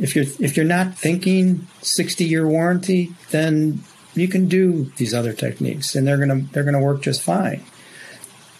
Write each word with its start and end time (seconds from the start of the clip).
if 0.00 0.16
you're 0.16 0.24
if 0.38 0.56
you're 0.56 0.66
not 0.66 0.94
thinking 0.94 1.68
60 1.82 2.24
year 2.24 2.48
warranty, 2.48 3.12
then 3.30 3.84
you 4.14 4.28
can 4.28 4.48
do 4.48 4.84
these 4.96 5.12
other 5.12 5.32
techniques 5.34 5.94
and 5.94 6.06
they're 6.06 6.16
gonna 6.16 6.40
they're 6.52 6.64
gonna 6.64 6.80
work 6.80 7.02
just 7.02 7.22
fine. 7.22 7.62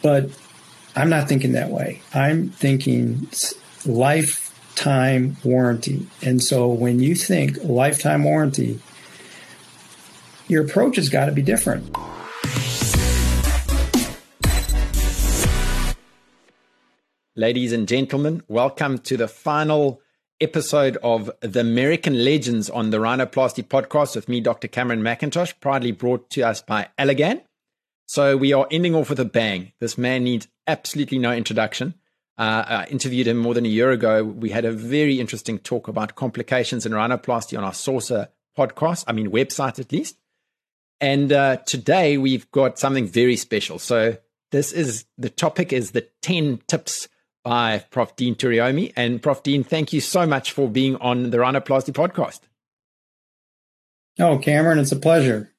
But 0.02 0.30
I'm 0.94 1.08
not 1.08 1.28
thinking 1.28 1.52
that 1.52 1.70
way. 1.70 2.02
I'm 2.12 2.50
thinking 2.50 3.28
lifetime 3.86 5.38
warranty. 5.42 6.06
And 6.22 6.42
so 6.42 6.68
when 6.68 7.00
you 7.00 7.14
think 7.14 7.56
lifetime 7.64 8.24
warranty, 8.24 8.78
your 10.46 10.64
approach 10.64 10.96
has 10.96 11.08
got 11.08 11.26
to 11.26 11.32
be 11.32 11.42
different. 11.42 11.90
Ladies 17.34 17.72
and 17.72 17.88
gentlemen, 17.88 18.42
welcome 18.48 18.98
to 18.98 19.16
the 19.16 19.28
final 19.28 20.02
episode 20.40 20.96
of 21.02 21.30
the 21.40 21.60
American 21.60 22.24
Legends 22.24 22.70
on 22.70 22.90
the 22.90 22.98
Rhinoplasty 22.98 23.64
podcast 23.64 24.16
with 24.16 24.28
me, 24.28 24.40
Dr. 24.40 24.68
Cameron 24.68 25.02
McIntosh, 25.02 25.54
proudly 25.60 25.92
brought 25.92 26.30
to 26.30 26.42
us 26.42 26.62
by 26.62 26.88
Allergan. 26.98 27.42
So 28.06 28.36
we 28.36 28.52
are 28.52 28.66
ending 28.70 28.94
off 28.94 29.10
with 29.10 29.20
a 29.20 29.24
bang. 29.24 29.72
This 29.78 29.96
man 29.96 30.24
needs 30.24 30.48
absolutely 30.66 31.18
no 31.18 31.32
introduction. 31.32 31.94
Uh, 32.38 32.64
I 32.66 32.86
interviewed 32.86 33.26
him 33.26 33.36
more 33.36 33.54
than 33.54 33.66
a 33.66 33.68
year 33.68 33.90
ago. 33.90 34.24
We 34.24 34.50
had 34.50 34.64
a 34.64 34.72
very 34.72 35.20
interesting 35.20 35.58
talk 35.58 35.88
about 35.88 36.14
complications 36.14 36.86
in 36.86 36.92
rhinoplasty 36.92 37.56
on 37.56 37.64
our 37.64 37.74
Saucer 37.74 38.28
podcast, 38.56 39.04
I 39.06 39.12
mean, 39.12 39.30
website 39.30 39.78
at 39.78 39.92
least. 39.92 40.16
And 41.00 41.32
uh, 41.32 41.56
today 41.58 42.18
we've 42.18 42.50
got 42.50 42.78
something 42.78 43.06
very 43.06 43.36
special. 43.36 43.78
So 43.78 44.16
this 44.50 44.72
is 44.72 45.04
the 45.16 45.30
topic 45.30 45.72
is 45.72 45.92
the 45.92 46.08
10 46.22 46.62
tips 46.66 47.08
by 47.42 47.84
Prof. 47.90 48.16
Dean 48.16 48.34
Toriumi. 48.34 48.92
And 48.96 49.22
Prof. 49.22 49.42
Dean, 49.42 49.64
thank 49.64 49.92
you 49.92 50.00
so 50.00 50.26
much 50.26 50.52
for 50.52 50.68
being 50.68 50.96
on 50.96 51.30
the 51.30 51.38
Rhinoplasty 51.38 51.92
podcast. 51.92 52.40
Oh, 54.18 54.38
Cameron, 54.38 54.78
it's 54.78 54.92
a 54.92 54.96
pleasure. 54.96 55.52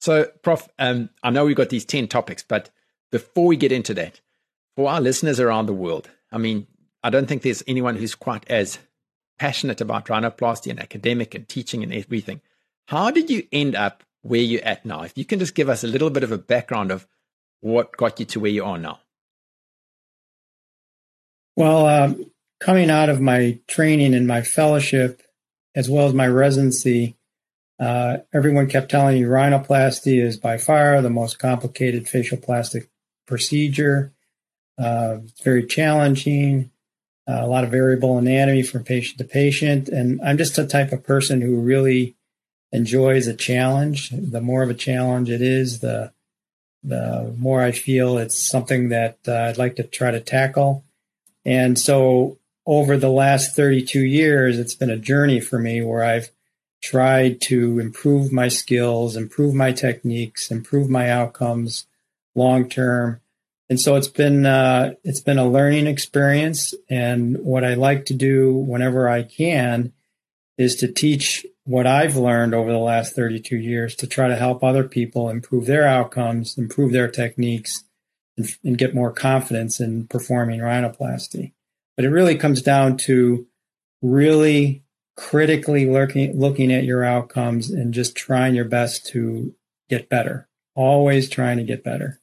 So, 0.00 0.24
Prof, 0.42 0.68
um, 0.78 1.10
I 1.22 1.30
know 1.30 1.44
we've 1.44 1.56
got 1.56 1.68
these 1.68 1.84
10 1.84 2.08
topics, 2.08 2.42
but 2.42 2.70
before 3.12 3.46
we 3.46 3.56
get 3.56 3.72
into 3.72 3.94
that, 3.94 4.20
for 4.76 4.88
our 4.88 5.00
listeners 5.00 5.38
around 5.38 5.66
the 5.66 5.74
world, 5.74 6.08
I 6.32 6.38
mean, 6.38 6.66
I 7.02 7.10
don't 7.10 7.26
think 7.26 7.42
there's 7.42 7.62
anyone 7.66 7.96
who's 7.96 8.14
quite 8.14 8.48
as 8.50 8.78
passionate 9.38 9.80
about 9.80 10.06
rhinoplasty 10.06 10.70
and 10.70 10.80
academic 10.80 11.34
and 11.34 11.48
teaching 11.48 11.82
and 11.82 11.92
everything. 11.92 12.40
How 12.86 13.10
did 13.10 13.30
you 13.30 13.46
end 13.52 13.74
up 13.74 14.02
where 14.22 14.40
you're 14.40 14.64
at 14.64 14.84
now? 14.84 15.02
If 15.02 15.16
you 15.16 15.24
can 15.24 15.38
just 15.38 15.54
give 15.54 15.68
us 15.68 15.84
a 15.84 15.88
little 15.88 16.10
bit 16.10 16.24
of 16.24 16.32
a 16.32 16.38
background 16.38 16.90
of 16.90 17.06
what 17.60 17.96
got 17.96 18.18
you 18.20 18.26
to 18.26 18.40
where 18.40 18.50
you 18.50 18.64
are 18.64 18.78
now. 18.78 19.00
Well, 21.56 21.86
uh, 21.86 22.14
coming 22.60 22.90
out 22.90 23.08
of 23.08 23.20
my 23.20 23.58
training 23.66 24.14
and 24.14 24.26
my 24.26 24.42
fellowship, 24.42 25.22
as 25.74 25.88
well 25.88 26.06
as 26.06 26.14
my 26.14 26.26
residency, 26.26 27.16
uh, 27.78 28.18
everyone 28.32 28.68
kept 28.68 28.90
telling 28.90 29.20
me 29.20 29.26
rhinoplasty 29.26 30.22
is 30.22 30.36
by 30.36 30.58
far 30.58 31.00
the 31.00 31.10
most 31.10 31.38
complicated 31.38 32.08
facial 32.08 32.38
plastic 32.38 32.90
procedure. 33.26 34.12
Uh, 34.78 35.18
it's 35.24 35.42
very 35.42 35.64
challenging, 35.66 36.70
uh, 37.28 37.40
a 37.40 37.46
lot 37.46 37.64
of 37.64 37.70
variable 37.70 38.18
anatomy 38.18 38.62
from 38.62 38.84
patient 38.84 39.18
to 39.18 39.24
patient. 39.24 39.88
And 39.88 40.20
I'm 40.22 40.38
just 40.38 40.58
a 40.58 40.66
type 40.66 40.92
of 40.92 41.04
person 41.04 41.40
who 41.40 41.60
really 41.60 42.16
enjoys 42.72 43.26
a 43.26 43.34
challenge. 43.34 44.10
The 44.10 44.40
more 44.40 44.62
of 44.62 44.70
a 44.70 44.74
challenge 44.74 45.30
it 45.30 45.42
is, 45.42 45.80
the 45.80 46.12
the 46.82 47.34
more 47.36 47.62
I 47.62 47.72
feel 47.72 48.16
it's 48.16 48.38
something 48.50 48.88
that 48.88 49.18
uh, 49.28 49.34
I'd 49.34 49.58
like 49.58 49.76
to 49.76 49.82
try 49.82 50.10
to 50.10 50.20
tackle. 50.20 50.82
And 51.44 51.78
so 51.78 52.38
over 52.66 52.96
the 52.96 53.10
last 53.10 53.56
32 53.56 54.00
years, 54.00 54.58
it's 54.58 54.74
been 54.74 54.90
a 54.90 54.96
journey 54.96 55.40
for 55.40 55.58
me 55.58 55.82
where 55.82 56.04
I've 56.04 56.30
tried 56.82 57.40
to 57.42 57.78
improve 57.78 58.32
my 58.32 58.48
skills, 58.48 59.16
improve 59.16 59.54
my 59.54 59.72
techniques, 59.72 60.50
improve 60.50 60.88
my 60.88 61.10
outcomes 61.10 61.86
long 62.34 62.68
term. 62.68 63.20
And 63.68 63.80
so 63.80 63.96
it's 63.96 64.08
been 64.08 64.46
uh, 64.46 64.94
it's 65.04 65.20
been 65.20 65.38
a 65.38 65.48
learning 65.48 65.86
experience. 65.86 66.74
And 66.88 67.38
what 67.38 67.64
I 67.64 67.74
like 67.74 68.06
to 68.06 68.14
do 68.14 68.52
whenever 68.54 69.08
I 69.08 69.22
can 69.22 69.92
is 70.58 70.76
to 70.76 70.88
teach 70.88 71.46
what 71.64 71.86
I've 71.86 72.16
learned 72.16 72.52
over 72.52 72.72
the 72.72 72.78
last 72.78 73.14
32 73.14 73.56
years 73.56 73.94
to 73.96 74.06
try 74.06 74.28
to 74.28 74.36
help 74.36 74.64
other 74.64 74.84
people 74.84 75.30
improve 75.30 75.66
their 75.66 75.86
outcomes, 75.86 76.58
improve 76.58 76.92
their 76.92 77.08
techniques, 77.08 77.84
and, 78.40 78.56
and 78.64 78.78
get 78.78 78.94
more 78.94 79.12
confidence 79.12 79.80
in 79.80 80.06
performing 80.06 80.60
rhinoplasty. 80.60 81.52
But 81.96 82.04
it 82.04 82.10
really 82.10 82.36
comes 82.36 82.62
down 82.62 82.96
to 82.98 83.46
really 84.02 84.84
critically 85.16 85.86
looking 85.86 86.38
looking 86.38 86.72
at 86.72 86.84
your 86.84 87.04
outcomes 87.04 87.70
and 87.70 87.92
just 87.92 88.16
trying 88.16 88.54
your 88.54 88.64
best 88.64 89.06
to 89.08 89.54
get 89.88 90.08
better. 90.08 90.48
Always 90.74 91.28
trying 91.28 91.58
to 91.58 91.64
get 91.64 91.84
better. 91.84 92.20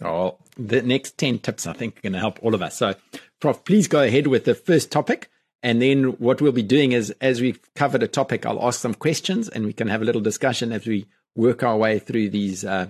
Oh, 0.00 0.38
the 0.56 0.82
next 0.82 1.18
10 1.18 1.40
tips 1.40 1.66
I 1.66 1.72
think 1.74 1.98
are 1.98 2.02
going 2.02 2.14
to 2.14 2.18
help 2.18 2.38
all 2.42 2.54
of 2.54 2.62
us. 2.62 2.76
So, 2.76 2.94
Prof, 3.40 3.64
please 3.64 3.86
go 3.86 4.02
ahead 4.02 4.26
with 4.26 4.44
the 4.44 4.54
first 4.54 4.90
topic. 4.90 5.28
And 5.62 5.80
then 5.80 6.04
what 6.18 6.40
we'll 6.40 6.50
be 6.50 6.62
doing 6.62 6.90
is, 6.90 7.14
as 7.20 7.40
we've 7.40 7.60
covered 7.74 8.02
a 8.02 8.08
topic, 8.08 8.44
I'll 8.44 8.66
ask 8.66 8.80
some 8.80 8.94
questions 8.94 9.48
and 9.48 9.64
we 9.64 9.72
can 9.72 9.86
have 9.88 10.02
a 10.02 10.04
little 10.04 10.20
discussion 10.20 10.72
as 10.72 10.86
we 10.86 11.06
work 11.36 11.62
our 11.62 11.76
way 11.76 12.00
through 12.00 12.30
these 12.30 12.64
uh, 12.64 12.88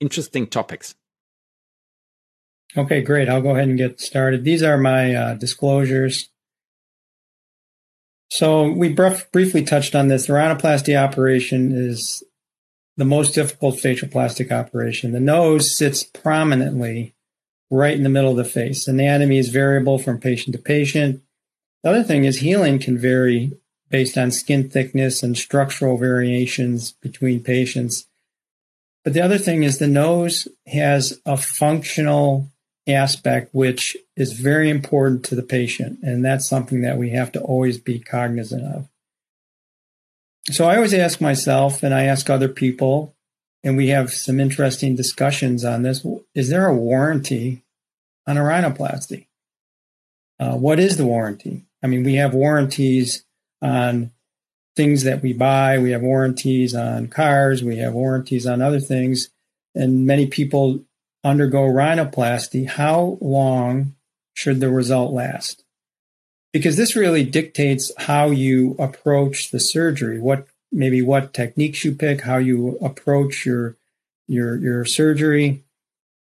interesting 0.00 0.46
topics. 0.46 0.94
Okay, 2.76 3.02
great. 3.02 3.28
I'll 3.28 3.42
go 3.42 3.50
ahead 3.50 3.68
and 3.68 3.78
get 3.78 4.00
started. 4.00 4.42
These 4.42 4.62
are 4.62 4.76
my 4.76 5.14
uh, 5.14 5.34
disclosures. 5.34 6.28
So 8.30 8.68
we 8.68 8.92
brief, 8.92 9.30
briefly 9.30 9.62
touched 9.62 9.94
on 9.94 10.08
this. 10.08 10.26
The 10.26 10.32
rhinoplasty 10.32 11.00
operation 11.00 11.70
is 11.72 12.24
the 12.96 13.04
most 13.04 13.34
difficult 13.34 13.78
facial 13.78 14.08
plastic 14.08 14.50
operation. 14.50 15.12
The 15.12 15.20
nose 15.20 15.76
sits 15.76 16.02
prominently 16.02 17.14
right 17.70 17.96
in 17.96 18.02
the 18.02 18.08
middle 18.08 18.32
of 18.32 18.36
the 18.36 18.44
face. 18.44 18.88
Anatomy 18.88 19.38
is 19.38 19.50
variable 19.50 19.98
from 19.98 20.18
patient 20.18 20.56
to 20.56 20.62
patient. 20.62 21.22
The 21.84 21.90
other 21.90 22.02
thing 22.02 22.24
is 22.24 22.38
healing 22.38 22.80
can 22.80 22.98
vary 22.98 23.52
based 23.88 24.18
on 24.18 24.32
skin 24.32 24.68
thickness 24.68 25.22
and 25.22 25.36
structural 25.36 25.96
variations 25.96 26.90
between 26.90 27.40
patients. 27.40 28.06
But 29.04 29.12
the 29.12 29.20
other 29.20 29.38
thing 29.38 29.62
is 29.62 29.78
the 29.78 29.86
nose 29.86 30.48
has 30.66 31.20
a 31.24 31.36
functional 31.36 32.50
aspect, 32.86 33.54
which 33.54 33.96
is 34.16 34.32
very 34.32 34.68
important 34.70 35.24
to 35.24 35.34
the 35.34 35.42
patient. 35.42 35.98
And 36.02 36.24
that's 36.24 36.48
something 36.48 36.82
that 36.82 36.98
we 36.98 37.10
have 37.10 37.32
to 37.32 37.40
always 37.40 37.78
be 37.78 37.98
cognizant 37.98 38.64
of. 38.64 38.88
So 40.50 40.66
I 40.66 40.76
always 40.76 40.92
ask 40.92 41.20
myself 41.20 41.82
and 41.82 41.94
I 41.94 42.04
ask 42.04 42.28
other 42.28 42.48
people, 42.48 43.14
and 43.62 43.78
we 43.78 43.88
have 43.88 44.12
some 44.12 44.38
interesting 44.38 44.94
discussions 44.94 45.64
on 45.64 45.82
this. 45.82 46.04
Is 46.34 46.50
there 46.50 46.66
a 46.66 46.76
warranty 46.76 47.62
on 48.26 48.36
a 48.36 48.42
rhinoplasty? 48.42 49.26
Uh, 50.38 50.56
what 50.56 50.78
is 50.78 50.98
the 50.98 51.06
warranty? 51.06 51.64
I 51.82 51.86
mean, 51.86 52.04
we 52.04 52.16
have 52.16 52.34
warranties 52.34 53.24
on 53.62 54.10
things 54.76 55.04
that 55.04 55.22
we 55.22 55.32
buy. 55.32 55.78
We 55.78 55.92
have 55.92 56.02
warranties 56.02 56.74
on 56.74 57.08
cars. 57.08 57.62
We 57.62 57.78
have 57.78 57.94
warranties 57.94 58.46
on 58.46 58.60
other 58.60 58.80
things. 58.80 59.30
And 59.74 60.06
many 60.06 60.26
people 60.26 60.84
undergo 61.24 61.62
rhinoplasty, 61.62 62.68
how 62.68 63.18
long 63.20 63.94
should 64.34 64.60
the 64.60 64.68
result 64.68 65.12
last? 65.12 65.64
Because 66.52 66.76
this 66.76 66.94
really 66.94 67.24
dictates 67.24 67.90
how 67.96 68.26
you 68.26 68.76
approach 68.78 69.50
the 69.50 69.58
surgery, 69.58 70.20
what 70.20 70.46
maybe 70.70 71.02
what 71.02 71.32
techniques 71.32 71.84
you 71.84 71.92
pick, 71.92 72.22
how 72.22 72.36
you 72.36 72.78
approach 72.80 73.46
your 73.46 73.76
your 74.28 74.56
your 74.56 74.84
surgery. 74.84 75.62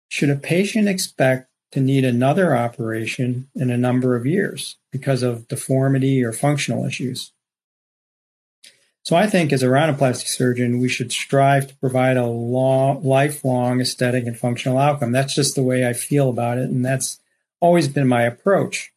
Should 0.08 0.30
a 0.30 0.36
patient 0.36 0.88
expect 0.88 1.50
to 1.72 1.80
need 1.80 2.04
another 2.04 2.56
operation 2.56 3.48
in 3.54 3.70
a 3.70 3.76
number 3.76 4.14
of 4.14 4.24
years 4.24 4.76
because 4.92 5.22
of 5.22 5.48
deformity 5.48 6.22
or 6.22 6.32
functional 6.32 6.84
issues? 6.84 7.32
So 9.04 9.16
I 9.16 9.26
think 9.26 9.52
as 9.52 9.62
a 9.62 9.66
rhinoplasty 9.66 10.26
surgeon, 10.26 10.80
we 10.80 10.88
should 10.88 11.12
strive 11.12 11.66
to 11.66 11.76
provide 11.76 12.16
a 12.16 12.26
long, 12.26 13.04
lifelong 13.04 13.82
aesthetic 13.82 14.24
and 14.26 14.36
functional 14.36 14.78
outcome. 14.78 15.12
That's 15.12 15.34
just 15.34 15.54
the 15.54 15.62
way 15.62 15.86
I 15.86 15.92
feel 15.92 16.30
about 16.30 16.56
it. 16.56 16.70
And 16.70 16.82
that's 16.82 17.20
always 17.60 17.86
been 17.86 18.08
my 18.08 18.22
approach. 18.22 18.92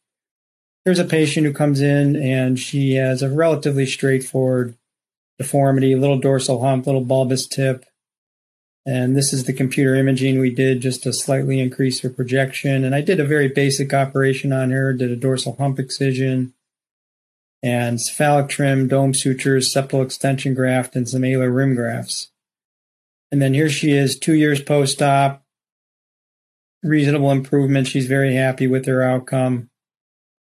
Here's 0.86 1.00
a 1.00 1.04
patient 1.04 1.45
who 1.45 1.51
comes 1.51 1.81
in 1.81 2.15
and 2.15 2.57
she 2.57 2.95
has 2.95 3.21
a 3.21 3.30
relatively 3.30 3.86
straightforward 3.86 4.77
deformity, 5.38 5.94
little 5.94 6.18
dorsal 6.19 6.62
hump, 6.62 6.86
little 6.86 7.03
bulbous 7.03 7.45
tip. 7.45 7.83
And 8.86 9.13
this 9.13 9.33
is 9.33 9.44
the 9.44 9.51
computer 9.51 9.94
imaging 9.95 10.39
we 10.39 10.51
did 10.51 10.80
just 10.80 11.03
to 11.03 11.12
slightly 11.12 11.60
increase 11.60 12.00
her 12.00 12.10
projection. 12.10 12.86
And 12.86 12.95
I 12.95 13.01
did 13.01 13.19
a 13.19 13.25
very 13.25 13.50
basic 13.50 13.94
operation 13.94 14.53
on 14.53 14.71
her, 14.71 14.94
did 14.94 15.12
a 15.12 15.18
dorsal 15.18 15.57
hump 15.60 15.80
excision 15.80 16.53
and 17.63 18.00
cephalic 18.00 18.50
trim, 18.50 18.88
dome 18.88 19.13
sutures, 19.13 19.74
septal 19.74 20.04
extension 20.04 20.54
graft, 20.54 20.95
and 20.95 21.07
some 21.07 21.21
alar 21.21 21.54
rim 21.54 21.75
grafts. 21.75 22.31
And 23.31 23.42
then 23.42 23.54
here 23.54 23.69
she 23.69 23.92
is, 23.92 24.18
two 24.18 24.36
years 24.36 24.62
post 24.62 25.01
op, 25.01 25.44
reasonable 26.83 27.31
improvement. 27.31 27.88
She's 27.88 28.07
very 28.07 28.36
happy 28.36 28.68
with 28.68 28.86
her 28.86 29.01
outcome. 29.01 29.69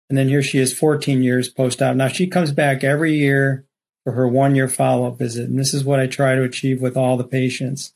And 0.08 0.19
then 0.19 0.29
here 0.29 0.43
she 0.43 0.58
is 0.58 0.76
14 0.76 1.23
years 1.23 1.49
post 1.49 1.81
op. 1.82 1.97
Now 1.97 2.08
she 2.08 2.26
comes 2.26 2.52
back 2.52 2.85
every 2.85 3.14
year 3.14 3.64
for 4.05 4.12
her 4.12 4.29
one 4.29 4.55
year 4.55 4.69
follow 4.69 5.08
up 5.08 5.19
visit. 5.19 5.49
And 5.49 5.58
this 5.58 5.75
is 5.75 5.85
what 5.85 6.00
I 6.00 6.06
try 6.06 6.35
to 6.35 6.43
achieve 6.43 6.81
with 6.81 6.96
all 6.96 7.17
the 7.17 7.25
patients. 7.25 7.93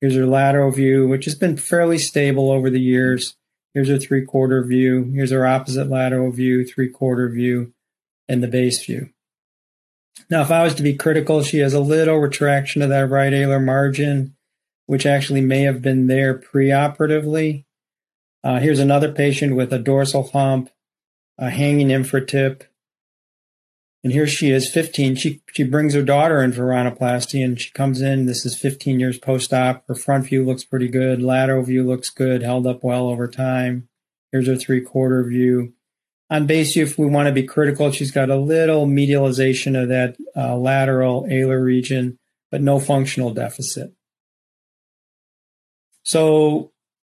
Here's 0.00 0.14
her 0.14 0.26
lateral 0.26 0.70
view, 0.70 1.08
which 1.08 1.24
has 1.24 1.34
been 1.34 1.56
fairly 1.56 1.98
stable 1.98 2.50
over 2.50 2.68
the 2.68 2.80
years. 2.80 3.36
Here's 3.74 3.88
her 3.88 3.98
three 3.98 4.24
quarter 4.24 4.62
view. 4.62 5.10
Here's 5.14 5.30
her 5.30 5.46
opposite 5.46 5.88
lateral 5.88 6.30
view, 6.30 6.64
three 6.64 6.88
quarter 6.88 7.28
view, 7.28 7.72
and 8.28 8.42
the 8.42 8.48
base 8.48 8.84
view. 8.84 9.10
Now, 10.30 10.42
if 10.42 10.50
I 10.50 10.62
was 10.62 10.74
to 10.76 10.82
be 10.82 10.94
critical, 10.94 11.42
she 11.42 11.58
has 11.58 11.74
a 11.74 11.80
little 11.80 12.16
retraction 12.16 12.82
of 12.82 12.88
that 12.88 13.08
right 13.08 13.32
alar 13.32 13.62
margin, 13.62 14.34
which 14.86 15.06
actually 15.06 15.40
may 15.40 15.62
have 15.62 15.82
been 15.82 16.06
there 16.06 16.38
preoperatively. 16.38 17.64
Uh, 18.42 18.58
here's 18.58 18.80
another 18.80 19.12
patient 19.12 19.56
with 19.56 19.72
a 19.72 19.78
dorsal 19.78 20.30
hump, 20.32 20.70
a 21.38 21.50
hanging 21.50 21.88
infratip, 21.88 22.62
and 24.06 24.12
here 24.12 24.28
she 24.28 24.52
is, 24.52 24.70
15. 24.70 25.16
She 25.16 25.42
she 25.52 25.64
brings 25.64 25.94
her 25.94 26.02
daughter 26.02 26.40
in 26.40 26.52
for 26.52 26.62
rhinoplasty, 26.62 27.44
and 27.44 27.60
she 27.60 27.72
comes 27.72 28.00
in. 28.00 28.26
This 28.26 28.46
is 28.46 28.56
15 28.56 29.00
years 29.00 29.18
post-op. 29.18 29.82
Her 29.88 29.96
front 29.96 30.26
view 30.26 30.44
looks 30.44 30.62
pretty 30.62 30.86
good. 30.86 31.20
Lateral 31.20 31.64
view 31.64 31.84
looks 31.84 32.08
good. 32.08 32.42
Held 32.42 32.68
up 32.68 32.84
well 32.84 33.08
over 33.08 33.26
time. 33.26 33.88
Here's 34.30 34.46
her 34.46 34.54
three-quarter 34.54 35.24
view. 35.24 35.72
On 36.28 36.46
base 36.46 36.76
if 36.76 36.98
we 36.98 37.06
want 37.06 37.26
to 37.26 37.32
be 37.32 37.44
critical, 37.44 37.92
she's 37.92 38.10
got 38.10 38.30
a 38.30 38.36
little 38.36 38.86
medialization 38.86 39.80
of 39.80 39.88
that 39.88 40.16
uh, 40.36 40.56
lateral 40.56 41.24
alar 41.24 41.64
region, 41.64 42.18
but 42.50 42.60
no 42.60 42.80
functional 42.80 43.32
deficit. 43.32 43.92
So, 46.02 46.72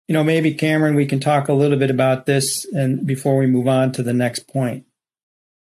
you 0.07 0.13
know, 0.13 0.25
maybe 0.25 0.55
Cameron, 0.55 0.95
we 0.95 1.07
can 1.07 1.21
talk 1.21 1.49
a 1.49 1.55
little 1.55 1.79
bit 1.79 1.91
about 1.91 2.27
this, 2.27 2.67
and 2.67 3.07
before 3.07 3.37
we 3.39 3.47
move 3.47 3.69
on 3.69 3.93
to 3.93 4.03
the 4.03 4.13
next 4.13 4.47
point. 4.49 4.85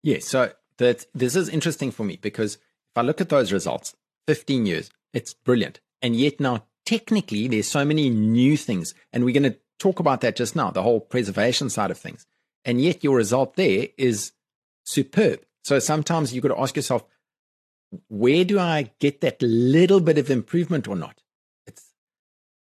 Yeah. 0.02 0.18
So 0.20 0.52
that 0.78 1.06
this 1.14 1.36
is 1.36 1.48
interesting 1.48 1.90
for 1.90 2.04
me 2.04 2.18
because 2.20 2.56
if 2.56 2.96
I 2.96 3.02
look 3.02 3.20
at 3.20 3.28
those 3.28 3.52
results, 3.52 3.94
15 4.26 4.66
years, 4.66 4.90
it's 5.12 5.34
brilliant. 5.34 5.80
And 6.00 6.16
yet 6.16 6.40
now, 6.40 6.64
technically, 6.84 7.48
there's 7.48 7.68
so 7.68 7.84
many 7.84 8.10
new 8.10 8.56
things. 8.56 8.94
And 9.12 9.24
we're 9.24 9.38
going 9.38 9.52
to 9.52 9.58
talk 9.78 10.00
about 10.00 10.20
that 10.22 10.36
just 10.36 10.56
now, 10.56 10.70
the 10.70 10.82
whole 10.82 11.00
preservation 11.00 11.70
side 11.70 11.90
of 11.90 11.98
things. 11.98 12.26
And 12.64 12.80
yet 12.80 13.02
your 13.02 13.16
result 13.16 13.56
there 13.56 13.88
is 13.96 14.32
superb. 14.84 15.40
So 15.64 15.78
sometimes 15.78 16.32
you've 16.32 16.42
got 16.42 16.54
to 16.54 16.60
ask 16.60 16.76
yourself, 16.76 17.04
where 18.08 18.44
do 18.44 18.58
I 18.58 18.90
get 19.00 19.20
that 19.20 19.40
little 19.42 20.00
bit 20.00 20.18
of 20.18 20.30
improvement 20.30 20.88
or 20.88 20.96
not? 20.96 21.20
It's, 21.66 21.90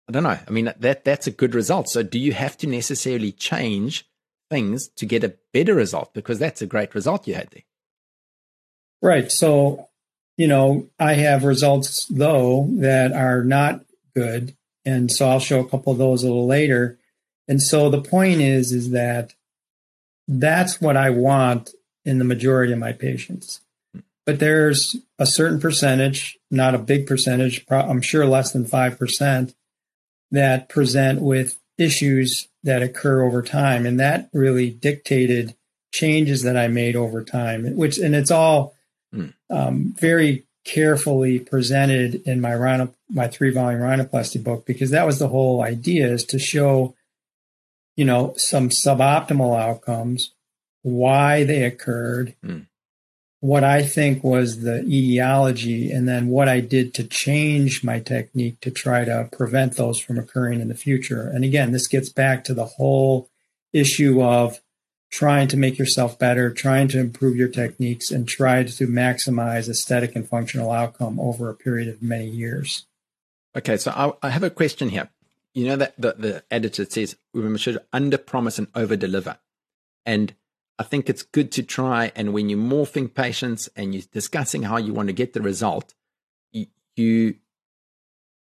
I 0.09 0.13
don't 0.13 0.23
know. 0.23 0.39
I 0.47 0.51
mean, 0.51 0.73
that, 0.79 1.05
that's 1.05 1.27
a 1.27 1.33
good 1.33 1.55
result. 1.55 1.89
So 1.89 2.03
do 2.03 2.19
you 2.19 2.33
have 2.33 2.57
to 2.59 2.67
necessarily 2.67 3.33
change 3.33 4.09
things 4.51 4.89
to 4.97 5.07
get 5.07 5.25
a 5.25 5.35
better 5.53 5.75
result? 5.75 6.15
Because 6.15 6.39
that's 6.39 6.63
a 6.63 6.67
great 6.67 6.95
result 6.95 7.29
you 7.29 7.35
had 7.35 7.51
there. 7.51 7.65
Right. 9.03 9.31
So, 9.31 9.89
you 10.37 10.49
know, 10.49 10.89
I 10.99 11.15
have 11.15 11.45
results 11.45 12.07
though 12.07 12.69
that 12.79 13.13
are 13.13 13.45
not 13.45 13.85
good. 14.15 14.57
And 14.85 15.13
so 15.13 15.29
I'll 15.29 15.41
show 15.41 15.61
a 15.61 15.69
couple 15.69 15.93
of 15.93 15.99
those 15.99 16.23
a 16.23 16.27
little 16.27 16.47
later. 16.47 16.99
And 17.47 17.63
so 17.63 17.91
the 17.91 18.01
point 18.01 18.41
is, 18.41 18.73
is 18.73 18.91
that 18.91 19.35
that's 20.29 20.81
what 20.81 20.97
I 20.97 21.11
want 21.11 21.71
in 22.05 22.19
the 22.19 22.25
majority 22.25 22.73
of 22.73 22.79
my 22.79 22.93
patients. 22.93 23.61
But 24.27 24.39
there's 24.39 24.95
a 25.19 25.25
certain 25.25 25.59
percentage, 25.59 26.39
not 26.51 26.75
a 26.75 26.79
big 26.79 27.07
percentage, 27.07 27.65
I'm 27.71 28.03
sure 28.03 28.27
less 28.27 28.53
than 28.53 28.67
5%, 28.67 29.55
that 30.31 30.69
present 30.69 31.23
with 31.23 31.59
issues 31.79 32.49
that 32.63 32.83
occur 32.83 33.23
over 33.23 33.41
time. 33.41 33.87
And 33.87 33.99
that 33.99 34.29
really 34.35 34.71
dictated 34.71 35.57
changes 35.93 36.43
that 36.43 36.57
I 36.57 36.69
made 36.69 36.95
over 36.95 37.25
time, 37.25 37.75
which, 37.77 37.97
and 37.97 38.15
it's 38.15 38.31
all 38.31 38.75
mm. 39.15 39.33
um, 39.49 39.95
very 39.99 40.45
carefully 40.65 41.39
presented 41.39 42.17
in 42.27 42.43
my 42.43 42.55
rhino, 42.55 42.93
my 43.09 43.29
three 43.29 43.51
volume 43.51 43.81
rhinoplasty 43.81 44.45
book 44.45 44.67
because 44.67 44.91
that 44.91 45.07
was 45.07 45.19
the 45.19 45.29
whole 45.29 45.63
idea 45.63 46.07
is 46.07 46.25
to 46.27 46.39
show, 46.39 46.95
you 47.99 48.05
know, 48.05 48.33
some 48.37 48.69
suboptimal 48.69 49.61
outcomes, 49.61 50.33
why 50.83 51.43
they 51.43 51.65
occurred, 51.65 52.37
mm. 52.45 52.65
what 53.41 53.65
I 53.65 53.83
think 53.83 54.23
was 54.23 54.61
the 54.61 54.85
etiology, 54.85 55.91
and 55.91 56.07
then 56.07 56.29
what 56.29 56.49
I 56.49 56.61
did 56.61 56.95
to 56.95 57.03
change 57.03 57.83
my 57.83 57.99
technique 57.99 58.61
to 58.61 58.71
try 58.71 59.05
to 59.05 59.29
prevent 59.33 59.75
those 59.75 59.99
from 59.99 60.17
occurring 60.17 60.61
in 60.61 60.69
the 60.69 60.77
future. 60.77 61.29
And 61.29 61.45
again, 61.45 61.73
this 61.73 61.89
gets 61.89 62.09
back 62.09 62.45
to 62.45 62.55
the 62.55 62.67
whole 62.67 63.29
issue 63.73 64.23
of 64.23 64.61
trying 65.11 65.49
to 65.49 65.57
make 65.57 65.77
yourself 65.77 66.21
better, 66.21 66.53
trying 66.53 66.87
to 66.89 67.01
improve 67.01 67.35
your 67.35 67.49
techniques, 67.49 68.13
and 68.13 68.29
try 68.29 68.63
to 68.63 68.87
maximize 68.87 69.69
aesthetic 69.69 70.15
and 70.15 70.29
functional 70.29 70.71
outcome 70.71 71.19
over 71.19 71.51
a 71.51 71.55
period 71.57 71.89
of 71.89 72.01
many 72.01 72.29
years. 72.29 72.87
Okay, 73.57 73.77
so 73.77 73.91
I, 73.91 74.29
I 74.29 74.31
have 74.31 74.45
a 74.45 74.51
question 74.51 74.89
here. 74.89 75.09
You 75.55 75.67
know 75.67 75.77
that 75.77 75.95
the, 75.99 76.15
the 76.19 76.45
editor 76.51 76.85
says 76.85 77.17
we 77.33 77.59
should 77.59 77.79
under 77.93 78.19
promise 78.19 78.59
and 78.59 78.69
over 78.75 78.97
deliver. 78.97 79.39
And 80.07 80.35
I 80.79 80.85
think 80.85 81.11
it's 81.11 81.23
good 81.23 81.51
to 81.53 81.63
try. 81.63 82.13
And 82.15 82.33
when 82.33 82.49
you're 82.49 82.59
morphing 82.59 83.13
patients 83.13 83.69
and 83.75 83.95
you're 83.95 84.05
discussing 84.13 84.63
how 84.63 84.77
you 84.77 84.95
want 84.95 85.09
to 85.09 85.13
get 85.13 85.33
the 85.33 85.43
result, 85.43 85.95
you, 86.53 86.67
you 86.97 87.37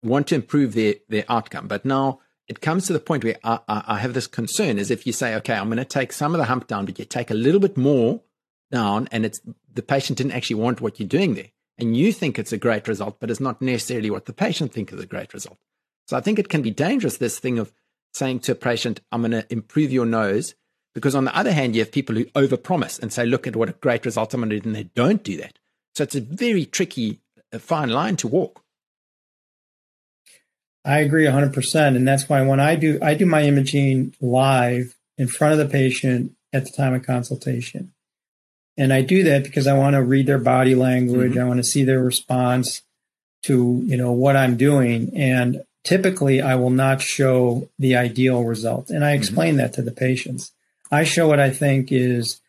want 0.03 0.27
to 0.27 0.35
improve 0.35 0.73
their, 0.73 0.95
their 1.09 1.25
outcome. 1.27 1.67
But 1.67 1.83
now 1.85 2.19
it 2.47 2.61
comes 2.61 2.85
to 2.87 2.93
the 2.93 2.99
point 2.99 3.23
where 3.23 3.37
I, 3.43 3.59
I, 3.67 3.83
I 3.87 3.99
have 3.99 4.13
this 4.13 4.27
concern 4.27 4.77
is 4.77 4.91
if 4.91 5.07
you 5.07 5.13
say, 5.13 5.35
okay, 5.35 5.55
I'm 5.55 5.67
going 5.67 5.77
to 5.77 5.85
take 5.85 6.13
some 6.13 6.33
of 6.33 6.37
the 6.37 6.45
hump 6.45 6.67
down, 6.67 6.85
but 6.85 6.99
you 6.99 7.05
take 7.05 7.31
a 7.31 7.35
little 7.35 7.59
bit 7.59 7.75
more 7.75 8.21
down 8.71 9.07
and 9.11 9.25
it's 9.25 9.41
the 9.73 9.81
patient 9.81 10.17
didn't 10.17 10.33
actually 10.33 10.61
want 10.61 10.81
what 10.81 10.99
you're 10.99 11.09
doing 11.09 11.33
there. 11.33 11.51
And 11.79 11.95
you 11.95 12.11
think 12.11 12.39
it's 12.39 12.53
a 12.53 12.57
great 12.57 12.87
result, 12.87 13.19
but 13.19 13.29
it's 13.29 13.39
not 13.39 13.61
necessarily 13.61 14.09
what 14.09 14.25
the 14.25 14.33
patient 14.33 14.73
thinks 14.73 14.93
is 14.93 15.01
a 15.01 15.05
great 15.05 15.33
result. 15.33 15.57
So 16.07 16.17
I 16.17 16.21
think 16.21 16.39
it 16.39 16.49
can 16.49 16.61
be 16.61 16.71
dangerous, 16.71 17.17
this 17.17 17.37
thing 17.37 17.59
of 17.59 17.71
saying 18.13 18.39
to 18.41 18.53
a 18.53 18.55
patient, 18.55 19.01
I'm 19.11 19.21
going 19.21 19.31
to 19.31 19.45
improve 19.51 19.91
your 19.91 20.05
nose. 20.05 20.55
Because 20.95 21.13
on 21.13 21.25
the 21.25 21.37
other 21.37 21.51
hand, 21.51 21.75
you 21.75 21.81
have 21.81 21.91
people 21.91 22.15
who 22.15 22.25
overpromise 22.25 22.99
and 22.99 23.13
say, 23.13 23.25
look 23.25 23.45
at 23.45 23.55
what 23.55 23.69
a 23.69 23.73
great 23.73 24.03
result 24.03 24.33
I'm 24.33 24.39
going 24.39 24.49
to 24.49 24.59
do, 24.59 24.69
and 24.69 24.75
they 24.75 24.89
don't 24.95 25.23
do 25.23 25.37
that. 25.37 25.59
So 25.93 26.03
it's 26.03 26.15
a 26.15 26.21
very 26.21 26.65
tricky, 26.65 27.19
uh, 27.53 27.59
fine 27.59 27.89
line 27.89 28.15
to 28.17 28.27
walk. 28.27 28.63
I 30.83 30.99
agree 30.99 31.25
100%. 31.25 31.95
And 31.95 32.07
that's 32.07 32.27
why 32.27 32.41
when 32.41 32.59
I 32.59 32.75
do, 32.75 32.97
I 33.01 33.13
do 33.13 33.25
my 33.25 33.43
imaging 33.43 34.15
live 34.21 34.95
in 35.17 35.27
front 35.27 35.53
of 35.53 35.59
the 35.59 35.71
patient 35.71 36.31
at 36.53 36.65
the 36.65 36.71
time 36.71 36.93
of 36.93 37.05
consultation. 37.05 37.93
And 38.77 38.93
I 38.93 39.01
do 39.01 39.23
that 39.23 39.43
because 39.43 39.67
I 39.67 39.77
want 39.77 39.95
to 39.95 40.01
read 40.01 40.27
their 40.27 40.39
body 40.39 40.75
language. 40.75 41.31
Mm-hmm. 41.31 41.41
I 41.41 41.43
want 41.43 41.57
to 41.57 41.63
see 41.63 41.83
their 41.83 42.01
response 42.01 42.81
to, 43.43 43.81
you 43.85 43.97
know, 43.97 44.11
what 44.11 44.35
I'm 44.35 44.55
doing. 44.55 45.11
And 45.15 45.63
typically 45.87 46.41
I 46.41 46.55
will 46.55 46.69
not 46.69 47.01
show 47.01 47.69
the 47.79 47.95
ideal 47.95 48.43
result. 48.43 48.89
And 48.89 49.05
I 49.05 49.13
mm-hmm. 49.13 49.19
explain 49.21 49.49
mm-hmm. 49.51 49.57
that 49.59 49.73
to 49.73 49.81
the 49.81 49.91
patients. 49.91 50.51
I 50.91 51.05
show 51.05 51.27
what 51.29 51.39
I 51.39 51.49
think 51.49 51.91
is 51.91 52.41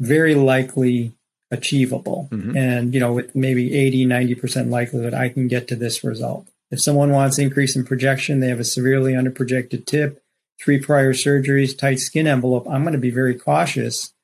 very 0.00 0.34
likely 0.34 1.12
achievable. 1.50 2.28
Mm-hmm. 2.32 2.56
And, 2.56 2.94
you 2.94 3.00
know, 3.00 3.12
with 3.12 3.36
maybe 3.36 3.74
80, 3.74 4.06
90% 4.06 4.70
likelihood 4.70 5.12
I 5.12 5.28
can 5.28 5.46
get 5.46 5.68
to 5.68 5.76
this 5.76 6.02
result. 6.02 6.48
If 6.70 6.80
someone 6.80 7.12
wants 7.12 7.38
increase 7.38 7.76
in 7.76 7.84
projection, 7.84 8.40
they 8.40 8.48
have 8.48 8.60
a 8.60 8.64
severely 8.64 9.12
underprojected 9.12 9.84
tip, 9.84 10.22
three 10.58 10.80
prior 10.80 11.12
surgeries, 11.12 11.76
tight 11.76 12.00
skin 12.00 12.26
envelope, 12.26 12.66
I'm 12.68 12.82
going 12.82 12.94
to 12.94 12.98
be 12.98 13.10
very 13.10 13.34
cautious 13.34 14.14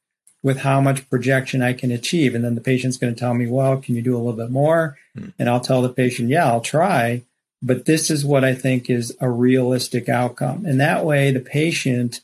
with 0.43 0.59
how 0.59 0.81
much 0.81 1.09
projection 1.11 1.63
I 1.63 1.75
can 1.75 1.93
achieve. 1.93 2.35
And 2.35 2.43
then 2.43 2.55
the 2.55 2.61
patient's 2.63 2.97
going 2.97 3.15
to 3.15 3.21
tell 3.21 3.35
me, 3.35 3.47
well, 3.47 3.77
can 3.77 3.95
you 3.95 4.03
do 4.03 4.17
a 4.17 4.19
little 4.19 4.33
bit 4.33 4.51
more? 4.51 4.99
Hmm. 5.15 5.29
And 5.39 5.49
I'll 5.49 5.61
tell 5.61 5.83
the 5.83 5.91
patient, 5.91 6.31
yeah, 6.31 6.47
I'll 6.47 6.63
try. 6.63 7.23
But 7.63 7.85
this 7.85 8.11
is 8.11 8.25
what 8.25 8.45
I 8.45 8.55
think 8.55 8.91
is 8.91 9.17
a 9.21 9.31
realistic 9.31 10.09
outcome. 10.09 10.65
And 10.67 10.81
that 10.81 11.05
way 11.05 11.31
the 11.31 11.41
patient 11.41 12.21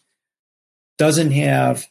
doesn't 0.98 1.30
have 1.30 1.86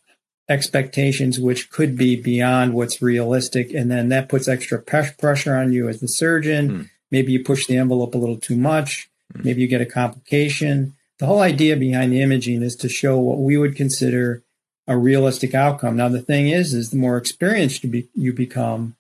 expectations 0.50 1.40
which 1.40 1.70
could 1.70 1.98
be 1.98 2.16
beyond 2.16 2.74
what's 2.74 3.02
realistic. 3.02 3.74
And 3.74 3.90
then 3.90 4.10
that 4.10 4.30
puts 4.30 4.48
extra 4.48 4.82
pressure 4.82 5.56
on 5.56 5.72
you 5.72 5.88
as 5.88 6.00
the 6.02 6.08
surgeon. 6.08 6.70
Hmm. 6.70 6.82
Maybe 7.10 7.32
you 7.32 7.44
push 7.44 7.68
the 7.68 7.78
envelope 7.78 8.16
a 8.16 8.18
little 8.18 8.38
too 8.38 8.58
much. 8.58 9.10
Hmm. 9.34 9.44
Maybe 9.44 9.62
you 9.62 9.68
get 9.68 9.82
a 9.82 9.86
complication. 9.86 10.96
The 11.20 11.26
whole 11.26 11.40
idea 11.40 11.76
behind 11.78 12.12
the 12.12 12.22
imaging 12.22 12.62
is 12.62 12.76
to 12.78 12.90
show 12.90 13.18
what 13.18 13.40
we 13.40 13.58
would 13.58 13.76
consider 13.76 14.44
a 14.88 14.98
realistic 14.98 15.54
outcome. 15.54 15.98
Now, 15.98 16.10
the 16.10 16.22
thing 16.22 16.48
is, 16.48 16.74
is 16.74 16.92
the 16.92 16.98
more 16.98 17.18
experienced 17.18 17.84
you, 17.84 17.90
be, 17.90 18.10
you 18.14 18.34
become 18.34 18.96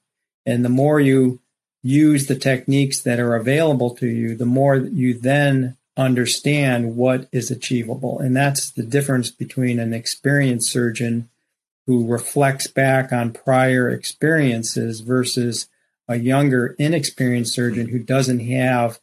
and 0.45 0.63
the 0.63 0.69
more 0.69 0.99
you 0.99 1.39
use 1.87 2.27
the 2.27 2.35
techniques 2.35 3.01
that 3.01 3.19
are 3.19 3.35
available 3.35 3.95
to 3.95 4.07
you, 4.07 4.35
the 4.35 4.45
more 4.45 4.75
you 4.75 5.13
then 5.13 5.77
understand 5.95 6.95
what 6.97 7.27
is 7.31 7.49
achievable. 7.49 8.19
And 8.19 8.35
that's 8.35 8.69
the 8.69 8.83
difference 8.83 9.31
between 9.31 9.79
an 9.79 9.93
experienced 9.93 10.69
surgeon 10.69 11.29
who 11.85 12.05
reflects 12.05 12.67
back 12.67 13.13
on 13.13 13.31
prior 13.31 13.89
experiences 13.89 14.99
versus 14.99 15.69
a 16.09 16.17
younger, 16.17 16.75
inexperienced 16.77 17.53
surgeon 17.53 17.87
who 17.87 17.99
doesn't 17.99 18.41
have 18.41 18.99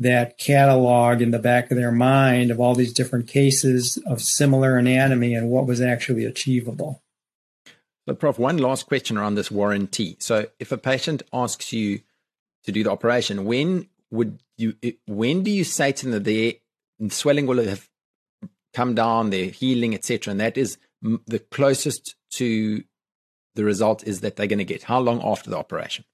that 0.00 0.36
catalog 0.36 1.22
in 1.22 1.30
the 1.30 1.38
back 1.38 1.70
of 1.70 1.76
their 1.76 1.92
mind 1.92 2.50
of 2.50 2.58
all 2.58 2.74
these 2.74 2.92
different 2.92 3.28
cases 3.28 3.96
of 4.06 4.20
similar 4.20 4.76
anatomy 4.76 5.34
and 5.34 5.48
what 5.48 5.66
was 5.66 5.80
actually 5.80 6.24
achievable. 6.24 7.00
So, 8.06 8.14
Prof, 8.14 8.40
one 8.40 8.58
last 8.58 8.86
question 8.86 9.16
around 9.16 9.36
this 9.36 9.52
warranty. 9.52 10.16
So, 10.18 10.46
if 10.58 10.72
a 10.72 10.76
patient 10.76 11.22
asks 11.32 11.72
you 11.72 12.00
to 12.64 12.72
do 12.72 12.84
the 12.84 12.90
operation, 12.90 13.44
when 13.44 13.88
would 14.10 14.42
you? 14.56 14.74
When 15.06 15.42
do 15.42 15.50
you 15.50 15.64
say 15.64 15.92
to 15.92 16.04
them 16.04 16.12
that 16.12 16.24
their 16.24 16.54
swelling 17.10 17.46
will 17.46 17.64
have 17.64 17.88
come 18.72 18.94
down, 18.94 19.30
their 19.30 19.46
healing, 19.46 19.94
etc., 19.94 20.32
and 20.32 20.40
that 20.40 20.56
is 20.56 20.78
the 21.02 21.38
closest 21.38 22.16
to 22.32 22.82
the 23.54 23.64
result 23.64 24.04
is 24.04 24.20
that 24.20 24.36
they're 24.36 24.46
going 24.46 24.58
to 24.58 24.64
get? 24.64 24.84
How 24.84 25.00
long 25.00 25.22
after 25.22 25.50
the 25.50 25.58
operation? 25.58 26.04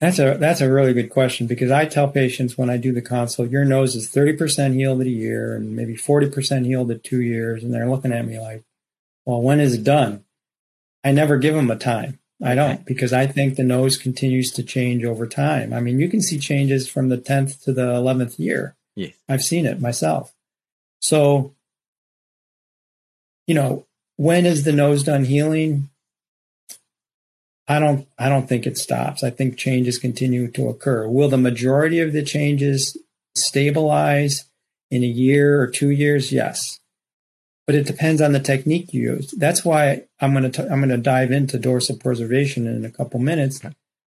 That's 0.00 0.20
a 0.20 0.36
that's 0.38 0.60
a 0.60 0.70
really 0.70 0.94
good 0.94 1.10
question 1.10 1.48
because 1.48 1.72
I 1.72 1.84
tell 1.84 2.06
patients 2.06 2.56
when 2.56 2.70
I 2.70 2.76
do 2.76 2.92
the 2.92 3.02
consult, 3.02 3.50
your 3.50 3.64
nose 3.64 3.96
is 3.96 4.08
thirty 4.08 4.32
percent 4.32 4.74
healed 4.74 5.00
at 5.00 5.08
a 5.08 5.10
year 5.10 5.56
and 5.56 5.74
maybe 5.74 5.96
forty 5.96 6.30
percent 6.30 6.66
healed 6.66 6.92
at 6.92 7.02
two 7.02 7.20
years, 7.20 7.64
and 7.64 7.74
they're 7.74 7.90
looking 7.90 8.12
at 8.12 8.24
me 8.24 8.38
like, 8.38 8.62
"Well, 9.26 9.42
when 9.42 9.58
is 9.58 9.74
it 9.74 9.82
done?" 9.82 10.24
I 11.02 11.10
never 11.10 11.36
give 11.36 11.54
them 11.54 11.70
a 11.70 11.76
time. 11.76 12.20
I 12.42 12.54
don't 12.54 12.84
because 12.84 13.12
I 13.12 13.26
think 13.26 13.56
the 13.56 13.64
nose 13.64 13.96
continues 13.96 14.52
to 14.52 14.62
change 14.62 15.04
over 15.04 15.26
time. 15.26 15.72
I 15.72 15.80
mean, 15.80 15.98
you 15.98 16.08
can 16.08 16.22
see 16.22 16.38
changes 16.38 16.88
from 16.88 17.08
the 17.08 17.16
tenth 17.16 17.62
to 17.64 17.72
the 17.72 17.94
eleventh 17.94 18.38
year. 18.38 18.76
Yes, 18.94 19.14
I've 19.28 19.42
seen 19.42 19.66
it 19.66 19.80
myself. 19.80 20.32
So, 21.00 21.54
you 23.46 23.54
know, 23.54 23.86
when 24.16 24.46
is 24.46 24.64
the 24.64 24.72
nose 24.72 25.02
done 25.02 25.24
healing? 25.24 25.90
I 27.66 27.80
don't 27.80 28.06
I 28.18 28.28
don't 28.28 28.48
think 28.48 28.66
it 28.66 28.78
stops. 28.78 29.22
I 29.24 29.30
think 29.30 29.56
changes 29.56 29.98
continue 29.98 30.48
to 30.52 30.68
occur. 30.68 31.08
Will 31.08 31.28
the 31.28 31.36
majority 31.36 32.00
of 32.00 32.12
the 32.12 32.22
changes 32.22 32.96
stabilize 33.34 34.44
in 34.90 35.02
a 35.02 35.06
year 35.06 35.60
or 35.60 35.66
two 35.66 35.90
years? 35.90 36.32
Yes. 36.32 36.78
But 37.68 37.74
it 37.74 37.86
depends 37.86 38.22
on 38.22 38.32
the 38.32 38.40
technique 38.40 38.94
you 38.94 39.12
use. 39.12 39.30
That's 39.32 39.62
why 39.62 40.04
I'm 40.20 40.32
going 40.32 40.50
to 40.50 40.62
I'm 40.72 40.80
going 40.80 40.88
to 40.88 40.96
dive 40.96 41.30
into 41.30 41.58
dorsal 41.58 41.96
preservation 41.96 42.66
in 42.66 42.86
a 42.86 42.90
couple 42.90 43.20
minutes. 43.20 43.60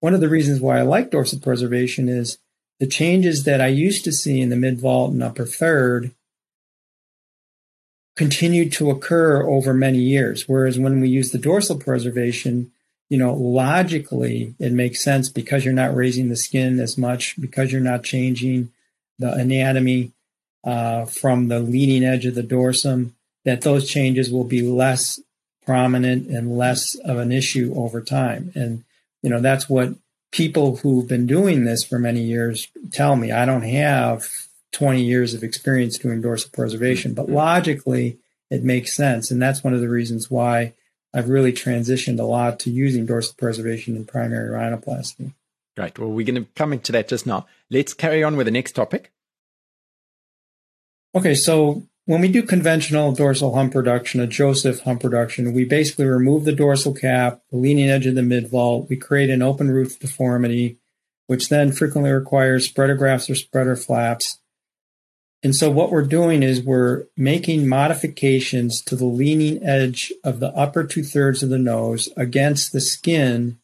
One 0.01 0.13
of 0.13 0.19
the 0.19 0.27
reasons 0.27 0.59
why 0.59 0.77
I 0.77 0.81
like 0.81 1.09
dorsal 1.09 1.39
preservation 1.39 2.09
is 2.09 2.37
the 2.81 2.85
changes 2.85 3.45
that 3.45 3.61
I 3.61 3.67
used 3.67 4.03
to 4.03 4.11
see 4.11 4.41
in 4.41 4.49
the 4.49 4.57
mid 4.57 4.81
vault 4.81 5.13
and 5.13 5.23
upper 5.23 5.45
third 5.45 6.11
continued 8.17 8.73
to 8.73 8.89
occur 8.89 9.47
over 9.47 9.73
many 9.73 9.99
years. 9.99 10.49
Whereas 10.49 10.77
when 10.77 10.99
we 10.99 11.07
use 11.07 11.31
the 11.31 11.37
dorsal 11.37 11.79
preservation, 11.79 12.73
you 13.07 13.17
know, 13.17 13.33
logically 13.33 14.53
it 14.59 14.73
makes 14.73 15.01
sense 15.01 15.29
because 15.29 15.63
you're 15.63 15.73
not 15.73 15.95
raising 15.95 16.27
the 16.27 16.35
skin 16.35 16.81
as 16.81 16.97
much, 16.97 17.39
because 17.39 17.71
you're 17.71 17.79
not 17.79 18.03
changing 18.03 18.73
the 19.17 19.31
anatomy 19.31 20.11
uh, 20.65 21.05
from 21.05 21.47
the 21.47 21.61
leading 21.61 22.03
edge 22.03 22.25
of 22.25 22.35
the 22.35 22.43
dorsum, 22.43 23.11
that 23.45 23.61
those 23.61 23.89
changes 23.89 24.29
will 24.31 24.43
be 24.43 24.61
less 24.61 25.19
prominent 25.65 26.27
and 26.27 26.57
less 26.57 26.95
of 26.95 27.17
an 27.17 27.31
issue 27.31 27.73
over 27.75 28.01
time. 28.01 28.51
And, 28.55 28.83
you 29.21 29.29
know, 29.29 29.39
that's 29.39 29.69
what 29.69 29.95
people 30.31 30.77
who've 30.77 31.07
been 31.07 31.25
doing 31.25 31.63
this 31.63 31.83
for 31.83 31.97
many 31.97 32.21
years 32.21 32.67
tell 32.91 33.15
me. 33.15 33.31
I 33.31 33.45
don't 33.45 33.63
have 33.63 34.25
20 34.73 35.01
years 35.01 35.33
of 35.33 35.43
experience 35.43 35.97
doing 35.97 36.21
dorsal 36.21 36.51
preservation, 36.53 37.13
but 37.13 37.27
mm-hmm. 37.27 37.35
logically 37.35 38.17
it 38.49 38.63
makes 38.63 38.95
sense. 38.95 39.31
And 39.31 39.41
that's 39.41 39.63
one 39.63 39.73
of 39.73 39.81
the 39.81 39.89
reasons 39.89 40.29
why 40.29 40.73
I've 41.13 41.29
really 41.29 41.53
transitioned 41.53 42.19
a 42.19 42.23
lot 42.23 42.59
to 42.61 42.69
using 42.69 43.05
dorsal 43.05 43.35
preservation 43.37 43.95
in 43.95 44.05
primary 44.05 44.49
rhinoplasty. 44.49 45.31
Great. 45.77 45.97
Well, 45.97 46.09
we're 46.09 46.25
going 46.25 46.43
to 46.43 46.49
come 46.55 46.73
into 46.73 46.91
that 46.91 47.07
just 47.07 47.25
now. 47.25 47.47
Let's 47.69 47.93
carry 47.93 48.23
on 48.23 48.37
with 48.37 48.45
the 48.45 48.51
next 48.51 48.73
topic. 48.73 49.11
Okay, 51.13 51.35
so 51.35 51.83
when 52.05 52.21
we 52.21 52.27
do 52.27 52.43
conventional 52.43 53.11
dorsal 53.11 53.55
hump 53.55 53.73
reduction, 53.73 54.21
a 54.21 54.27
Joseph 54.27 54.81
hump 54.81 55.03
reduction, 55.03 55.53
we 55.53 55.65
basically 55.65 56.05
remove 56.05 56.45
the 56.45 56.51
dorsal 56.51 56.93
cap, 56.93 57.41
the 57.51 57.57
leaning 57.57 57.89
edge 57.89 58.05
of 58.05 58.15
the 58.15 58.21
mid 58.21 58.49
vault. 58.49 58.87
We 58.89 58.95
create 58.95 59.31
an 59.31 59.41
open 59.41 59.71
roof 59.71 59.99
deformity, 59.99 60.77
which 61.27 61.49
then 61.49 61.71
frequently 61.71 62.11
requires 62.11 62.67
spreader 62.67 62.95
grafts 62.95 63.29
or 63.29 63.35
spreader 63.35 63.75
flaps. 63.75 64.39
And 65.41 65.55
so 65.55 65.69
what 65.69 65.91
we're 65.91 66.05
doing 66.05 66.43
is 66.43 66.61
we're 66.61 67.05
making 67.17 67.67
modifications 67.67 68.81
to 68.83 68.95
the 68.95 69.05
leaning 69.05 69.63
edge 69.63 70.11
of 70.23 70.39
the 70.39 70.49
upper 70.49 70.83
two 70.83 71.03
thirds 71.03 71.43
of 71.43 71.49
the 71.49 71.59
nose 71.59 72.09
against 72.15 72.71
the 72.71 72.81
skin 72.81 73.59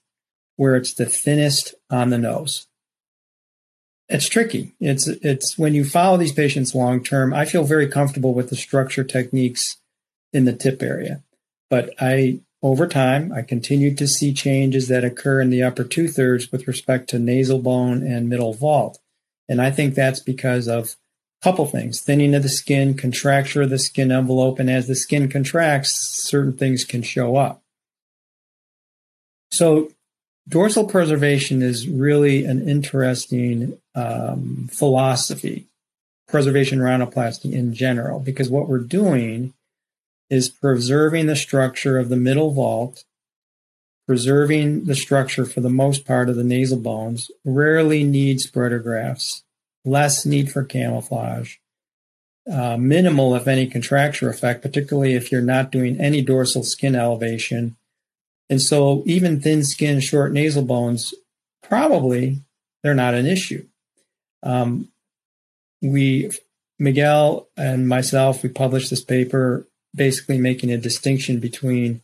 where 0.58 0.76
it's 0.76 0.94
the 0.94 1.06
thinnest 1.06 1.76
on 1.90 2.10
the 2.10 2.18
nose. 2.18 2.68
It's 4.12 4.28
tricky. 4.28 4.74
It's 4.82 5.08
it's 5.08 5.58
when 5.58 5.74
you 5.74 5.86
follow 5.86 6.18
these 6.18 6.34
patients 6.34 6.76
long 6.76 7.02
term, 7.02 7.34
I 7.34 7.46
feel 7.46 7.64
very 7.64 7.88
comfortable 7.88 8.34
with 8.34 8.50
the 8.50 8.58
structure 8.58 9.06
techniques 9.06 9.78
in 10.34 10.44
the 10.44 10.52
tip 10.52 10.84
area. 10.84 11.24
But 11.70 11.94
I 11.98 12.42
over 12.62 12.88
time 12.88 13.32
I 13.32 13.42
continue 13.42 13.96
to 13.96 14.08
see 14.10 14.34
changes 14.34 14.90
that 14.90 15.06
occur 15.06 15.40
in 15.40 15.50
the 15.50 15.64
upper 15.64 15.86
two 15.86 16.10
thirds 16.10 16.52
with 16.52 16.68
respect 16.68 17.10
to 17.12 17.20
nasal 17.20 17.60
bone 17.60 18.06
and 18.06 18.28
middle 18.28 18.54
vault. 18.54 19.00
And 19.48 19.62
I 19.62 19.72
think 19.72 19.96
that's 19.96 20.20
because 20.20 20.68
of 20.68 20.98
a 21.42 21.46
couple 21.46 21.66
things 21.66 22.02
thinning 22.02 22.36
of 22.36 22.44
the 22.44 22.50
skin, 22.50 22.96
contracture 22.96 23.62
of 23.62 23.70
the 23.70 23.80
skin 23.80 24.12
envelope, 24.12 24.60
and 24.60 24.70
as 24.70 24.88
the 24.88 24.96
skin 24.96 25.30
contracts, 25.30 25.96
certain 25.96 26.58
things 26.58 26.84
can 26.84 27.02
show 27.02 27.38
up. 27.38 27.64
So, 29.52 29.92
dorsal 30.50 30.86
preservation 30.86 31.62
is 31.62 31.88
really 31.88 32.44
an 32.44 32.68
interesting 32.68 33.78
um, 33.96 34.70
philosophy, 34.72 35.68
preservation 36.28 36.80
rhinoplasty 36.80 37.54
in 37.54 37.74
general, 37.74 38.20
because 38.20 38.50
what 38.50 38.68
we're 38.68 38.80
doing 38.80 39.54
is 40.30 40.50
preserving 40.50 41.28
the 41.28 41.36
structure 41.36 41.98
of 41.98 42.10
the 42.10 42.16
middle 42.16 42.52
vault, 42.52 43.04
preserving 44.08 44.86
the 44.86 44.96
structure 44.96 45.46
for 45.46 45.62
the 45.62 45.70
most 45.70 46.06
part 46.06 46.30
of 46.30 46.36
the 46.36 46.44
nasal 46.44 46.80
bones, 46.80 47.30
rarely 47.44 48.04
need 48.04 48.40
spreader 48.40 48.80
grafts 48.80 49.44
less 49.84 50.26
need 50.26 50.52
for 50.52 50.64
camouflage, 50.64 51.58
uh, 52.52 52.78
minimal, 52.78 53.36
if 53.36 53.48
any, 53.48 53.68
contracture 53.68 54.30
effect, 54.30 54.62
particularly 54.62 55.14
if 55.14 55.32
you're 55.32 55.42
not 55.42 55.72
doing 55.72 56.00
any 56.00 56.22
dorsal 56.22 56.64
skin 56.64 56.96
elevation. 56.96 57.76
And 58.50 58.62
so, 58.62 59.04
even 59.06 59.42
thin 59.42 59.64
skin, 59.64 60.00
short 60.00 60.34
nasal 60.34 60.64
bones, 60.64 61.14
probably 61.64 62.42
they're 62.84 62.94
not 62.94 63.14
an 63.14 63.26
issue. 63.26 63.68
Um, 64.44 64.90
we, 65.82 66.32
Miguel 66.80 67.48
and 67.58 67.88
myself, 67.88 68.44
we 68.44 68.50
published 68.50 68.90
this 68.90 69.04
paper 69.04 69.68
basically 69.94 70.38
making 70.38 70.72
a 70.72 70.78
distinction 70.78 71.40
between 71.40 72.02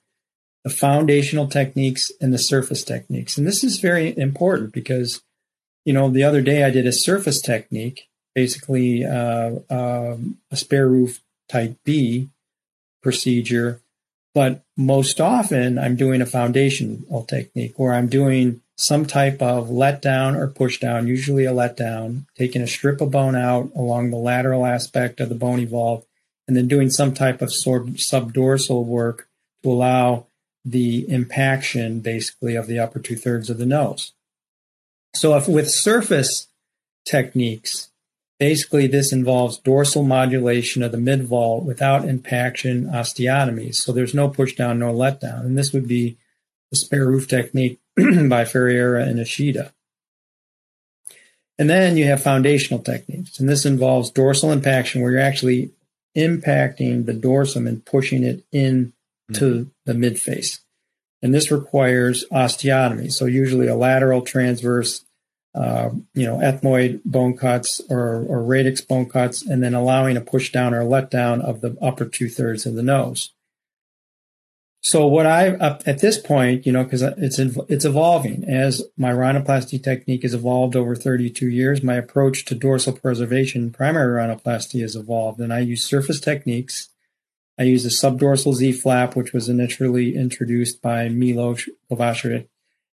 the 0.63 0.70
foundational 0.70 1.48
techniques 1.48 2.12
and 2.20 2.34
the 2.34 2.39
surface 2.39 2.84
techniques. 2.84 3.38
And 3.38 3.48
this 3.48 3.63
is 3.63 3.79
very 3.79 4.17
important 4.17 4.74
because 4.74 5.22
you 5.88 5.94
know, 5.94 6.10
the 6.10 6.25
other 6.25 6.41
day 6.41 6.65
I 6.65 6.70
did 6.70 6.86
a 6.86 6.91
surface 6.91 7.41
technique, 7.41 8.10
basically 8.36 9.06
uh, 9.06 9.51
um, 9.70 10.38
a 10.51 10.58
spare 10.58 10.86
roof 10.86 11.22
type 11.48 11.77
B 11.86 12.27
procedure. 13.01 13.79
But 14.36 14.65
most 14.75 15.22
often 15.22 15.79
I'm 15.79 15.96
doing 15.96 16.22
a 16.22 16.25
foundational 16.25 17.24
technique 17.24 17.79
where 17.79 17.94
I'm 17.94 18.10
doing 18.10 18.60
some 18.78 19.06
type 19.06 19.42
of 19.42 19.70
letdown 19.70 20.36
or 20.36 20.48
push 20.48 20.80
down, 20.80 21.08
usually 21.08 21.46
a 21.46 21.52
letdown, 21.52 22.26
taking 22.36 22.62
a 22.62 22.68
strip 22.68 23.02
of 23.02 23.12
bone 23.12 23.36
out 23.36 23.72
along 23.76 24.12
the 24.12 24.18
lateral 24.18 24.66
aspect 24.66 25.20
of 25.20 25.30
the 25.30 25.36
bony 25.36 25.66
vault, 25.66 26.06
and 26.48 26.56
then 26.56 26.68
doing 26.68 26.90
some 26.90 27.14
type 27.14 27.42
of 27.42 27.50
subdorsal 27.50 28.86
work 28.86 29.28
to 29.64 29.72
allow 29.72 30.28
the 30.64 31.10
impaction 31.10 32.02
basically 32.02 32.56
of 32.56 32.68
the 32.68 32.78
upper 32.78 33.00
two 33.00 33.16
thirds 33.16 33.50
of 33.50 33.58
the 33.58 33.66
nose. 33.66 34.14
So 35.16 35.36
if 35.36 35.48
with 35.48 35.72
surface 35.72 36.48
techniques, 37.04 37.90
basically 38.40 38.86
this 38.86 39.12
involves 39.12 39.58
dorsal 39.58 40.04
modulation 40.04 40.84
of 40.84 40.92
the 40.92 40.98
mid 41.00 41.24
vault 41.24 41.64
without 41.64 42.06
impaction 42.06 42.86
osteotomies. 42.86 43.76
So 43.76 43.92
there's 43.92 44.14
no 44.14 44.30
push 44.30 44.54
down, 44.54 44.78
no 44.78 44.92
let 44.92 45.20
down. 45.20 45.46
And 45.46 45.58
this 45.58 45.74
would 45.74 45.88
be 45.88 46.18
the 46.70 46.78
spare 46.78 47.08
roof 47.08 47.28
technique 47.28 47.80
by 48.30 48.46
Ferreira 48.46 49.04
and 49.04 49.20
Ishida. 49.20 49.74
And 51.60 51.70
then 51.70 51.98
you 51.98 52.06
have 52.06 52.22
foundational 52.22 52.82
techniques. 52.82 53.39
And 53.39 53.50
this 53.50 53.66
involves 53.66 54.12
dorsal 54.12 54.51
impaction 54.51 55.01
where 55.01 55.12
you're 55.12 55.22
actually 55.22 55.72
impacting 56.16 57.06
the 57.06 57.13
dorsum 57.13 57.68
and 57.68 57.84
pushing 57.84 58.24
it 58.24 58.44
into 58.51 58.92
mm-hmm. 59.32 59.63
the 59.86 59.94
midface. 59.94 60.60
And 61.22 61.34
this 61.34 61.50
requires 61.50 62.25
osteotomy. 62.32 63.12
So 63.12 63.25
usually 63.25 63.68
a 63.68 63.75
lateral 63.75 64.22
transverse 64.22 65.04
uh, 65.58 65.89
you 66.13 66.25
know, 66.25 66.38
ethmoid 66.38 67.01
bone 67.04 67.36
cuts 67.36 67.82
or, 67.89 68.24
or 68.27 68.44
radix 68.44 68.80
bone 68.82 69.08
cuts, 69.08 69.42
and 69.42 69.63
then 69.63 69.74
allowing 69.74 70.16
a 70.16 70.22
push 70.22 70.51
down 70.51 70.72
or 70.72 70.84
let 70.84 71.10
down 71.10 71.42
of 71.42 71.62
the 71.62 71.75
upper 71.82 72.06
two 72.06 72.30
thirds 72.30 72.68
of 72.68 72.75
the 72.75 72.84
nose. 72.84 73.34
So 74.89 75.06
what 75.06 75.25
I 75.25 75.48
at 75.48 76.00
this 76.00 76.17
point, 76.17 76.65
you 76.65 76.72
know, 76.72 76.84
because 76.84 77.01
it's 77.01 77.39
it's 77.39 77.86
evolving 77.86 78.46
as 78.46 78.84
my 78.96 79.12
rhinoplasty 79.12 79.84
technique 79.84 80.24
has 80.24 80.34
evolved 80.34 80.75
over 80.75 80.96
32 80.96 81.50
years. 81.50 81.84
My 81.84 81.96
approach 81.96 82.46
to 82.46 82.56
dorsal 82.56 82.94
preservation, 82.94 83.72
primary 83.72 84.22
rhinoplasty, 84.22 84.82
has 84.82 84.96
evolved, 84.96 85.39
and 85.39 85.51
I 85.51 85.60
use 85.60 85.84
surface 85.84 86.20
techniques 86.20 86.89
I 87.58 87.63
use 87.63 87.86
a 87.86 87.89
subdorsal 87.89 88.53
Z 88.53 88.74
flap, 88.74 89.15
which 89.15 89.34
was 89.34 89.50
initially 89.50 90.15
introduced 90.15 90.82
by 90.82 91.10
Milos 91.10 91.67
Kovacevic, 91.91 92.48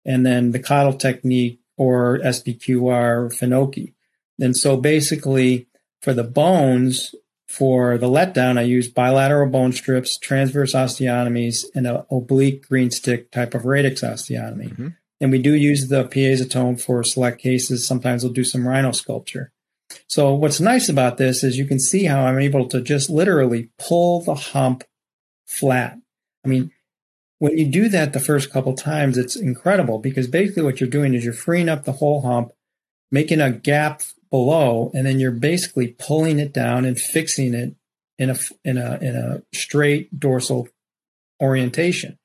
and 0.04 0.26
then 0.26 0.50
the 0.50 0.58
Cottle 0.58 0.92
technique 0.92 1.60
or 1.76 2.18
SPQR 2.18 3.32
Finocchi. 3.32 3.94
And 4.38 4.54
so 4.56 4.76
basically, 4.76 5.66
for 6.02 6.12
the 6.12 6.24
bones, 6.24 7.14
for 7.50 7.98
the 7.98 8.06
letdown, 8.06 8.58
I 8.58 8.62
use 8.62 8.86
bilateral 8.86 9.50
bone 9.50 9.72
strips, 9.72 10.16
transverse 10.16 10.72
osteotomies, 10.72 11.64
and 11.74 11.84
an 11.84 12.04
oblique 12.08 12.68
green 12.68 12.92
stick 12.92 13.32
type 13.32 13.54
of 13.54 13.64
radix 13.64 14.02
osteotomy. 14.02 14.68
Mm-hmm. 14.68 14.88
And 15.20 15.32
we 15.32 15.42
do 15.42 15.54
use 15.54 15.88
the 15.88 16.04
piezotome 16.04 16.80
for 16.80 17.02
select 17.02 17.42
cases. 17.42 17.84
Sometimes 17.84 18.22
we'll 18.22 18.32
do 18.32 18.44
some 18.44 18.68
rhino 18.68 18.92
sculpture. 18.92 19.50
So 20.06 20.32
what's 20.32 20.60
nice 20.60 20.88
about 20.88 21.16
this 21.16 21.42
is 21.42 21.58
you 21.58 21.66
can 21.66 21.80
see 21.80 22.04
how 22.04 22.24
I'm 22.24 22.38
able 22.38 22.68
to 22.68 22.80
just 22.80 23.10
literally 23.10 23.70
pull 23.80 24.22
the 24.22 24.36
hump 24.36 24.84
flat. 25.44 25.98
I 26.44 26.48
mean, 26.48 26.70
when 27.40 27.58
you 27.58 27.66
do 27.66 27.88
that 27.88 28.12
the 28.12 28.20
first 28.20 28.52
couple 28.52 28.74
times, 28.74 29.18
it's 29.18 29.34
incredible 29.34 29.98
because 29.98 30.28
basically 30.28 30.62
what 30.62 30.80
you're 30.80 30.88
doing 30.88 31.14
is 31.14 31.24
you're 31.24 31.34
freeing 31.34 31.68
up 31.68 31.82
the 31.84 31.94
whole 31.94 32.22
hump, 32.22 32.52
making 33.10 33.40
a 33.40 33.50
gap 33.50 34.02
below, 34.30 34.90
and 34.94 35.06
then 35.06 35.18
you're 35.18 35.30
basically 35.30 35.88
pulling 35.98 36.38
it 36.38 36.52
down 36.52 36.84
and 36.84 36.98
fixing 36.98 37.54
it 37.54 37.74
in 38.18 38.30
a 38.30 38.36
in 38.64 38.78
a 38.78 38.98
in 39.00 39.16
a 39.16 39.42
straight 39.52 40.18
dorsal 40.18 40.68
orientation. 41.42 42.18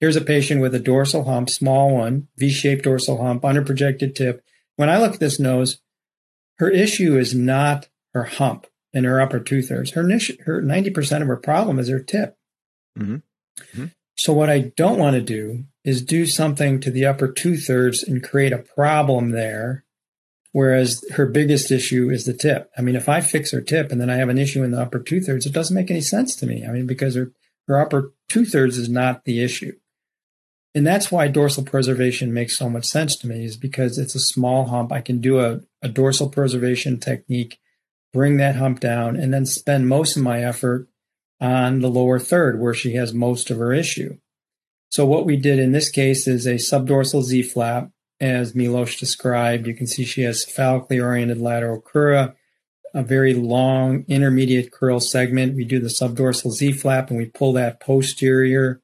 Here's 0.00 0.16
a 0.16 0.20
patient 0.20 0.60
with 0.60 0.74
a 0.74 0.80
dorsal 0.80 1.24
hump, 1.24 1.48
small 1.48 1.94
one, 1.94 2.26
V-shaped 2.36 2.84
dorsal 2.84 3.22
hump, 3.22 3.42
underprojected 3.42 4.14
tip. 4.16 4.42
When 4.76 4.90
I 4.90 4.98
look 4.98 5.14
at 5.14 5.20
this 5.20 5.38
nose, 5.38 5.78
her 6.58 6.68
issue 6.68 7.16
is 7.16 7.34
not 7.34 7.88
her 8.12 8.24
hump 8.24 8.66
in 8.92 9.04
her 9.04 9.20
upper 9.20 9.38
two 9.38 9.62
thirds. 9.62 9.92
Her 9.92 10.08
her 10.44 10.60
ninety 10.60 10.90
percent 10.90 11.22
of 11.22 11.28
her 11.28 11.36
problem 11.36 11.78
is 11.78 11.88
her 11.88 12.00
tip. 12.00 12.36
Mm-hmm. 12.98 13.16
Mm-hmm. 13.60 13.84
So 14.16 14.32
what 14.32 14.50
I 14.50 14.72
don't 14.76 14.98
want 14.98 15.14
to 15.14 15.22
do 15.22 15.64
is 15.84 16.02
do 16.02 16.26
something 16.26 16.80
to 16.80 16.90
the 16.90 17.06
upper 17.06 17.28
two 17.28 17.56
thirds 17.56 18.02
and 18.02 18.22
create 18.22 18.52
a 18.52 18.58
problem 18.58 19.30
there 19.30 19.84
Whereas 20.52 21.02
her 21.14 21.26
biggest 21.26 21.70
issue 21.70 22.10
is 22.10 22.26
the 22.26 22.34
tip. 22.34 22.70
I 22.76 22.82
mean, 22.82 22.94
if 22.94 23.08
I 23.08 23.22
fix 23.22 23.52
her 23.52 23.62
tip 23.62 23.90
and 23.90 24.00
then 24.00 24.10
I 24.10 24.16
have 24.16 24.28
an 24.28 24.38
issue 24.38 24.62
in 24.62 24.70
the 24.70 24.80
upper 24.80 24.98
two 24.98 25.20
thirds, 25.20 25.46
it 25.46 25.52
doesn't 25.52 25.74
make 25.74 25.90
any 25.90 26.02
sense 26.02 26.36
to 26.36 26.46
me. 26.46 26.64
I 26.66 26.72
mean, 26.72 26.86
because 26.86 27.14
her, 27.14 27.32
her 27.68 27.80
upper 27.80 28.12
two 28.28 28.44
thirds 28.44 28.76
is 28.76 28.88
not 28.88 29.24
the 29.24 29.42
issue. 29.42 29.72
And 30.74 30.86
that's 30.86 31.10
why 31.10 31.28
dorsal 31.28 31.64
preservation 31.64 32.32
makes 32.32 32.56
so 32.56 32.68
much 32.68 32.84
sense 32.84 33.16
to 33.16 33.26
me 33.26 33.44
is 33.44 33.56
because 33.56 33.98
it's 33.98 34.14
a 34.14 34.20
small 34.20 34.66
hump. 34.66 34.92
I 34.92 35.00
can 35.00 35.20
do 35.20 35.40
a, 35.40 35.60
a 35.82 35.88
dorsal 35.88 36.28
preservation 36.28 36.98
technique, 36.98 37.58
bring 38.12 38.36
that 38.38 38.56
hump 38.56 38.80
down, 38.80 39.16
and 39.16 39.32
then 39.32 39.46
spend 39.46 39.88
most 39.88 40.16
of 40.16 40.22
my 40.22 40.42
effort 40.42 40.88
on 41.40 41.80
the 41.80 41.90
lower 41.90 42.18
third 42.18 42.60
where 42.60 42.74
she 42.74 42.94
has 42.94 43.12
most 43.12 43.50
of 43.50 43.58
her 43.58 43.72
issue. 43.72 44.18
So 44.90 45.06
what 45.06 45.24
we 45.24 45.36
did 45.36 45.58
in 45.58 45.72
this 45.72 45.90
case 45.90 46.28
is 46.28 46.46
a 46.46 46.54
subdorsal 46.54 47.22
Z 47.22 47.42
flap 47.44 47.90
as 48.22 48.54
Milos 48.54 48.96
described. 48.96 49.66
You 49.66 49.74
can 49.74 49.88
see 49.88 50.04
she 50.04 50.22
has 50.22 50.46
cephalically 50.46 51.02
oriented 51.02 51.38
lateral 51.38 51.82
crura, 51.82 52.34
a 52.94 53.02
very 53.02 53.34
long 53.34 54.04
intermediate 54.06 54.70
crural 54.70 55.02
segment. 55.02 55.56
We 55.56 55.64
do 55.64 55.80
the 55.80 55.88
subdorsal 55.88 56.52
Z 56.52 56.72
flap 56.72 57.10
and 57.10 57.18
we 57.18 57.26
pull 57.26 57.52
that 57.54 57.80
posterior 57.80 58.80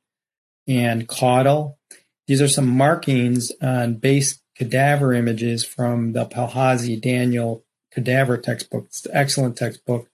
and 0.67 1.07
caudal. 1.07 1.79
These 2.27 2.43
are 2.43 2.49
some 2.49 2.67
markings 2.67 3.53
on 3.63 3.95
base 3.95 4.41
cadaver 4.57 5.15
images 5.15 5.65
from 5.65 6.15
the 6.15 6.27
Palhazi 6.27 7.01
Daniel 7.01 7.65
cadaver 7.93 8.37
textbook. 8.37 8.87
It's 8.87 9.07
an 9.07 9.13
excellent 9.15 9.57
textbook. 9.57 10.11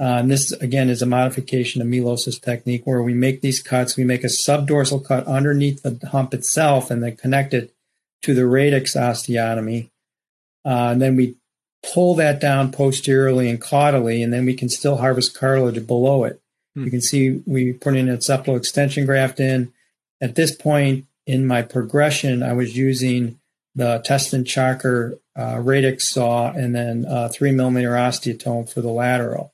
Uh, 0.00 0.18
and 0.18 0.30
this 0.30 0.50
again 0.52 0.88
is 0.88 1.02
a 1.02 1.06
modification 1.06 1.82
of 1.82 1.86
Milos's 1.86 2.40
technique 2.40 2.86
where 2.86 3.02
we 3.02 3.14
make 3.14 3.42
these 3.42 3.62
cuts. 3.62 3.96
We 3.96 4.04
make 4.04 4.24
a 4.24 4.28
subdorsal 4.28 5.04
cut 5.04 5.26
underneath 5.26 5.82
the 5.82 6.08
hump 6.08 6.32
itself 6.32 6.90
and 6.90 7.02
then 7.02 7.16
connect 7.16 7.52
it 7.52 7.74
to 8.24 8.34
the 8.34 8.46
radix 8.46 8.96
osteotomy. 8.96 9.90
Uh, 10.64 10.90
and 10.92 11.02
then 11.02 11.16
we 11.16 11.36
pull 11.92 12.14
that 12.14 12.40
down 12.40 12.72
posteriorly 12.72 13.50
and 13.50 13.60
caudally, 13.60 14.24
and 14.24 14.32
then 14.32 14.46
we 14.46 14.54
can 14.54 14.68
still 14.68 14.96
harvest 14.96 15.38
cartilage 15.38 15.86
below 15.86 16.24
it. 16.24 16.40
Hmm. 16.74 16.84
You 16.84 16.90
can 16.90 17.02
see 17.02 17.42
we 17.46 17.72
put 17.72 17.96
in 17.96 18.08
a 18.08 18.16
septal 18.16 18.56
extension 18.56 19.06
graft 19.06 19.40
in. 19.40 19.72
At 20.20 20.34
this 20.34 20.54
point 20.54 21.06
in 21.26 21.46
my 21.46 21.62
progression, 21.62 22.42
I 22.42 22.54
was 22.54 22.76
using 22.76 23.38
the 23.74 24.00
Teston 24.04 24.44
Chalker 24.44 25.18
uh, 25.36 25.58
radix 25.58 26.08
saw 26.08 26.52
and 26.52 26.74
then 26.74 27.04
uh, 27.06 27.28
three 27.28 27.50
millimeter 27.50 27.90
osteotome 27.90 28.70
for 28.72 28.80
the 28.80 28.90
lateral. 28.90 29.52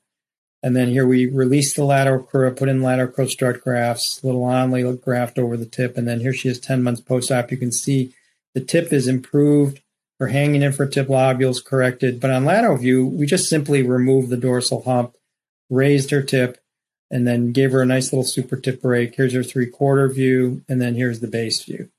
And 0.63 0.75
then 0.75 0.89
here 0.89 1.07
we 1.07 1.25
release 1.25 1.73
the 1.73 1.83
lateral 1.83 2.23
crura, 2.23 2.55
put 2.55 2.69
in 2.69 2.83
lateral 2.83 3.11
crura 3.11 3.29
strut 3.29 3.61
grafts, 3.61 4.23
little 4.23 4.43
onlay 4.43 5.01
graft 5.01 5.39
over 5.39 5.57
the 5.57 5.65
tip. 5.65 5.97
And 5.97 6.07
then 6.07 6.19
here 6.19 6.33
she 6.33 6.49
is 6.49 6.59
10 6.59 6.83
months 6.83 7.01
post 7.01 7.31
op. 7.31 7.51
You 7.51 7.57
can 7.57 7.71
see 7.71 8.13
the 8.53 8.61
tip 8.61 8.91
is 8.91 9.07
improved. 9.07 9.81
Her 10.19 10.27
hanging 10.27 10.61
infratip 10.61 11.07
lobules 11.07 11.63
corrected. 11.63 12.19
But 12.19 12.29
on 12.29 12.45
lateral 12.45 12.77
view, 12.77 13.05
we 13.05 13.25
just 13.25 13.49
simply 13.49 13.81
removed 13.81 14.29
the 14.29 14.37
dorsal 14.37 14.83
hump, 14.83 15.15
raised 15.69 16.11
her 16.11 16.21
tip, 16.21 16.59
and 17.09 17.27
then 17.27 17.51
gave 17.51 17.71
her 17.71 17.81
a 17.81 17.85
nice 17.85 18.13
little 18.13 18.23
super 18.23 18.55
tip 18.55 18.81
break. 18.81 19.15
Here's 19.15 19.33
her 19.33 19.43
three 19.43 19.67
quarter 19.67 20.07
view, 20.07 20.63
and 20.69 20.81
then 20.81 20.95
here's 20.95 21.19
the 21.19 21.27
base 21.27 21.63
view. 21.63 21.89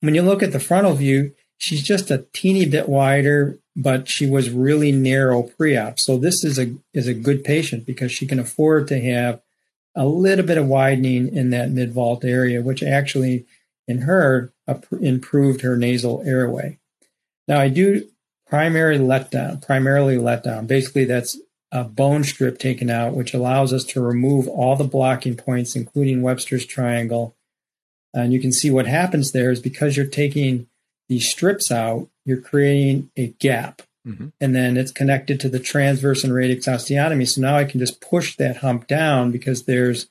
When 0.00 0.14
you 0.14 0.22
look 0.22 0.42
at 0.42 0.52
the 0.52 0.60
frontal 0.60 0.94
view, 0.94 1.32
she's 1.58 1.82
just 1.82 2.10
a 2.10 2.24
teeny 2.32 2.64
bit 2.64 2.88
wider, 2.88 3.58
but 3.76 4.08
she 4.08 4.28
was 4.28 4.50
really 4.50 4.92
narrow 4.92 5.42
pre-op. 5.42 5.98
So 5.98 6.16
this 6.16 6.42
is 6.44 6.58
a 6.58 6.74
is 6.94 7.06
a 7.06 7.14
good 7.14 7.44
patient 7.44 7.86
because 7.86 8.10
she 8.10 8.26
can 8.26 8.38
afford 8.38 8.88
to 8.88 9.00
have 9.00 9.42
a 9.94 10.06
little 10.06 10.46
bit 10.46 10.58
of 10.58 10.66
widening 10.66 11.34
in 11.34 11.50
that 11.50 11.70
mid 11.70 11.92
vault 11.92 12.24
area, 12.24 12.62
which 12.62 12.82
actually 12.82 13.44
in 13.90 14.02
her 14.02 14.52
improved 15.00 15.62
her 15.62 15.76
nasal 15.76 16.22
airway. 16.24 16.78
Now 17.48 17.60
I 17.60 17.68
do 17.68 18.08
primary 18.46 18.98
letdown, 18.98 19.64
primarily 19.64 20.16
letdown. 20.16 20.66
Basically, 20.66 21.04
that's 21.04 21.38
a 21.72 21.84
bone 21.84 22.24
strip 22.24 22.58
taken 22.58 22.90
out, 22.90 23.14
which 23.14 23.32
allows 23.32 23.72
us 23.72 23.84
to 23.84 24.00
remove 24.00 24.48
all 24.48 24.76
the 24.76 24.84
blocking 24.84 25.36
points, 25.36 25.76
including 25.76 26.22
Webster's 26.22 26.66
triangle. 26.66 27.36
And 28.12 28.32
you 28.32 28.40
can 28.40 28.52
see 28.52 28.70
what 28.70 28.86
happens 28.86 29.30
there 29.30 29.50
is 29.50 29.60
because 29.60 29.96
you're 29.96 30.06
taking 30.06 30.66
these 31.08 31.28
strips 31.28 31.70
out, 31.70 32.08
you're 32.24 32.40
creating 32.40 33.10
a 33.16 33.28
gap. 33.38 33.82
Mm-hmm. 34.06 34.28
And 34.40 34.54
then 34.54 34.76
it's 34.76 34.92
connected 34.92 35.38
to 35.40 35.48
the 35.48 35.60
transverse 35.60 36.24
and 36.24 36.34
radix 36.34 36.66
osteotomy. 36.66 37.28
So 37.28 37.40
now 37.40 37.56
I 37.56 37.64
can 37.64 37.78
just 37.78 38.00
push 38.00 38.36
that 38.36 38.58
hump 38.58 38.86
down 38.86 39.30
because 39.30 39.64
there's 39.64 40.08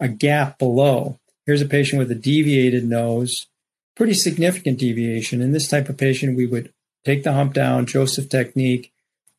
a 0.00 0.08
gap 0.08 0.58
below. 0.58 1.18
Here's 1.46 1.62
a 1.62 1.66
patient 1.66 1.98
with 2.00 2.10
a 2.10 2.16
deviated 2.16 2.84
nose, 2.84 3.46
pretty 3.94 4.14
significant 4.14 4.78
deviation. 4.78 5.40
In 5.40 5.52
this 5.52 5.68
type 5.68 5.88
of 5.88 5.96
patient, 5.96 6.36
we 6.36 6.46
would 6.46 6.72
take 7.04 7.22
the 7.22 7.32
hump 7.32 7.54
down, 7.54 7.86
Joseph 7.86 8.28
technique, 8.28 8.92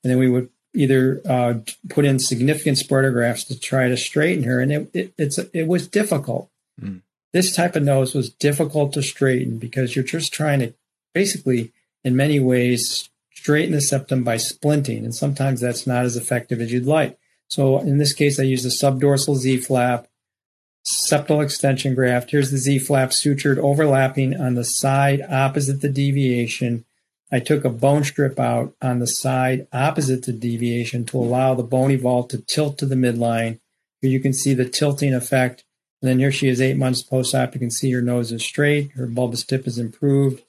and 0.04 0.12
then 0.12 0.17
we 0.17 0.30
would 0.30 0.50
either 0.74 1.22
uh, 1.28 1.56
put 1.89 2.06
in 2.06 2.20
significant 2.20 2.78
spreader 2.78 3.12
grafts 3.12 3.43
to 3.46 3.60
try 3.60 3.89
to 3.89 3.98
straighten 3.98 4.46
her. 4.46 4.62
And 4.62 4.72
it, 4.72 4.89
it, 4.93 5.13
it's, 5.17 5.38
it 5.38 5.67
was 5.67 5.88
difficult. 5.88 6.50
Mm. 6.82 7.02
This 7.34 7.56
type 7.56 7.76
of 7.76 7.84
nose 7.84 8.15
was 8.15 8.30
difficult 8.30 8.93
to 8.93 9.04
straighten 9.04 9.58
because 9.58 9.96
you're 9.96 10.06
just 10.06 10.32
trying 10.32 10.60
to 10.60 10.74
basically, 11.13 11.74
in 12.04 12.15
many 12.15 12.39
ways, 12.39 13.10
straighten 13.34 13.74
the 13.74 13.82
septum 13.82 14.24
by 14.24 14.36
splinting. 14.36 15.00
And 15.00 15.13
sometimes 15.13 15.60
that's 15.60 15.86
not 15.86 16.06
as 16.06 16.15
effective 16.15 16.62
as 16.62 16.72
you'd 16.72 16.86
like. 16.86 17.17
So 17.50 17.80
in 17.80 17.98
this 17.98 18.13
case, 18.13 18.39
I 18.39 18.43
used 18.43 18.65
a 18.65 18.70
subdorsal 18.70 19.36
Z 19.36 19.58
flap 19.58 20.08
septal 20.88 21.43
extension 21.43 21.93
graft. 21.93 22.32
Here's 22.32 22.50
the 22.50 22.58
Z 22.58 22.80
flap 22.80 23.10
sutured 23.10 23.58
overlapping 23.58 24.39
on 24.39 24.54
the 24.54 24.63
side 24.63 25.21
opposite 25.30 25.82
the 25.82 25.89
deviation. 25.89 26.86
I 27.30 27.41
took 27.41 27.65
a 27.65 27.69
bone 27.69 28.06
strip 28.06 28.39
out 28.39 28.73
on 28.82 29.00
the 29.00 29.08
side 29.08 29.67
opposite 29.73 30.23
the 30.23 30.32
deviation 30.32 31.04
to 31.06 31.17
allow 31.17 31.56
the 31.56 31.63
bony 31.63 31.97
vault 31.97 32.30
to 32.30 32.38
tilt 32.38 32.78
to 32.78 32.86
the 32.86 32.95
midline. 32.95 33.60
Here 34.02 34.12
you 34.12 34.21
can 34.21 34.32
see 34.32 34.54
the 34.54 34.69
tilting 34.69 35.13
effect. 35.13 35.65
And 36.02 36.10
then 36.10 36.19
here 36.19 36.32
she 36.32 36.47
is 36.47 36.62
eight 36.62 36.78
months 36.78 37.02
post-op. 37.02 37.54
You 37.54 37.60
can 37.60 37.71
see 37.71 37.91
her 37.91 38.02
nose 38.02 38.32
is 38.32 38.43
straight. 38.43 38.91
Her 38.91 39.08
bulbous 39.08 39.43
tip 39.43 39.67
is 39.67 39.78
improved. 39.78 40.43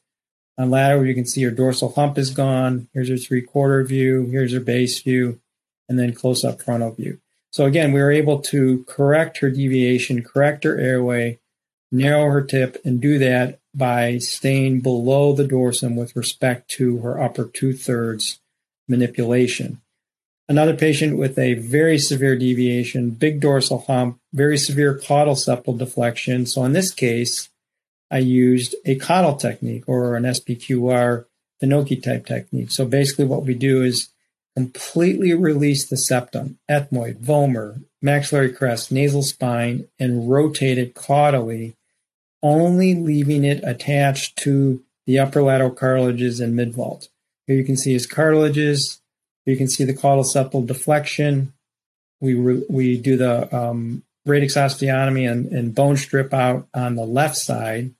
On 0.57 0.71
lateral, 0.71 1.07
you 1.07 1.15
can 1.15 1.27
see 1.27 1.43
her 1.43 1.51
dorsal 1.51 1.95
hump 1.95 2.17
is 2.17 2.31
gone. 2.31 2.89
Here's 2.93 3.09
her 3.09 3.17
three-quarter 3.17 3.83
view. 3.85 4.27
Here's 4.31 4.53
her 4.53 4.61
base 4.61 5.01
view. 5.01 5.41
And 5.89 5.99
then 5.99 6.13
close-up 6.13 6.63
frontal 6.63 6.93
view. 6.93 7.21
So 7.51 7.65
again, 7.65 7.93
we 7.93 8.01
were 8.01 8.13
able 8.13 8.41
to 8.41 8.85
correct 8.87 9.39
her 9.39 9.51
deviation, 9.51 10.23
correct 10.23 10.65
her 10.65 10.79
airway, 10.79 11.39
narrow 11.91 12.31
her 12.31 12.43
tip, 12.43 12.77
and 12.85 13.01
do 13.01 13.19
that 13.19 13.59
by 13.75 14.19
staying 14.19 14.81
below 14.81 15.33
the 15.33 15.45
dorsum 15.45 15.97
with 15.97 16.17
respect 16.17 16.71
to 16.73 16.99
her 16.99 17.21
upper 17.21 17.45
two 17.45 17.73
thirds 17.73 18.41
manipulation. 18.89 19.81
Another 20.49 20.75
patient 20.75 21.19
with 21.19 21.39
a 21.39 21.55
very 21.55 21.99
severe 21.99 22.37
deviation, 22.37 23.11
big 23.11 23.41
dorsal 23.41 23.85
hump, 23.87 24.19
very 24.33 24.57
severe 24.57 24.99
caudal 24.99 25.35
septal 25.35 25.77
deflection. 25.77 26.47
So 26.47 26.65
in 26.65 26.73
this 26.73 26.91
case, 26.91 27.51
I 28.11 28.19
used 28.19 28.75
a 28.87 28.95
caudal 28.97 29.37
technique 29.37 29.85
or 29.87 30.17
an 30.17 30.25
SPQR 30.25 31.27
Finocchi 31.63 32.03
type 32.03 32.27
technique. 32.27 32.71
So 32.71 32.87
basically 32.87 33.27
what 33.27 33.45
we 33.45 33.53
do 33.53 33.83
is 33.83 34.09
completely 34.59 35.33
release 35.35 35.89
the 35.89 35.97
septum, 35.97 36.59
ethmoid, 36.69 37.17
vomer, 37.19 37.85
maxillary 38.03 38.53
crest, 38.53 38.91
nasal 38.91 39.23
spine, 39.23 39.87
and 40.01 40.29
rotate 40.29 40.79
it 40.79 40.97
caudally, 40.97 41.75
only 42.43 42.93
leaving 42.93 43.45
it 43.45 43.63
attached 43.63 44.37
to 44.37 44.83
the 45.07 45.17
upper 45.17 45.43
lateral 45.45 45.71
cartilages 45.71 46.41
and 46.41 46.59
midvault. 46.59 47.07
Here 47.47 47.55
you 47.55 47.65
can 47.65 47.77
see 47.77 47.93
his 47.93 48.09
cartilages. 48.09 49.01
Here 49.45 49.53
You 49.53 49.59
can 49.59 49.69
see 49.69 49.85
the 49.85 49.95
caudal 49.95 50.25
septal 50.25 50.67
deflection. 50.67 51.53
We 52.21 52.35
re, 52.35 52.65
we 52.69 52.99
do 52.99 53.17
the 53.17 53.57
um, 53.57 54.03
radix 54.27 54.55
osteotomy 54.55 55.31
and, 55.31 55.47
and 55.53 55.73
bone 55.73 55.97
strip 55.97 56.35
out 56.35 56.67
on 56.75 56.97
the 56.97 57.07
left 57.07 57.37
side. 57.37 57.95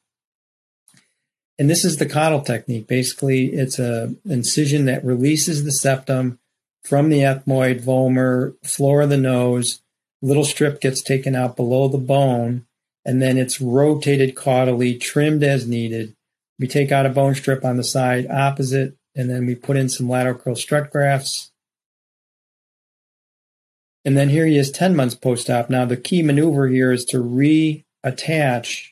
And 1.57 1.71
this 1.71 1.85
is 1.85 1.99
the 1.99 2.09
caudal 2.09 2.41
technique. 2.41 2.89
Basically, 2.89 3.47
it's 3.47 3.79
a 3.79 4.17
incision 4.25 4.87
that 4.87 5.05
releases 5.05 5.63
the 5.63 5.73
septum 5.73 6.41
from 6.89 7.11
the 7.11 7.21
ethmoid, 7.21 7.83
vomer, 7.83 8.55
floor 8.65 9.03
of 9.03 9.11
the 9.11 9.19
nose. 9.19 9.83
Little 10.23 10.45
strip 10.45 10.81
gets 10.81 11.03
taken 11.03 11.35
out 11.35 11.55
below 11.55 11.87
the 11.87 11.99
bone, 11.99 12.65
and 13.05 13.21
then 13.21 13.37
it's 13.37 13.61
rotated 13.61 14.35
caudally, 14.35 14.99
trimmed 14.99 15.43
as 15.43 15.69
needed. 15.69 16.17
We 16.59 16.67
take 16.67 16.91
out 16.91 17.07
a 17.07 17.11
bone 17.11 17.35
strip 17.35 17.65
on 17.65 17.77
the 17.77 17.85
side 17.85 18.27
opposite, 18.31 18.97
and 19.15 19.29
then 19.29 19.47
we 19.47 19.55
put 19.55 19.77
in 19.77 19.89
some 19.89 20.09
lateral 20.09 20.39
crural 20.39 20.57
strut 20.57 20.91
grafts. 20.91 21.53
And 24.05 24.17
then 24.17 24.31
here 24.31 24.47
he 24.47 24.57
is 24.57 24.71
10 24.71 24.97
months 24.97 25.15
post-op. 25.15 25.69
Now 25.69 25.85
the 25.85 25.97
key 25.97 26.23
maneuver 26.23 26.69
here 26.69 26.91
is 26.91 27.05
to 27.07 27.19
reattach 27.19 28.87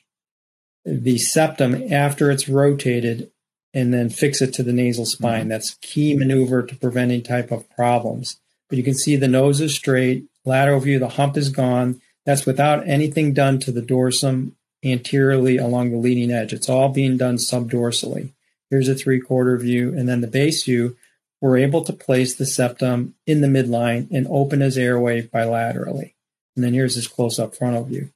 the 0.85 1.17
septum 1.17 1.91
after 1.91 2.29
it's 2.29 2.47
rotated 2.47 3.31
and 3.73 3.93
then 3.93 4.09
fix 4.09 4.41
it 4.41 4.53
to 4.53 4.63
the 4.63 4.73
nasal 4.73 5.05
spine. 5.05 5.41
Mm-hmm. 5.41 5.49
That's 5.49 5.75
key 5.81 6.15
maneuver 6.15 6.63
to 6.63 6.75
prevent 6.75 7.11
any 7.11 7.21
type 7.21 7.51
of 7.51 7.69
problems. 7.71 8.39
But 8.69 8.77
you 8.77 8.83
can 8.83 8.95
see 8.95 9.15
the 9.15 9.27
nose 9.27 9.61
is 9.61 9.75
straight, 9.75 10.25
lateral 10.45 10.79
view, 10.79 10.99
the 10.99 11.09
hump 11.09 11.37
is 11.37 11.49
gone. 11.49 12.01
That's 12.25 12.45
without 12.45 12.87
anything 12.87 13.33
done 13.33 13.59
to 13.59 13.71
the 13.71 13.81
dorsum 13.81 14.53
anteriorly 14.83 15.57
along 15.57 15.91
the 15.91 15.97
leading 15.97 16.31
edge. 16.31 16.53
It's 16.53 16.69
all 16.69 16.89
being 16.89 17.17
done 17.17 17.37
subdorsally. 17.37 18.33
Here's 18.69 18.89
a 18.89 18.95
three 18.95 19.19
quarter 19.19 19.57
view. 19.57 19.93
And 19.97 20.09
then 20.09 20.21
the 20.21 20.27
base 20.27 20.63
view, 20.63 20.97
we're 21.39 21.57
able 21.57 21.83
to 21.85 21.93
place 21.93 22.35
the 22.35 22.45
septum 22.45 23.15
in 23.25 23.41
the 23.41 23.47
midline 23.47 24.07
and 24.11 24.27
open 24.29 24.59
his 24.61 24.77
airway 24.77 25.21
bilaterally. 25.21 26.13
And 26.55 26.63
then 26.63 26.73
here's 26.73 26.95
his 26.95 27.07
close 27.07 27.39
up 27.39 27.55
frontal 27.55 27.83
view. 27.83 28.09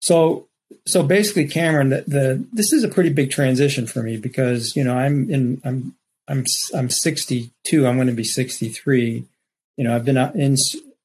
So 0.00 0.47
so 0.86 1.02
basically, 1.02 1.46
Cameron, 1.46 1.90
the, 1.90 2.04
the 2.06 2.46
this 2.52 2.72
is 2.72 2.84
a 2.84 2.88
pretty 2.88 3.10
big 3.10 3.30
transition 3.30 3.86
for 3.86 4.02
me 4.02 4.16
because 4.16 4.74
you 4.76 4.84
know 4.84 4.96
I'm 4.96 5.30
in 5.30 5.60
I'm 5.64 5.94
I'm 6.28 6.44
I'm 6.74 6.90
62. 6.90 7.86
I'm 7.86 7.96
going 7.96 8.06
to 8.06 8.12
be 8.12 8.24
63. 8.24 9.24
You 9.76 9.84
know, 9.84 9.94
I've 9.94 10.04
been 10.04 10.16
in 10.16 10.56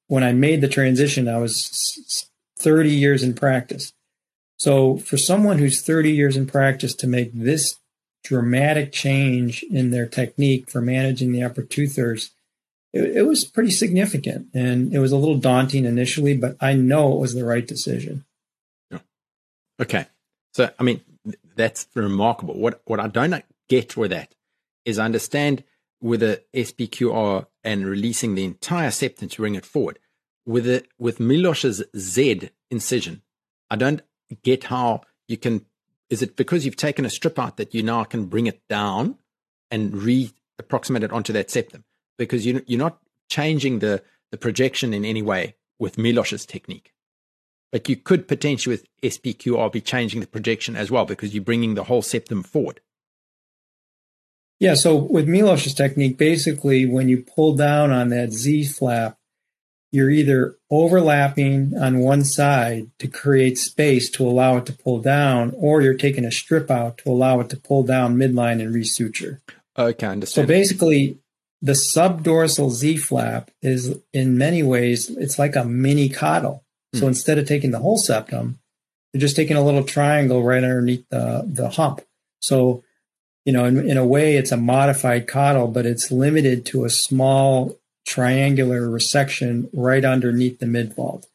when 0.07 0.23
I 0.23 0.33
made 0.33 0.61
the 0.61 0.67
transition. 0.67 1.27
I 1.27 1.37
was 1.37 2.27
30 2.59 2.89
years 2.91 3.23
in 3.23 3.33
practice. 3.33 3.93
So 4.57 4.97
for 4.97 5.17
someone 5.17 5.57
who's 5.57 5.81
30 5.81 6.11
years 6.11 6.37
in 6.37 6.47
practice 6.47 6.93
to 6.95 7.07
make 7.07 7.31
this 7.33 7.75
dramatic 8.23 8.93
change 8.93 9.63
in 9.63 9.91
their 9.91 10.07
technique 10.07 10.69
for 10.69 10.79
managing 10.79 11.33
the 11.33 11.43
upper 11.43 11.61
two 11.61 11.87
thirds, 11.87 12.31
it, 12.93 13.17
it 13.17 13.21
was 13.23 13.43
pretty 13.43 13.71
significant, 13.71 14.47
and 14.53 14.93
it 14.93 14.99
was 14.99 15.11
a 15.11 15.17
little 15.17 15.37
daunting 15.37 15.83
initially, 15.83 16.37
but 16.37 16.55
I 16.61 16.73
know 16.73 17.13
it 17.13 17.19
was 17.19 17.33
the 17.33 17.43
right 17.43 17.67
decision. 17.67 18.23
Okay. 19.83 20.05
So, 20.53 20.69
I 20.79 20.83
mean, 20.83 21.01
that's 21.55 21.87
remarkable. 21.93 22.57
What, 22.57 22.81
what 22.85 22.99
I 22.99 23.07
don't 23.07 23.43
get 23.67 23.97
with 23.97 24.11
that 24.11 24.33
is 24.85 24.97
I 24.97 25.05
understand 25.05 25.63
with 26.01 26.21
the 26.21 26.41
SPQR 26.53 27.47
and 27.63 27.85
releasing 27.85 28.35
the 28.35 28.43
entire 28.43 28.91
septum 28.91 29.29
to 29.29 29.37
bring 29.37 29.55
it 29.55 29.65
forward. 29.65 29.99
With 30.45 30.67
it, 30.67 30.87
with 30.97 31.19
Milosh's 31.19 31.83
Z 31.97 32.49
incision, 32.69 33.21
I 33.69 33.75
don't 33.75 34.01
get 34.43 34.65
how 34.65 35.01
you 35.27 35.37
can. 35.37 35.65
Is 36.09 36.21
it 36.21 36.35
because 36.35 36.65
you've 36.65 36.75
taken 36.75 37.05
a 37.05 37.09
strip 37.09 37.39
out 37.39 37.57
that 37.57 37.73
you 37.73 37.81
now 37.81 38.03
can 38.03 38.25
bring 38.25 38.47
it 38.47 38.61
down 38.67 39.17
and 39.71 39.95
re 39.95 40.31
approximate 40.59 41.03
it 41.03 41.13
onto 41.13 41.33
that 41.33 41.49
septum? 41.49 41.85
Because 42.17 42.45
you, 42.45 42.63
you're 42.67 42.77
not 42.77 42.99
changing 43.29 43.79
the, 43.79 44.03
the 44.31 44.37
projection 44.37 44.93
in 44.93 45.05
any 45.05 45.21
way 45.21 45.55
with 45.79 45.95
Milosh's 45.95 46.45
technique. 46.45 46.92
But 47.73 47.89
you 47.89 47.95
could 47.95 48.27
potentially 48.27 48.75
with 48.75 48.85
SPQR 49.01 49.71
be 49.71 49.81
changing 49.81 50.21
the 50.21 50.27
projection 50.27 50.75
as 50.75 50.91
well 50.91 51.05
because 51.05 51.33
you're 51.33 51.43
bringing 51.43 51.73
the 51.73 51.85
whole 51.85 52.03
septum 52.03 52.43
forward. 52.43 52.79
Yeah, 54.59 54.75
so 54.75 54.95
with 54.95 55.27
Milosh's 55.27 55.73
technique, 55.73 56.15
basically 56.15 56.85
when 56.85 57.09
you 57.09 57.23
pull 57.23 57.55
down 57.55 57.89
on 57.91 58.09
that 58.09 58.31
Z 58.31 58.65
flap, 58.67 59.17
you're 59.91 60.11
either 60.11 60.55
overlapping 60.69 61.73
on 61.75 61.97
one 61.97 62.23
side 62.23 62.91
to 62.99 63.07
create 63.07 63.57
space 63.57 64.07
to 64.11 64.27
allow 64.27 64.57
it 64.57 64.67
to 64.67 64.73
pull 64.73 64.99
down, 64.99 65.51
or 65.55 65.81
you're 65.81 65.95
taking 65.95 66.25
a 66.25 66.31
strip 66.31 66.69
out 66.69 66.99
to 66.99 67.09
allow 67.09 67.39
it 67.39 67.49
to 67.49 67.57
pull 67.57 67.81
down 67.81 68.17
midline 68.17 68.61
and 68.61 68.73
resuture. 68.73 69.41
Okay, 69.75 70.05
understand. 70.05 70.45
So 70.45 70.47
basically, 70.47 71.17
the 71.59 71.73
subdorsal 71.73 72.69
Z 72.69 72.97
flap 72.97 73.49
is 73.63 73.97
in 74.13 74.37
many 74.37 74.61
ways, 74.61 75.09
it's 75.09 75.39
like 75.39 75.55
a 75.55 75.65
mini 75.65 76.07
caudal. 76.09 76.62
So 76.93 77.05
mm. 77.05 77.07
instead 77.09 77.37
of 77.37 77.47
taking 77.47 77.71
the 77.71 77.79
whole 77.79 77.97
septum, 77.97 78.59
they're 79.11 79.21
just 79.21 79.35
taking 79.35 79.57
a 79.57 79.63
little 79.63 79.83
triangle 79.83 80.43
right 80.43 80.63
underneath 80.63 81.07
the, 81.09 81.43
the 81.45 81.69
hump. 81.69 82.01
So, 82.39 82.83
you 83.45 83.53
know, 83.53 83.65
in, 83.65 83.89
in 83.89 83.97
a 83.97 84.05
way, 84.05 84.35
it's 84.35 84.51
a 84.51 84.57
modified 84.57 85.27
caudal, 85.27 85.67
but 85.67 85.85
it's 85.85 86.11
limited 86.11 86.65
to 86.67 86.85
a 86.85 86.89
small 86.89 87.77
triangular 88.05 88.81
resection 88.81 89.69
right 89.73 90.03
underneath 90.03 90.59
the 90.59 90.65
midvault. 90.65 91.25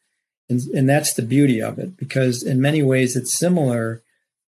And, 0.49 0.61
and 0.73 0.89
that's 0.89 1.13
the 1.13 1.21
beauty 1.21 1.61
of 1.61 1.77
it, 1.77 1.95
because 1.95 2.41
in 2.41 2.59
many 2.59 2.81
ways, 2.81 3.15
it's 3.15 3.37
similar 3.37 4.01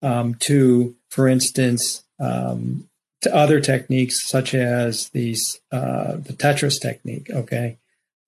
um, 0.02 0.34
to, 0.36 0.94
for 1.08 1.28
instance, 1.28 2.04
um, 2.20 2.88
to 3.22 3.34
other 3.34 3.60
techniques 3.60 4.26
such 4.26 4.54
as 4.54 5.08
these 5.10 5.60
uh, 5.72 6.12
the 6.12 6.32
Tetris 6.32 6.80
technique. 6.80 7.28
Okay, 7.30 7.76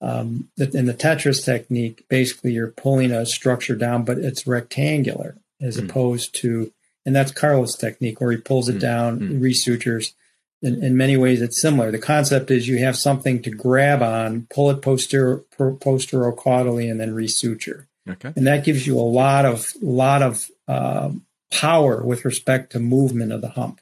um, 0.03 0.49
in 0.59 0.87
the 0.87 0.95
Tetris 0.95 1.45
technique, 1.45 2.05
basically 2.09 2.53
you're 2.53 2.73
pulling 2.73 3.13
a 3.13 3.25
structure 3.25 3.77
down, 3.77 4.05
but 4.05 4.19
it's 4.19 4.47
rectangular 4.47 5.37
as 5.61 5.77
mm. 5.77 5.89
opposed 5.89 6.35
to, 6.37 6.73
and 7.07 7.15
that's 7.15 7.31
Carlos' 7.31 7.77
technique 7.77 8.21
where 8.21 8.33
he 8.33 8.37
pulls 8.37 8.69
it 8.69 8.77
mm. 8.77 8.81
down, 8.81 9.21
mm. 9.21 9.43
resutures. 9.43 10.15
In, 10.61 10.83
in, 10.83 10.97
many 10.97 11.17
ways, 11.17 11.41
it's 11.41 11.61
similar. 11.61 11.91
The 11.91 11.99
concept 11.99 12.51
is 12.51 12.69
you 12.69 12.79
have 12.79 12.97
something 12.97 13.43
to 13.43 13.51
grab 13.51 14.03
on, 14.03 14.47
pull 14.51 14.71
it 14.71 14.83
posterior, 14.83 15.45
posterocaudally, 15.59 16.91
and 16.91 17.01
then 17.01 17.15
resuture. 17.15 17.89
Okay. 18.09 18.33
And 18.35 18.47
that 18.47 18.65
gives 18.65 18.87
you 18.87 18.99
a 18.99 19.03
lot 19.03 19.45
of 19.45 19.73
lot 19.81 20.23
of 20.23 20.49
uh, 20.67 21.11
power 21.53 22.03
with 22.03 22.25
respect 22.25 22.73
to 22.73 22.81
movement 22.81 23.33
of 23.33 23.41
the 23.41 23.51
hump. 23.51 23.81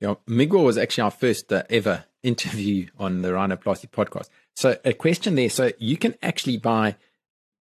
Yeah, 0.00 0.14
Miguel 0.26 0.64
was 0.64 0.78
actually 0.78 1.02
our 1.02 1.10
first 1.10 1.52
uh, 1.52 1.62
ever 1.70 2.04
interview 2.22 2.88
on 2.98 3.22
the 3.22 3.28
Rhinoplasty 3.28 3.88
podcast. 3.90 4.28
So 4.54 4.78
a 4.84 4.92
question 4.92 5.34
there. 5.34 5.50
So 5.50 5.72
you 5.78 5.96
can 5.96 6.14
actually 6.22 6.56
buy 6.56 6.96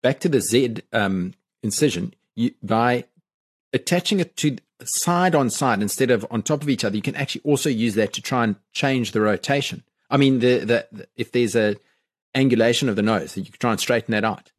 back 0.03 0.21
to 0.21 0.29
the 0.29 0.41
Z 0.41 0.77
um, 0.93 1.35
incision 1.63 2.15
you, 2.35 2.53
by 2.63 3.05
attaching 3.73 4.21
it 4.21 4.37
to 4.39 4.57
side 4.85 5.35
on 5.35 5.51
side 5.51 5.83
instead 5.83 6.11
of 6.11 6.27
on 6.31 6.43
top 6.43 6.63
of 6.63 6.69
each 6.69 6.85
other. 6.85 6.97
You 6.97 7.03
can 7.03 7.17
actually 7.17 7.43
also 7.45 7.69
use 7.69 7.95
that 7.95 8.13
to 8.15 8.23
try 8.23 8.45
and 8.45 8.57
change 8.73 9.13
the 9.13 9.21
rotation. 9.21 9.85
I 10.09 10.17
mean, 10.17 10.41
the, 10.41 10.59
the, 10.59 10.87
the 10.91 11.09
if 11.17 11.33
there's 11.33 11.55
a 11.55 11.77
angulation 12.35 12.89
of 12.89 12.97
the 12.97 13.03
nose, 13.03 13.35
that 13.35 13.41
you 13.41 13.51
can 13.51 13.59
try 13.59 13.71
and 13.73 13.81
straighten 13.81 14.13
that 14.13 14.25
out. 14.25 14.51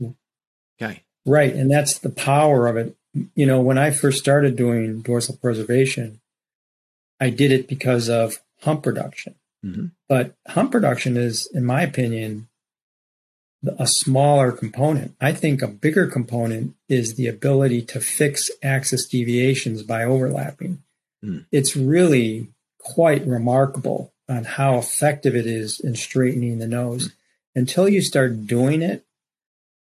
Okay. 0.81 1.03
Right, 1.25 1.53
and 1.53 1.69
that's 1.69 1.99
the 1.99 2.09
power 2.09 2.67
of 2.67 2.77
it. 2.77 2.95
You 3.35 3.45
know, 3.45 3.61
when 3.61 3.77
I 3.77 3.91
first 3.91 4.19
started 4.19 4.55
doing 4.55 5.01
dorsal 5.01 5.37
preservation, 5.37 6.21
I 7.19 7.29
did 7.29 7.51
it 7.51 7.67
because 7.67 8.09
of 8.09 8.39
hump 8.61 8.85
reduction. 8.85 9.35
Mm-hmm. 9.65 9.87
But 10.09 10.35
hump 10.47 10.71
production 10.71 11.17
is, 11.17 11.49
in 11.53 11.65
my 11.65 11.81
opinion, 11.81 12.47
a 13.77 13.85
smaller 13.87 14.51
component. 14.51 15.15
I 15.21 15.33
think 15.33 15.61
a 15.61 15.67
bigger 15.67 16.07
component 16.07 16.73
is 16.89 17.15
the 17.15 17.27
ability 17.27 17.83
to 17.83 17.99
fix 17.99 18.49
axis 18.63 19.07
deviations 19.07 19.83
by 19.83 20.03
overlapping. 20.03 20.81
Mm. 21.23 21.45
It's 21.51 21.75
really 21.75 22.47
quite 22.79 23.25
remarkable 23.25 24.13
on 24.27 24.45
how 24.45 24.77
effective 24.77 25.35
it 25.35 25.45
is 25.45 25.79
in 25.79 25.95
straightening 25.95 26.57
the 26.57 26.67
nose. 26.67 27.09
Mm. 27.09 27.13
Until 27.53 27.89
you 27.89 28.01
start 28.01 28.47
doing 28.47 28.81
it 28.81 29.05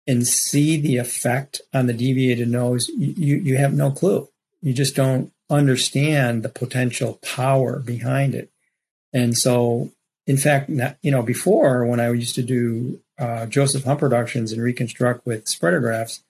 and 0.05 0.27
see 0.27 0.79
the 0.79 0.97
effect 0.97 1.61
on 1.73 1.87
the 1.87 1.93
deviated 1.93 2.49
nose, 2.49 2.89
you, 2.89 3.37
you 3.37 3.57
have 3.57 3.73
no 3.73 3.89
clue. 3.89 4.29
You 4.61 4.73
just 4.73 4.95
don't 4.95 5.31
understand 5.49 6.43
the 6.43 6.49
potential 6.49 7.19
power 7.23 7.79
behind 7.79 8.35
it. 8.35 8.51
And 9.15 9.37
so, 9.37 9.91
in 10.27 10.35
fact, 10.35 10.69
you 11.01 11.09
know, 11.09 11.23
before 11.23 11.85
when 11.85 12.01
I 12.01 12.11
used 12.11 12.35
to 12.35 12.43
do 12.43 12.99
uh, 13.17 13.45
Joseph 13.45 13.85
Hump 13.85 14.01
productions 14.01 14.51
and 14.51 14.61
reconstruct 14.61 15.25
with 15.25 15.47
spreader 15.47 15.79
grafts, 15.79 16.21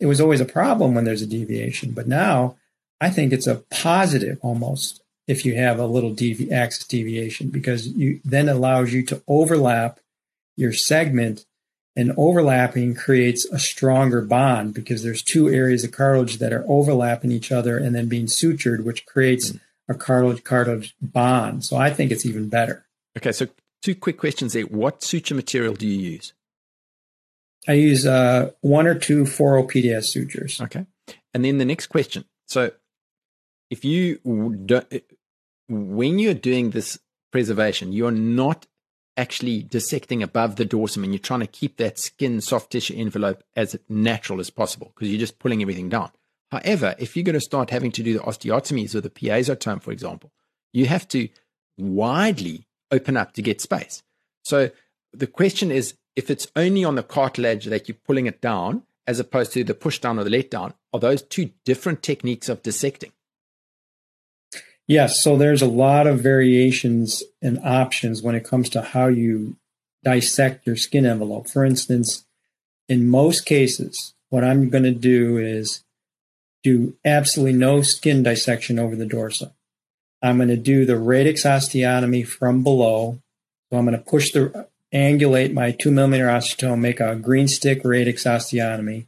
it 0.00 0.06
was 0.06 0.18
always 0.18 0.40
a 0.40 0.46
problem 0.46 0.94
when 0.94 1.04
there's 1.04 1.20
a 1.20 1.26
deviation. 1.26 1.92
But 1.92 2.08
now 2.08 2.56
I 3.02 3.10
think 3.10 3.32
it's 3.32 3.46
a 3.46 3.62
positive 3.70 4.38
almost 4.40 5.02
if 5.28 5.44
you 5.44 5.56
have 5.56 5.78
a 5.78 5.86
little 5.86 6.14
devi- 6.14 6.50
axis 6.50 6.86
deviation 6.86 7.50
because 7.50 7.86
you 7.86 8.20
then 8.24 8.48
allows 8.48 8.94
you 8.94 9.04
to 9.06 9.22
overlap 9.28 10.00
your 10.56 10.72
segment 10.72 11.44
and 11.94 12.14
overlapping 12.16 12.94
creates 12.94 13.44
a 13.52 13.58
stronger 13.58 14.22
bond 14.22 14.72
because 14.72 15.02
there's 15.02 15.22
two 15.22 15.50
areas 15.50 15.84
of 15.84 15.92
cartilage 15.92 16.38
that 16.38 16.52
are 16.52 16.64
overlapping 16.66 17.30
each 17.30 17.52
other 17.52 17.76
and 17.76 17.94
then 17.94 18.08
being 18.08 18.24
sutured, 18.24 18.84
which 18.84 19.04
creates 19.04 19.52
mm. 19.52 19.60
A 19.88 19.94
cartilage 19.94 20.44
cartilage 20.44 20.94
bond. 21.00 21.64
So 21.64 21.76
I 21.76 21.90
think 21.90 22.10
it's 22.10 22.26
even 22.26 22.48
better. 22.48 22.86
Okay, 23.16 23.32
so 23.32 23.48
two 23.82 23.94
quick 23.94 24.18
questions 24.18 24.52
there. 24.52 24.62
What 24.62 25.02
suture 25.02 25.34
material 25.34 25.74
do 25.74 25.86
you 25.86 25.98
use? 25.98 26.32
I 27.68 27.74
use 27.74 28.06
uh, 28.06 28.50
one 28.60 28.86
or 28.86 28.94
two 28.94 29.26
4 29.26 29.66
PDS 29.66 30.06
sutures. 30.06 30.60
Okay. 30.60 30.86
And 31.34 31.44
then 31.44 31.58
the 31.58 31.64
next 31.64 31.86
question. 31.86 32.24
So 32.46 32.72
if 33.70 33.84
you 33.84 34.16
don't, 34.66 34.86
when 35.68 36.18
you're 36.18 36.34
doing 36.34 36.70
this 36.70 36.98
preservation, 37.30 37.92
you're 37.92 38.10
not 38.10 38.66
actually 39.16 39.62
dissecting 39.62 40.22
above 40.22 40.56
the 40.56 40.64
dorsum 40.64 41.04
and 41.04 41.12
you're 41.12 41.18
trying 41.18 41.40
to 41.40 41.46
keep 41.46 41.76
that 41.76 41.98
skin 41.98 42.40
soft 42.40 42.72
tissue 42.72 42.94
envelope 42.96 43.42
as 43.54 43.78
natural 43.88 44.40
as 44.40 44.50
possible 44.50 44.92
because 44.94 45.08
you're 45.08 45.20
just 45.20 45.38
pulling 45.38 45.62
everything 45.62 45.88
down. 45.88 46.10
However, 46.52 46.94
if 46.98 47.16
you're 47.16 47.24
going 47.24 47.32
to 47.32 47.40
start 47.40 47.70
having 47.70 47.90
to 47.92 48.02
do 48.02 48.12
the 48.12 48.18
osteotomies 48.18 48.94
or 48.94 49.00
the 49.00 49.08
piezotome, 49.08 49.82
for 49.82 49.90
example, 49.90 50.30
you 50.74 50.84
have 50.84 51.08
to 51.08 51.30
widely 51.78 52.66
open 52.90 53.16
up 53.16 53.32
to 53.32 53.42
get 53.42 53.62
space. 53.62 54.02
So 54.44 54.70
the 55.14 55.26
question 55.26 55.70
is 55.70 55.94
if 56.14 56.28
it's 56.28 56.46
only 56.54 56.84
on 56.84 56.94
the 56.94 57.02
cartilage 57.02 57.64
that 57.64 57.88
you're 57.88 57.96
pulling 58.06 58.26
it 58.26 58.42
down, 58.42 58.82
as 59.06 59.18
opposed 59.18 59.54
to 59.54 59.64
the 59.64 59.72
push 59.72 59.98
down 59.98 60.18
or 60.18 60.24
the 60.24 60.30
let 60.30 60.50
down, 60.50 60.74
are 60.92 61.00
those 61.00 61.22
two 61.22 61.52
different 61.64 62.02
techniques 62.02 62.50
of 62.50 62.62
dissecting? 62.62 63.12
Yes. 64.86 65.22
So 65.22 65.38
there's 65.38 65.62
a 65.62 65.66
lot 65.66 66.06
of 66.06 66.20
variations 66.20 67.22
and 67.40 67.58
options 67.64 68.20
when 68.20 68.34
it 68.34 68.44
comes 68.44 68.68
to 68.70 68.82
how 68.82 69.06
you 69.06 69.56
dissect 70.04 70.66
your 70.66 70.76
skin 70.76 71.06
envelope. 71.06 71.48
For 71.48 71.64
instance, 71.64 72.26
in 72.90 73.08
most 73.08 73.46
cases, 73.46 74.12
what 74.28 74.44
I'm 74.44 74.68
going 74.68 74.84
to 74.84 74.92
do 74.92 75.38
is 75.38 75.82
do 76.62 76.94
absolutely 77.04 77.52
no 77.52 77.82
skin 77.82 78.22
dissection 78.22 78.78
over 78.78 78.96
the 78.96 79.06
dorsum. 79.06 79.52
I'm 80.22 80.36
going 80.36 80.48
to 80.48 80.56
do 80.56 80.86
the 80.86 80.98
radix 80.98 81.44
osteotomy 81.44 82.26
from 82.26 82.62
below. 82.62 83.18
So 83.70 83.78
I'm 83.78 83.86
going 83.86 83.98
to 83.98 84.04
push 84.04 84.30
the 84.32 84.68
angulate 84.92 85.52
my 85.52 85.72
two 85.72 85.90
millimeter 85.90 86.26
osteotome, 86.26 86.80
make 86.80 87.00
a 87.00 87.16
green 87.16 87.48
stick 87.48 87.80
radix 87.84 88.24
osteotomy. 88.24 89.06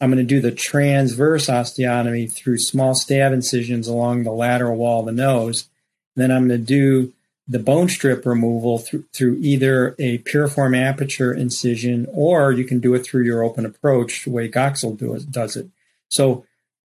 I'm 0.00 0.10
going 0.10 0.24
to 0.24 0.24
do 0.24 0.40
the 0.40 0.52
transverse 0.52 1.46
osteotomy 1.46 2.30
through 2.32 2.58
small 2.58 2.94
stab 2.94 3.32
incisions 3.32 3.88
along 3.88 4.22
the 4.22 4.30
lateral 4.30 4.76
wall 4.76 5.00
of 5.00 5.06
the 5.06 5.12
nose. 5.12 5.68
And 6.14 6.22
then 6.22 6.30
I'm 6.30 6.48
going 6.48 6.60
to 6.60 6.66
do 6.66 7.12
the 7.48 7.58
bone 7.58 7.88
strip 7.88 8.26
removal 8.26 8.78
through, 8.78 9.04
through 9.12 9.38
either 9.40 9.94
a 9.98 10.18
piriform 10.18 10.76
aperture 10.76 11.32
incision 11.32 12.06
or 12.12 12.52
you 12.52 12.64
can 12.64 12.80
do 12.80 12.94
it 12.94 13.04
through 13.04 13.24
your 13.24 13.42
open 13.42 13.64
approach, 13.64 14.24
the 14.24 14.30
way 14.30 14.50
Goksel 14.50 14.98
do 14.98 15.14
it, 15.14 15.30
does 15.30 15.56
it. 15.56 15.68
So 16.08 16.45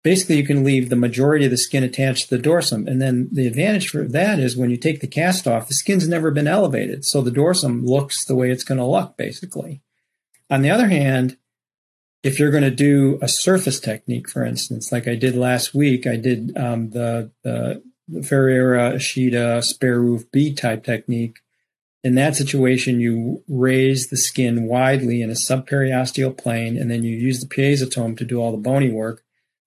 basically 0.04 0.36
you 0.36 0.46
can 0.46 0.62
leave 0.62 0.90
the 0.90 0.96
majority 0.96 1.46
of 1.46 1.50
the 1.50 1.56
skin 1.56 1.82
attached 1.82 2.28
to 2.28 2.36
the 2.36 2.42
dorsum. 2.42 2.86
And 2.86 3.02
then 3.02 3.28
the 3.32 3.48
advantage 3.48 3.88
for 3.88 4.04
that 4.04 4.38
is 4.38 4.56
when 4.56 4.70
you 4.70 4.76
take 4.76 5.00
the 5.00 5.08
cast 5.08 5.48
off, 5.48 5.66
the 5.66 5.74
skin's 5.74 6.06
never 6.06 6.30
been 6.30 6.46
elevated. 6.46 7.04
So 7.04 7.22
the 7.22 7.32
dorsum 7.32 7.84
looks 7.84 8.24
the 8.24 8.36
way 8.36 8.50
it's 8.50 8.62
going 8.62 8.78
to 8.78 8.86
look, 8.86 9.16
basically. 9.16 9.80
On 10.50 10.60
the 10.62 10.70
other 10.70 10.88
hand, 10.88 11.38
if 12.22 12.38
you're 12.38 12.50
going 12.50 12.64
to 12.64 12.70
do 12.70 13.18
a 13.22 13.28
surface 13.28 13.80
technique, 13.80 14.28
for 14.28 14.44
instance, 14.44 14.92
like 14.92 15.08
I 15.08 15.14
did 15.14 15.36
last 15.36 15.74
week, 15.74 16.06
I 16.06 16.16
did 16.16 16.56
um, 16.56 16.90
the, 16.90 17.32
the, 17.42 17.82
Ferreira 18.22 18.96
Ishida 18.96 19.62
spare 19.62 19.98
roof 19.98 20.30
B 20.30 20.52
type 20.52 20.84
technique. 20.84 21.38
In 22.02 22.16
that 22.16 22.36
situation, 22.36 23.00
you 23.00 23.42
raise 23.48 24.08
the 24.08 24.18
skin 24.18 24.66
widely 24.66 25.22
in 25.22 25.30
a 25.30 25.32
subperiosteal 25.32 26.36
plane, 26.36 26.76
and 26.76 26.90
then 26.90 27.02
you 27.02 27.16
use 27.16 27.40
the 27.40 27.46
piezotome 27.46 28.14
to 28.18 28.26
do 28.26 28.42
all 28.42 28.52
the 28.52 28.58
bony 28.58 28.90
work 28.90 29.23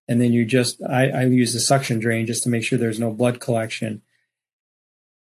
and 0.08 0.22
then 0.22 0.34
you 0.34 0.46
just 0.46 0.82
I, 0.84 1.10
I 1.10 1.24
use 1.26 1.54
the 1.54 1.60
suction 1.60 2.00
drain 2.00 2.26
just 2.26 2.44
to 2.44 2.50
make 2.50 2.64
sure 2.64 2.80
there's 2.80 3.00
no 3.00 3.12
blood 3.12 3.40
collection. 3.40 4.02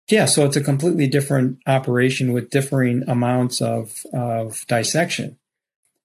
Yeah, 0.10 0.26
so 0.26 0.46
it's 0.46 0.58
a 0.58 0.64
completely 0.64 1.08
different 1.08 1.60
operation 1.68 2.34
with 2.34 2.50
differing 2.50 3.04
amounts 3.08 3.62
of 3.62 3.94
of 4.14 4.66
dissection. 4.68 5.38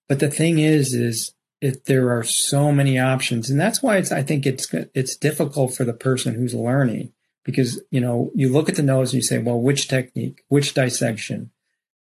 But 0.09 0.21
the 0.21 0.31
thing 0.31 0.59
is, 0.59 0.95
is 0.95 1.33
it, 1.61 1.87
there 1.87 2.17
are 2.17 2.23
so 2.23 2.71
many 2.71 2.99
options, 2.99 3.51
and 3.51 3.59
that's 3.59 3.83
why 3.83 3.97
it's 3.97 4.13
I 4.13 4.23
think 4.23 4.47
it's 4.47 4.73
it's 4.95 5.17
difficult 5.17 5.75
for 5.75 5.85
the 5.85 5.93
person 5.93 6.35
who's 6.35 6.55
learning 6.55 7.13
because 7.45 7.83
you 7.91 8.01
know 8.01 8.31
you 8.35 8.49
look 8.49 8.69
at 8.69 8.77
the 8.77 8.83
nose 8.83 9.13
and 9.13 9.23
you 9.23 9.27
say, 9.27 9.39
well, 9.39 9.61
which 9.61 9.89
technique, 9.89 10.45
which 10.49 10.75
dissection, 10.75 11.51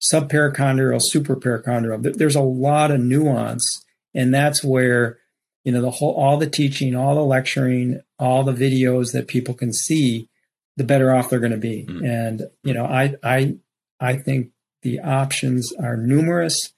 subpericondylar, 0.03 1.01
suprapericondylar. 1.13 2.17
There's 2.17 2.35
a 2.35 2.41
lot 2.41 2.91
of 2.91 2.99
nuance, 2.99 3.85
and 4.13 4.33
that's 4.33 4.63
where 4.63 5.19
you 5.65 5.73
know 5.73 5.81
the 5.81 5.91
whole 5.91 6.13
all 6.13 6.37
the 6.37 6.49
teaching 6.49 6.95
all 6.95 7.15
the 7.15 7.21
lecturing 7.21 7.99
all 8.17 8.43
the 8.43 8.53
videos 8.53 9.11
that 9.11 9.27
people 9.27 9.53
can 9.53 9.73
see 9.73 10.29
the 10.77 10.83
better 10.83 11.13
off 11.13 11.29
they're 11.29 11.39
going 11.39 11.51
to 11.51 11.57
be. 11.57 11.85
Mm. 11.89 12.07
and 12.07 12.43
you 12.63 12.73
know 12.73 12.85
i 12.85 13.15
i 13.23 13.55
i 13.99 14.15
think 14.15 14.51
the 14.85 14.99
options 14.99 15.73
are 15.73 15.97
numerous. 15.97 16.71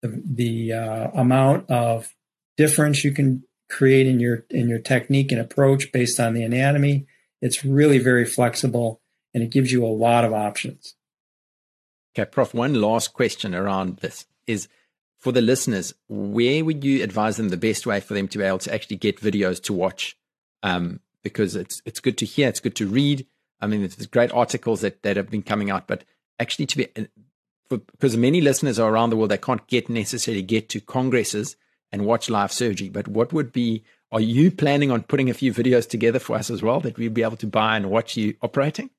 The, 0.00 0.20
the 0.24 0.72
uh, 0.72 1.10
amount 1.14 1.70
of 1.70 2.12
difference 2.56 3.04
you 3.04 3.12
can 3.12 3.44
create 3.68 4.06
in 4.08 4.18
your 4.18 4.44
in 4.50 4.68
your 4.68 4.80
technique 4.80 5.30
and 5.30 5.40
approach 5.40 5.92
based 5.92 6.18
on 6.18 6.34
the 6.34 6.42
anatomy 6.42 7.06
it's 7.40 7.64
really 7.64 7.98
very 7.98 8.24
flexible 8.24 9.00
and 9.32 9.42
it 9.42 9.50
gives 9.50 9.70
you 9.70 9.84
a 9.84 9.86
lot 9.86 10.24
of 10.24 10.32
options. 10.32 10.96
Okay 12.16 12.28
prof 12.28 12.52
one 12.52 12.74
last 12.80 13.12
question 13.12 13.54
around 13.54 13.98
this 13.98 14.26
is 14.46 14.66
for 15.22 15.30
the 15.30 15.40
listeners, 15.40 15.94
where 16.08 16.64
would 16.64 16.82
you 16.82 17.04
advise 17.04 17.36
them 17.36 17.50
the 17.50 17.56
best 17.56 17.86
way 17.86 18.00
for 18.00 18.12
them 18.12 18.26
to 18.26 18.38
be 18.38 18.44
able 18.44 18.58
to 18.58 18.74
actually 18.74 18.96
get 18.96 19.20
videos 19.20 19.62
to 19.62 19.72
watch? 19.72 20.16
Um, 20.64 20.98
because 21.22 21.54
it's 21.54 21.80
it's 21.84 22.00
good 22.00 22.18
to 22.18 22.26
hear, 22.26 22.48
it's 22.48 22.58
good 22.58 22.74
to 22.74 22.88
read. 22.88 23.24
I 23.60 23.68
mean, 23.68 23.82
there's 23.82 24.06
great 24.06 24.32
articles 24.32 24.80
that, 24.80 25.04
that 25.04 25.16
have 25.16 25.30
been 25.30 25.44
coming 25.44 25.70
out, 25.70 25.86
but 25.86 26.02
actually 26.40 26.66
to 26.66 26.76
be 26.76 26.88
because 27.68 28.16
many 28.16 28.40
listeners 28.40 28.80
are 28.80 28.90
around 28.90 29.10
the 29.10 29.16
world, 29.16 29.30
they 29.30 29.38
can't 29.38 29.64
get 29.68 29.88
necessarily 29.88 30.42
get 30.42 30.68
to 30.70 30.80
congresses 30.80 31.54
and 31.92 32.04
watch 32.04 32.28
live 32.28 32.50
surgery. 32.50 32.88
But 32.88 33.06
what 33.06 33.32
would 33.32 33.52
be? 33.52 33.84
Are 34.10 34.20
you 34.20 34.50
planning 34.50 34.90
on 34.90 35.04
putting 35.04 35.30
a 35.30 35.34
few 35.34 35.54
videos 35.54 35.88
together 35.88 36.18
for 36.18 36.34
us 36.36 36.50
as 36.50 36.62
well 36.62 36.80
that 36.80 36.98
we'd 36.98 37.14
be 37.14 37.22
able 37.22 37.36
to 37.36 37.46
buy 37.46 37.76
and 37.76 37.88
watch 37.88 38.16
you 38.16 38.34
operating? 38.42 38.90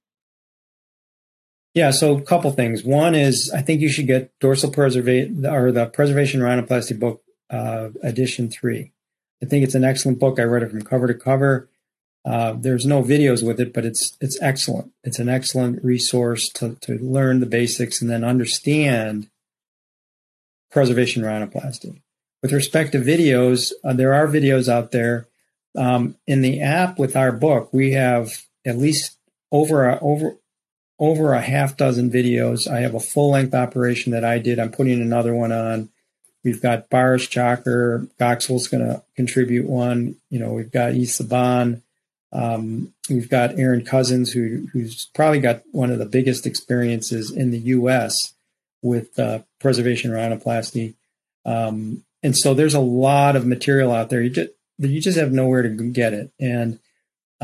Yeah, 1.74 1.90
so 1.90 2.16
a 2.18 2.22
couple 2.22 2.52
things. 2.52 2.84
One 2.84 3.16
is 3.16 3.52
I 3.54 3.62
think 3.62 3.82
you 3.82 3.90
should 3.90 4.08
get 4.08 4.38
dorsal 4.40 4.72
preservation 4.72 5.46
or 5.46 5.72
the 5.72 5.88
preservation 5.88 6.42
rhinoplasty 6.42 7.00
book 7.00 7.24
uh, 7.50 7.90
edition 8.04 8.50
three. 8.50 8.92
I 9.42 9.46
think 9.46 9.64
it's 9.64 9.76
an 9.76 9.84
excellent 9.84 10.20
book. 10.20 10.40
I 10.40 10.44
read 10.44 10.64
it 10.64 10.70
from 10.70 10.84
cover 10.84 11.08
to 11.08 11.14
cover. 11.14 11.70
Uh, 12.26 12.54
there's 12.54 12.86
no 12.86 13.04
videos 13.04 13.46
with 13.46 13.60
it, 13.60 13.74
but 13.74 13.86
it's 13.86 14.16
it's 14.22 14.40
excellent. 14.42 14.92
It's 15.04 15.20
an 15.20 15.30
excellent 15.30 15.84
resource 15.84 16.48
to 16.50 16.76
to 16.82 16.98
learn 17.00 17.40
the 17.40 17.46
basics 17.46 18.02
and 18.02 18.10
then 18.10 18.24
understand 18.24 19.30
preservation 20.72 21.24
rhinoplasty. 21.24 22.02
With 22.42 22.52
respect 22.52 22.92
to 22.92 23.00
videos, 23.00 23.72
uh, 23.84 23.94
there 23.94 24.14
are 24.14 24.28
videos 24.28 24.68
out 24.68 24.92
there. 24.92 25.28
Um, 25.76 26.18
in 26.28 26.42
the 26.42 26.62
app 26.62 27.00
with 27.00 27.16
our 27.16 27.32
book, 27.32 27.74
we 27.74 27.94
have 27.94 28.44
at 28.64 28.78
least 28.78 29.18
over 29.52 29.98
over 30.02 30.38
over 31.00 31.34
a 31.34 31.42
half 31.42 31.76
dozen 31.78 32.12
videos. 32.12 32.70
I 32.70 32.80
have 32.82 32.94
a 32.94 33.00
full 33.00 33.32
length 33.32 33.54
operation 33.54 34.12
that 34.12 34.24
I 34.24 34.40
did. 34.40 34.60
I'm 34.60 34.72
putting 34.72 35.02
another 35.02 35.34
one 35.34 35.52
on. 35.52 35.90
We've 36.44 36.62
got 36.62 36.90
Baris 36.90 37.28
Cakir. 37.28 38.10
Goksel's 38.20 38.68
going 38.68 38.86
to 38.86 39.02
contribute 39.16 39.66
one. 39.66 40.18
You 40.30 40.40
know, 40.40 40.54
we've 40.54 40.72
got 40.72 40.94
Yves 40.94 41.20
Saban. 41.20 41.82
Um, 42.32 42.94
we've 43.10 43.30
got 43.30 43.58
Aaron 43.60 43.86
Kosins, 43.86 44.34
who, 44.34 44.68
who's 44.74 45.06
probably 45.14 45.40
got 45.40 45.64
one 45.72 45.92
of 45.92 46.00
the 46.00 46.06
biggest 46.06 46.46
experiences 46.46 47.32
in 47.32 47.52
the 47.52 47.60
U.S. 47.60 48.34
with 48.82 49.18
uh, 49.20 49.40
preservation 49.60 50.12
rhinoplasty. 50.12 50.96
Um, 51.46 52.04
and 52.22 52.36
so 52.36 52.54
there's 52.54 52.74
a 52.74 52.80
lot 52.80 53.36
of 53.36 53.46
material 53.46 53.92
out 53.92 54.10
there. 54.10 54.22
You 54.22 54.30
just, 54.30 54.52
you 54.80 55.00
just 55.00 55.18
have 55.18 55.32
nowhere 55.32 55.62
to 55.62 55.70
get 55.70 56.14
it. 56.14 56.32
And 56.40 56.80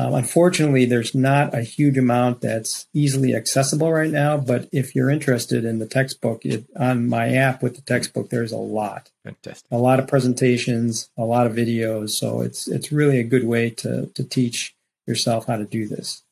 um, 0.00 0.14
unfortunately, 0.14 0.86
there's 0.86 1.14
not 1.14 1.54
a 1.54 1.60
huge 1.60 1.98
amount 1.98 2.40
that's 2.40 2.86
easily 2.94 3.34
accessible 3.34 3.92
right 3.92 4.10
now. 4.10 4.38
But 4.38 4.66
if 4.72 4.94
you're 4.94 5.10
interested 5.10 5.62
in 5.62 5.78
the 5.78 5.86
textbook, 5.86 6.46
it, 6.46 6.64
on 6.74 7.06
my 7.06 7.34
app 7.34 7.62
with 7.62 7.76
the 7.76 7.82
textbook, 7.82 8.30
there's 8.30 8.50
a 8.50 8.56
lot, 8.56 9.10
Fantastic. 9.24 9.70
a 9.70 9.76
lot 9.76 9.98
of 10.00 10.08
presentations, 10.08 11.10
a 11.18 11.24
lot 11.24 11.46
of 11.46 11.52
videos. 11.52 12.10
So 12.10 12.40
it's 12.40 12.66
it's 12.66 12.90
really 12.90 13.18
a 13.18 13.24
good 13.24 13.46
way 13.46 13.68
to 13.70 14.06
to 14.06 14.24
teach 14.24 14.74
yourself 15.06 15.46
how 15.48 15.56
to 15.56 15.66
do 15.66 15.86
this. 15.86 16.22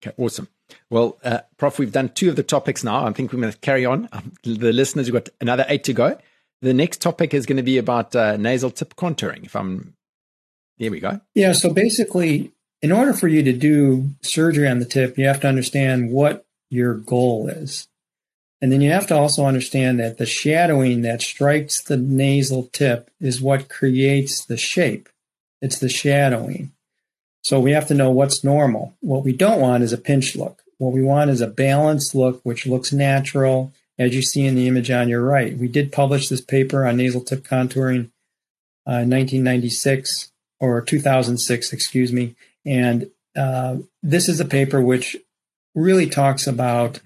Okay, 0.00 0.14
awesome. 0.16 0.46
Well, 0.88 1.18
uh, 1.24 1.40
Prof, 1.56 1.80
we've 1.80 1.90
done 1.90 2.10
two 2.10 2.28
of 2.28 2.36
the 2.36 2.44
topics 2.44 2.84
now. 2.84 3.06
I 3.06 3.12
think 3.12 3.32
we're 3.32 3.40
going 3.40 3.52
to 3.52 3.58
carry 3.58 3.84
on. 3.84 4.08
Um, 4.12 4.34
the 4.44 4.72
listeners, 4.72 5.10
we've 5.10 5.24
got 5.24 5.30
another 5.40 5.64
eight 5.68 5.82
to 5.84 5.92
go. 5.92 6.16
The 6.62 6.74
next 6.74 7.00
topic 7.00 7.34
is 7.34 7.44
going 7.44 7.56
to 7.56 7.64
be 7.64 7.76
about 7.78 8.14
uh, 8.14 8.36
nasal 8.36 8.70
tip 8.70 8.94
contouring. 8.94 9.44
If 9.44 9.56
I'm, 9.56 9.94
there 10.78 10.92
we 10.92 11.00
go. 11.00 11.20
Yeah. 11.34 11.52
So 11.52 11.72
basically, 11.72 12.53
in 12.84 12.92
order 12.92 13.14
for 13.14 13.28
you 13.28 13.42
to 13.42 13.52
do 13.54 14.10
surgery 14.20 14.68
on 14.68 14.78
the 14.78 14.84
tip, 14.84 15.16
you 15.16 15.26
have 15.26 15.40
to 15.40 15.48
understand 15.48 16.10
what 16.10 16.44
your 16.68 16.92
goal 16.92 17.48
is. 17.48 17.88
And 18.60 18.70
then 18.70 18.82
you 18.82 18.90
have 18.90 19.06
to 19.06 19.16
also 19.16 19.46
understand 19.46 19.98
that 20.00 20.18
the 20.18 20.26
shadowing 20.26 21.00
that 21.00 21.22
strikes 21.22 21.82
the 21.82 21.96
nasal 21.96 22.64
tip 22.74 23.10
is 23.18 23.40
what 23.40 23.70
creates 23.70 24.44
the 24.44 24.58
shape. 24.58 25.08
It's 25.62 25.78
the 25.78 25.88
shadowing. 25.88 26.72
So 27.40 27.58
we 27.58 27.72
have 27.72 27.88
to 27.88 27.94
know 27.94 28.10
what's 28.10 28.44
normal. 28.44 28.92
What 29.00 29.24
we 29.24 29.32
don't 29.32 29.62
want 29.62 29.82
is 29.82 29.94
a 29.94 29.98
pinch 29.98 30.36
look. 30.36 30.60
What 30.76 30.92
we 30.92 31.02
want 31.02 31.30
is 31.30 31.40
a 31.40 31.46
balanced 31.46 32.14
look, 32.14 32.42
which 32.42 32.66
looks 32.66 32.92
natural, 32.92 33.72
as 33.98 34.14
you 34.14 34.20
see 34.20 34.44
in 34.44 34.56
the 34.56 34.68
image 34.68 34.90
on 34.90 35.08
your 35.08 35.22
right. 35.22 35.56
We 35.56 35.68
did 35.68 35.90
publish 35.90 36.28
this 36.28 36.42
paper 36.42 36.86
on 36.86 36.98
nasal 36.98 37.22
tip 37.22 37.48
contouring 37.48 38.10
uh, 38.86 39.00
in 39.00 39.08
1996 39.08 40.32
or 40.60 40.82
2006, 40.82 41.72
excuse 41.72 42.12
me. 42.12 42.36
And 42.64 43.10
uh, 43.36 43.78
this 44.02 44.28
is 44.28 44.40
a 44.40 44.44
paper 44.44 44.80
which 44.80 45.16
really 45.74 46.08
talks 46.08 46.46
about 46.46 47.00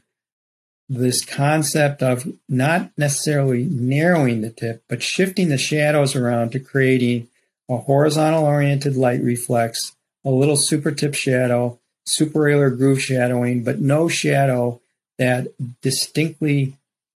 this 0.89 1.25
concept 1.25 2.03
of 2.03 2.27
not 2.49 2.91
necessarily 2.97 3.65
narrowing 3.65 4.41
the 4.41 4.51
tip, 4.51 4.83
but 4.89 5.03
shifting 5.03 5.49
the 5.49 5.59
shadows 5.59 6.17
around 6.17 6.53
to 6.53 6.61
creating 6.61 7.29
a 7.69 7.77
horizontal 7.77 8.45
oriented 8.45 8.97
light 8.97 9.23
reflex, 9.23 9.95
a 10.25 10.31
little 10.31 10.57
super 10.57 10.91
tip 10.91 11.15
shadow, 11.15 11.79
superalar 12.07 12.75
groove 12.75 13.03
shadowing, 13.03 13.63
but 13.63 13.81
no 13.81 14.09
shadow 14.09 14.81
that 15.19 15.49
distinctly 15.83 16.73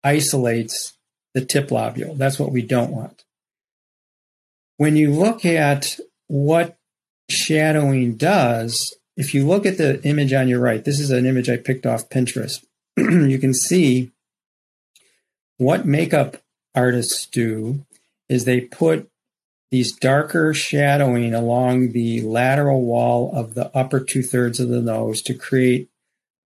isolates 0.03 0.95
the 1.35 1.45
tip 1.45 1.69
lobule. 1.69 2.17
That's 2.17 2.39
what 2.39 2.53
we 2.53 2.63
don't 2.63 2.91
want. 2.91 3.25
When 4.79 4.97
you 4.97 5.13
look 5.13 5.45
at 5.45 5.99
what 6.29 6.78
shadowing 7.29 8.17
does, 8.17 8.97
if 9.17 9.35
you 9.35 9.47
look 9.47 9.67
at 9.67 9.79
the 9.79 10.03
image 10.05 10.33
on 10.33 10.49
your 10.49 10.61
right, 10.61 10.85
this 10.85 11.01
is 11.01 11.11
an 11.11 11.27
image 11.27 11.49
I 11.49 11.57
picked 11.57 11.87
off 11.87 12.09
Pinterest. 12.09 12.65
you 12.97 13.39
can 13.39 13.55
see 13.55 14.13
what 15.59 15.87
makeup 15.87 16.37
artists 16.75 17.27
do 17.27 17.85
is 18.29 18.45
they 18.45 18.61
put 18.61 19.11
these 19.71 19.93
darker 19.93 20.55
shadowing 20.55 21.35
along 21.35 21.93
the 21.93 22.23
lateral 22.23 22.83
wall 22.83 23.31
of 23.35 23.55
the 23.55 23.77
upper 23.77 24.01
two 24.01 24.23
thirds 24.23 24.61
of 24.61 24.69
the 24.69 24.81
nose 24.81 25.21
to 25.23 25.35
create 25.35 25.91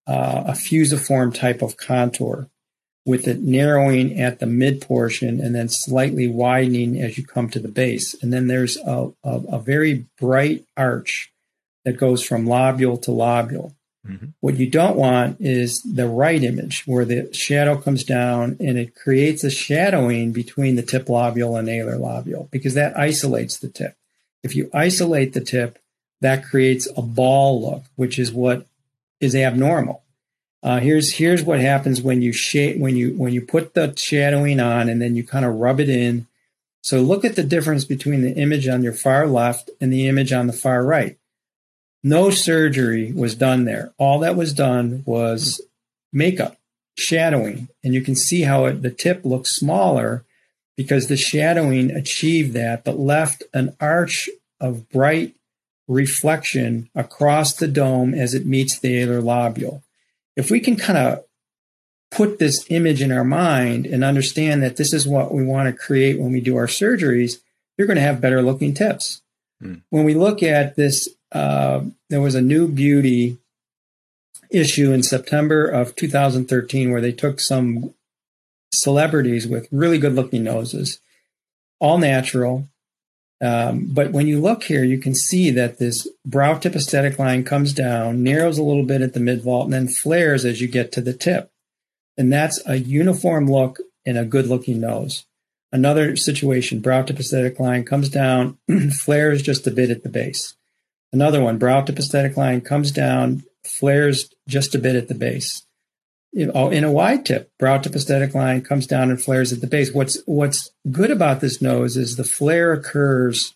uh, 0.06 0.44
a 0.46 0.54
fusiform 0.54 1.32
type 1.32 1.62
of 1.62 1.76
contour 1.76 2.48
with 3.04 3.26
it 3.26 3.40
narrowing 3.40 4.18
at 4.20 4.38
the 4.38 4.46
mid 4.46 4.80
portion 4.80 5.40
and 5.40 5.54
then 5.54 5.68
slightly 5.68 6.28
widening 6.28 7.00
as 7.00 7.18
you 7.18 7.26
come 7.26 7.48
to 7.50 7.58
the 7.58 7.68
base. 7.68 8.14
And 8.22 8.32
then 8.32 8.46
there's 8.46 8.76
a, 8.76 9.12
a, 9.24 9.40
a 9.48 9.58
very 9.58 10.06
bright 10.18 10.64
arch 10.76 11.32
that 11.84 11.98
goes 11.98 12.22
from 12.22 12.46
lobule 12.46 13.00
to 13.02 13.10
lobule. 13.10 13.74
Mm-hmm. 14.06 14.26
What 14.40 14.56
you 14.56 14.68
don't 14.68 14.96
want 14.96 15.36
is 15.40 15.82
the 15.82 16.08
right 16.08 16.42
image 16.42 16.82
where 16.86 17.04
the 17.04 17.32
shadow 17.32 17.76
comes 17.76 18.02
down 18.02 18.56
and 18.58 18.76
it 18.76 18.96
creates 18.96 19.44
a 19.44 19.50
shadowing 19.50 20.32
between 20.32 20.76
the 20.76 20.82
tip 20.82 21.06
lobule 21.06 21.58
and 21.58 21.68
alar 21.68 21.98
lobule 21.98 22.50
because 22.50 22.74
that 22.74 22.96
isolates 22.98 23.58
the 23.58 23.68
tip. 23.68 23.96
If 24.42 24.56
you 24.56 24.70
isolate 24.74 25.34
the 25.34 25.40
tip, 25.40 25.78
that 26.20 26.44
creates 26.44 26.88
a 26.96 27.02
ball 27.02 27.62
look, 27.62 27.84
which 27.94 28.18
is 28.18 28.32
what 28.32 28.66
is 29.20 29.36
abnormal. 29.36 30.01
Uh, 30.62 30.78
here's 30.78 31.14
here's 31.14 31.42
what 31.42 31.58
happens 31.58 32.00
when 32.00 32.22
you 32.22 32.32
shade 32.32 32.80
when 32.80 32.96
you 32.96 33.14
when 33.16 33.32
you 33.32 33.40
put 33.40 33.74
the 33.74 33.92
shadowing 33.96 34.60
on 34.60 34.88
and 34.88 35.02
then 35.02 35.16
you 35.16 35.24
kind 35.24 35.44
of 35.44 35.56
rub 35.56 35.80
it 35.80 35.88
in. 35.88 36.26
So 36.82 37.00
look 37.00 37.24
at 37.24 37.36
the 37.36 37.42
difference 37.42 37.84
between 37.84 38.22
the 38.22 38.34
image 38.34 38.68
on 38.68 38.82
your 38.82 38.92
far 38.92 39.26
left 39.26 39.70
and 39.80 39.92
the 39.92 40.08
image 40.08 40.32
on 40.32 40.46
the 40.46 40.52
far 40.52 40.84
right. 40.84 41.16
No 42.02 42.30
surgery 42.30 43.12
was 43.12 43.36
done 43.36 43.64
there. 43.64 43.92
All 43.98 44.18
that 44.20 44.36
was 44.36 44.52
done 44.52 45.02
was 45.06 45.60
makeup, 46.12 46.56
shadowing. 46.96 47.68
And 47.84 47.94
you 47.94 48.02
can 48.02 48.16
see 48.16 48.42
how 48.42 48.64
it, 48.66 48.82
the 48.82 48.90
tip 48.90 49.24
looks 49.24 49.54
smaller 49.54 50.24
because 50.76 51.06
the 51.06 51.16
shadowing 51.16 51.90
achieved 51.92 52.54
that, 52.54 52.84
but 52.84 52.98
left 52.98 53.44
an 53.54 53.76
arch 53.80 54.28
of 54.60 54.88
bright 54.90 55.34
reflection 55.86 56.88
across 56.94 57.52
the 57.52 57.68
dome 57.68 58.14
as 58.14 58.34
it 58.34 58.46
meets 58.46 58.78
the 58.78 59.02
alar 59.02 59.22
lobule. 59.22 59.82
If 60.36 60.50
we 60.50 60.60
can 60.60 60.76
kind 60.76 60.98
of 60.98 61.24
put 62.10 62.38
this 62.38 62.66
image 62.68 63.00
in 63.00 63.12
our 63.12 63.24
mind 63.24 63.86
and 63.86 64.04
understand 64.04 64.62
that 64.62 64.76
this 64.76 64.92
is 64.92 65.06
what 65.06 65.32
we 65.32 65.44
want 65.44 65.68
to 65.68 65.82
create 65.82 66.18
when 66.18 66.32
we 66.32 66.40
do 66.40 66.56
our 66.56 66.66
surgeries, 66.66 67.40
you're 67.76 67.86
going 67.86 67.96
to 67.96 68.02
have 68.02 68.20
better 68.20 68.42
looking 68.42 68.74
tips. 68.74 69.22
Mm. 69.62 69.82
When 69.90 70.04
we 70.04 70.14
look 70.14 70.42
at 70.42 70.76
this 70.76 71.08
uh, 71.32 71.82
there 72.10 72.20
was 72.20 72.34
a 72.34 72.42
new 72.42 72.68
beauty 72.68 73.38
issue 74.50 74.92
in 74.92 75.02
September 75.02 75.66
of 75.66 75.96
2013 75.96 76.90
where 76.90 77.00
they 77.00 77.12
took 77.12 77.40
some 77.40 77.94
celebrities 78.72 79.46
with 79.46 79.66
really 79.72 79.98
good 79.98 80.14
looking 80.14 80.44
noses, 80.44 81.00
all 81.80 81.98
natural. 81.98 82.68
Um, 83.42 83.88
but 83.90 84.12
when 84.12 84.28
you 84.28 84.40
look 84.40 84.62
here, 84.62 84.84
you 84.84 84.98
can 84.98 85.16
see 85.16 85.50
that 85.50 85.78
this 85.78 86.06
brow 86.24 86.56
tip 86.58 86.76
aesthetic 86.76 87.18
line 87.18 87.42
comes 87.42 87.72
down, 87.72 88.22
narrows 88.22 88.56
a 88.56 88.62
little 88.62 88.84
bit 88.84 89.02
at 89.02 89.14
the 89.14 89.20
mid 89.20 89.42
vault, 89.42 89.64
and 89.64 89.72
then 89.72 89.88
flares 89.88 90.44
as 90.44 90.60
you 90.60 90.68
get 90.68 90.92
to 90.92 91.00
the 91.00 91.12
tip. 91.12 91.50
And 92.16 92.32
that's 92.32 92.60
a 92.66 92.76
uniform 92.76 93.50
look 93.50 93.80
and 94.06 94.16
a 94.16 94.24
good 94.24 94.46
looking 94.46 94.80
nose. 94.80 95.24
Another 95.72 96.14
situation, 96.16 96.80
brow 96.80 97.02
tip 97.02 97.18
aesthetic 97.18 97.58
line 97.58 97.84
comes 97.84 98.08
down, 98.08 98.58
flares 99.00 99.42
just 99.42 99.66
a 99.66 99.70
bit 99.72 99.90
at 99.90 100.04
the 100.04 100.08
base. 100.08 100.54
Another 101.12 101.42
one, 101.42 101.58
brow 101.58 101.82
tip 101.82 101.98
aesthetic 101.98 102.36
line 102.36 102.60
comes 102.60 102.92
down, 102.92 103.42
flares 103.64 104.30
just 104.46 104.74
a 104.74 104.78
bit 104.78 104.94
at 104.94 105.08
the 105.08 105.14
base. 105.14 105.66
Oh, 106.54 106.70
in 106.70 106.82
a 106.82 106.90
wide 106.90 107.26
tip, 107.26 107.50
brow 107.58 107.78
tip 107.78 107.94
aesthetic 107.94 108.34
line 108.34 108.62
comes 108.62 108.86
down 108.86 109.10
and 109.10 109.22
flares 109.22 109.52
at 109.52 109.60
the 109.60 109.66
base. 109.66 109.92
What's 109.92 110.18
what's 110.24 110.70
good 110.90 111.10
about 111.10 111.40
this 111.40 111.60
nose 111.60 111.96
is 111.96 112.16
the 112.16 112.24
flare 112.24 112.72
occurs 112.72 113.54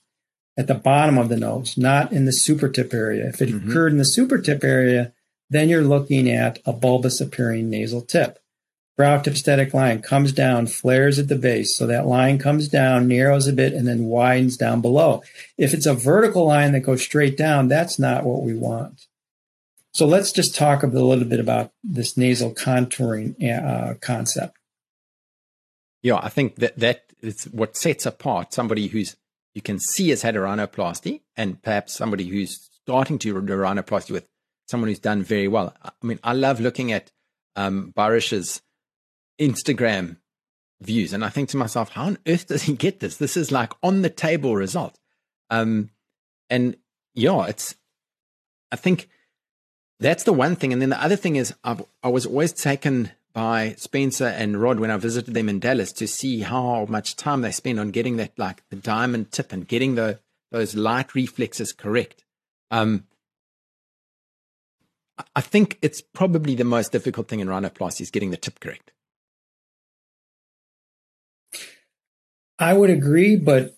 at 0.59 0.67
the 0.67 0.75
bottom 0.75 1.17
of 1.17 1.29
the 1.29 1.39
nose, 1.39 1.79
not 1.79 2.13
in 2.13 2.27
the 2.27 2.33
super 2.33 2.69
tip 2.69 2.93
area. 2.93 3.29
If 3.29 3.41
it 3.41 3.49
mm-hmm. 3.49 3.71
occurred 3.71 3.93
in 3.93 3.99
the 3.99 4.05
super 4.05 4.39
tip 4.39 4.63
area, 4.63 5.15
then 5.49 5.69
you're 5.69 5.83
looking 5.83 6.31
at 6.31 6.59
a 6.67 6.73
bulbous 6.73 7.21
appearing 7.21 7.71
nasal 7.71 8.03
tip 8.03 8.41
brow 8.97 9.19
tip 9.19 9.35
aesthetic 9.35 9.75
line 9.75 10.01
comes 10.01 10.33
down, 10.33 10.67
flares 10.67 11.19
at 11.19 11.29
the 11.29 11.37
base. 11.37 11.77
So 11.77 11.87
that 11.87 12.07
line 12.07 12.39
comes 12.39 12.69
down, 12.69 13.07
narrows 13.07 13.47
a 13.47 13.53
bit, 13.53 13.75
and 13.75 13.87
then 13.87 14.07
widens 14.07 14.57
down 14.57 14.81
below. 14.81 15.23
If 15.59 15.75
it's 15.75 15.87
a 15.87 15.95
vertical 15.95 16.47
line 16.47 16.73
that 16.73 16.81
goes 16.81 17.03
straight 17.03 17.37
down, 17.37 17.69
that's 17.69 17.99
not 17.99 18.25
what 18.25 18.43
we 18.43 18.55
want. 18.55 19.07
So 19.97 20.05
let's 20.05 20.31
just 20.31 20.55
talk 20.55 20.83
a 20.83 20.89
little 20.89 21.25
bit 21.25 21.41
about 21.41 21.73
this 21.83 22.19
nasal 22.19 22.53
contouring 22.53 23.35
uh, 23.43 23.95
concept. 23.95 24.59
Yeah, 26.03 26.21
I 26.23 26.29
think 26.29 26.57
that 26.57 26.79
that 26.79 27.05
is 27.23 27.45
what 27.45 27.79
sets 27.79 28.05
apart 28.05 28.53
somebody 28.53 28.89
who's 28.89 29.17
you 29.55 29.63
can 29.63 29.79
see 29.79 30.11
has 30.11 30.21
had 30.21 30.37
a 30.37 30.41
rhinoplasty 30.41 31.23
and 31.35 31.63
perhaps 31.63 31.95
somebody 31.95 32.29
who's 32.29 32.69
starting 32.83 33.19
to 33.21 33.41
do 33.41 33.55
rhinoplasty 33.55 34.11
with 34.11 34.27
someone 34.67 34.89
who's 34.89 34.99
done 34.99 35.23
very 35.23 35.49
well. 35.49 35.75
I 35.83 35.93
mean, 36.03 36.21
I 36.23 36.35
love 36.35 36.61
looking 36.61 36.93
at 36.93 37.11
um, 37.57 37.95
Baris's 37.97 38.61
Instagram 39.41 40.19
views. 40.83 41.15
And 41.15 41.25
I 41.25 41.31
think 41.31 41.49
to 41.49 41.57
myself, 41.57 41.89
how 41.93 42.05
on 42.05 42.19
earth 42.27 42.49
does 42.49 42.65
he 42.65 42.75
get 42.75 43.01
this? 43.01 43.17
This 43.17 43.35
is 43.35 43.51
like 43.51 43.73
on 43.83 44.03
the 44.03 44.11
table 44.11 44.57
result. 44.57 44.99
Um, 45.49 45.89
and 46.51 46.77
yeah, 47.15 47.47
it's, 47.47 47.77
I 48.71 48.77
think 48.77 49.09
that's 50.01 50.25
the 50.25 50.33
one 50.33 50.57
thing. 50.57 50.73
And 50.73 50.83
then 50.83 50.91
the 50.91 51.03
other 51.03 51.17
thing 51.17 51.37
is, 51.37 51.55
I've, 51.65 51.85
I 52.03 52.09
was 52.09 52.27
always 52.27 52.53
taken 52.53 53.13
by 53.33 53.75
Spencer 53.77 54.27
and 54.27 54.61
Rod 54.61 54.81
when 54.81 54.91
I 54.91 54.97
visited 54.97 55.35
them 55.35 55.49
in 55.49 55.61
Dallas 55.61 55.93
to 55.95 56.07
see 56.07 56.41
how 56.41 56.87
much 56.89 57.17
time 57.17 57.43
they 57.43 57.53
spend 57.53 57.79
on 57.79 57.91
getting 57.91 58.17
that, 58.17 58.33
like 58.39 58.63
the 58.71 58.77
diamond 58.77 59.33
tip 59.33 59.53
and 59.53 59.69
getting 59.69 59.95
the, 59.95 60.21
those 60.51 60.75
light 60.75 61.15
reflexes 61.15 61.73
correct. 61.73 62.25
Um, 62.71 63.05
I 65.35 65.41
think 65.41 65.79
it's 65.83 66.01
probably 66.01 66.55
the 66.55 66.65
most 66.65 66.93
difficult 66.93 67.29
thing 67.29 67.41
in 67.41 67.49
rhinoplasty 67.49 68.03
is 68.03 68.11
getting 68.11 68.31
the 68.31 68.37
tip 68.37 68.61
correct. 68.61 68.93
I 72.59 72.73
would 72.73 72.91
agree, 72.91 73.37
but 73.37 73.77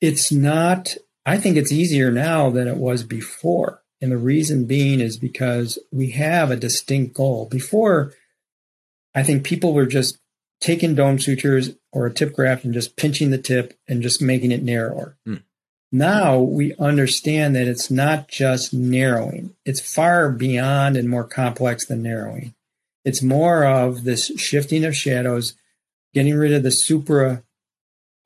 it's 0.00 0.30
not, 0.30 0.94
I 1.24 1.38
think 1.38 1.56
it's 1.56 1.72
easier 1.72 2.10
now 2.10 2.50
than 2.50 2.68
it 2.68 2.76
was 2.76 3.02
before. 3.02 3.82
And 4.00 4.12
the 4.12 4.18
reason 4.18 4.66
being 4.66 5.00
is 5.00 5.16
because 5.16 5.78
we 5.90 6.10
have 6.10 6.50
a 6.50 6.56
distinct 6.56 7.14
goal. 7.14 7.46
Before, 7.50 8.12
I 9.14 9.22
think 9.22 9.44
people 9.44 9.72
were 9.72 9.86
just 9.86 10.18
taking 10.60 10.94
dome 10.94 11.18
sutures 11.18 11.70
or 11.92 12.06
a 12.06 12.12
tip 12.12 12.34
graft 12.34 12.64
and 12.64 12.74
just 12.74 12.96
pinching 12.96 13.30
the 13.30 13.38
tip 13.38 13.78
and 13.88 14.02
just 14.02 14.20
making 14.20 14.52
it 14.52 14.62
narrower. 14.62 15.16
Mm. 15.26 15.42
Now 15.92 16.38
we 16.40 16.74
understand 16.76 17.54
that 17.56 17.68
it's 17.68 17.90
not 17.90 18.28
just 18.28 18.74
narrowing, 18.74 19.54
it's 19.64 19.80
far 19.80 20.30
beyond 20.30 20.96
and 20.96 21.08
more 21.08 21.24
complex 21.24 21.86
than 21.86 22.02
narrowing. 22.02 22.54
It's 23.04 23.22
more 23.22 23.64
of 23.64 24.04
this 24.04 24.32
shifting 24.36 24.84
of 24.84 24.96
shadows, 24.96 25.54
getting 26.12 26.34
rid 26.34 26.52
of 26.52 26.64
the 26.64 26.72
supra 26.72 27.44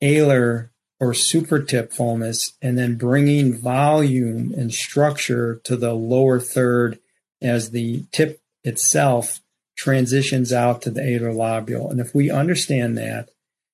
alar 0.01 0.70
or 1.01 1.15
super 1.15 1.59
tip 1.59 1.91
fullness 1.91 2.53
and 2.61 2.77
then 2.77 2.95
bringing 2.95 3.57
volume 3.57 4.53
and 4.55 4.71
structure 4.71 5.59
to 5.63 5.75
the 5.75 5.93
lower 5.93 6.39
third 6.39 6.99
as 7.41 7.71
the 7.71 8.05
tip 8.11 8.39
itself 8.63 9.39
transitions 9.75 10.53
out 10.53 10.83
to 10.83 10.91
the 10.91 11.01
alar 11.01 11.33
lobule. 11.65 11.89
And 11.89 11.99
if 11.99 12.13
we 12.13 12.29
understand 12.29 12.99
that, 12.99 13.29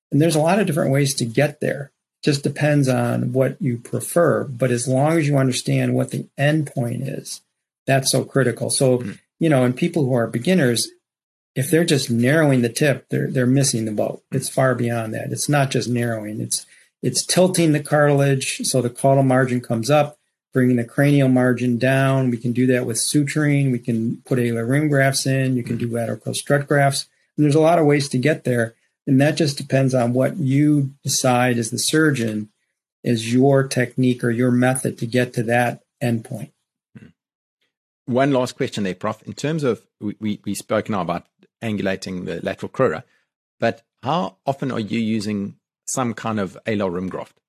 and 0.10 0.22
there's 0.22 0.38
a 0.38 0.42
lot 0.42 0.60
of 0.60 0.68
different 0.68 0.92
ways 0.92 1.14
to 1.16 1.26
get 1.26 1.60
there, 1.60 1.92
just 2.24 2.44
depends 2.44 2.88
on 2.88 3.34
what 3.34 3.62
you 3.62 3.78
prefer. 3.78 4.46
But 4.46 4.72
as 4.72 4.88
long 4.88 5.18
as 5.18 5.28
you 5.28 5.38
understand 5.38 5.96
what 5.96 6.12
the 6.12 6.30
end 6.38 6.72
point 6.74 7.02
is, 7.04 7.42
that's 7.86 8.10
so 8.10 8.24
critical. 8.24 8.70
So, 8.70 9.00
mm-hmm. 9.00 9.12
you 9.38 9.50
know, 9.50 9.66
and 9.66 9.76
people 9.76 10.06
who 10.06 10.14
are 10.14 10.28
beginners, 10.28 10.88
if 11.56 11.70
they're 11.70 11.84
just 11.84 12.10
narrowing 12.10 12.62
the 12.62 12.70
tip, 12.70 13.10
they're 13.10 13.30
they're 13.30 13.46
missing 13.46 13.84
the 13.84 13.92
boat. 13.92 14.24
It's 14.32 14.48
far 14.48 14.76
beyond 14.76 15.14
that. 15.14 15.34
It's 15.34 15.50
not 15.50 15.72
just 15.72 15.90
narrowing. 15.90 16.40
It's 16.40 16.66
it's 17.02 17.26
tilting 17.26 17.72
the 17.72 17.84
cartilage 17.84 18.60
so 18.64 18.82
the 18.82 18.89
caudal 18.89 19.24
margin 19.24 19.62
comes 19.62 19.89
up, 19.89 20.18
bringing 20.54 20.78
the 20.78 20.84
cranial 20.84 21.30
margin 21.30 21.78
down. 21.78 22.30
We 22.30 22.38
can 22.38 22.54
do 22.54 22.66
that 22.68 22.86
with 22.86 22.98
suturing. 22.98 23.72
We 23.72 23.80
can 23.80 24.22
put 24.26 24.39
alar 24.39 24.68
rim 24.68 24.89
grafts 24.89 25.26
in. 25.26 25.56
You 25.56 25.64
can 25.64 25.78
do 25.78 25.89
lateral 25.89 26.34
strut 26.34 26.68
grafts. 26.68 27.08
And 27.36 27.43
there's 27.43 27.56
a 27.56 27.62
lot 27.62 27.80
of 27.80 27.86
ways 27.86 28.10
to 28.10 28.18
get 28.18 28.43
there. 28.43 28.76
And 29.06 29.22
that 29.22 29.38
just 29.38 29.58
depends 29.58 29.93
on 29.93 30.14
what 30.14 30.38
you 30.38 30.93
decide 31.04 31.58
as 31.58 31.72
the 31.72 31.78
surgeon 31.78 32.50
is 33.04 33.32
your 33.32 33.66
technique 33.66 34.24
or 34.24 34.32
your 34.32 34.52
method 34.52 34.98
to 34.98 35.06
get 35.06 35.34
to 35.34 35.43
that 35.43 35.84
endpoint. 36.04 36.52
Hmm. 36.98 37.08
One 38.06 38.32
last 38.32 38.58
question 38.58 38.84
there, 38.84 38.95
Prof. 38.95 39.22
In 39.24 39.34
terms 39.34 39.64
of, 39.64 39.82
we, 40.02 40.16
we, 40.20 40.39
we 40.43 40.56
spoke 40.56 40.89
now 40.89 41.02
about 41.02 41.28
angulating 41.64 42.26
the 42.26 42.41
lateral 42.43 42.70
crura, 42.70 43.04
but 43.60 43.84
how 44.04 44.38
often 44.45 44.72
are 44.72 44.80
you 44.80 45.00
using 45.00 45.56
some 45.88 46.14
kind 46.14 46.40
of 46.40 46.58
alar 46.66 46.94
rim 46.94 47.10
graft? 47.10 47.40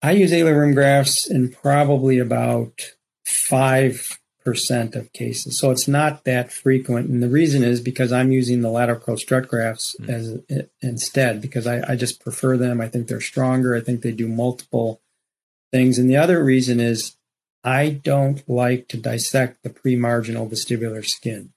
I 0.00 0.12
use 0.12 0.30
alar 0.30 0.60
rim 0.60 0.74
grafts 0.74 1.28
in 1.28 1.50
probably 1.50 2.18
about 2.18 2.92
five 3.26 4.18
percent 4.44 4.94
of 4.94 5.12
cases, 5.12 5.58
so 5.58 5.70
it's 5.70 5.88
not 5.88 6.24
that 6.24 6.52
frequent. 6.52 7.08
And 7.08 7.22
the 7.22 7.28
reason 7.28 7.62
is 7.62 7.80
because 7.80 8.12
I'm 8.12 8.32
using 8.32 8.62
the 8.62 8.70
lateral 8.70 9.16
strut 9.16 9.48
grafts 9.48 9.96
mm. 10.00 10.08
as 10.08 10.70
instead 10.80 11.40
because 11.40 11.66
I, 11.66 11.92
I 11.92 11.96
just 11.96 12.20
prefer 12.20 12.56
them. 12.56 12.80
I 12.80 12.88
think 12.88 13.08
they're 13.08 13.20
stronger. 13.20 13.74
I 13.74 13.80
think 13.80 14.02
they 14.02 14.12
do 14.12 14.28
multiple 14.28 15.02
things. 15.72 15.98
And 15.98 16.08
the 16.08 16.16
other 16.16 16.42
reason 16.42 16.80
is 16.80 17.16
I 17.64 17.90
don't 17.90 18.48
like 18.48 18.88
to 18.88 18.96
dissect 18.96 19.62
the 19.62 19.70
premarginal 19.70 20.50
vestibular 20.50 21.04
skin. 21.04 21.52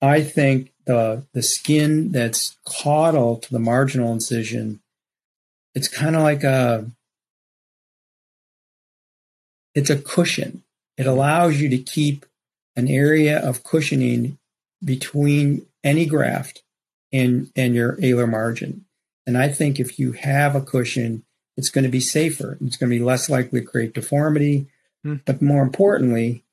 I 0.00 0.22
think 0.22 0.72
the 0.86 1.24
the 1.32 1.42
skin 1.42 2.12
that's 2.12 2.56
caudal 2.64 3.36
to 3.38 3.50
the 3.50 3.58
marginal 3.58 4.12
incision, 4.12 4.80
it's 5.74 5.88
kind 5.88 6.16
of 6.16 6.22
like 6.22 6.44
a 6.44 6.90
it's 9.74 9.90
a 9.90 9.98
cushion. 9.98 10.62
It 10.96 11.06
allows 11.06 11.60
you 11.60 11.68
to 11.70 11.78
keep 11.78 12.24
an 12.76 12.88
area 12.88 13.38
of 13.38 13.64
cushioning 13.64 14.38
between 14.84 15.66
any 15.82 16.06
graft 16.06 16.62
and 17.12 17.50
and 17.56 17.74
your 17.74 17.96
alar 17.96 18.28
margin. 18.28 18.84
And 19.26 19.38
I 19.38 19.48
think 19.48 19.80
if 19.80 19.98
you 19.98 20.12
have 20.12 20.54
a 20.54 20.60
cushion, 20.60 21.24
it's 21.56 21.70
going 21.70 21.84
to 21.84 21.90
be 21.90 22.00
safer. 22.00 22.58
It's 22.60 22.76
going 22.76 22.90
to 22.90 22.98
be 22.98 23.02
less 23.02 23.30
likely 23.30 23.60
to 23.60 23.66
create 23.66 23.94
deformity. 23.94 24.66
Mm. 25.04 25.22
But 25.24 25.40
more 25.40 25.62
importantly, 25.62 26.44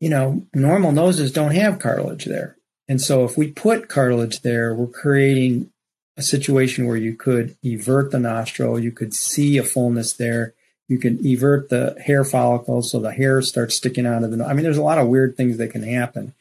you 0.00 0.08
know, 0.08 0.46
normal 0.52 0.92
noses 0.92 1.32
don't 1.32 1.54
have 1.54 1.78
cartilage 1.78 2.24
there. 2.24 2.56
And 2.88 3.00
so 3.00 3.24
if 3.24 3.38
we 3.38 3.52
put 3.52 3.88
cartilage 3.88 4.40
there, 4.40 4.74
we're 4.74 4.86
creating 4.86 5.70
a 6.16 6.22
situation 6.22 6.86
where 6.86 6.96
you 6.96 7.14
could 7.14 7.56
evert 7.62 8.10
the 8.10 8.18
nostril, 8.18 8.78
you 8.78 8.92
could 8.92 9.14
see 9.14 9.56
a 9.56 9.62
fullness 9.62 10.12
there, 10.12 10.54
you 10.88 10.98
can 10.98 11.24
evert 11.24 11.70
the 11.70 11.96
hair 12.04 12.24
follicles 12.24 12.90
so 12.90 13.00
the 13.00 13.12
hair 13.12 13.40
starts 13.40 13.76
sticking 13.76 14.06
out 14.06 14.24
of 14.24 14.30
the. 14.30 14.36
nose. 14.36 14.48
I 14.48 14.52
mean, 14.52 14.64
there's 14.64 14.76
a 14.76 14.82
lot 14.82 14.98
of 14.98 15.08
weird 15.08 15.36
things 15.36 15.56
that 15.58 15.70
can 15.70 15.82
happen, 15.82 16.34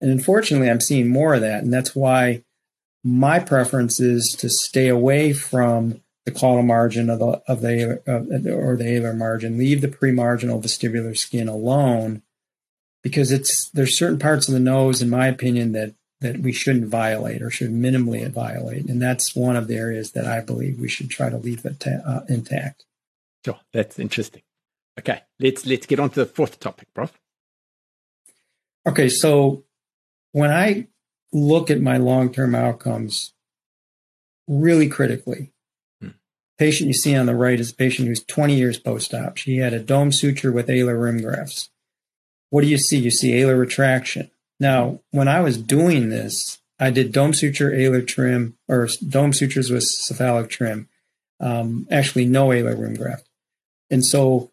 and 0.00 0.10
unfortunately, 0.10 0.70
I'm 0.70 0.80
seeing 0.80 1.08
more 1.08 1.34
of 1.34 1.40
that, 1.40 1.64
and 1.64 1.72
that's 1.72 1.96
why 1.96 2.44
my 3.02 3.38
preference 3.40 3.98
is 3.98 4.34
to 4.38 4.48
stay 4.48 4.88
away 4.88 5.32
from 5.32 6.00
the 6.24 6.30
caudal 6.30 6.62
margin 6.62 7.10
of 7.10 7.18
the 7.18 7.42
of 7.48 7.60
the 7.62 8.00
or 8.06 8.76
the 8.76 8.84
alar 8.84 9.16
margin. 9.16 9.58
Leave 9.58 9.80
the 9.80 9.88
premarginal 9.88 10.62
vestibular 10.62 11.16
skin 11.16 11.48
alone 11.48 12.22
because 13.02 13.32
it's 13.32 13.70
there's 13.70 13.98
certain 13.98 14.18
parts 14.18 14.48
of 14.48 14.54
the 14.54 14.60
nose, 14.60 15.02
in 15.02 15.10
my 15.10 15.26
opinion, 15.26 15.72
that 15.72 15.94
that 16.20 16.40
we 16.40 16.52
shouldn't 16.52 16.86
violate 16.86 17.42
or 17.42 17.50
should 17.50 17.70
minimally 17.70 18.28
violate, 18.28 18.88
and 18.88 19.00
that's 19.00 19.36
one 19.36 19.56
of 19.56 19.68
the 19.68 19.76
areas 19.76 20.12
that 20.12 20.26
I 20.26 20.40
believe 20.40 20.80
we 20.80 20.88
should 20.88 21.10
try 21.10 21.30
to 21.30 21.36
leave 21.36 21.64
it 21.64 21.80
ta- 21.80 22.02
uh, 22.04 22.20
intact. 22.28 22.84
Sure, 23.44 23.60
that's 23.72 23.98
interesting. 23.98 24.42
Okay, 24.98 25.22
let's 25.38 25.64
let's 25.64 25.86
get 25.86 26.00
on 26.00 26.10
to 26.10 26.20
the 26.20 26.26
fourth 26.26 26.58
topic, 26.58 26.88
Prof. 26.92 27.12
Okay, 28.86 29.08
so 29.08 29.64
when 30.32 30.50
I 30.50 30.88
look 31.32 31.70
at 31.70 31.80
my 31.80 31.98
long-term 31.98 32.54
outcomes, 32.54 33.34
really 34.48 34.88
critically, 34.88 35.52
hmm. 36.00 36.08
patient 36.58 36.88
you 36.88 36.94
see 36.94 37.14
on 37.14 37.26
the 37.26 37.34
right 37.34 37.60
is 37.60 37.70
a 37.70 37.74
patient 37.74 38.08
who's 38.08 38.24
20 38.24 38.54
years 38.54 38.78
post-op. 38.78 39.36
She 39.36 39.58
had 39.58 39.74
a 39.74 39.78
dome 39.78 40.10
suture 40.10 40.50
with 40.50 40.68
alar 40.68 41.00
rim 41.00 41.20
grafts 41.20 41.68
what 42.50 42.62
do 42.62 42.68
you 42.68 42.78
see? 42.78 42.98
You 42.98 43.10
see 43.10 43.32
alar 43.32 43.58
retraction. 43.58 44.30
Now, 44.60 45.00
when 45.10 45.28
I 45.28 45.40
was 45.40 45.56
doing 45.56 46.08
this, 46.08 46.58
I 46.80 46.90
did 46.90 47.12
dome 47.12 47.34
suture, 47.34 47.70
alar 47.70 48.06
trim, 48.06 48.56
or 48.68 48.88
dome 49.06 49.32
sutures 49.32 49.70
with 49.70 49.84
cephalic 49.84 50.48
trim. 50.48 50.88
Um, 51.40 51.86
actually, 51.90 52.26
no 52.26 52.48
alar 52.48 52.78
rim 52.78 52.94
graft. 52.94 53.28
And 53.90 54.04
so, 54.04 54.50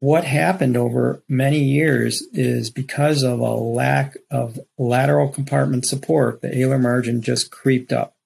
what 0.00 0.24
happened 0.24 0.76
over 0.76 1.22
many 1.28 1.60
years 1.60 2.22
is 2.32 2.70
because 2.70 3.22
of 3.22 3.38
a 3.38 3.54
lack 3.54 4.16
of 4.30 4.58
lateral 4.76 5.28
compartment 5.28 5.86
support, 5.86 6.40
the 6.42 6.48
alar 6.48 6.80
margin 6.80 7.22
just 7.22 7.52
creeped 7.52 7.92
up. 7.92 8.16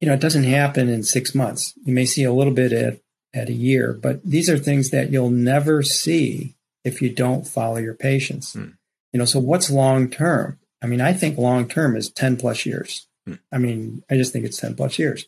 You 0.00 0.08
know, 0.08 0.14
it 0.14 0.20
doesn't 0.20 0.44
happen 0.44 0.88
in 0.88 1.02
six 1.02 1.34
months. 1.34 1.74
You 1.84 1.92
may 1.92 2.06
see 2.06 2.24
a 2.24 2.32
little 2.32 2.54
bit 2.54 2.72
at, 2.72 3.00
at 3.34 3.50
a 3.50 3.52
year, 3.52 3.92
but 3.92 4.22
these 4.22 4.48
are 4.48 4.58
things 4.58 4.90
that 4.90 5.10
you'll 5.10 5.30
never 5.30 5.82
see 5.82 6.54
if 6.88 7.00
you 7.00 7.10
don't 7.10 7.46
follow 7.46 7.76
your 7.76 7.94
patients. 7.94 8.54
Mm. 8.54 8.74
You 9.12 9.18
know, 9.18 9.24
so 9.24 9.38
what's 9.38 9.70
long 9.70 10.08
term? 10.10 10.58
I 10.82 10.86
mean, 10.86 11.00
I 11.00 11.12
think 11.12 11.38
long 11.38 11.68
term 11.68 11.96
is 11.96 12.10
10 12.10 12.36
plus 12.36 12.66
years. 12.66 13.06
Mm. 13.28 13.38
I 13.52 13.58
mean, 13.58 14.02
I 14.10 14.16
just 14.16 14.32
think 14.32 14.44
it's 14.44 14.60
10 14.60 14.74
plus 14.74 14.98
years. 14.98 15.26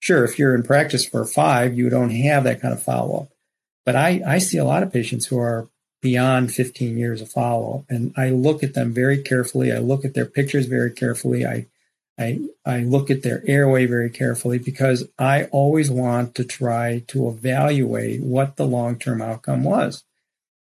Sure, 0.00 0.24
if 0.24 0.38
you're 0.38 0.54
in 0.54 0.64
practice 0.64 1.06
for 1.06 1.24
five, 1.24 1.78
you 1.78 1.88
don't 1.88 2.10
have 2.10 2.44
that 2.44 2.60
kind 2.60 2.74
of 2.74 2.82
follow 2.82 3.20
up. 3.20 3.28
But 3.86 3.94
I, 3.94 4.20
I 4.26 4.38
see 4.38 4.58
a 4.58 4.64
lot 4.64 4.82
of 4.82 4.92
patients 4.92 5.26
who 5.26 5.38
are 5.38 5.68
beyond 6.00 6.52
15 6.52 6.98
years 6.98 7.20
of 7.20 7.30
follow 7.30 7.78
up, 7.78 7.84
and 7.88 8.12
I 8.16 8.30
look 8.30 8.64
at 8.64 8.74
them 8.74 8.92
very 8.92 9.22
carefully. 9.22 9.72
I 9.72 9.78
look 9.78 10.04
at 10.04 10.14
their 10.14 10.26
pictures 10.26 10.66
very 10.66 10.90
carefully. 10.90 11.46
I, 11.46 11.66
I, 12.18 12.40
I 12.66 12.80
look 12.80 13.10
at 13.10 13.22
their 13.22 13.42
airway 13.46 13.86
very 13.86 14.10
carefully 14.10 14.58
because 14.58 15.08
I 15.18 15.44
always 15.44 15.90
want 15.90 16.34
to 16.34 16.44
try 16.44 17.04
to 17.08 17.28
evaluate 17.28 18.22
what 18.22 18.56
the 18.56 18.66
long 18.66 18.98
term 18.98 19.22
outcome 19.22 19.62
was. 19.62 20.02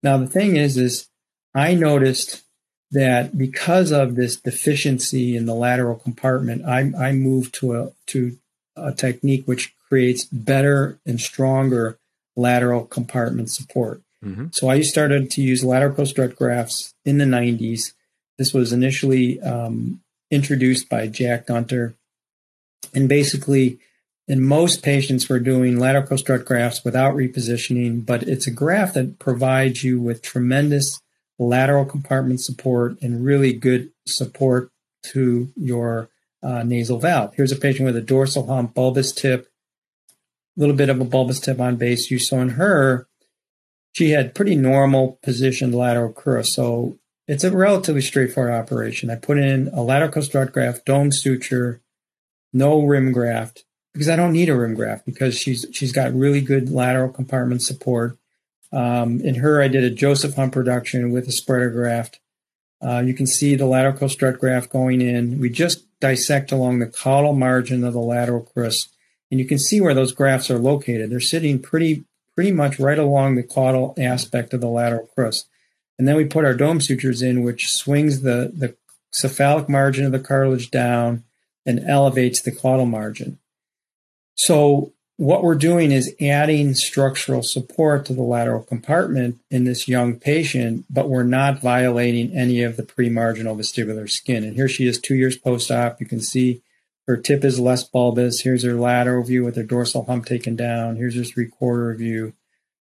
Now, 0.02 0.16
the 0.16 0.26
thing 0.26 0.56
is, 0.56 0.76
is 0.76 1.08
I 1.54 1.74
noticed 1.74 2.42
that 2.90 3.36
because 3.36 3.92
of 3.92 4.16
this 4.16 4.36
deficiency 4.36 5.36
in 5.36 5.46
the 5.46 5.54
lateral 5.54 5.96
compartment, 5.96 6.64
I, 6.66 6.92
I 6.98 7.12
moved 7.12 7.54
to 7.56 7.74
a, 7.74 7.92
to 8.06 8.36
a 8.76 8.92
technique 8.92 9.46
which 9.46 9.74
creates 9.88 10.24
better 10.24 10.98
and 11.06 11.20
stronger 11.20 11.98
lateral 12.36 12.84
compartment 12.84 13.50
support. 13.50 14.02
Mm-hmm. 14.24 14.46
So 14.52 14.68
I 14.68 14.80
started 14.82 15.30
to 15.32 15.42
use 15.42 15.64
lateral 15.64 15.94
post 15.94 16.12
strut 16.12 16.36
grafts 16.36 16.94
in 17.04 17.18
the 17.18 17.24
90s. 17.24 17.92
This 18.38 18.52
was 18.52 18.72
initially 18.72 19.40
um, 19.40 20.00
introduced 20.30 20.88
by 20.88 21.06
Jack 21.06 21.46
Gunter. 21.46 21.94
And 22.94 23.08
basically, 23.08 23.78
in 24.30 24.40
most 24.40 24.84
patients, 24.84 25.28
we're 25.28 25.40
doing 25.40 25.80
lateral 25.80 26.16
strut 26.16 26.44
grafts 26.44 26.84
without 26.84 27.16
repositioning, 27.16 28.06
but 28.06 28.22
it's 28.22 28.46
a 28.46 28.52
graft 28.52 28.94
that 28.94 29.18
provides 29.18 29.82
you 29.82 30.00
with 30.00 30.22
tremendous 30.22 31.00
lateral 31.40 31.84
compartment 31.84 32.40
support 32.40 32.96
and 33.02 33.24
really 33.24 33.52
good 33.52 33.90
support 34.06 34.70
to 35.02 35.48
your 35.56 36.10
uh, 36.44 36.62
nasal 36.62 37.00
valve. 37.00 37.34
Here's 37.34 37.50
a 37.50 37.56
patient 37.56 37.86
with 37.86 37.96
a 37.96 38.00
dorsal 38.00 38.46
hump, 38.46 38.72
bulbous 38.72 39.10
tip, 39.10 39.48
a 40.56 40.60
little 40.60 40.76
bit 40.76 40.90
of 40.90 41.00
a 41.00 41.04
bulbous 41.04 41.40
tip 41.40 41.58
on 41.58 41.74
base 41.74 42.08
You 42.08 42.20
saw 42.20 42.38
in 42.38 42.50
her, 42.50 43.08
she 43.90 44.10
had 44.10 44.36
pretty 44.36 44.54
normal 44.54 45.18
positioned 45.24 45.74
lateral 45.74 46.12
crura. 46.12 46.46
So 46.46 47.00
it's 47.26 47.42
a 47.42 47.50
relatively 47.50 48.00
straightforward 48.00 48.52
operation. 48.52 49.10
I 49.10 49.16
put 49.16 49.38
in 49.38 49.70
a 49.72 49.82
lateral 49.82 50.22
strut 50.22 50.52
graft, 50.52 50.86
dome 50.86 51.10
suture, 51.10 51.80
no 52.52 52.80
rim 52.80 53.10
graft, 53.10 53.64
because 53.92 54.08
I 54.08 54.16
don't 54.16 54.32
need 54.32 54.48
a 54.48 54.56
rim 54.56 54.74
graft 54.74 55.06
because 55.06 55.36
she's 55.36 55.66
she's 55.72 55.92
got 55.92 56.14
really 56.14 56.40
good 56.40 56.70
lateral 56.70 57.10
compartment 57.10 57.62
support. 57.62 58.18
Um, 58.72 59.20
in 59.20 59.36
her, 59.36 59.60
I 59.60 59.68
did 59.68 59.84
a 59.84 59.90
Joseph 59.90 60.36
Hump 60.36 60.54
reduction 60.54 61.10
with 61.10 61.26
a 61.26 61.32
spreader 61.32 61.70
graft. 61.70 62.20
Uh, 62.82 63.02
you 63.04 63.14
can 63.14 63.26
see 63.26 63.56
the 63.56 63.66
lateral 63.66 64.08
strut 64.08 64.38
graft 64.38 64.70
going 64.70 65.00
in. 65.00 65.38
We 65.38 65.50
just 65.50 65.84
dissect 66.00 66.52
along 66.52 66.78
the 66.78 66.86
caudal 66.86 67.34
margin 67.34 67.84
of 67.84 67.92
the 67.92 68.00
lateral 68.00 68.48
crus, 68.56 68.88
and 69.30 69.40
you 69.40 69.46
can 69.46 69.58
see 69.58 69.80
where 69.80 69.94
those 69.94 70.12
grafts 70.12 70.50
are 70.50 70.58
located. 70.58 71.10
They're 71.10 71.20
sitting 71.20 71.60
pretty 71.60 72.04
pretty 72.34 72.52
much 72.52 72.78
right 72.78 72.98
along 72.98 73.34
the 73.34 73.42
caudal 73.42 73.94
aspect 73.98 74.54
of 74.54 74.60
the 74.60 74.68
lateral 74.68 75.10
crus. 75.16 75.44
And 75.98 76.08
then 76.08 76.16
we 76.16 76.24
put 76.24 76.46
our 76.46 76.54
dome 76.54 76.80
sutures 76.80 77.20
in, 77.20 77.42
which 77.42 77.68
swings 77.68 78.22
the, 78.22 78.50
the 78.54 78.74
cephalic 79.12 79.68
margin 79.68 80.06
of 80.06 80.12
the 80.12 80.18
cartilage 80.18 80.70
down 80.70 81.24
and 81.66 81.86
elevates 81.86 82.40
the 82.40 82.52
caudal 82.52 82.86
margin. 82.86 83.38
So 84.40 84.94
what 85.18 85.42
we're 85.42 85.54
doing 85.54 85.92
is 85.92 86.14
adding 86.18 86.72
structural 86.74 87.42
support 87.42 88.06
to 88.06 88.14
the 88.14 88.22
lateral 88.22 88.62
compartment 88.62 89.38
in 89.50 89.64
this 89.64 89.86
young 89.86 90.18
patient, 90.18 90.86
but 90.88 91.10
we're 91.10 91.24
not 91.24 91.60
violating 91.60 92.34
any 92.34 92.62
of 92.62 92.78
the 92.78 92.82
pre-marginal 92.82 93.54
vestibular 93.54 94.08
skin. 94.08 94.42
And 94.42 94.56
here 94.56 94.66
she 94.66 94.86
is 94.86 94.98
two 94.98 95.14
years 95.14 95.36
post-op. 95.36 96.00
You 96.00 96.06
can 96.06 96.22
see 96.22 96.62
her 97.06 97.18
tip 97.18 97.44
is 97.44 97.60
less 97.60 97.84
bulbous. 97.84 98.40
Here's 98.40 98.62
her 98.62 98.72
lateral 98.72 99.24
view 99.24 99.44
with 99.44 99.56
her 99.56 99.62
dorsal 99.62 100.06
hump 100.06 100.24
taken 100.24 100.56
down. 100.56 100.96
Here's 100.96 101.16
her 101.16 101.24
three-quarter 101.24 101.94
view. 101.96 102.32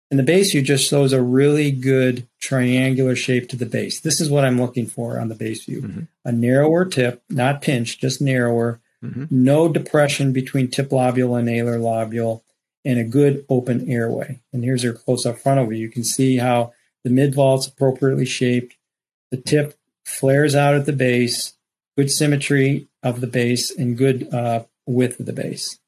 And 0.09 0.17
the 0.17 0.23
base 0.23 0.53
view 0.53 0.63
just 0.63 0.89
shows 0.89 1.13
a 1.13 1.21
really 1.21 1.69
good 1.69 2.27
triangular 2.41 3.15
shape 3.15 3.47
to 3.49 3.55
the 3.55 3.67
base. 3.67 3.99
This 3.99 4.19
is 4.19 4.31
what 4.31 4.43
I'm 4.43 4.59
looking 4.59 4.87
for 4.87 5.19
on 5.19 5.29
the 5.29 5.35
base 5.35 5.65
view. 5.65 5.83
Mm-hmm. 5.83 6.01
A 6.25 6.31
narrower 6.31 6.85
tip, 6.85 7.21
not 7.29 7.61
pinched, 7.61 8.01
just 8.01 8.21
narrower, 8.21 8.79
Mm-hmm. 9.03 9.25
No 9.29 9.67
depression 9.67 10.31
between 10.31 10.69
tip 10.69 10.89
lobule 10.89 11.37
and 11.37 11.47
alar 11.47 11.79
lobule, 11.79 12.41
and 12.85 12.99
a 12.99 13.03
good 13.03 13.45
open 13.49 13.89
airway. 13.89 14.39
And 14.51 14.63
here's 14.63 14.83
her 14.83 14.93
close 14.93 15.25
up 15.25 15.39
frontal 15.39 15.67
view. 15.67 15.79
You 15.79 15.89
can 15.89 16.03
see 16.03 16.37
how 16.37 16.73
the 17.03 17.09
mid 17.09 17.35
vault's 17.35 17.67
appropriately 17.67 18.25
shaped. 18.25 18.75
The 19.31 19.37
tip 19.37 19.77
flares 20.05 20.55
out 20.55 20.75
at 20.75 20.85
the 20.85 20.93
base, 20.93 21.53
good 21.97 22.11
symmetry 22.11 22.87
of 23.01 23.21
the 23.21 23.27
base, 23.27 23.71
and 23.71 23.97
good 23.97 24.33
uh, 24.33 24.63
width 24.85 25.19
of 25.19 25.25
the 25.25 25.33
base. 25.33 25.79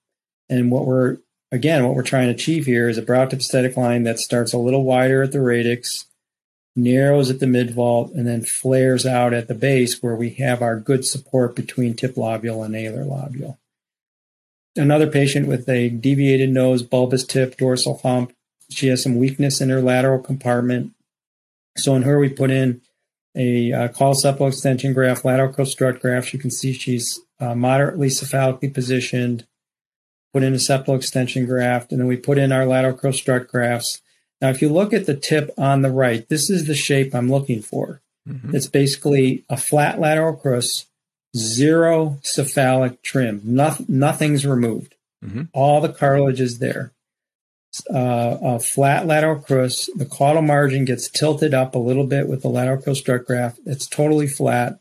And 0.50 0.72
what 0.72 0.86
we're 0.86 1.18
again, 1.52 1.86
what 1.86 1.96
we're 1.96 2.04
trying 2.04 2.28
to 2.28 2.34
achieve 2.34 2.66
here 2.66 2.90
is 2.90 2.98
a 2.98 3.02
brow 3.02 3.26
tip 3.26 3.40
aesthetic 3.40 3.78
line 3.78 4.04
that 4.04 4.20
starts 4.20 4.54
a 4.54 4.58
little 4.58 4.84
wider 4.84 5.24
at 5.24 5.32
the 5.32 5.42
radix, 5.42 6.06
narrows 6.76 7.30
at 7.30 7.40
the 7.40 7.48
mid 7.48 7.72
vault, 7.72 8.12
and 8.14 8.28
then 8.28 8.44
flares 8.44 9.06
out 9.06 9.34
at 9.34 9.48
the 9.48 9.56
base 9.56 10.02
where 10.02 10.16
we 10.16 10.32
have 10.32 10.62
our 10.62 10.80
good 10.80 11.06
support 11.06 11.56
between 11.56 11.96
tip 11.96 12.16
lobule 12.16 12.66
and 12.66 12.76
alar 12.76 13.06
lobule. 13.06 13.58
Another 14.76 15.08
patient 15.08 15.48
with 15.48 15.70
a 15.70 15.90
deviated 15.90 16.50
nose, 16.50 16.84
bulbous 16.84 17.24
tip, 17.24 17.56
dorsal 17.58 18.00
hump. 18.04 18.34
She 18.70 18.88
has 18.88 19.02
some 19.02 19.18
weakness 19.18 19.62
in 19.62 19.70
her 19.70 19.82
lateral 19.82 20.20
compartment. 20.20 20.92
So 21.78 21.96
in 21.96 22.02
her, 22.02 22.20
we 22.20 22.30
put 22.30 22.52
in 22.52 22.82
a 23.36 23.72
uh, 23.72 23.88
caudal 23.90 24.16
septal 24.16 24.48
extension 24.48 24.94
graft, 24.94 25.24
lateral 25.24 25.54
crural 25.54 25.68
strut 25.68 26.02
graft. 26.02 26.34
You 26.34 26.40
can 26.40 26.52
see 26.52 26.74
she's 26.74 27.22
uh, 27.40 27.56
moderately 27.56 28.10
cephalically 28.10 28.74
positioned. 28.74 29.46
Put 30.34 30.44
in 30.44 30.54
a 30.54 30.58
septal 30.58 30.98
extension 30.98 31.46
graft, 31.46 31.92
and 31.92 32.02
then 32.02 32.08
we 32.08 32.18
put 32.18 32.38
in 32.38 32.52
our 32.52 32.66
lateral 32.66 32.98
crural 32.98 33.14
strut 33.14 33.48
grafts 33.48 34.02
now, 34.42 34.50
if 34.50 34.62
you 34.62 34.70
look 34.70 34.94
at 34.94 35.06
the 35.06 35.16
tip 35.16 35.52
on 35.58 35.82
the 35.82 35.92
right, 35.92 36.28
this 36.28 36.50
is 36.50 36.66
the 36.66 36.76
shape 36.76 37.16
I'm 37.16 37.32
looking 37.32 37.62
for. 37.62 38.02
Mm-hmm. 38.28 38.56
It's 38.56 38.68
basically 38.68 39.46
a 39.50 39.58
flat 39.58 40.00
lateral 40.00 40.36
crus, 40.36 40.86
zero 41.36 42.20
cephalic 42.22 43.02
trim. 43.02 43.42
No, 43.44 43.76
nothing's 43.88 44.46
removed. 44.46 44.96
Mm-hmm. 45.24 45.44
All 45.54 45.82
the 45.82 45.94
cartilage 45.94 46.42
is 46.42 46.60
there. 46.60 46.92
Uh, 47.90 48.38
a 48.42 48.60
flat 48.60 49.06
lateral 49.06 49.40
crus. 49.40 49.90
The 49.96 50.06
caudal 50.06 50.42
margin 50.42 50.86
gets 50.86 51.10
tilted 51.10 51.54
up 51.54 51.76
a 51.76 51.80
little 51.80 52.06
bit 52.06 52.28
with 52.28 52.42
the 52.42 52.50
lateral 52.50 52.82
crural 52.82 52.96
strut 52.96 53.26
graft. 53.26 53.60
It's 53.66 53.88
totally 53.88 54.28
flat. 54.28 54.80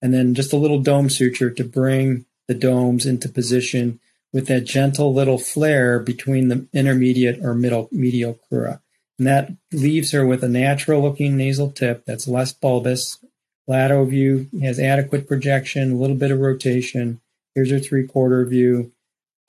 And 0.00 0.14
then 0.14 0.34
just 0.34 0.52
a 0.52 0.56
little 0.56 0.80
dome 0.80 1.10
suture 1.10 1.50
to 1.50 1.64
bring 1.64 2.26
the 2.46 2.54
domes 2.54 3.06
into 3.06 3.28
position 3.28 3.98
with 4.32 4.46
that 4.46 4.64
gentle 4.64 5.12
little 5.12 5.38
flare 5.38 5.98
between 5.98 6.48
the 6.48 6.66
intermediate 6.72 7.44
or 7.44 7.54
middle 7.54 7.88
medial 7.90 8.38
crura. 8.50 8.80
And 9.18 9.26
that 9.26 9.52
leaves 9.72 10.12
her 10.12 10.24
with 10.24 10.44
a 10.44 10.48
natural 10.48 11.02
looking 11.02 11.36
nasal 11.36 11.70
tip 11.70 12.04
that's 12.06 12.28
less 12.28 12.52
bulbous. 12.52 13.18
Lateral 13.66 14.06
view 14.06 14.48
has 14.62 14.78
adequate 14.78 15.28
projection, 15.28 15.92
a 15.92 15.96
little 15.96 16.16
bit 16.16 16.30
of 16.30 16.38
rotation. 16.38 17.20
Here's 17.54 17.70
her 17.70 17.80
three 17.80 18.06
quarter 18.06 18.44
view. 18.44 18.92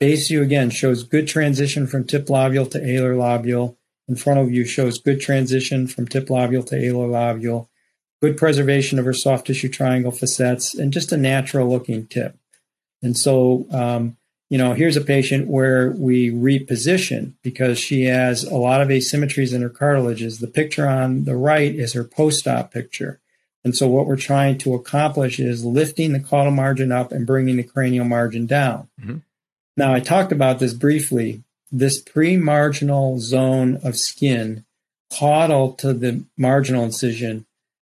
Base 0.00 0.28
view 0.28 0.42
again 0.42 0.70
shows 0.70 1.04
good 1.04 1.28
transition 1.28 1.86
from 1.86 2.04
tip 2.04 2.26
lobule 2.26 2.70
to 2.70 2.80
alar 2.80 3.16
lobule. 3.16 3.76
And 4.08 4.20
frontal 4.20 4.46
view 4.46 4.64
shows 4.64 4.98
good 4.98 5.20
transition 5.20 5.86
from 5.86 6.08
tip 6.08 6.26
lobule 6.26 6.66
to 6.66 6.74
alar 6.74 7.08
lobule. 7.08 7.68
Good 8.20 8.36
preservation 8.36 8.98
of 8.98 9.04
her 9.04 9.14
soft 9.14 9.46
tissue 9.46 9.68
triangle 9.68 10.10
facets 10.10 10.74
and 10.74 10.92
just 10.92 11.12
a 11.12 11.16
natural 11.16 11.70
looking 11.70 12.06
tip. 12.06 12.36
And 13.02 13.16
so 13.16 13.66
um, 13.70 14.16
you 14.50 14.58
know, 14.58 14.74
here's 14.74 14.96
a 14.96 15.00
patient 15.00 15.46
where 15.46 15.90
we 15.92 16.30
reposition 16.30 17.34
because 17.42 17.78
she 17.78 18.04
has 18.04 18.42
a 18.42 18.56
lot 18.56 18.82
of 18.82 18.88
asymmetries 18.88 19.54
in 19.54 19.62
her 19.62 19.70
cartilages. 19.70 20.40
The 20.40 20.48
picture 20.48 20.88
on 20.88 21.24
the 21.24 21.36
right 21.36 21.72
is 21.72 21.92
her 21.92 22.04
post-op 22.04 22.72
picture. 22.72 23.20
And 23.64 23.76
so 23.76 23.86
what 23.88 24.06
we're 24.06 24.16
trying 24.16 24.58
to 24.58 24.74
accomplish 24.74 25.38
is 25.38 25.64
lifting 25.64 26.12
the 26.12 26.20
caudal 26.20 26.50
margin 26.50 26.90
up 26.90 27.12
and 27.12 27.26
bringing 27.26 27.58
the 27.58 27.62
cranial 27.62 28.04
margin 28.04 28.46
down. 28.46 28.88
Mm-hmm. 29.00 29.18
Now, 29.76 29.94
I 29.94 30.00
talked 30.00 30.32
about 30.32 30.58
this 30.58 30.74
briefly. 30.74 31.44
This 31.70 32.00
pre-marginal 32.00 33.20
zone 33.20 33.78
of 33.84 33.96
skin 33.96 34.64
caudal 35.12 35.74
to 35.74 35.92
the 35.92 36.24
marginal 36.36 36.84
incision 36.84 37.46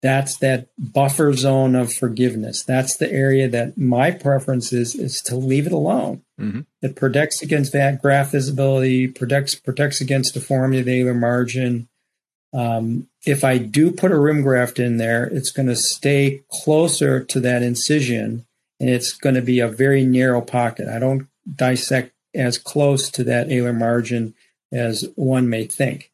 that's 0.03 0.37
that 0.39 0.69
buffer 0.79 1.33
zone 1.33 1.75
of 1.75 1.93
forgiveness. 1.93 2.63
That's 2.63 2.97
the 2.97 3.11
area 3.11 3.49
that 3.49 3.79
my 3.79 4.11
preference 4.11 4.73
is 4.73 4.95
is 4.95 5.21
to 5.23 5.37
leave 5.37 5.67
it 5.67 5.73
alone. 5.73 6.23
Mm-hmm. 6.41 6.61
It 6.83 6.97
protects 6.97 7.43
against 7.43 7.73
that 7.73 8.03
graft 8.03 8.33
visibility, 8.33 9.09
protects 9.09 9.55
protects 9.55 10.01
against 10.01 10.35
deformity 10.35 10.81
of 10.81 10.87
the 10.87 11.01
alar 11.01 11.19
margin. 11.19 11.89
Um, 12.53 13.09
if 13.27 13.43
I 13.43 13.59
do 13.59 13.91
put 13.91 14.13
a 14.13 14.19
rim 14.19 14.43
graft 14.43 14.79
in 14.79 14.99
there, 14.99 15.25
it's 15.25 15.51
going 15.51 15.69
to 15.69 15.77
stay 15.77 16.43
closer 16.51 17.25
to 17.25 17.41
that 17.41 17.63
incision, 17.63 18.47
and 18.79 18.89
it's 18.89 19.13
going 19.13 19.35
to 19.35 19.43
be 19.43 19.61
a 19.61 19.69
very 19.69 20.05
narrow 20.05 20.41
pocket. 20.41 20.89
I 20.89 20.99
don't 20.99 21.29
dissect 21.53 22.13
as 22.35 22.59
close 22.59 23.11
to 23.11 23.25
that 23.25 23.49
alar 23.49 23.77
margin 23.77 24.35
as 24.73 25.09
one 25.17 25.49
may 25.49 25.65
think. 25.65 26.13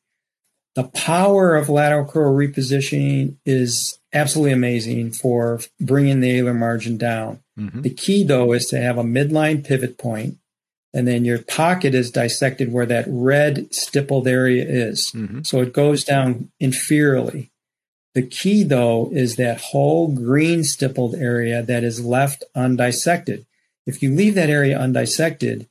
The 0.74 0.84
power 0.84 1.54
of 1.54 1.68
lateral 1.68 2.06
crural 2.06 2.34
repositioning 2.34 3.36
is 3.44 3.98
absolutely 4.12 4.52
amazing 4.52 5.12
for 5.12 5.60
bringing 5.80 6.20
the 6.20 6.38
alar 6.38 6.56
margin 6.56 6.96
down. 6.96 7.40
Mm-hmm. 7.58 7.82
The 7.82 7.90
key, 7.90 8.24
though, 8.24 8.52
is 8.52 8.66
to 8.66 8.80
have 8.80 8.96
a 8.96 9.02
midline 9.02 9.66
pivot 9.66 9.98
point, 9.98 10.38
and 10.94 11.06
then 11.06 11.24
your 11.24 11.42
pocket 11.42 11.94
is 11.94 12.10
dissected 12.10 12.72
where 12.72 12.86
that 12.86 13.04
red 13.06 13.74
stippled 13.74 14.26
area 14.26 14.64
is. 14.66 15.12
Mm-hmm. 15.14 15.42
So 15.42 15.60
it 15.60 15.74
goes 15.74 16.04
down 16.04 16.50
inferiorly. 16.60 17.50
The 18.14 18.22
key, 18.22 18.62
though, 18.62 19.10
is 19.12 19.36
that 19.36 19.60
whole 19.60 20.08
green 20.08 20.64
stippled 20.64 21.14
area 21.14 21.62
that 21.62 21.84
is 21.84 22.04
left 22.04 22.44
undissected. 22.54 23.46
If 23.86 24.02
you 24.02 24.14
leave 24.14 24.34
that 24.34 24.50
area 24.50 24.78
undissected, 24.78 25.68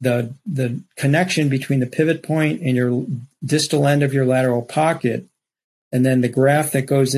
the 0.00 0.34
the 0.46 0.82
connection 0.96 1.48
between 1.48 1.80
the 1.80 1.86
pivot 1.86 2.22
point 2.22 2.62
and 2.62 2.76
your 2.76 3.04
distal 3.44 3.86
end 3.86 4.02
of 4.02 4.14
your 4.14 4.26
lateral 4.26 4.62
pocket, 4.62 5.26
and 5.92 6.04
then 6.04 6.20
the 6.20 6.28
graft 6.28 6.72
that 6.72 6.86
goes 6.86 7.16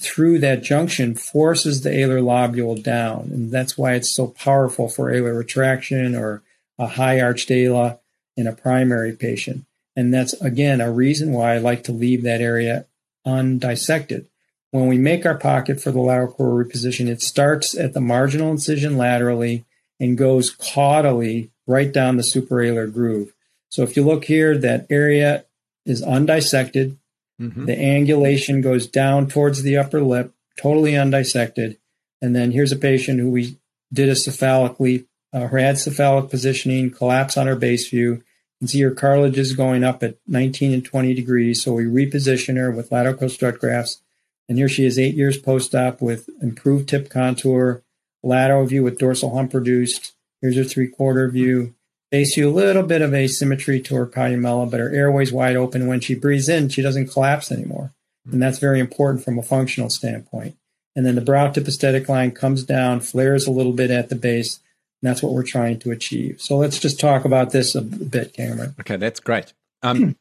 through 0.00 0.38
that 0.38 0.62
junction 0.62 1.14
forces 1.14 1.82
the 1.82 1.90
alar 1.90 2.22
lobule 2.22 2.82
down, 2.82 3.30
and 3.32 3.50
that's 3.50 3.76
why 3.78 3.94
it's 3.94 4.14
so 4.14 4.28
powerful 4.28 4.88
for 4.88 5.10
alar 5.10 5.36
retraction 5.36 6.14
or 6.14 6.42
a 6.78 6.86
high 6.86 7.20
arched 7.20 7.50
ala 7.50 7.98
in 8.36 8.46
a 8.46 8.52
primary 8.52 9.12
patient. 9.12 9.64
And 9.96 10.12
that's 10.12 10.34
again 10.34 10.82
a 10.82 10.92
reason 10.92 11.32
why 11.32 11.54
I 11.54 11.58
like 11.58 11.82
to 11.84 11.92
leave 11.92 12.22
that 12.22 12.42
area 12.42 12.84
undissected. 13.24 14.26
When 14.70 14.88
we 14.88 14.98
make 14.98 15.24
our 15.24 15.38
pocket 15.38 15.80
for 15.80 15.90
the 15.90 16.00
lateral 16.00 16.34
crural 16.34 16.62
reposition, 16.62 17.08
it 17.08 17.22
starts 17.22 17.74
at 17.74 17.94
the 17.94 18.00
marginal 18.00 18.50
incision 18.50 18.98
laterally 18.98 19.64
and 19.98 20.18
goes 20.18 20.54
caudally 20.54 21.48
right 21.66 21.90
down 21.90 22.18
the 22.18 22.22
superalar 22.22 22.92
groove. 22.92 23.32
So 23.70 23.82
if 23.82 23.96
you 23.96 24.04
look 24.04 24.26
here, 24.26 24.58
that 24.58 24.86
area 24.90 25.45
is 25.86 26.02
undissected. 26.02 26.98
Mm-hmm. 27.40 27.66
The 27.66 27.76
angulation 27.76 28.62
goes 28.62 28.86
down 28.86 29.28
towards 29.28 29.62
the 29.62 29.76
upper 29.76 30.02
lip, 30.02 30.34
totally 30.60 30.96
undissected. 30.96 31.78
And 32.20 32.34
then 32.34 32.52
here's 32.52 32.72
a 32.72 32.76
patient 32.76 33.20
who 33.20 33.30
we 33.30 33.58
did 33.92 34.08
a 34.08 34.12
cephalically, 34.12 35.06
uh, 35.32 35.48
her 35.48 35.58
had 35.58 35.78
cephalic 35.78 36.30
positioning, 36.30 36.90
collapse 36.90 37.36
on 37.36 37.46
her 37.46 37.56
base 37.56 37.88
view. 37.88 38.14
You 38.14 38.22
can 38.60 38.68
see 38.68 38.80
her 38.80 38.90
cartilage 38.90 39.38
is 39.38 39.54
going 39.54 39.84
up 39.84 40.02
at 40.02 40.16
19 40.26 40.72
and 40.72 40.84
20 40.84 41.14
degrees. 41.14 41.62
So 41.62 41.74
we 41.74 41.84
reposition 41.84 42.56
her 42.56 42.70
with 42.70 42.90
lateral 42.90 43.14
crural 43.14 43.30
strut 43.30 43.58
grafts. 43.58 44.02
And 44.48 44.58
here 44.58 44.68
she 44.68 44.86
is 44.86 44.98
eight 44.98 45.14
years 45.14 45.38
post-op 45.38 46.00
with 46.00 46.28
improved 46.40 46.88
tip 46.88 47.10
contour, 47.10 47.82
lateral 48.22 48.64
view 48.64 48.82
with 48.82 48.98
dorsal 48.98 49.34
hump 49.34 49.52
reduced, 49.52 50.16
Here's 50.40 50.56
her 50.56 50.64
three 50.64 50.88
quarter 50.88 51.28
view. 51.28 51.74
Base 52.10 52.34
view, 52.36 52.48
a 52.48 52.50
little 52.50 52.84
bit 52.84 53.02
of 53.02 53.12
asymmetry 53.12 53.80
to 53.80 53.96
her 53.96 54.06
columella, 54.06 54.70
but 54.70 54.80
her 54.80 54.94
airway's 54.94 55.32
wide 55.32 55.56
open. 55.56 55.86
When 55.88 56.00
she 56.00 56.14
breathes 56.14 56.48
in, 56.48 56.68
she 56.68 56.80
doesn't 56.80 57.08
collapse 57.08 57.50
anymore. 57.50 57.92
And 58.30 58.40
that's 58.40 58.58
very 58.58 58.80
important 58.80 59.24
from 59.24 59.38
a 59.38 59.42
functional 59.42 59.90
standpoint. 59.90 60.56
And 60.94 61.04
then 61.04 61.16
the 61.16 61.20
brow 61.20 61.50
tip 61.50 61.66
aesthetic 61.66 62.08
line 62.08 62.30
comes 62.30 62.64
down, 62.64 63.00
flares 63.00 63.46
a 63.46 63.50
little 63.50 63.72
bit 63.72 63.90
at 63.90 64.08
the 64.08 64.14
base. 64.14 64.60
And 65.02 65.10
that's 65.10 65.22
what 65.22 65.32
we're 65.32 65.42
trying 65.42 65.78
to 65.80 65.90
achieve. 65.90 66.40
So 66.40 66.56
let's 66.56 66.78
just 66.78 66.98
talk 66.98 67.24
about 67.24 67.50
this 67.50 67.74
a 67.74 67.82
bit, 67.82 68.32
Cameron. 68.32 68.74
Okay, 68.80 68.96
that's 68.96 69.20
great. 69.20 69.52
Um, 69.82 70.16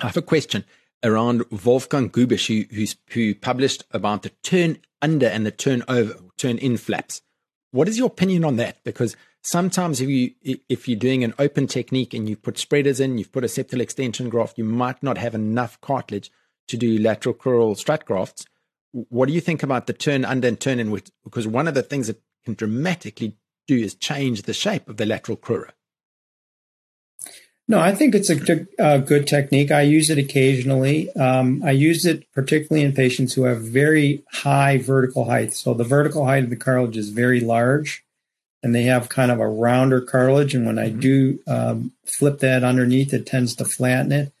I 0.00 0.06
have 0.06 0.16
a 0.16 0.22
question. 0.22 0.64
around 1.02 1.44
Wolfgang 1.64 2.10
Gubisch, 2.10 2.46
who, 2.46 2.86
who 3.12 3.34
published 3.34 3.84
about 3.90 4.22
the 4.22 4.30
turn 4.42 4.78
under 5.00 5.26
and 5.26 5.46
the 5.46 5.50
turn 5.50 5.82
over, 5.88 6.14
turn 6.36 6.58
in 6.58 6.76
flaps. 6.76 7.22
What 7.72 7.88
is 7.88 7.98
your 7.98 8.08
opinion 8.08 8.44
on 8.44 8.56
that? 8.56 8.82
Because 8.84 9.16
sometimes 9.42 10.00
if 10.00 10.08
you 10.08 10.32
if 10.68 10.88
you're 10.88 10.98
doing 10.98 11.24
an 11.24 11.34
open 11.38 11.66
technique 11.66 12.14
and 12.14 12.28
you've 12.28 12.42
put 12.42 12.58
spreaders 12.58 13.00
in, 13.00 13.18
you've 13.18 13.32
put 13.32 13.44
a 13.44 13.48
septal 13.48 13.80
extension 13.80 14.28
graft, 14.28 14.58
you 14.58 14.64
might 14.64 15.02
not 15.02 15.18
have 15.18 15.34
enough 15.34 15.80
cartilage 15.80 16.30
to 16.68 16.76
do 16.76 16.98
lateral 16.98 17.34
crural 17.34 17.76
strut 17.76 18.04
grafts. 18.04 18.44
What 18.92 19.28
do 19.28 19.32
you 19.32 19.40
think 19.40 19.62
about 19.62 19.86
the 19.86 19.92
turn 19.92 20.24
under 20.24 20.48
and 20.48 20.58
turn 20.58 20.80
in? 20.80 20.96
Because 21.24 21.46
one 21.46 21.68
of 21.68 21.74
the 21.74 21.82
things 21.82 22.08
that 22.08 22.20
can 22.44 22.54
dramatically 22.54 23.36
do 23.66 23.76
is 23.76 23.94
change 23.94 24.42
the 24.42 24.52
shape 24.52 24.88
of 24.88 24.96
the 24.96 25.06
lateral 25.06 25.36
crura. 25.36 25.70
No, 27.68 27.78
I 27.78 27.94
think 27.94 28.16
it's 28.16 28.30
a, 28.30 28.66
a, 28.80 28.98
good 28.98 29.28
technique. 29.28 29.70
I 29.70 29.82
use 29.82 30.10
it 30.10 30.18
occasionally. 30.18 31.08
Um, 31.12 31.62
I 31.64 31.70
use 31.70 32.04
it 32.04 32.24
particularly 32.32 32.84
in 32.84 32.92
patients 32.92 33.34
who 33.34 33.44
have 33.44 33.62
very 33.62 34.24
high 34.32 34.78
vertical 34.78 35.26
height. 35.26 35.52
So 35.52 35.72
the 35.72 35.84
vertical 35.84 36.26
height 36.26 36.42
of 36.42 36.50
the 36.50 36.56
cartilage 36.56 36.96
is 36.96 37.10
very 37.10 37.38
large, 37.38 38.04
and 38.62 38.74
they 38.74 38.82
have 38.82 39.08
kind 39.08 39.30
of 39.30 39.40
a 39.40 39.48
rounder 39.48 40.00
cartilage. 40.00 40.54
And 40.54 40.66
when 40.66 40.78
I 40.78 40.90
mm-hmm. 40.90 41.00
do 41.00 41.38
um, 41.46 41.92
flip 42.04 42.40
that 42.40 42.64
underneath, 42.64 43.12
it 43.14 43.26
tends 43.26 43.54
to 43.56 43.64
flatten 43.64 44.12
it. 44.12 44.32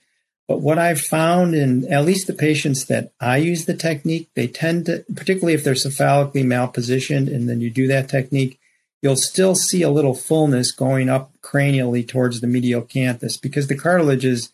But 0.46 0.60
what 0.60 0.78
I've 0.78 1.00
found 1.00 1.54
in 1.54 1.90
at 1.92 2.04
least 2.04 2.26
the 2.26 2.32
patients 2.32 2.86
that 2.86 3.12
I 3.20 3.36
use 3.36 3.66
the 3.66 3.74
technique, 3.74 4.28
they 4.34 4.48
tend 4.48 4.86
to, 4.86 5.04
particularly 5.14 5.54
if 5.54 5.62
they're 5.62 5.74
cephalically 5.74 6.44
malpositioned, 6.44 7.32
and 7.32 7.48
then 7.48 7.60
you 7.60 7.70
do 7.70 7.86
that 7.86 8.08
technique, 8.08 8.58
you'll 9.00 9.16
still 9.16 9.54
see 9.54 9.82
a 9.82 9.90
little 9.90 10.12
fullness 10.12 10.72
going 10.72 11.08
up 11.08 11.30
cranially 11.40 12.06
towards 12.06 12.40
the 12.40 12.46
medial 12.46 12.82
canthus 12.82 13.40
because 13.40 13.68
the 13.68 13.78
cartilages 13.78 14.50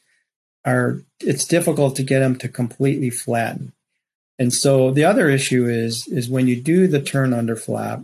are, 0.66 1.00
it's 1.20 1.46
difficult 1.46 1.96
to 1.96 2.02
get 2.02 2.20
them 2.20 2.36
to 2.36 2.48
completely 2.48 3.08
flatten. 3.08 3.72
And 4.38 4.52
so 4.52 4.90
the 4.90 5.04
other 5.04 5.30
issue 5.30 5.66
is, 5.66 6.06
is 6.08 6.28
when 6.28 6.46
you 6.46 6.60
do 6.60 6.86
the 6.86 7.00
turn 7.00 7.32
under 7.32 7.56
flap, 7.56 8.02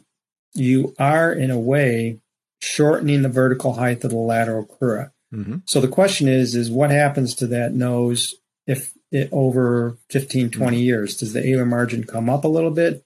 you 0.55 0.95
are 0.99 1.33
in 1.33 1.51
a 1.51 1.59
way 1.59 2.21
shortening 2.61 3.23
the 3.23 3.29
vertical 3.29 3.75
height 3.75 4.05
of 4.05 4.11
the 4.11 4.17
lateral 4.17 4.67
crura. 4.67 5.11
Mm-hmm. 5.35 5.59
So 5.65 5.81
the 5.81 5.89
question 5.89 6.29
is, 6.29 6.55
is 6.55 6.71
what 6.71 6.91
happens 6.91 7.35
to 7.37 7.47
that 7.49 7.73
nose 7.73 8.35
if 8.67 8.93
it 9.11 9.29
over 9.33 9.99
15, 10.11 10.51
20 10.51 10.77
mm-hmm. 10.77 10.85
years? 10.85 11.17
Does 11.17 11.33
the 11.33 11.41
alar 11.41 11.67
margin 11.67 12.05
come 12.05 12.31
up 12.31 12.45
a 12.45 12.49
little 12.49 12.71
bit? 12.71 13.05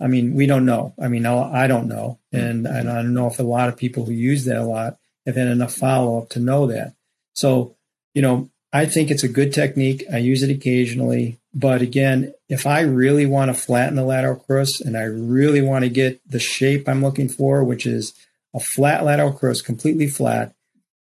I 0.00 0.08
mean, 0.08 0.34
we 0.34 0.46
don't 0.46 0.66
know. 0.66 0.94
I 1.00 1.08
mean, 1.08 1.24
I 1.24 1.66
don't 1.66 1.88
know. 1.88 2.18
And, 2.32 2.66
and 2.66 2.90
I 2.90 2.96
don't 2.96 3.14
know 3.14 3.28
if 3.28 3.38
a 3.38 3.44
lot 3.44 3.68
of 3.68 3.78
people 3.78 4.04
who 4.04 4.12
use 4.12 4.44
that 4.44 4.58
a 4.58 4.64
lot 4.64 4.98
have 5.24 5.36
had 5.36 5.48
enough 5.48 5.74
follow 5.74 6.18
up 6.20 6.28
to 6.30 6.40
know 6.40 6.66
that. 6.66 6.94
So, 7.34 7.76
you 8.12 8.22
know, 8.22 8.50
I 8.76 8.84
think 8.84 9.10
it's 9.10 9.24
a 9.24 9.28
good 9.28 9.54
technique. 9.54 10.04
I 10.12 10.18
use 10.18 10.42
it 10.42 10.50
occasionally. 10.50 11.38
But 11.54 11.80
again, 11.80 12.34
if 12.46 12.66
I 12.66 12.80
really 12.80 13.24
want 13.24 13.48
to 13.48 13.54
flatten 13.54 13.96
the 13.96 14.04
lateral 14.04 14.44
crus 14.46 14.82
and 14.84 14.98
I 14.98 15.04
really 15.04 15.62
want 15.62 15.84
to 15.84 15.88
get 15.88 16.20
the 16.30 16.38
shape 16.38 16.86
I'm 16.86 17.02
looking 17.02 17.30
for, 17.30 17.64
which 17.64 17.86
is 17.86 18.12
a 18.54 18.60
flat 18.60 19.02
lateral 19.02 19.32
crus, 19.32 19.64
completely 19.64 20.06
flat, 20.06 20.54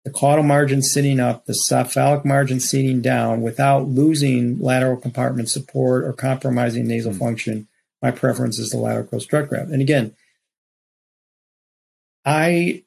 the 0.05 0.09
caudal 0.09 0.45
margin 0.45 0.81
sitting 0.81 1.19
up, 1.19 1.47
the 1.47 1.53
cephalic 1.53 2.23
margin 2.23 2.61
sitting 2.61 3.01
down 3.01 3.41
without 3.41 3.89
losing 3.89 4.57
lateral 4.59 4.95
compartment 4.95 5.49
support 5.49 6.05
or 6.05 6.13
compromising 6.13 6.87
nasal 6.87 7.11
mm-hmm. 7.11 7.19
function, 7.19 7.67
my 8.01 8.09
preference 8.09 8.57
is 8.57 8.69
the 8.69 8.77
lateral 8.77 9.05
crural 9.05 9.21
strut 9.21 9.49
graft. 9.49 9.69
And 9.69 9.81
again, 9.81 10.15
I 12.23 12.83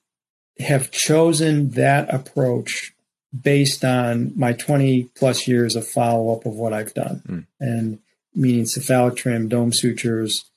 have 0.59 0.91
chosen 0.91 1.73
that 1.73 2.13
approach 2.13 2.95
based 3.39 3.85
on 3.85 4.33
my 4.37 4.53
20 4.53 5.05
plus 5.15 5.47
years 5.47 5.77
of 5.77 5.87
follow 5.87 6.35
up 6.35 6.47
of 6.47 6.55
what 6.55 6.73
I've 6.73 6.95
done, 6.95 7.23
mm. 7.27 7.47
and 7.61 7.99
meaning 8.35 8.67
cephalic 8.67 9.17
trim, 9.17 9.49
dome 9.49 9.73
sutures, 9.73 10.51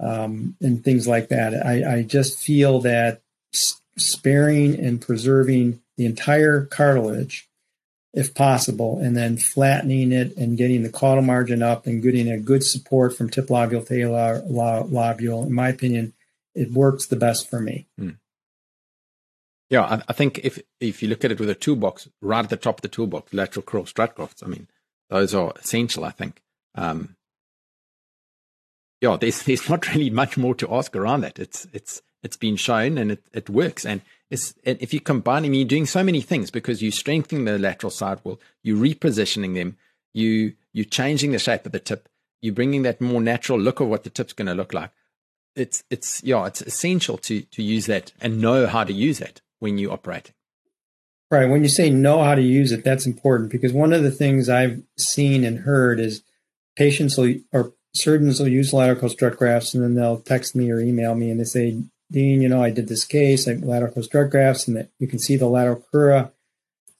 um, 0.00 0.56
and 0.60 0.84
things 0.84 1.08
like 1.08 1.28
that. 1.28 1.54
I, 1.66 1.98
I 1.98 2.02
just 2.02 2.38
feel 2.38 2.80
that 2.80 3.22
sparing 3.96 4.78
and 4.78 5.00
preserving 5.00 5.80
the 5.96 6.06
entire 6.06 6.64
cartilage 6.64 7.48
if 8.14 8.34
possible, 8.34 8.98
and 8.98 9.16
then 9.16 9.36
flattening 9.36 10.12
it 10.12 10.36
and 10.36 10.56
getting 10.56 10.82
the 10.82 10.88
caudal 10.88 11.22
margin 11.22 11.62
up 11.62 11.86
and 11.86 12.02
getting 12.02 12.30
a 12.30 12.38
good 12.38 12.64
support 12.64 13.16
from 13.16 13.28
tip 13.28 13.48
lobule 13.48 13.86
to 13.86 13.94
lobule. 13.94 15.46
In 15.46 15.52
my 15.52 15.68
opinion, 15.68 16.14
it 16.54 16.72
works 16.72 17.06
the 17.06 17.16
best 17.16 17.48
for 17.48 17.60
me. 17.60 17.86
Mm. 18.00 18.16
Yeah, 19.70 19.82
I, 19.82 20.02
I, 20.08 20.12
think 20.12 20.40
if 20.42 20.58
if 20.80 21.02
you 21.02 21.08
look 21.08 21.24
at 21.24 21.32
it 21.32 21.40
with 21.40 21.50
a 21.50 21.54
toolbox, 21.54 22.08
right 22.22 22.42
at 22.42 22.50
the 22.50 22.56
top 22.56 22.78
of 22.78 22.82
the 22.82 22.88
toolbox, 22.88 23.34
lateral 23.34 23.62
crural 23.62 23.86
strut 23.86 24.14
grafts, 24.14 24.42
I 24.42 24.46
mean, 24.46 24.66
those 25.10 25.34
are 25.34 25.52
essential. 25.60 26.04
I 26.04 26.10
think. 26.10 26.42
Um, 26.74 27.16
yeah, 29.00 29.16
there's 29.16 29.42
there's 29.44 29.68
not 29.68 29.92
really 29.94 30.10
much 30.10 30.36
more 30.36 30.54
to 30.54 30.74
ask 30.74 30.96
around 30.96 31.20
that. 31.22 31.38
It's 31.38 31.66
it's 31.72 32.02
it's 32.22 32.36
been 32.36 32.56
shown 32.56 32.98
and 32.98 33.12
it, 33.12 33.22
it 33.32 33.50
works. 33.50 33.84
And 33.84 34.00
is 34.30 34.54
if 34.64 34.92
you 34.92 35.00
combine 35.00 35.42
them, 35.42 35.54
you're 35.54 35.66
doing 35.66 35.86
so 35.86 36.02
many 36.02 36.20
things 36.20 36.50
because 36.50 36.82
you're 36.82 36.92
strengthening 36.92 37.44
the 37.44 37.58
lateral 37.58 37.90
sidewall, 37.90 38.40
you're 38.62 38.78
repositioning 38.78 39.54
them, 39.54 39.76
you 40.14 40.54
you're 40.72 40.84
changing 40.84 41.32
the 41.32 41.38
shape 41.38 41.66
of 41.66 41.72
the 41.72 41.80
tip, 41.80 42.08
you're 42.40 42.54
bringing 42.54 42.82
that 42.82 43.00
more 43.00 43.20
natural 43.20 43.58
look 43.58 43.80
of 43.80 43.88
what 43.88 44.04
the 44.04 44.10
tip's 44.10 44.32
going 44.32 44.46
to 44.46 44.54
look 44.54 44.72
like. 44.72 44.90
It's 45.54 45.84
it's 45.90 46.22
yeah, 46.22 46.46
it's 46.46 46.62
essential 46.62 47.18
to 47.18 47.42
to 47.42 47.62
use 47.62 47.86
that 47.86 48.12
and 48.20 48.40
know 48.40 48.66
how 48.66 48.84
to 48.84 48.92
use 48.92 49.20
it 49.20 49.42
when 49.58 49.78
you 49.78 49.90
operate. 49.90 50.32
Right. 51.30 51.48
When 51.48 51.62
you 51.62 51.68
say 51.68 51.90
know 51.90 52.22
how 52.22 52.34
to 52.34 52.42
use 52.42 52.72
it, 52.72 52.84
that's 52.84 53.04
important 53.04 53.50
because 53.50 53.72
one 53.72 53.92
of 53.92 54.02
the 54.02 54.10
things 54.10 54.48
I've 54.48 54.82
seen 54.96 55.44
and 55.44 55.58
heard 55.58 56.00
is 56.00 56.22
patients 56.74 57.18
will 57.18 57.34
or 57.52 57.74
surgeons 57.92 58.40
will 58.40 58.48
use 58.48 58.72
lateral 58.72 59.10
strut 59.10 59.36
grafts 59.36 59.74
and 59.74 59.82
then 59.82 59.94
they'll 59.94 60.20
text 60.20 60.56
me 60.56 60.70
or 60.70 60.80
email 60.80 61.14
me 61.14 61.30
and 61.30 61.38
they 61.38 61.44
say, 61.44 61.82
Dean, 62.10 62.40
you 62.40 62.48
know, 62.48 62.62
I 62.62 62.70
did 62.70 62.88
this 62.88 63.04
case, 63.04 63.46
I 63.46 63.52
lateral 63.52 64.02
strut 64.02 64.30
grafts, 64.30 64.66
and 64.66 64.76
that 64.76 64.90
you 64.98 65.06
can 65.06 65.18
see 65.18 65.36
the 65.36 65.46
lateral 65.46 65.84
crura 65.92 66.32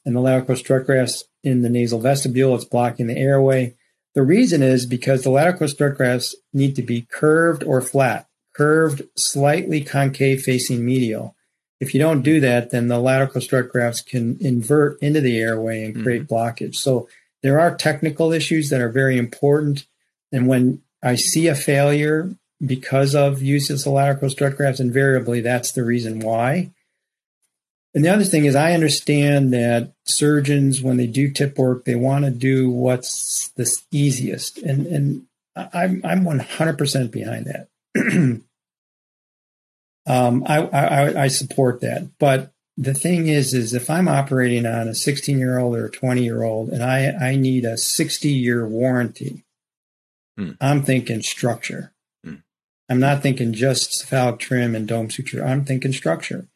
and 0.04 0.14
the 0.14 0.20
lateral 0.20 0.56
strut 0.56 0.84
grafts 0.84 1.24
in 1.42 1.62
the 1.62 1.70
nasal 1.70 2.00
vestibule. 2.00 2.54
It's 2.54 2.64
blocking 2.64 3.06
the 3.06 3.16
airway. 3.16 3.76
The 4.14 4.22
reason 4.22 4.62
is 4.62 4.84
because 4.84 5.22
the 5.22 5.30
lateral 5.30 5.68
strut 5.68 5.96
grafts 5.96 6.34
need 6.52 6.76
to 6.76 6.82
be 6.82 7.02
curved 7.10 7.64
or 7.64 7.80
flat, 7.80 8.28
curved, 8.54 9.02
slightly 9.16 9.80
concave 9.82 10.42
facing 10.42 10.84
medial. 10.84 11.34
If 11.80 11.94
you 11.94 12.00
don't 12.00 12.22
do 12.22 12.40
that, 12.40 12.70
then 12.70 12.88
the 12.88 12.98
lateral 12.98 13.40
strut 13.40 13.68
grafts 13.68 14.00
can 14.00 14.36
invert 14.40 15.00
into 15.00 15.20
the 15.20 15.38
airway 15.38 15.84
and 15.84 16.02
create 16.02 16.26
mm-hmm. 16.26 16.34
blockage. 16.34 16.76
So 16.76 17.08
there 17.42 17.60
are 17.60 17.76
technical 17.76 18.32
issues 18.32 18.70
that 18.70 18.80
are 18.80 18.88
very 18.88 19.16
important. 19.16 19.86
And 20.32 20.48
when 20.48 20.82
I 21.02 21.14
see 21.14 21.46
a 21.46 21.54
failure 21.54 22.34
because 22.64 23.14
of 23.14 23.42
use 23.42 23.70
of 23.70 23.82
the 23.82 23.90
lateral 23.90 24.30
strut 24.30 24.56
grafts, 24.56 24.80
invariably 24.80 25.40
that's 25.40 25.72
the 25.72 25.84
reason 25.84 26.20
why. 26.20 26.70
And 27.94 28.04
the 28.04 28.10
other 28.10 28.24
thing 28.24 28.44
is, 28.44 28.54
I 28.54 28.74
understand 28.74 29.52
that 29.52 29.92
surgeons, 30.04 30.82
when 30.82 30.98
they 30.98 31.06
do 31.06 31.30
tip 31.30 31.58
work, 31.58 31.84
they 31.84 31.94
want 31.94 32.24
to 32.24 32.30
do 32.30 32.70
what's 32.70 33.48
the 33.56 33.68
easiest, 33.90 34.58
and 34.58 34.86
and 34.86 35.26
I'm 35.56 36.02
I'm 36.04 36.24
100% 36.24 37.10
behind 37.10 37.46
that. 37.46 37.68
um, 40.08 40.44
I, 40.46 40.62
I 40.62 41.22
I 41.24 41.28
support 41.28 41.80
that, 41.82 42.08
but 42.18 42.52
the 42.76 42.94
thing 42.94 43.26
is, 43.26 43.54
is 43.54 43.74
if 43.74 43.90
I'm 43.90 44.08
operating 44.08 44.64
on 44.64 44.88
a 44.88 44.94
16 44.94 45.38
year 45.38 45.58
old 45.58 45.76
or 45.76 45.86
a 45.86 45.90
20 45.90 46.22
year 46.22 46.42
old, 46.42 46.70
and 46.70 46.82
I 46.82 47.10
I 47.10 47.36
need 47.36 47.64
a 47.64 47.76
60 47.76 48.28
year 48.28 48.66
warranty, 48.66 49.44
hmm. 50.36 50.52
I'm 50.60 50.82
thinking 50.82 51.22
structure. 51.22 51.92
I'm 52.88 53.00
not 53.00 53.22
thinking 53.22 53.52
just 53.52 53.92
cephalic 53.92 54.38
trim 54.38 54.74
and 54.74 54.88
dome 54.88 55.10
suture. 55.10 55.44
I'm 55.44 55.64
thinking 55.64 55.92
structure. 55.92 56.46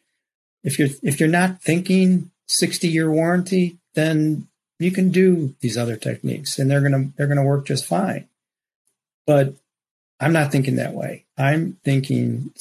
If 0.64 0.78
you're 0.78 0.88
if 1.02 1.20
you're 1.20 1.28
not 1.28 1.60
thinking 1.60 2.30
60 2.48 2.88
year 2.88 3.10
warranty, 3.10 3.78
then 3.94 4.48
you 4.78 4.90
can 4.90 5.10
do 5.10 5.54
these 5.60 5.76
other 5.76 5.96
techniques 5.96 6.58
and 6.58 6.70
they're 6.70 6.80
gonna 6.80 7.10
they're 7.16 7.26
gonna 7.26 7.44
work 7.44 7.66
just 7.66 7.84
fine. 7.84 8.28
But 9.26 9.54
I'm 10.20 10.32
not 10.32 10.50
thinking 10.50 10.76
that 10.76 10.94
way. 10.94 11.26
I'm 11.36 11.78
thinking 11.84 12.52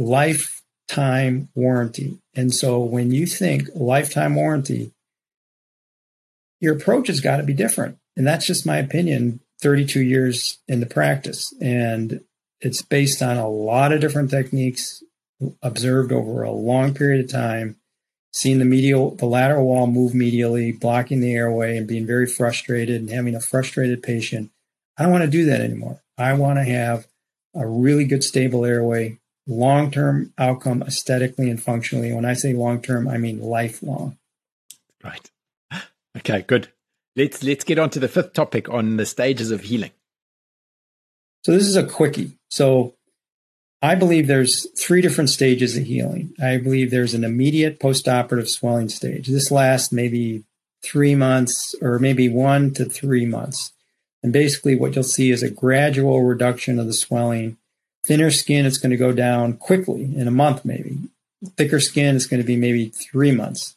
lifetime 0.00 1.48
warranty. 1.54 2.18
And 2.34 2.52
so 2.54 2.80
when 2.80 3.12
you 3.12 3.26
think 3.26 3.68
lifetime 3.74 4.34
warranty, 4.34 4.92
your 6.60 6.74
approach 6.74 7.08
has 7.08 7.20
got 7.20 7.36
to 7.36 7.42
be 7.42 7.54
different. 7.54 7.98
And 8.16 8.26
that's 8.26 8.46
just 8.46 8.66
my 8.66 8.78
opinion 8.78 9.40
32 9.60 10.00
years 10.00 10.58
in 10.66 10.80
the 10.80 10.86
practice. 10.86 11.54
And 11.60 12.22
it's 12.60 12.82
based 12.82 13.22
on 13.22 13.36
a 13.36 13.48
lot 13.48 13.92
of 13.92 14.00
different 14.00 14.30
techniques 14.30 15.02
observed 15.62 16.12
over 16.12 16.42
a 16.42 16.50
long 16.50 16.94
period 16.94 17.24
of 17.24 17.30
time, 17.30 17.76
seeing 18.32 18.58
the 18.58 18.64
medial, 18.64 19.14
the 19.14 19.26
lateral 19.26 19.66
wall 19.66 19.86
move 19.86 20.12
medially, 20.12 20.78
blocking 20.78 21.20
the 21.20 21.32
airway, 21.32 21.76
and 21.76 21.86
being 21.86 22.06
very 22.06 22.26
frustrated 22.26 23.00
and 23.00 23.10
having 23.10 23.34
a 23.34 23.40
frustrated 23.40 24.02
patient. 24.02 24.50
I 24.98 25.02
don't 25.02 25.12
want 25.12 25.24
to 25.24 25.30
do 25.30 25.46
that 25.46 25.60
anymore. 25.60 26.02
I 26.18 26.34
want 26.34 26.58
to 26.58 26.64
have 26.64 27.06
a 27.54 27.66
really 27.66 28.04
good, 28.04 28.22
stable 28.22 28.64
airway, 28.64 29.18
long 29.50 29.90
term 29.90 30.32
outcome 30.38 30.82
aesthetically 30.82 31.50
and 31.50 31.62
functionally. 31.62 32.12
When 32.12 32.24
I 32.24 32.34
say 32.34 32.54
long 32.54 32.80
term, 32.80 33.08
I 33.08 33.18
mean 33.18 33.40
lifelong. 33.40 34.16
Right. 35.02 35.30
Okay, 36.16 36.42
good. 36.42 36.68
let's 37.16 37.42
let's 37.42 37.64
get 37.64 37.78
on 37.78 37.90
to 37.90 38.00
the 38.00 38.08
fifth 38.08 38.32
topic 38.32 38.68
on 38.68 38.96
the 38.96 39.06
stages 39.06 39.50
of 39.50 39.62
healing. 39.62 39.92
So 41.44 41.52
this 41.52 41.66
is 41.66 41.76
a 41.76 41.86
quickie. 41.86 42.38
So 42.50 42.94
I 43.82 43.94
believe 43.94 44.26
there's 44.26 44.68
three 44.78 45.00
different 45.00 45.30
stages 45.30 45.76
of 45.76 45.84
healing. 45.84 46.34
I 46.42 46.58
believe 46.58 46.90
there's 46.90 47.14
an 47.14 47.24
immediate 47.24 47.80
postoperative 47.80 48.48
swelling 48.48 48.90
stage. 48.90 49.28
This 49.28 49.50
lasts 49.50 49.90
maybe 49.92 50.44
three 50.82 51.14
months 51.14 51.74
or 51.80 51.98
maybe 51.98 52.28
one 52.28 52.74
to 52.74 52.84
three 52.84 53.24
months. 53.24 53.72
And 54.22 54.32
basically, 54.32 54.76
what 54.76 54.94
you'll 54.94 55.04
see 55.04 55.30
is 55.30 55.42
a 55.42 55.50
gradual 55.50 56.22
reduction 56.22 56.78
of 56.78 56.86
the 56.86 56.92
swelling. 56.92 57.56
Thinner 58.04 58.30
skin, 58.30 58.66
it's 58.66 58.78
going 58.78 58.90
to 58.90 58.96
go 58.96 59.12
down 59.12 59.54
quickly 59.54 60.04
in 60.16 60.26
a 60.26 60.32
month, 60.32 60.64
maybe. 60.64 60.98
Thicker 61.56 61.80
skin, 61.80 62.16
it's 62.16 62.26
going 62.26 62.42
to 62.42 62.46
be 62.46 62.56
maybe 62.56 62.88
three 62.88 63.32
months. 63.32 63.76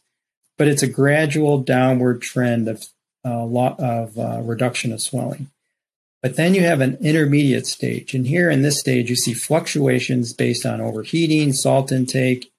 But 0.58 0.68
it's 0.68 0.84
a 0.84 0.88
gradual 0.88 1.60
downward 1.60 2.22
trend 2.22 2.68
of 2.68 2.86
a 3.24 3.46
lot 3.46 3.80
of 3.80 4.18
uh, 4.18 4.42
reduction 4.42 4.92
of 4.92 5.02
swelling. 5.02 5.48
But 6.22 6.38
then 6.38 6.54
you 6.54 6.62
have 6.62 6.80
an 6.80 6.98
intermediate 7.02 7.68
stage. 7.68 8.14
And 8.14 8.28
here 8.28 8.50
in 8.50 8.62
this 8.62 8.80
stage, 8.80 9.10
you 9.10 9.16
see 9.16 9.34
fluctuations 9.34 10.34
based 10.34 10.66
on 10.66 10.80
overheating, 10.80 11.52
salt 11.52 11.92
intake, 11.92 12.52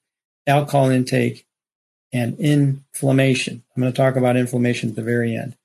alcohol 0.47 0.91
intake, 0.91 1.47
and 2.12 2.39
inflammation. 2.39 3.62
I'm 3.75 3.83
going 3.83 3.93
to 3.93 3.97
talk 3.97 4.17
about 4.17 4.37
inflammation 4.37 4.91
at 4.91 4.97
the 4.97 5.03
very 5.03 5.35
end. 5.35 5.57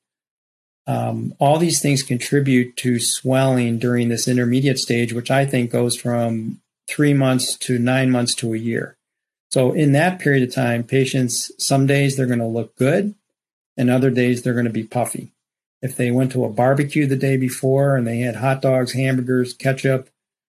Um, 0.89 1.35
all 1.37 1.59
these 1.59 1.81
things 1.81 2.01
contribute 2.01 2.75
to 2.77 2.99
swelling 2.99 3.77
during 3.77 4.09
this 4.09 4.27
intermediate 4.27 4.79
stage, 4.79 5.13
which 5.13 5.29
I 5.29 5.45
think 5.45 5.71
goes 5.71 5.95
from 5.95 6.61
three 6.87 7.13
months 7.13 7.55
to 7.57 7.77
nine 7.77 8.09
months 8.09 8.33
to 8.35 8.55
a 8.55 8.57
year. 8.57 8.97
So 9.51 9.71
in 9.71 9.91
that 9.91 10.19
period 10.19 10.47
of 10.47 10.55
time, 10.55 10.83
patients, 10.83 11.51
some 11.59 11.85
days 11.85 12.17
they're 12.17 12.25
going 12.25 12.39
to 12.39 12.47
look 12.47 12.75
good 12.75 13.13
and 13.77 13.91
other 13.91 14.09
days 14.09 14.41
they're 14.41 14.53
going 14.53 14.65
to 14.65 14.71
be 14.71 14.83
puffy 14.83 15.31
if 15.81 15.95
they 15.95 16.09
went 16.09 16.31
to 16.31 16.43
a 16.43 16.49
barbecue 16.49 17.05
the 17.05 17.15
day 17.15 17.37
before 17.37 17.95
and 17.95 18.07
they 18.07 18.19
had 18.19 18.37
hot 18.37 18.61
dogs, 18.61 18.93
hamburgers, 18.93 19.53
ketchup, 19.53 20.09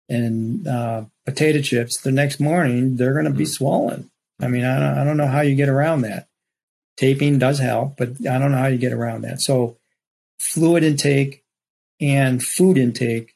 and 0.07 0.67
uh, 0.67 1.03
potato 1.25 1.61
chips, 1.61 1.99
the 1.99 2.11
next 2.11 2.39
morning 2.39 2.95
they're 2.95 3.13
going 3.13 3.25
to 3.25 3.31
be 3.31 3.43
mm. 3.43 3.49
swollen. 3.49 4.11
I 4.39 4.47
mean, 4.47 4.63
I 4.63 4.79
don't, 4.79 4.97
I 4.99 5.03
don't 5.03 5.17
know 5.17 5.27
how 5.27 5.41
you 5.41 5.55
get 5.55 5.67
around 5.67 6.01
that. 6.01 6.27
Taping 6.95 7.39
does 7.39 7.59
help, 7.59 7.97
but 7.97 8.09
I 8.29 8.37
don't 8.37 8.51
know 8.51 8.59
how 8.59 8.67
you 8.67 8.77
get 8.77 8.93
around 8.93 9.23
that. 9.23 9.41
So, 9.41 9.77
fluid 10.37 10.83
intake 10.83 11.43
and 11.99 12.43
food 12.43 12.77
intake 12.77 13.35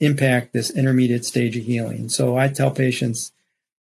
impact 0.00 0.52
this 0.52 0.70
intermediate 0.70 1.24
stage 1.24 1.56
of 1.56 1.64
healing. 1.64 2.08
So, 2.08 2.36
I 2.36 2.48
tell 2.48 2.70
patients 2.70 3.32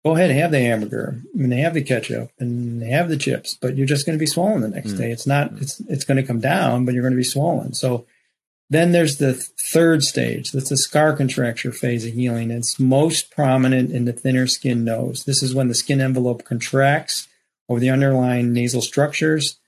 go 0.05 0.15
ahead 0.15 0.31
and 0.31 0.39
have 0.39 0.51
the 0.51 0.61
hamburger 0.61 1.21
and 1.35 1.53
they 1.53 1.59
have 1.59 1.75
the 1.75 1.83
ketchup 1.83 2.31
and 2.39 2.81
they 2.81 2.89
have 2.89 3.09
the 3.09 3.17
chips, 3.17 3.55
but 3.61 3.77
you're 3.77 3.87
just 3.87 4.07
going 4.07 4.17
to 4.17 4.23
be 4.23 4.27
swollen 4.27 4.61
the 4.63 4.69
next 4.69 4.93
mm. 4.93 4.99
day. 4.99 5.11
It's 5.11 5.27
not, 5.27 5.53
it's, 5.61 5.81
it's 5.81 6.05
going 6.05 6.17
to 6.17 6.23
come 6.23 6.41
down, 6.41 6.85
but 6.85 6.95
you're 6.95 7.03
going 7.03 7.13
to 7.13 7.19
be 7.19 7.25
swollen. 7.25 7.75
So 7.75 8.07
then 8.71 8.93
there's 8.93 9.17
the 9.17 9.35
third 9.35 10.03
stage. 10.03 10.53
That's 10.53 10.69
the 10.69 10.77
scar 10.77 11.17
contracture 11.17 11.73
phase 11.73 12.07
of 12.07 12.15
healing. 12.15 12.51
It's 12.51 12.79
most 12.79 13.31
prominent 13.31 13.91
in 13.91 14.05
the 14.05 14.13
thinner 14.13 14.47
skin 14.47 14.85
nose. 14.85 15.25
This 15.25 15.43
is 15.43 15.55
when 15.55 15.69
the 15.69 15.75
skin 15.75 16.01
envelope 16.01 16.45
contracts 16.45 17.29
over 17.69 17.81
the 17.81 17.91
underlying 17.91 18.53
nasal 18.53 18.83
structures. 18.83 19.59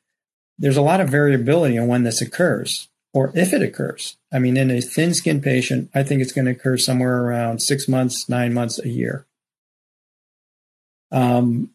There's 0.60 0.76
a 0.76 0.82
lot 0.82 1.00
of 1.00 1.08
variability 1.08 1.78
on 1.78 1.88
when 1.88 2.04
this 2.04 2.20
occurs 2.20 2.88
or 3.12 3.32
if 3.34 3.52
it 3.52 3.62
occurs. 3.62 4.18
I 4.30 4.38
mean, 4.38 4.56
in 4.56 4.70
a 4.70 4.80
thin 4.80 5.14
skin 5.14 5.40
patient, 5.40 5.90
I 5.94 6.02
think 6.02 6.20
it's 6.20 6.32
going 6.32 6.44
to 6.44 6.52
occur 6.52 6.76
somewhere 6.76 7.24
around 7.24 7.60
six 7.62 7.88
months, 7.88 8.28
nine 8.28 8.52
months, 8.52 8.78
a 8.78 8.88
year. 8.88 9.26
Um, 11.10 11.70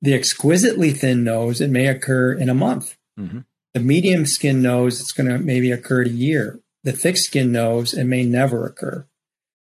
the 0.00 0.14
exquisitely 0.14 0.92
thin 0.92 1.24
nose, 1.24 1.60
it 1.60 1.68
may 1.68 1.88
occur 1.88 2.32
in 2.32 2.48
a 2.48 2.54
month. 2.54 2.96
Mm-hmm. 3.18 3.40
The 3.74 3.80
medium 3.80 4.24
skin 4.24 4.62
nose, 4.62 5.00
it's 5.00 5.12
going 5.12 5.28
to 5.28 5.38
maybe 5.38 5.72
occur 5.72 6.02
in 6.02 6.08
a 6.08 6.12
year. 6.12 6.60
The 6.84 6.92
thick 6.92 7.16
skin 7.16 7.52
nose, 7.52 7.92
it 7.92 8.04
may 8.04 8.24
never 8.24 8.64
occur. 8.64 9.04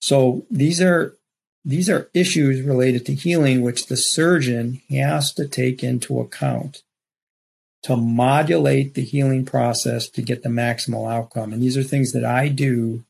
So 0.01 0.45
these 0.51 0.81
are 0.81 1.15
these 1.63 1.89
are 1.89 2.11
issues 2.13 2.61
related 2.61 3.07
to 3.07 3.15
healing, 3.15 3.61
which 3.61 3.87
the 3.87 3.97
surgeon 3.97 4.81
has 4.91 5.33
to 5.33 5.47
take 5.47 5.83
into 5.83 6.19
account 6.19 6.83
to 7.85 7.95
modulate 7.95 8.95
the 8.95 9.03
healing 9.03 9.45
process 9.45 10.09
to 10.09 10.23
get 10.23 10.41
the 10.41 10.49
maximal 10.49 11.11
outcome. 11.11 11.53
And 11.53 11.61
these 11.61 11.77
are 11.77 11.83
things 11.83 12.13
that 12.13 12.25
I 12.25 12.47
do 12.47 13.03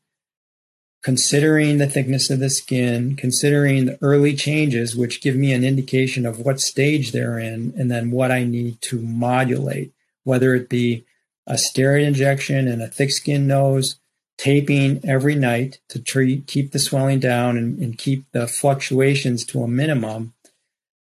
considering 1.02 1.78
the 1.78 1.88
thickness 1.88 2.28
of 2.28 2.40
the 2.40 2.50
skin, 2.50 3.16
considering 3.16 3.86
the 3.86 3.98
early 4.02 4.34
changes, 4.34 4.94
which 4.94 5.22
give 5.22 5.34
me 5.34 5.54
an 5.54 5.64
indication 5.64 6.26
of 6.26 6.40
what 6.40 6.60
stage 6.60 7.12
they're 7.12 7.38
in, 7.38 7.72
and 7.78 7.90
then 7.90 8.10
what 8.10 8.30
I 8.30 8.44
need 8.44 8.82
to 8.82 9.00
modulate, 9.00 9.92
whether 10.24 10.54
it 10.54 10.68
be 10.68 11.06
a 11.46 11.54
steroid 11.54 12.04
injection 12.04 12.68
and 12.68 12.82
a 12.82 12.88
thick 12.88 13.12
skin 13.12 13.46
nose, 13.46 13.98
taping 14.36 15.00
every 15.08 15.36
night 15.36 15.78
to 15.88 15.98
treat, 15.98 16.46
keep 16.46 16.72
the 16.72 16.78
swelling 16.78 17.20
down 17.20 17.56
and, 17.56 17.78
and 17.78 17.96
keep 17.96 18.30
the 18.32 18.46
fluctuations 18.46 19.42
to 19.46 19.62
a 19.62 19.68
minimum. 19.68 20.34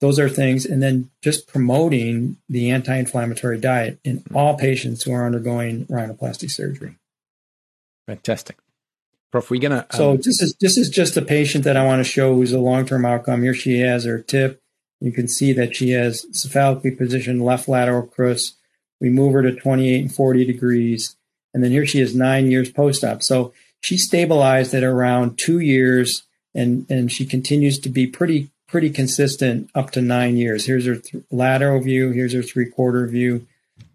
Those 0.04 0.18
are 0.18 0.28
things, 0.28 0.66
and 0.66 0.82
then 0.82 1.08
just 1.22 1.48
promoting 1.48 2.36
the 2.46 2.70
anti 2.70 2.94
inflammatory 2.94 3.58
diet 3.58 3.98
in 4.04 4.22
all 4.34 4.54
patients 4.54 5.02
who 5.02 5.14
are 5.14 5.24
undergoing 5.24 5.86
rhinoplasty 5.86 6.50
surgery. 6.50 6.98
Fantastic. 8.06 8.58
Prof, 9.32 9.50
we're 9.50 9.62
gonna. 9.62 9.86
Um, 9.92 9.96
so 9.96 10.16
this 10.18 10.42
is 10.42 10.56
this 10.60 10.76
is 10.76 10.90
just 10.90 11.16
a 11.16 11.22
patient 11.22 11.64
that 11.64 11.78
I 11.78 11.86
want 11.86 12.00
to 12.00 12.04
show 12.04 12.34
who's 12.34 12.52
a 12.52 12.58
long 12.58 12.84
term 12.84 13.06
outcome. 13.06 13.44
Here 13.44 13.54
she 13.54 13.78
has 13.78 14.04
her 14.04 14.20
tip. 14.20 14.60
You 15.00 15.10
can 15.10 15.26
see 15.26 15.54
that 15.54 15.74
she 15.74 15.92
has 15.92 16.26
cephalically 16.32 16.98
positioned 16.98 17.42
left 17.42 17.66
lateral 17.66 18.06
crus. 18.06 18.56
We 19.00 19.08
move 19.08 19.32
her 19.32 19.40
to 19.40 19.54
28 19.54 20.02
and 20.02 20.14
40 20.14 20.44
degrees, 20.44 21.16
and 21.54 21.64
then 21.64 21.70
here 21.70 21.86
she 21.86 22.00
is 22.00 22.14
nine 22.14 22.50
years 22.50 22.70
post 22.70 23.04
op. 23.04 23.22
So 23.22 23.54
she 23.80 23.96
stabilized 23.96 24.74
at 24.74 24.84
around 24.84 25.38
two 25.38 25.60
years, 25.60 26.24
and 26.54 26.84
and 26.90 27.10
she 27.10 27.24
continues 27.24 27.78
to 27.78 27.88
be 27.88 28.06
pretty 28.06 28.50
pretty 28.74 28.90
consistent 28.90 29.70
up 29.72 29.92
to 29.92 30.02
nine 30.02 30.36
years. 30.36 30.66
Here's 30.66 30.84
her 30.84 30.96
th- 30.96 31.22
lateral 31.30 31.80
view. 31.80 32.10
Here's 32.10 32.32
her 32.32 32.42
three 32.42 32.68
quarter 32.68 33.06
view. 33.06 33.46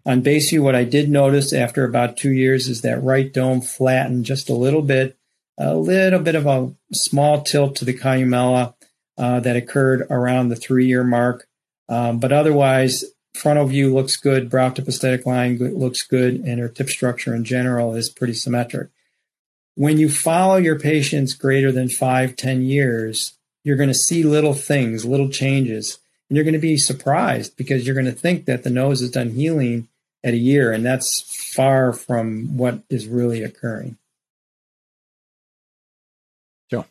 On 0.06 0.22
base 0.22 0.48
view, 0.48 0.62
what 0.62 0.74
I 0.74 0.84
did 0.84 1.10
notice 1.10 1.52
after 1.52 1.84
about 1.84 2.16
two 2.16 2.32
years 2.32 2.66
is 2.66 2.80
that 2.80 3.02
right 3.02 3.30
dome 3.30 3.60
flattened 3.60 4.24
just 4.24 4.48
a 4.48 4.54
little 4.54 4.80
bit 4.80 5.18
a 5.58 5.74
little 5.74 6.20
bit 6.20 6.34
of 6.34 6.46
a 6.46 6.72
small 6.94 7.42
tilt 7.42 7.76
to 7.76 7.84
the 7.84 7.92
columella 7.92 8.72
uh, 9.18 9.40
that 9.40 9.54
occurred 9.54 10.06
around 10.08 10.48
the 10.48 10.56
three 10.56 10.86
year 10.86 11.04
mark. 11.04 11.46
Um, 11.90 12.18
but 12.18 12.32
otherwise, 12.32 13.04
frontal 13.34 13.66
view 13.66 13.92
looks 13.92 14.16
good, 14.16 14.48
brow 14.48 14.70
tip 14.70 14.88
aesthetic 14.88 15.26
line 15.26 15.58
looks 15.58 16.04
good, 16.04 16.36
and 16.36 16.58
her 16.58 16.70
tip 16.70 16.88
structure 16.88 17.34
in 17.34 17.44
general 17.44 17.94
is 17.94 18.08
pretty 18.08 18.32
symmetric. 18.32 18.88
When 19.74 19.98
you 19.98 20.08
follow 20.08 20.56
your 20.56 20.78
patients 20.78 21.34
greater 21.34 21.70
than 21.70 21.90
five, 21.90 22.34
ten 22.34 22.62
years, 22.62 23.36
you're 23.64 23.76
going 23.76 23.88
to 23.88 23.94
see 23.94 24.22
little 24.22 24.54
things, 24.54 25.04
little 25.04 25.28
changes, 25.28 25.98
and 26.28 26.36
you're 26.36 26.44
going 26.44 26.54
to 26.54 26.60
be 26.60 26.76
surprised 26.76 27.56
because 27.56 27.86
you're 27.86 27.94
going 27.94 28.06
to 28.06 28.12
think 28.12 28.46
that 28.46 28.62
the 28.62 28.70
nose 28.70 29.02
is 29.02 29.10
done 29.10 29.30
healing 29.30 29.88
at 30.22 30.34
a 30.34 30.38
year, 30.38 30.72
and 30.72 30.84
that's 30.84 31.22
far 31.54 31.92
from 31.92 32.56
what 32.56 32.82
is 32.88 33.06
really 33.06 33.42
occurring. 33.42 33.96
Sure. 36.70 36.86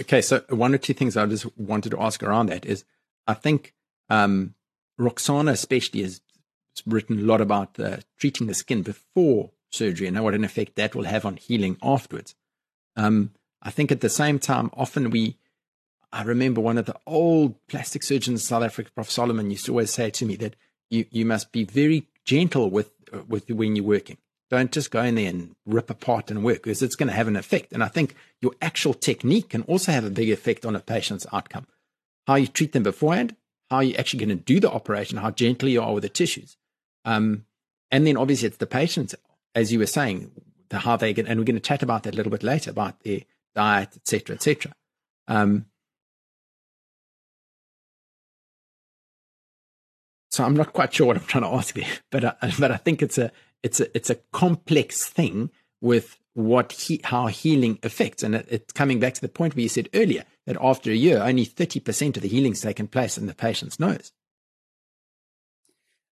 Okay, 0.00 0.20
so 0.20 0.42
one 0.48 0.74
or 0.74 0.78
two 0.78 0.94
things 0.94 1.16
I 1.16 1.26
just 1.26 1.46
wanted 1.58 1.90
to 1.90 2.00
ask 2.00 2.22
around 2.22 2.46
that 2.46 2.66
is 2.66 2.84
I 3.26 3.34
think 3.34 3.74
um, 4.08 4.54
Roxana 4.98 5.52
especially 5.52 6.02
has 6.02 6.20
written 6.84 7.18
a 7.18 7.22
lot 7.22 7.40
about 7.40 7.78
uh, 7.80 7.98
treating 8.18 8.46
the 8.46 8.54
skin 8.54 8.82
before 8.82 9.50
surgery 9.70 10.06
and 10.06 10.22
what 10.22 10.34
an 10.34 10.44
effect 10.44 10.76
that 10.76 10.94
will 10.94 11.04
have 11.04 11.24
on 11.24 11.36
healing 11.36 11.76
afterwards. 11.82 12.34
Um, 12.96 13.32
I 13.62 13.70
think 13.70 13.90
at 13.90 14.00
the 14.00 14.08
same 14.08 14.38
time, 14.38 14.70
often 14.74 15.10
we, 15.10 15.36
I 16.12 16.22
remember 16.22 16.60
one 16.60 16.78
of 16.78 16.86
the 16.86 16.96
old 17.06 17.54
plastic 17.66 18.02
surgeons 18.02 18.42
in 18.42 18.46
South 18.46 18.62
Africa, 18.62 18.90
Prof. 18.94 19.10
Solomon, 19.10 19.50
used 19.50 19.66
to 19.66 19.72
always 19.72 19.92
say 19.92 20.10
to 20.10 20.26
me 20.26 20.36
that 20.36 20.56
you, 20.90 21.06
you 21.10 21.24
must 21.24 21.52
be 21.52 21.64
very 21.64 22.08
gentle 22.24 22.70
with, 22.70 22.92
with 23.28 23.50
when 23.50 23.76
you're 23.76 23.84
working. 23.84 24.18
Don't 24.48 24.70
just 24.70 24.92
go 24.92 25.02
in 25.02 25.16
there 25.16 25.28
and 25.28 25.56
rip 25.64 25.90
apart 25.90 26.30
and 26.30 26.44
work 26.44 26.62
because 26.62 26.80
it's 26.80 26.94
going 26.94 27.08
to 27.08 27.14
have 27.14 27.26
an 27.26 27.36
effect. 27.36 27.72
And 27.72 27.82
I 27.82 27.88
think 27.88 28.14
your 28.40 28.52
actual 28.62 28.94
technique 28.94 29.48
can 29.50 29.62
also 29.62 29.90
have 29.90 30.04
a 30.04 30.10
big 30.10 30.30
effect 30.30 30.64
on 30.64 30.76
a 30.76 30.80
patient's 30.80 31.26
outcome. 31.32 31.66
How 32.28 32.36
you 32.36 32.46
treat 32.46 32.72
them 32.72 32.84
beforehand, 32.84 33.34
how 33.70 33.80
you're 33.80 33.98
actually 33.98 34.24
going 34.24 34.38
to 34.38 34.44
do 34.44 34.60
the 34.60 34.70
operation, 34.70 35.18
how 35.18 35.32
gently 35.32 35.72
you 35.72 35.82
are 35.82 35.94
with 35.94 36.02
the 36.02 36.08
tissues. 36.08 36.56
Um, 37.04 37.44
and 37.90 38.06
then 38.06 38.16
obviously 38.16 38.48
it's 38.48 38.58
the 38.58 38.66
patients, 38.66 39.14
as 39.54 39.72
you 39.72 39.80
were 39.80 39.86
saying, 39.86 40.30
the, 40.68 40.78
how 40.78 40.96
they 40.96 41.12
get, 41.12 41.26
and 41.26 41.40
we're 41.40 41.44
going 41.44 41.56
to 41.56 41.60
chat 41.60 41.82
about 41.82 42.04
that 42.04 42.14
a 42.14 42.16
little 42.16 42.30
bit 42.30 42.42
later 42.44 42.70
about 42.70 43.00
their 43.00 43.20
diet, 43.56 43.96
etc., 43.96 44.36
etc. 44.36 44.72
Um, 45.26 45.66
so 50.30 50.44
I'm 50.44 50.54
not 50.54 50.72
quite 50.72 50.94
sure 50.94 51.08
what 51.08 51.16
I'm 51.16 51.24
trying 51.24 51.44
to 51.44 51.50
ask 51.50 51.74
there, 51.74 51.88
but 52.12 52.24
I, 52.24 52.34
but 52.60 52.70
I 52.70 52.76
think 52.76 53.02
it's 53.02 53.18
a 53.18 53.32
it's 53.64 53.80
a 53.80 53.96
it's 53.96 54.10
a 54.10 54.16
complex 54.32 55.06
thing 55.06 55.50
with 55.80 56.18
what 56.34 56.72
he, 56.72 57.00
how 57.02 57.28
healing 57.28 57.78
affects. 57.82 58.22
And 58.22 58.34
it, 58.34 58.46
it's 58.50 58.72
coming 58.72 59.00
back 59.00 59.14
to 59.14 59.20
the 59.22 59.28
point 59.28 59.56
where 59.56 59.62
you 59.62 59.70
said 59.70 59.88
earlier 59.94 60.24
that 60.46 60.58
after 60.60 60.90
a 60.90 60.94
year, 60.94 61.22
only 61.22 61.46
30% 61.46 62.16
of 62.16 62.22
the 62.22 62.28
healing's 62.28 62.60
taken 62.60 62.88
place 62.88 63.16
in 63.16 63.26
the 63.26 63.34
patient's 63.34 63.80
nose. 63.80 64.12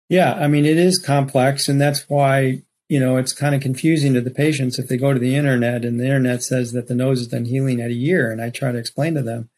Yeah, 0.09 0.33
I 0.33 0.47
mean, 0.47 0.65
it 0.65 0.77
is 0.77 0.99
complex, 0.99 1.67
and 1.69 1.81
that's 1.81 2.07
why 2.07 2.61
you 2.91 2.99
know 2.99 3.15
it's 3.15 3.31
kind 3.31 3.55
of 3.55 3.61
confusing 3.61 4.13
to 4.13 4.19
the 4.19 4.29
patients 4.29 4.77
if 4.77 4.89
they 4.89 4.97
go 4.97 5.13
to 5.13 5.19
the 5.19 5.33
internet 5.33 5.85
and 5.85 5.97
the 5.97 6.03
internet 6.03 6.43
says 6.43 6.73
that 6.73 6.89
the 6.89 6.93
nose 6.93 7.21
is 7.21 7.29
done 7.29 7.45
healing 7.45 7.79
at 7.79 7.89
a 7.89 7.93
year, 7.93 8.29
and 8.29 8.41
I 8.41 8.49
try 8.49 8.73
to 8.73 8.77
explain 8.77 9.13
to 9.13 9.21
them, 9.21 9.49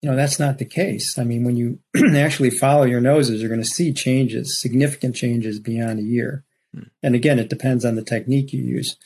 you 0.00 0.08
know, 0.08 0.16
that's 0.16 0.38
not 0.38 0.56
the 0.56 0.64
case. 0.64 1.18
I 1.18 1.24
mean, 1.24 1.44
when 1.44 1.58
you 1.58 1.80
actually 2.16 2.48
follow 2.48 2.84
your 2.84 3.02
noses, 3.02 3.42
you're 3.42 3.50
going 3.50 3.60
to 3.60 3.68
see 3.68 3.92
changes, 3.92 4.58
significant 4.58 5.14
changes 5.14 5.60
beyond 5.60 5.98
a 5.98 6.02
year. 6.02 6.46
Hmm. 6.74 6.84
And 7.02 7.14
again, 7.14 7.38
it 7.38 7.50
depends 7.50 7.84
on 7.84 7.96
the 7.96 8.02
technique 8.02 8.54
you 8.54 8.62
use 8.62 8.96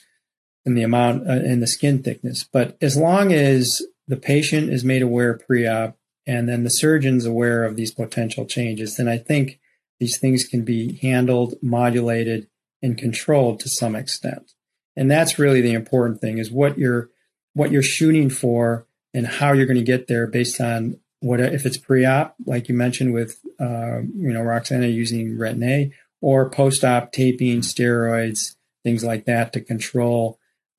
and 0.65 0.77
the 0.77 0.83
amount 0.83 1.27
uh, 1.27 1.33
and 1.33 1.61
the 1.61 1.67
skin 1.67 2.01
thickness. 2.01 2.45
But 2.49 2.77
as 2.79 2.95
long 2.95 3.33
as 3.33 3.81
the 4.07 4.15
patient 4.15 4.71
is 4.71 4.85
made 4.85 5.01
aware 5.01 5.37
pre-op 5.37 5.97
and 6.25 6.47
then 6.47 6.63
the 6.63 6.69
surgeon's 6.69 7.25
aware 7.25 7.65
of 7.65 7.75
these 7.75 7.93
potential 7.93 8.45
changes, 8.45 8.95
then 8.95 9.09
I 9.09 9.17
think 9.17 9.59
these 9.99 10.17
things 10.17 10.45
can 10.45 10.63
be 10.63 10.97
handled, 11.01 11.55
modulated, 11.61 12.47
and 12.83 12.97
controlled 12.97 13.59
to 13.61 13.69
some 13.69 13.95
extent. 13.95 14.51
And 14.95 15.09
that's 15.09 15.39
really 15.39 15.61
the 15.61 15.73
important 15.73 16.21
thing 16.21 16.37
is 16.37 16.51
what 16.51 16.77
you're 16.77 17.09
what 17.53 17.71
you're 17.71 17.81
shooting 17.81 18.29
for 18.29 18.85
and 19.13 19.25
how 19.25 19.53
you're 19.53 19.65
going 19.65 19.77
to 19.77 19.83
get 19.83 20.07
there 20.07 20.27
based 20.27 20.61
on 20.61 20.99
what 21.19 21.39
if 21.39 21.65
it's 21.65 21.77
pre-op, 21.77 22.35
like 22.45 22.67
you 22.67 22.75
mentioned 22.75 23.13
with 23.13 23.39
uh, 23.59 24.01
you 24.01 24.33
know 24.33 24.41
Roxana 24.41 24.87
using 24.87 25.37
Retin-A, 25.37 25.91
or 26.21 26.49
post-op 26.49 27.11
taping, 27.11 27.61
steroids, 27.61 28.55
things 28.83 29.03
like 29.03 29.25
that 29.25 29.53
to 29.53 29.61
control 29.61 30.37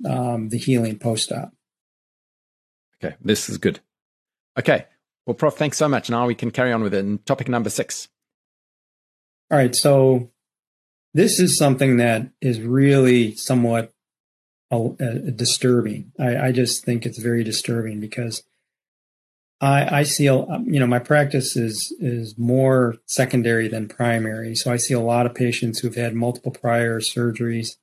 um, 0.09 0.51
the 0.51 0.59
healing 0.59 0.99
post-op. 0.99 1.53
Okay, 3.03 3.17
this 3.21 3.49
is 3.49 3.59
good. 3.59 3.81
Okay, 4.59 4.85
well, 5.27 5.35
Prof, 5.35 5.57
thanks 5.57 5.79
so 5.79 5.89
much. 5.89 6.11
Now 6.11 6.27
we 6.27 6.35
can 6.35 6.51
carry 6.51 6.73
on 6.73 6.83
with 6.83 6.95
it. 6.95 7.05
And 7.05 7.25
topic 7.25 7.49
number 7.49 7.71
six. 7.71 8.09
All 9.51 9.59
right. 9.59 9.75
So 9.75 10.31
this 11.15 11.39
is 11.39 11.57
something 11.57 11.97
that 11.99 12.29
is 12.41 12.61
really 12.61 13.35
somewhat 13.37 13.93
uh, 14.71 14.89
disturbing. 15.37 16.13
I, 16.19 16.49
I, 16.49 16.53
just 16.53 16.85
think 16.85 17.07
it's 17.07 17.19
very 17.19 17.45
disturbing 17.45 18.01
because 18.01 18.43
I, 19.61 20.01
I 20.01 20.03
see, 20.03 20.27
a, 20.27 20.35
you 20.65 20.81
know, 20.81 20.87
my 20.87 20.99
practice 20.99 21.57
is 21.57 21.95
is 22.01 22.37
more 22.37 22.97
secondary 23.07 23.69
than 23.69 23.87
primary. 23.87 24.57
So 24.57 24.73
I 24.73 24.77
see 24.77 24.95
a 24.95 25.01
lot 25.01 25.27
of 25.27 25.35
patients 25.35 25.79
who've 25.79 25.95
had 25.95 26.15
multiple 26.15 26.51
prior 26.51 26.99
surgeries, 26.99 27.77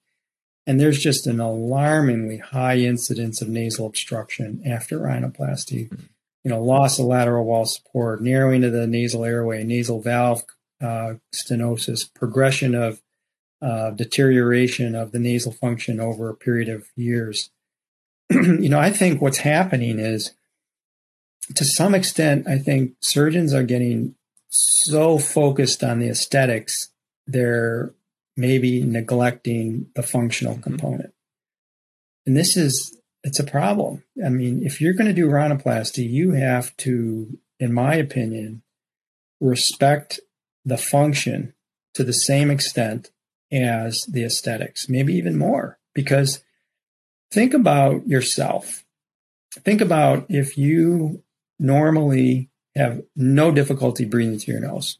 and 0.67 0.81
there's 0.81 0.99
just 0.99 1.27
an 1.27 1.39
alarmingly 1.39 2.39
high 2.39 2.79
incidence 2.79 3.41
of 3.41 3.47
nasal 3.47 3.85
obstruction 3.85 4.61
after 4.65 4.99
rhinoplasty. 4.99 5.87
Mm-hmm. 5.87 6.03
You 6.43 6.49
know, 6.49 6.61
loss 6.61 6.99
of 6.99 7.05
lateral 7.05 7.45
wall 7.45 7.65
support, 7.65 8.21
narrowing 8.21 8.63
of 8.65 8.73
the 8.73 8.87
nasal 8.87 9.23
airway, 9.23 9.63
nasal 9.63 10.01
valve 10.01 10.43
uh, 10.81 11.13
stenosis, 11.33 12.11
progression 12.13 12.75
of 12.75 13.00
uh, 13.61 13.91
deterioration 13.91 14.95
of 14.95 15.11
the 15.11 15.19
nasal 15.19 15.51
function 15.51 15.99
over 15.99 16.29
a 16.29 16.35
period 16.35 16.69
of 16.69 16.87
years. 16.95 17.49
you 18.29 18.69
know, 18.69 18.79
I 18.79 18.89
think 18.89 19.21
what's 19.21 19.39
happening 19.39 19.99
is, 19.99 20.31
to 21.55 21.65
some 21.65 21.93
extent, 21.93 22.47
I 22.47 22.57
think 22.57 22.93
surgeons 23.01 23.53
are 23.53 23.63
getting 23.63 24.15
so 24.49 25.17
focused 25.17 25.83
on 25.83 25.99
the 25.99 26.09
aesthetics, 26.09 26.89
they're 27.27 27.93
maybe 28.35 28.83
neglecting 28.83 29.87
the 29.95 30.03
functional 30.03 30.53
mm-hmm. 30.53 30.63
component. 30.63 31.13
And 32.25 32.35
this 32.35 32.55
is, 32.55 32.97
it's 33.23 33.39
a 33.39 33.43
problem. 33.43 34.03
I 34.23 34.29
mean, 34.29 34.63
if 34.63 34.81
you're 34.81 34.93
going 34.93 35.07
to 35.07 35.13
do 35.13 35.27
rhinoplasty, 35.27 36.07
you 36.09 36.31
have 36.31 36.75
to, 36.77 37.37
in 37.59 37.73
my 37.73 37.95
opinion, 37.95 38.63
respect 39.39 40.19
the 40.65 40.77
function 40.77 41.53
to 41.93 42.03
the 42.03 42.13
same 42.13 42.49
extent 42.51 43.11
as 43.51 44.01
the 44.07 44.23
aesthetics, 44.23 44.87
maybe 44.89 45.13
even 45.13 45.37
more. 45.37 45.77
Because 45.93 46.43
think 47.31 47.53
about 47.53 48.07
yourself. 48.07 48.85
Think 49.51 49.81
about 49.81 50.25
if 50.29 50.57
you 50.57 51.23
normally 51.59 52.49
have 52.75 53.01
no 53.15 53.51
difficulty 53.51 54.05
breathing 54.05 54.39
through 54.39 54.53
your 54.53 54.61
nose, 54.61 54.97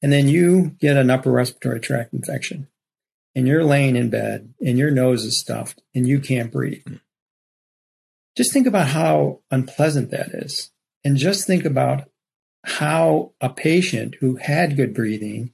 and 0.00 0.12
then 0.12 0.28
you 0.28 0.76
get 0.80 0.96
an 0.96 1.10
upper 1.10 1.32
respiratory 1.32 1.80
tract 1.80 2.14
infection, 2.14 2.68
and 3.34 3.48
you're 3.48 3.64
laying 3.64 3.96
in 3.96 4.10
bed, 4.10 4.54
and 4.64 4.78
your 4.78 4.92
nose 4.92 5.24
is 5.24 5.40
stuffed, 5.40 5.82
and 5.94 6.06
you 6.06 6.20
can't 6.20 6.52
breathe. 6.52 6.82
Hmm. 6.86 6.96
Just 8.36 8.52
think 8.52 8.68
about 8.68 8.88
how 8.88 9.40
unpleasant 9.50 10.12
that 10.12 10.28
is. 10.28 10.70
And 11.04 11.16
just 11.16 11.46
think 11.46 11.64
about 11.64 12.08
how 12.64 13.32
a 13.40 13.48
patient 13.48 14.16
who 14.20 14.36
had 14.36 14.76
good 14.76 14.94
breathing 14.94 15.52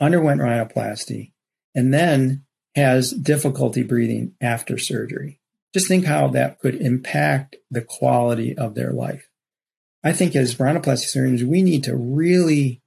underwent 0.00 0.40
rhinoplasty 0.40 1.32
and 1.74 1.92
then 1.92 2.44
has 2.74 3.12
difficulty 3.12 3.82
breathing 3.82 4.32
after 4.40 4.78
surgery. 4.78 5.40
Just 5.74 5.88
think 5.88 6.04
how 6.04 6.28
that 6.28 6.58
could 6.58 6.74
impact 6.76 7.56
the 7.70 7.82
quality 7.82 8.56
of 8.56 8.74
their 8.74 8.92
life. 8.92 9.28
I 10.02 10.12
think 10.12 10.34
as 10.34 10.56
rhinoplasty 10.56 11.06
surgeons, 11.06 11.44
we 11.44 11.62
need 11.62 11.84
to 11.84 11.96
really 11.96 12.82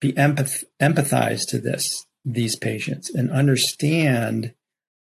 be 0.00 0.12
empath- 0.14 0.64
empathize 0.80 1.46
to 1.48 1.58
this, 1.58 2.06
these 2.24 2.56
patients 2.56 3.10
and 3.10 3.30
understand 3.30 4.54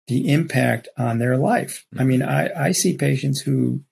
the 0.07 0.31
impact 0.31 0.87
on 0.97 1.19
their 1.19 1.37
life. 1.37 1.85
I 1.97 2.03
mean, 2.03 2.21
I, 2.21 2.49
I 2.55 2.71
see 2.71 2.97
patients 2.97 3.41
who 3.41 3.83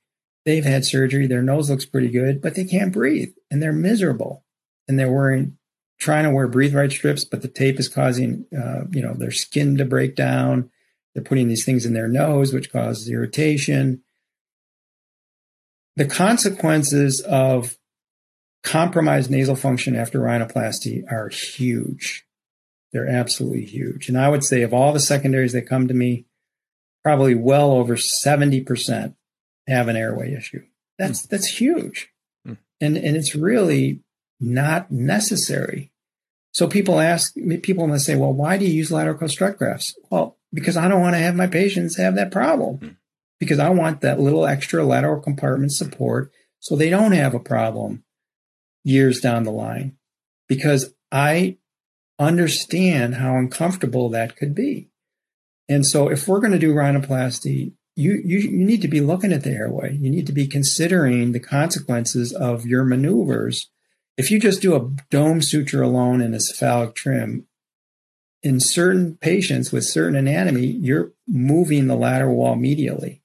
they've 0.46 0.66
had 0.66 0.84
surgery, 0.84 1.28
their 1.28 1.44
nose 1.44 1.70
looks 1.70 1.86
pretty 1.86 2.10
good, 2.10 2.42
but 2.42 2.56
they 2.56 2.66
can't 2.66 2.92
breathe 2.92 3.34
and 3.52 3.62
they're 3.62 3.74
miserable 3.74 4.44
and 4.88 4.98
they're 4.98 5.12
wearing 5.12 5.58
trying 6.00 6.24
to 6.24 6.32
wear 6.32 6.48
breathe 6.48 6.76
right 6.76 6.92
strips, 6.92 7.26
but 7.26 7.42
the 7.42 7.48
tape 7.48 7.80
is 7.80 7.88
causing 7.88 8.46
uh, 8.56 8.82
you 8.92 9.02
know 9.02 9.14
their 9.14 9.32
skin 9.32 9.78
to 9.78 9.86
break 9.86 10.16
down. 10.16 10.70
They're 11.14 11.24
putting 11.24 11.48
these 11.48 11.66
things 11.66 11.86
in 11.86 11.94
their 11.94 12.08
nose, 12.08 12.54
which 12.54 12.72
causes 12.72 13.10
irritation. 13.10 14.04
The 15.96 16.06
consequences 16.06 17.22
of 17.22 17.78
compromised 18.64 19.32
nasal 19.32 19.56
function 19.56 19.96
after 19.96 20.20
rhinoplasty 20.20 21.12
are 21.12 21.30
huge. 21.30 22.26
They're 22.94 23.08
absolutely 23.08 23.66
huge. 23.66 24.08
And 24.10 24.18
I 24.18 24.30
would 24.30 24.44
say 24.44 24.62
of 24.62 24.74
all 24.74 24.94
the 24.94 25.00
secondaries 25.00 25.54
that 25.54 25.68
come 25.68 25.88
to 25.88 25.94
me, 25.94 26.26
probably 27.04 27.36
well 27.36 27.72
over 27.72 27.96
70% 27.96 29.16
have 29.68 29.88
an 29.88 29.96
airway 29.96 30.34
issue. 30.34 30.64
That's 30.98 31.26
mm. 31.26 31.30
that's 31.30 31.48
huge. 31.48 32.10
Mm. 32.48 32.58
And 32.82 32.98
and 32.98 33.18
it's 33.18 33.36
really 33.36 34.02
not 34.40 34.92
necessary. 34.92 35.92
So 36.52 36.68
people 36.68 37.00
ask 37.00 37.34
people 37.62 37.88
must 37.88 38.06
say, 38.06 38.16
well, 38.16 38.34
why 38.34 38.58
do 38.58 38.66
you 38.66 38.74
use 38.74 38.92
lateral 38.92 39.18
crural 39.18 39.30
strut 39.30 39.58
grafts? 39.58 39.96
Well, 40.10 40.38
because 40.54 40.78
I 40.78 40.88
don't 40.88 41.02
want 41.02 41.16
to 41.16 41.20
have 41.20 41.36
my 41.36 41.48
patients 41.48 41.98
have 41.98 42.16
that 42.16 42.32
problem. 42.32 42.78
Mm. 42.78 42.96
Because 43.40 43.60
I 43.60 43.70
want 43.70 44.02
that 44.02 44.20
little 44.20 44.48
extra 44.48 44.84
lateral 44.84 45.22
compartment 45.22 45.72
support 45.72 46.32
so 46.60 46.76
they 46.76 46.90
don't 46.90 47.12
have 47.12 47.36
a 47.36 47.40
problem 47.40 48.04
years 48.84 49.20
down 49.20 49.44
the 49.44 49.52
line. 49.52 49.98
Because 50.48 50.96
I 51.12 51.58
understand 52.18 53.16
how 53.16 53.36
uncomfortable 53.38 54.10
that 54.10 54.36
could 54.36 54.56
be. 54.56 54.90
And 55.70 55.86
so 55.86 56.10
if 56.10 56.28
we're 56.28 56.40
going 56.40 56.54
to 56.54 56.60
do 56.60 56.74
rhinoplasty, 56.74 57.74
you, 57.96 58.22
you, 58.24 58.40
you 58.40 58.66
need 58.66 58.82
to 58.82 58.88
be 58.88 59.02
looking 59.02 59.34
at 59.34 59.44
the 59.44 59.52
airway. 59.52 59.96
You 59.96 60.10
need 60.10 60.28
to 60.28 60.34
be 60.34 60.48
considering 60.48 61.32
the 61.32 61.40
consequences 61.40 62.32
of 62.32 62.66
your 62.66 62.84
maneuvers. 62.84 63.70
If 64.18 64.32
you 64.32 64.40
just 64.40 64.62
do 64.62 64.76
a 64.76 64.90
dome 65.12 65.42
suture 65.42 65.84
alone 65.84 66.22
and 66.22 66.34
a 66.34 66.40
cephalic 66.40 66.96
trim, 66.96 67.46
in 68.44 68.60
certain 68.60 69.16
patients 69.18 69.72
with 69.72 69.84
certain 69.84 70.16
anatomy, 70.16 70.66
you're 70.66 71.12
moving 71.28 71.88
the 71.88 71.96
lateral 71.96 72.36
wall 72.36 72.56
medially. 72.56 73.22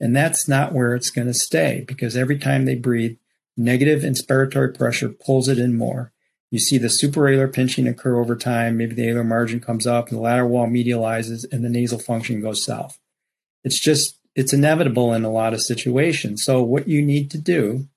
And 0.00 0.14
that's 0.14 0.48
not 0.48 0.72
where 0.72 0.94
it's 0.94 1.10
going 1.10 1.28
to 1.28 1.34
stay 1.34 1.84
because 1.86 2.16
every 2.16 2.38
time 2.38 2.64
they 2.64 2.74
breathe, 2.74 3.16
negative 3.56 4.02
inspiratory 4.02 4.76
pressure 4.76 5.08
pulls 5.08 5.48
it 5.48 5.58
in 5.58 5.78
more. 5.78 6.12
You 6.50 6.58
see 6.58 6.78
the 6.78 6.88
superalar 6.88 7.52
pinching 7.52 7.86
occur 7.86 8.20
over 8.20 8.36
time. 8.36 8.76
Maybe 8.76 8.94
the 8.94 9.06
alar 9.06 9.26
margin 9.26 9.60
comes 9.60 9.86
up 9.86 10.08
and 10.08 10.18
the 10.18 10.22
lateral 10.22 10.50
wall 10.50 10.66
medializes 10.66 11.44
and 11.50 11.64
the 11.64 11.68
nasal 11.68 11.98
function 11.98 12.40
goes 12.40 12.64
south. 12.64 12.98
It's 13.62 13.80
just, 13.80 14.18
it's 14.34 14.52
inevitable 14.52 15.14
in 15.14 15.24
a 15.24 15.30
lot 15.30 15.54
of 15.54 15.62
situations. 15.62 16.44
So 16.44 16.62
what 16.62 16.86
you 16.88 17.00
need 17.00 17.30
to 17.30 17.38
do 17.38 17.88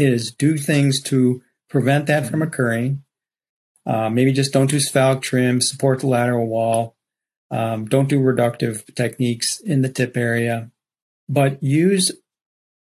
is 0.00 0.32
do 0.32 0.56
things 0.56 1.02
to 1.02 1.42
prevent 1.68 2.06
that 2.06 2.26
from 2.26 2.42
occurring. 2.42 3.02
Uh, 3.86 4.10
maybe 4.10 4.32
just 4.32 4.52
don't 4.52 4.70
do 4.70 4.80
cephalic 4.80 5.22
trim, 5.22 5.60
support 5.60 6.00
the 6.00 6.06
lateral 6.06 6.46
wall. 6.46 6.96
Um, 7.50 7.86
don't 7.86 8.08
do 8.08 8.20
reductive 8.20 8.94
techniques 8.94 9.60
in 9.60 9.82
the 9.82 9.88
tip 9.88 10.16
area, 10.16 10.70
but 11.28 11.62
use 11.62 12.12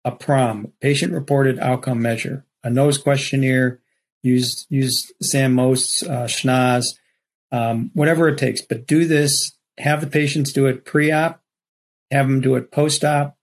a 0.05 0.11
PROM, 0.11 0.73
patient 0.81 1.13
reported 1.13 1.59
outcome 1.59 2.03
measure, 2.03 2.45
a 2.63 2.71
nose 2.71 2.99
questionnaire, 2.99 3.81
use, 4.23 4.67
use 4.69 5.11
Sam 5.23 5.55
Most's 5.55 6.03
uh, 6.03 6.25
SCHNOS, 6.25 6.85
um, 7.51 7.91
whatever 7.95 8.29
it 8.29 8.39
takes, 8.39 8.61
but 8.61 8.87
do 8.87 9.07
this, 9.07 9.53
have 9.79 10.01
the 10.01 10.07
patients 10.07 10.53
do 10.53 10.67
it 10.67 10.85
pre-op 10.85 11.41
have 12.11 12.29
them 12.29 12.41
do 12.41 12.55
it 12.55 12.71
post 12.71 13.05
op. 13.05 13.37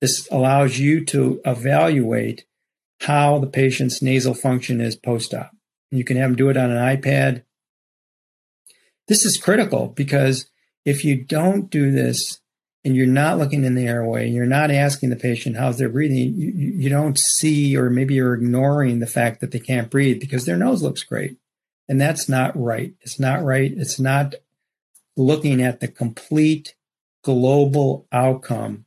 This 0.00 0.28
allows 0.30 0.78
you 0.78 1.04
to 1.06 1.40
evaluate 1.44 2.44
how 3.02 3.38
the 3.38 3.48
patient's 3.48 4.00
nasal 4.00 4.32
function 4.34 4.80
is 4.80 4.94
post 4.94 5.34
op. 5.34 5.50
You 5.90 6.04
can 6.04 6.16
have 6.16 6.30
them 6.30 6.36
do 6.36 6.48
it 6.50 6.56
on 6.56 6.70
an 6.70 6.96
iPad. 6.96 7.42
This 9.08 9.24
is 9.24 9.40
critical 9.42 9.88
because 9.88 10.48
if 10.84 11.04
you 11.04 11.22
don't 11.22 11.68
do 11.68 11.90
this 11.90 12.40
and 12.84 12.94
you're 12.94 13.06
not 13.06 13.38
looking 13.38 13.64
in 13.64 13.74
the 13.74 13.86
airway, 13.86 14.28
you're 14.28 14.46
not 14.46 14.70
asking 14.70 15.10
the 15.10 15.16
patient 15.16 15.56
how's 15.56 15.78
their 15.78 15.88
breathing, 15.88 16.34
you, 16.36 16.52
you 16.52 16.88
don't 16.88 17.18
see, 17.18 17.76
or 17.76 17.90
maybe 17.90 18.14
you're 18.14 18.34
ignoring 18.34 19.00
the 19.00 19.06
fact 19.06 19.40
that 19.40 19.50
they 19.50 19.60
can't 19.60 19.90
breathe 19.90 20.20
because 20.20 20.44
their 20.44 20.56
nose 20.56 20.82
looks 20.82 21.02
great. 21.02 21.36
And 21.88 22.00
that's 22.00 22.28
not 22.28 22.56
right. 22.56 22.94
It's 23.00 23.18
not 23.18 23.42
right. 23.42 23.72
It's 23.76 23.98
not 23.98 24.36
looking 25.16 25.60
at 25.60 25.80
the 25.80 25.88
complete 25.88 26.76
global 27.24 28.06
outcome 28.12 28.86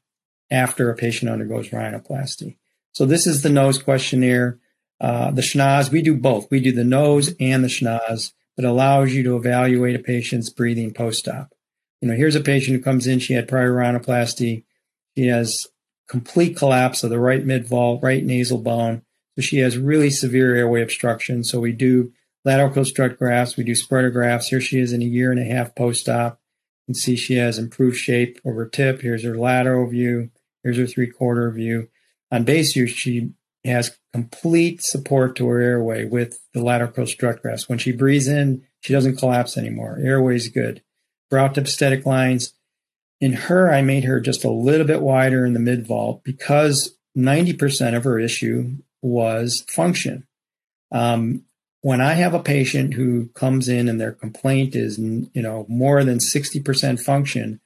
after 0.50 0.90
a 0.90 0.96
patient 0.96 1.30
undergoes 1.30 1.70
rhinoplasty. 1.70 2.58
So 2.96 3.06
this 3.06 3.28
is 3.28 3.42
the 3.42 3.50
nose 3.50 3.78
questionnaire. 3.78 4.58
Uh, 5.02 5.30
the 5.32 5.42
SCHNOS, 5.42 5.92
we 5.92 6.02
do 6.02 6.16
both. 6.16 6.50
We 6.50 6.62
do 6.62 6.72
the 6.72 6.86
nose 6.86 7.36
and 7.42 7.62
the 7.62 7.68
SCHNOS 7.68 8.32
that 8.56 8.66
allows 8.66 9.14
you 9.14 9.22
to 9.24 9.36
evaluate 9.36 9.98
a 9.98 10.00
patient's 10.00 10.50
breathing 10.50 10.94
post-op. 10.94 11.54
You 12.00 12.08
know, 12.08 12.16
here's 12.16 12.38
a 12.38 12.42
patient 12.42 12.78
who 12.78 12.82
comes 12.82 13.06
in, 13.06 13.20
she 13.20 13.34
had 13.34 13.50
prior 13.50 13.74
rhinoplasty. 13.74 14.64
She 15.18 15.28
has 15.28 15.68
complete 16.08 16.56
collapse 16.56 17.04
of 17.04 17.10
the 17.10 17.20
right 17.20 17.46
mid-vault, 17.46 18.02
right 18.02 18.24
nasal 18.24 18.60
bone. 18.60 19.02
So 19.36 19.42
she 19.42 19.58
has 19.58 19.78
really 19.78 20.10
severe 20.10 20.56
airway 20.56 20.82
obstruction. 20.82 21.44
So 21.44 21.60
we 21.60 21.74
do 21.74 22.14
lateral 22.46 22.70
crural 22.70 22.86
strut 22.86 23.18
grafts, 23.18 23.58
we 23.58 23.66
do 23.66 23.76
spreader 23.76 24.10
grafts. 24.10 24.48
Here 24.48 24.62
she 24.62 24.80
is 24.80 24.94
in 24.94 25.02
a 25.02 25.06
year 25.06 25.32
and 25.32 25.40
a 25.42 25.44
half 25.44 25.76
post-op. 25.76 26.40
You 26.88 26.94
can 26.94 26.96
see 26.96 27.18
she 27.18 27.36
has 27.36 27.60
improved 27.60 27.98
shape 27.98 28.40
of 28.46 28.56
her 28.56 28.70
tip. 28.70 29.02
Here's 29.02 29.26
her 29.26 29.38
lateral 29.38 29.90
view. 29.90 30.30
Here's 30.64 30.78
her 30.78 30.88
three-quarter 30.88 31.52
view. 31.52 31.90
On 32.32 32.44
base 32.44 32.74
view, 32.74 32.88
she 32.88 33.32
has 33.64 33.98
complete 34.14 34.82
support 34.82 35.36
to 35.36 35.48
her 35.48 35.60
airway 35.60 36.06
with 36.06 36.40
the 36.54 36.64
lateral 36.64 36.92
crural 36.92 37.08
strut 37.08 37.42
grafts. 37.42 37.68
When 37.68 37.80
she 37.80 37.92
breathes 37.92 38.28
in, 38.28 38.64
she 38.82 38.94
doesn't 38.94 39.18
collapse 39.18 39.58
anymore. 39.58 40.00
Airway 40.02 40.36
is 40.36 40.48
good. 40.48 40.84
Brow 41.30 41.48
tip 41.48 41.66
aesthetic 41.66 42.06
lines. 42.06 42.54
In 43.20 43.34
her, 43.34 43.72
I 43.72 43.82
made 43.82 44.04
her 44.04 44.20
just 44.20 44.44
a 44.44 44.52
little 44.52 44.86
bit 44.86 45.02
wider 45.02 45.46
in 45.46 45.54
the 45.54 45.60
mid 45.60 45.88
vault 45.88 46.24
because 46.24 46.96
90% 47.18 47.96
of 47.96 48.04
her 48.04 48.20
issue 48.20 48.78
was 49.02 49.64
function. 49.68 50.28
Um, 50.92 51.46
when 51.82 52.02
I 52.02 52.14
have 52.14 52.34
a 52.34 52.40
patient 52.40 52.94
who 52.94 53.28
comes 53.36 53.68
in 53.68 53.88
and 53.88 54.00
their 54.00 54.12
complaint 54.12 54.76
is, 54.76 54.98
you 54.98 55.30
know, 55.36 55.66
more 55.70 56.04
than 56.04 56.18
60% 56.18 57.00
function, 57.00 57.60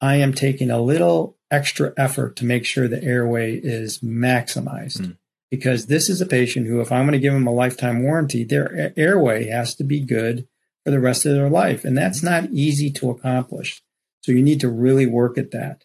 I 0.00 0.16
am 0.16 0.32
taking 0.32 0.70
a 0.70 0.80
little 0.80 1.37
extra 1.50 1.92
effort 1.96 2.36
to 2.36 2.44
make 2.44 2.64
sure 2.64 2.88
the 2.88 3.02
airway 3.02 3.54
is 3.54 3.98
maximized. 4.00 5.00
Mm 5.00 5.16
because 5.50 5.86
this 5.86 6.08
is 6.08 6.20
a 6.20 6.26
patient 6.26 6.66
who, 6.66 6.80
if 6.80 6.92
I'm 6.92 7.04
going 7.04 7.12
to 7.12 7.18
give 7.18 7.32
them 7.32 7.46
a 7.46 7.52
lifetime 7.52 8.02
warranty, 8.02 8.44
their 8.44 8.92
airway 8.96 9.46
has 9.48 9.74
to 9.76 9.84
be 9.84 10.00
good 10.00 10.46
for 10.84 10.90
the 10.90 11.00
rest 11.00 11.26
of 11.26 11.34
their 11.34 11.50
life. 11.50 11.84
And 11.84 11.96
that's 11.96 12.22
not 12.22 12.50
easy 12.50 12.90
to 12.92 13.10
accomplish. 13.10 13.82
So 14.22 14.32
you 14.32 14.42
need 14.42 14.60
to 14.60 14.68
really 14.68 15.06
work 15.06 15.38
at 15.38 15.52
that. 15.52 15.84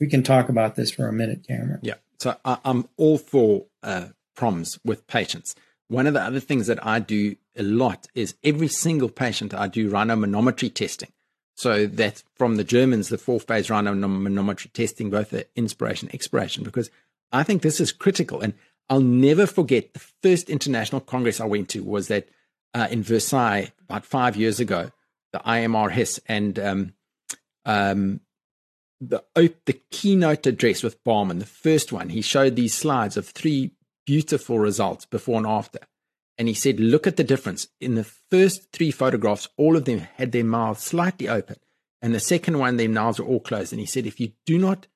We 0.00 0.06
can 0.06 0.22
talk 0.22 0.48
about 0.48 0.76
this 0.76 0.90
for 0.90 1.08
a 1.08 1.12
minute, 1.12 1.46
Cameron. 1.46 1.80
Yeah. 1.82 1.94
So 2.18 2.36
I, 2.44 2.58
am 2.64 2.88
all 2.96 3.18
for 3.18 3.66
uh, 3.82 4.06
PROMs 4.36 4.78
with 4.84 5.06
patients. 5.06 5.54
One 5.88 6.06
of 6.06 6.14
the 6.14 6.22
other 6.22 6.40
things 6.40 6.66
that 6.68 6.84
I 6.84 6.98
do 6.98 7.36
a 7.56 7.62
lot 7.62 8.06
is 8.14 8.34
every 8.44 8.68
single 8.68 9.08
patient 9.08 9.54
I 9.54 9.68
do 9.68 9.90
rhinomanometry 9.90 10.72
testing. 10.72 11.10
So 11.58 11.88
that's 11.88 12.22
from 12.36 12.54
the 12.54 12.62
Germans, 12.62 13.08
the 13.08 13.18
four 13.18 13.40
phase 13.40 13.66
rhinomanometry 13.66 14.72
testing, 14.72 15.10
both 15.10 15.30
the 15.30 15.44
inspiration, 15.56 16.08
expiration, 16.12 16.62
because 16.62 16.88
I 17.32 17.42
think 17.42 17.62
this 17.62 17.80
is 17.80 17.90
critical. 17.90 18.40
And 18.40 18.54
I'll 18.88 19.00
never 19.00 19.44
forget 19.44 19.92
the 19.92 19.98
first 20.22 20.50
international 20.50 21.00
congress 21.00 21.40
I 21.40 21.46
went 21.46 21.68
to 21.70 21.82
was 21.82 22.06
that 22.06 22.28
uh, 22.74 22.86
in 22.92 23.02
Versailles 23.02 23.72
about 23.82 24.06
five 24.06 24.36
years 24.36 24.60
ago, 24.60 24.92
the 25.32 25.40
IMRHS 25.40 26.20
and 26.26 26.60
um, 26.60 26.92
um, 27.64 28.20
the 29.00 29.24
the 29.34 29.80
keynote 29.90 30.46
address 30.46 30.84
with 30.84 31.02
Barman, 31.02 31.40
the 31.40 31.44
first 31.44 31.90
one, 31.90 32.10
he 32.10 32.22
showed 32.22 32.54
these 32.54 32.72
slides 32.72 33.16
of 33.16 33.26
three 33.26 33.72
beautiful 34.06 34.60
results 34.60 35.06
before 35.06 35.38
and 35.38 35.46
after. 35.46 35.80
And 36.38 36.46
he 36.46 36.54
said, 36.54 36.78
look 36.78 37.06
at 37.08 37.16
the 37.16 37.24
difference. 37.24 37.66
In 37.80 37.96
the 37.96 38.08
first 38.30 38.72
three 38.72 38.92
photographs, 38.92 39.48
all 39.56 39.76
of 39.76 39.84
them 39.84 40.06
had 40.14 40.30
their 40.30 40.44
mouths 40.44 40.84
slightly 40.84 41.28
open. 41.28 41.56
And 42.00 42.14
the 42.14 42.20
second 42.20 42.58
one, 42.58 42.76
their 42.76 42.88
mouths 42.88 43.18
were 43.18 43.26
all 43.26 43.40
closed. 43.40 43.72
And 43.72 43.80
he 43.80 43.86
said, 43.86 44.06
if 44.06 44.20
you 44.20 44.32
do 44.46 44.56
not 44.56 44.86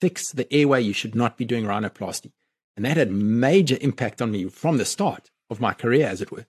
fix 0.00 0.30
the 0.30 0.52
airway, 0.52 0.82
you 0.82 0.92
should 0.92 1.14
not 1.14 1.38
be 1.38 1.46
doing 1.46 1.64
rhinoplasty. 1.64 2.32
And 2.76 2.84
that 2.84 2.98
had 2.98 3.10
major 3.10 3.78
impact 3.80 4.20
on 4.20 4.30
me 4.30 4.44
from 4.50 4.76
the 4.76 4.84
start 4.84 5.30
of 5.48 5.60
my 5.60 5.72
career, 5.72 6.06
as 6.06 6.20
it 6.20 6.30
were. 6.30 6.46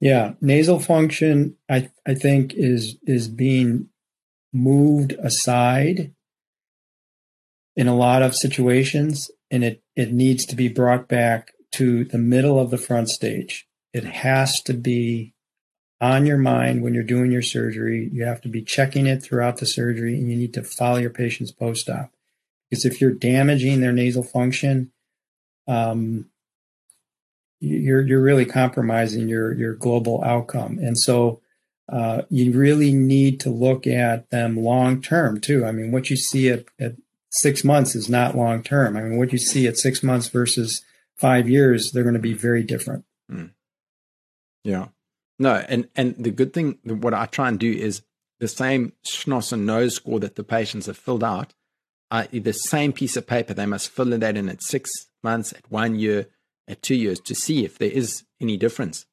Yeah, 0.00 0.34
nasal 0.40 0.80
function, 0.80 1.56
I 1.68 1.90
I 2.06 2.14
think 2.14 2.52
is 2.54 2.96
is 3.04 3.28
being 3.28 3.88
moved 4.52 5.12
aside 5.12 6.12
in 7.74 7.88
a 7.88 7.96
lot 7.96 8.22
of 8.22 8.34
situations, 8.34 9.30
and 9.50 9.64
it 9.64 9.81
it 9.96 10.12
needs 10.12 10.44
to 10.46 10.56
be 10.56 10.68
brought 10.68 11.08
back 11.08 11.52
to 11.72 12.04
the 12.04 12.18
middle 12.18 12.58
of 12.58 12.70
the 12.70 12.78
front 12.78 13.08
stage. 13.08 13.66
It 13.92 14.04
has 14.04 14.60
to 14.62 14.74
be 14.74 15.34
on 16.00 16.26
your 16.26 16.38
mind 16.38 16.82
when 16.82 16.94
you're 16.94 17.02
doing 17.02 17.30
your 17.30 17.42
surgery. 17.42 18.08
You 18.12 18.24
have 18.24 18.40
to 18.42 18.48
be 18.48 18.62
checking 18.62 19.06
it 19.06 19.22
throughout 19.22 19.58
the 19.58 19.66
surgery, 19.66 20.18
and 20.18 20.30
you 20.30 20.36
need 20.36 20.54
to 20.54 20.62
follow 20.62 20.96
your 20.96 21.10
patient's 21.10 21.52
post-op. 21.52 22.10
Because 22.68 22.84
if 22.84 23.00
you're 23.00 23.12
damaging 23.12 23.80
their 23.80 23.92
nasal 23.92 24.22
function, 24.22 24.92
um, 25.68 26.30
you're 27.60 28.04
you're 28.06 28.22
really 28.22 28.46
compromising 28.46 29.28
your 29.28 29.54
your 29.54 29.74
global 29.74 30.24
outcome. 30.24 30.78
And 30.78 30.98
so 30.98 31.40
uh, 31.88 32.22
you 32.30 32.52
really 32.52 32.92
need 32.92 33.38
to 33.40 33.50
look 33.50 33.86
at 33.86 34.30
them 34.30 34.56
long 34.56 35.00
term 35.00 35.40
too. 35.40 35.64
I 35.64 35.70
mean, 35.70 35.92
what 35.92 36.10
you 36.10 36.16
see 36.16 36.48
at, 36.48 36.64
at 36.80 36.94
six 37.32 37.64
months 37.64 37.94
is 37.94 38.08
not 38.08 38.36
long 38.36 38.62
term. 38.62 38.96
I 38.96 39.02
mean, 39.02 39.18
what 39.18 39.32
you 39.32 39.38
see 39.38 39.66
at 39.66 39.76
six 39.76 40.02
months 40.02 40.28
versus 40.28 40.82
five 41.16 41.48
years, 41.48 41.90
they're 41.90 42.04
going 42.04 42.14
to 42.14 42.20
be 42.20 42.34
very 42.34 42.62
different. 42.62 43.04
Mm. 43.30 43.50
Yeah. 44.64 44.88
No, 45.38 45.56
and 45.68 45.88
and 45.96 46.14
the 46.18 46.30
good 46.30 46.52
thing, 46.52 46.78
what 46.84 47.14
I 47.14 47.26
try 47.26 47.48
and 47.48 47.58
do 47.58 47.72
is 47.72 48.02
the 48.38 48.48
same 48.48 48.92
SCHNOS 49.04 49.52
and 49.52 49.66
nose 49.66 49.96
score 49.96 50.20
that 50.20 50.36
the 50.36 50.44
patients 50.44 50.86
have 50.86 50.96
filled 50.98 51.24
out 51.24 51.54
the 52.32 52.52
same 52.52 52.92
piece 52.92 53.16
of 53.16 53.26
paper. 53.26 53.54
They 53.54 53.66
must 53.66 53.90
fill 53.90 54.06
that 54.18 54.36
in 54.36 54.48
at 54.48 54.62
six 54.62 54.90
months, 55.22 55.52
at 55.52 55.70
one 55.70 55.98
year, 55.98 56.28
at 56.68 56.82
two 56.82 56.94
years 56.94 57.18
to 57.20 57.34
see 57.34 57.64
if 57.64 57.78
there 57.78 57.90
is 57.90 58.24
any 58.40 58.56
difference. 58.56 59.06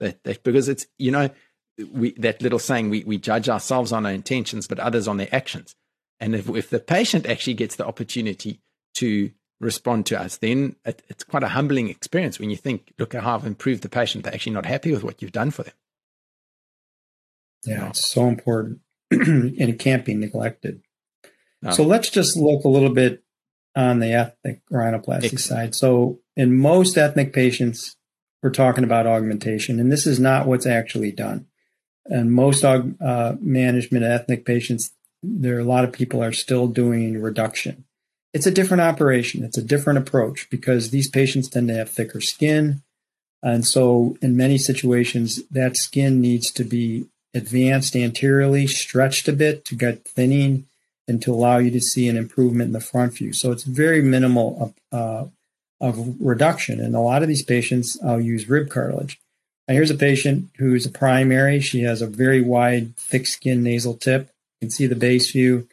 That, 0.00 0.22
that 0.24 0.42
because 0.44 0.68
it's 0.68 0.86
you 0.98 1.10
know 1.10 1.30
we 1.90 2.12
that 2.18 2.42
little 2.42 2.58
saying 2.58 2.90
we 2.90 3.02
we 3.04 3.16
judge 3.16 3.48
ourselves 3.48 3.92
on 3.92 4.04
our 4.04 4.12
intentions, 4.12 4.66
but 4.68 4.78
others 4.78 5.08
on 5.08 5.16
their 5.16 5.34
actions. 5.34 5.74
And 6.20 6.34
if 6.34 6.48
if 6.48 6.70
the 6.70 6.80
patient 6.80 7.26
actually 7.26 7.54
gets 7.54 7.76
the 7.76 7.86
opportunity 7.86 8.60
to 8.98 9.30
respond 9.60 10.06
to 10.06 10.20
us, 10.20 10.38
then 10.38 10.76
it, 10.84 11.02
it's 11.08 11.24
quite 11.24 11.42
a 11.42 11.48
humbling 11.48 11.88
experience 11.88 12.38
when 12.38 12.50
you 12.50 12.56
think, 12.56 12.92
look 12.98 13.14
at 13.14 13.22
how 13.22 13.36
I've 13.36 13.46
improved 13.46 13.82
the 13.82 13.88
patient. 13.88 14.24
They're 14.24 14.34
actually 14.34 14.52
not 14.52 14.66
happy 14.66 14.92
with 14.92 15.04
what 15.04 15.20
you've 15.20 15.32
done 15.32 15.50
for 15.50 15.62
them. 15.62 15.74
Yeah, 17.64 17.88
it's 17.88 18.06
so 18.06 18.28
important, 18.28 18.80
and 19.10 19.58
it 19.58 19.78
can't 19.78 20.04
be 20.04 20.14
neglected. 20.14 20.82
So 21.72 21.82
let's 21.82 22.10
just 22.10 22.36
look 22.36 22.64
a 22.64 22.68
little 22.68 22.92
bit 22.94 23.24
on 23.74 23.98
the 23.98 24.12
ethnic 24.12 24.62
rhinoplasty 24.72 25.38
side. 25.38 25.74
So 25.74 26.20
in 26.36 26.56
most 26.56 26.96
ethnic 26.96 27.32
patients, 27.32 27.96
we're 28.42 28.50
talking 28.50 28.84
about 28.84 29.06
augmentation, 29.06 29.80
and 29.80 29.90
this 29.90 30.06
is 30.06 30.20
not 30.20 30.46
what's 30.46 30.66
actually 30.66 31.10
done. 31.10 31.46
And 32.04 32.32
most 32.32 32.64
uh, 32.64 32.82
management 33.40 34.04
of 34.04 34.10
ethnic 34.10 34.44
patients, 34.44 34.92
there 35.26 35.56
are 35.56 35.60
a 35.60 35.64
lot 35.64 35.84
of 35.84 35.92
people 35.92 36.22
are 36.22 36.32
still 36.32 36.66
doing 36.66 37.20
reduction. 37.20 37.84
It's 38.32 38.46
a 38.46 38.50
different 38.50 38.82
operation. 38.82 39.44
It's 39.44 39.58
a 39.58 39.62
different 39.62 39.98
approach 39.98 40.48
because 40.50 40.90
these 40.90 41.08
patients 41.08 41.48
tend 41.48 41.68
to 41.68 41.74
have 41.74 41.90
thicker 41.90 42.20
skin. 42.20 42.82
And 43.42 43.66
so 43.66 44.16
in 44.20 44.36
many 44.36 44.58
situations, 44.58 45.42
that 45.50 45.76
skin 45.76 46.20
needs 46.20 46.50
to 46.52 46.64
be 46.64 47.06
advanced 47.34 47.96
anteriorly, 47.96 48.66
stretched 48.66 49.28
a 49.28 49.32
bit 49.32 49.64
to 49.66 49.74
get 49.74 50.04
thinning 50.04 50.66
and 51.08 51.22
to 51.22 51.32
allow 51.32 51.58
you 51.58 51.70
to 51.70 51.80
see 51.80 52.08
an 52.08 52.16
improvement 52.16 52.68
in 52.68 52.72
the 52.72 52.80
front 52.80 53.14
view. 53.14 53.32
So 53.32 53.52
it's 53.52 53.62
very 53.62 54.02
minimal 54.02 54.74
of, 54.92 54.98
uh, 54.98 55.26
of 55.80 56.16
reduction. 56.20 56.80
And 56.80 56.94
a 56.94 57.00
lot 57.00 57.22
of 57.22 57.28
these 57.28 57.44
patients, 57.44 57.98
I'll 58.02 58.20
use 58.20 58.48
rib 58.48 58.70
cartilage. 58.70 59.20
Now 59.68 59.74
here's 59.74 59.90
a 59.90 59.96
patient 59.96 60.50
who's 60.58 60.86
a 60.86 60.90
primary. 60.90 61.60
She 61.60 61.82
has 61.82 62.02
a 62.02 62.06
very 62.06 62.40
wide, 62.40 62.96
thick 62.96 63.26
skin 63.26 63.62
nasal 63.62 63.94
tip. 63.94 64.30
You 64.60 64.66
can 64.66 64.70
see 64.70 64.86
the 64.86 64.96
base 64.96 65.30
view. 65.30 65.68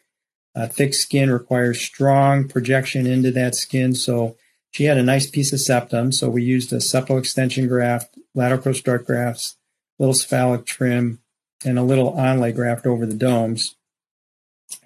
Uh, 0.55 0.67
thick 0.67 0.93
skin 0.93 1.31
requires 1.31 1.81
strong 1.81 2.47
projection 2.47 3.07
into 3.07 3.31
that 3.31 3.55
skin. 3.55 3.95
So 3.95 4.35
she 4.71 4.85
had 4.85 4.97
a 4.97 5.03
nice 5.03 5.29
piece 5.29 5.53
of 5.53 5.59
septum. 5.59 6.11
So 6.11 6.29
we 6.29 6.43
used 6.43 6.71
a 6.73 6.77
septal 6.77 7.19
extension 7.19 7.67
graft, 7.67 8.17
lateral 8.35 8.61
construct 8.61 9.05
grafts, 9.05 9.55
little 9.99 10.13
cephalic 10.13 10.65
trim, 10.65 11.19
and 11.65 11.79
a 11.79 11.83
little 11.83 12.13
onlay 12.13 12.53
graft 12.53 12.85
over 12.85 13.05
the 13.05 13.13
domes. 13.13 13.75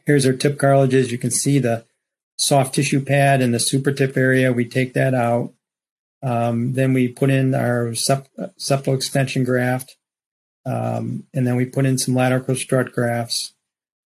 Here's 0.05 0.25
our 0.25 0.33
tip 0.33 0.57
cartilages. 0.57 1.11
You 1.11 1.17
can 1.17 1.31
see 1.31 1.59
the 1.59 1.85
soft 2.37 2.75
tissue 2.75 3.03
pad 3.03 3.41
in 3.41 3.51
the 3.51 3.59
super 3.59 3.91
tip 3.91 4.15
area. 4.15 4.53
We 4.53 4.65
take 4.65 4.93
that 4.93 5.13
out. 5.13 5.53
Um, 6.21 6.73
then 6.73 6.93
we 6.93 7.07
put 7.07 7.29
in 7.29 7.53
our 7.53 7.93
sep- 7.93 8.29
septal 8.59 8.95
extension 8.95 9.43
graft. 9.43 9.97
Um, 10.65 11.23
and 11.33 11.47
then 11.47 11.55
we 11.55 11.65
put 11.65 11.85
in 11.85 11.97
some 11.97 12.13
lateral 12.13 12.55
strut 12.55 12.91
grafts. 12.91 13.53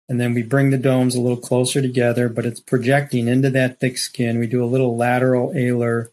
And 0.10 0.22
then 0.22 0.34
we 0.34 0.41
bring 0.41 0.70
the 0.70 0.78
domes 0.78 1.16
a 1.16 1.22
little 1.22 1.38
closer 1.38 1.82
together, 1.82 2.30
but 2.30 2.45
it's 2.45 2.62
projecting 2.62 3.28
into 3.28 3.49
that 3.49 3.80
thick 3.80 3.97
skin. 3.97 4.39
We 4.39 4.47
do 4.47 4.64
a 4.64 4.66
little 4.66 4.95
lateral 4.95 5.49
alar 5.49 6.10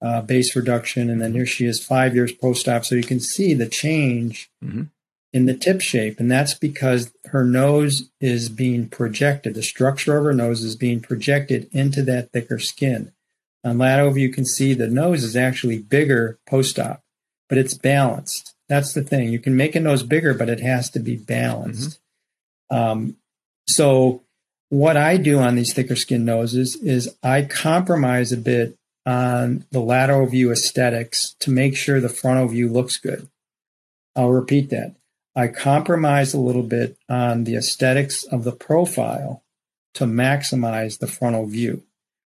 uh, 0.00 0.22
base 0.22 0.56
reduction. 0.56 1.10
And 1.10 1.20
then 1.20 1.34
here 1.34 1.46
she 1.46 1.66
is 1.66 1.84
five 1.84 2.14
years 2.14 2.32
post 2.32 2.68
op. 2.68 2.84
So 2.84 2.94
you 2.94 3.02
can 3.02 3.20
see 3.20 3.52
the 3.54 3.68
change 3.68 4.50
mm-hmm. 4.62 4.84
in 5.32 5.46
the 5.46 5.54
tip 5.54 5.80
shape. 5.82 6.18
And 6.18 6.30
that's 6.30 6.54
because 6.54 7.12
her 7.26 7.44
nose 7.44 8.10
is 8.20 8.48
being 8.48 8.88
projected. 8.88 9.54
The 9.54 9.62
structure 9.62 10.16
of 10.16 10.24
her 10.24 10.32
nose 10.32 10.62
is 10.62 10.76
being 10.76 11.00
projected 11.00 11.68
into 11.72 12.02
that 12.04 12.32
thicker 12.32 12.58
skin. 12.58 13.12
On 13.62 13.78
lateral 13.78 14.10
view, 14.10 14.28
you 14.28 14.32
can 14.32 14.44
see 14.44 14.74
the 14.74 14.88
nose 14.88 15.24
is 15.24 15.36
actually 15.36 15.78
bigger 15.78 16.38
post-op, 16.46 17.02
but 17.48 17.56
it's 17.56 17.74
balanced. 17.74 18.54
That's 18.68 18.92
the 18.92 19.02
thing. 19.02 19.28
You 19.28 19.38
can 19.38 19.56
make 19.56 19.74
a 19.74 19.80
nose 19.80 20.02
bigger, 20.02 20.34
but 20.34 20.50
it 20.50 20.60
has 20.60 20.90
to 20.90 20.98
be 20.98 21.16
balanced. 21.16 21.98
Mm-hmm. 22.70 22.76
Um, 22.76 23.16
so 23.66 24.22
what 24.68 24.96
I 24.96 25.16
do 25.16 25.38
on 25.38 25.54
these 25.54 25.72
thicker 25.72 25.96
skin 25.96 26.24
noses 26.24 26.76
is 26.76 27.14
I 27.22 27.42
compromise 27.42 28.32
a 28.32 28.36
bit 28.36 28.76
on 29.06 29.66
the 29.70 29.80
lateral 29.80 30.26
view 30.26 30.50
aesthetics 30.50 31.34
to 31.40 31.50
make 31.50 31.76
sure 31.76 32.00
the 32.00 32.08
frontal 32.08 32.48
view 32.48 32.68
looks 32.68 32.96
good. 32.96 33.28
I'll 34.16 34.30
repeat 34.30 34.70
that. 34.70 34.96
I 35.36 35.48
compromise 35.48 36.32
a 36.32 36.40
little 36.40 36.62
bit 36.62 36.96
on 37.08 37.44
the 37.44 37.56
aesthetics 37.56 38.24
of 38.24 38.44
the 38.44 38.52
profile 38.52 39.42
to 39.94 40.04
maximize 40.04 40.98
the 40.98 41.06
frontal 41.06 41.46
view. 41.46 41.82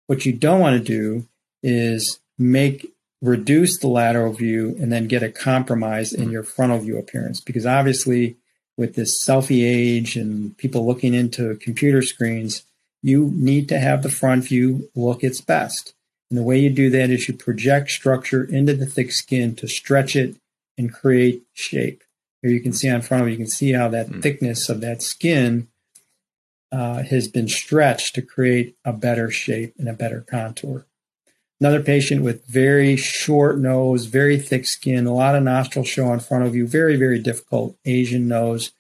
What 0.07 0.27
you 0.27 0.33
don't 0.33 0.61
want 0.61 0.79
to 0.79 0.85
do 0.85 1.27
is 1.63 2.21
make 2.39 2.93
reduce 3.21 3.79
the 3.79 3.89
lateral 3.89 4.33
view 4.33 4.77
and 4.81 4.93
then 4.93 5.09
get 5.09 5.23
a 5.23 5.31
compromise 5.31 6.13
in 6.13 6.29
mm. 6.29 6.33
your 6.33 6.45
frontal 6.45 6.79
view 6.79 6.99
appearance 6.99 7.41
because 7.41 7.67
obviously 7.67 8.37
with 8.79 8.95
this 8.95 9.23
selfie 9.23 9.65
age 9.65 10.17
and 10.17 10.57
people 10.57 10.87
looking 10.87 11.13
into 11.13 11.57
computer 11.57 12.01
screens 12.01 12.65
you 13.03 13.31
need 13.35 13.69
to 13.69 13.79
have 13.79 14.03
the 14.03 14.11
front 14.11 14.45
view 14.45 14.89
look 14.95 15.23
its 15.23 15.43
best 15.43 15.95
and 16.31 16.39
the 16.39 16.43
way 16.43 16.59
you 16.59 16.71
do 16.71 16.89
that 16.89 17.11
is 17.11 17.29
you 17.29 17.35
project 17.35 17.91
structure 17.91 18.45
into 18.45 18.73
the 18.73 18.87
thick 18.87 19.13
skin 19.13 19.55
to 19.55 19.69
stretch 19.69 20.17
it 20.17 20.37
and 20.79 20.95
create 20.95 21.43
shape 21.53 22.03
here 22.43 22.53
you 22.53 22.61
can 22.61 22.73
see 22.73 22.89
on 22.89 23.03
front 23.03 23.23
of 23.23 23.29
you, 23.29 23.33
you 23.33 23.39
can 23.39 23.47
see 23.47 23.73
how 23.73 23.89
that 23.89 24.09
mm. 24.09 24.23
thickness 24.23 24.69
of 24.69 24.81
that 24.81 25.03
skin 25.03 25.69
uh, 26.71 27.03
has 27.03 27.29
been 27.29 27.49
stretched 27.49 28.15
to 28.15 28.23
create 28.23 28.77
a 28.85 28.93
better 28.93 29.31
shape 29.31 29.75
and 29.79 29.89
a 29.89 29.95
better 29.95 30.21
contour. 30.21 30.87
Another 31.61 31.83
patient 31.83 32.23
with 32.23 32.47
very 32.47 32.97
short 32.97 33.59
nose, 33.59 34.07
very 34.07 34.39
thick 34.39 34.65
skin, 34.65 35.07
a 35.07 35.15
lot 35.15 35.35
of 35.35 35.43
nostril 35.43 35.85
show 35.85 36.13
in 36.13 36.21
front 36.21 36.47
of 36.47 36.55
you, 36.55 36.67
very, 36.67 36.97
very 36.97 37.19
difficult 37.19 37.77
Asian 37.85 38.29
nose. 38.29 38.71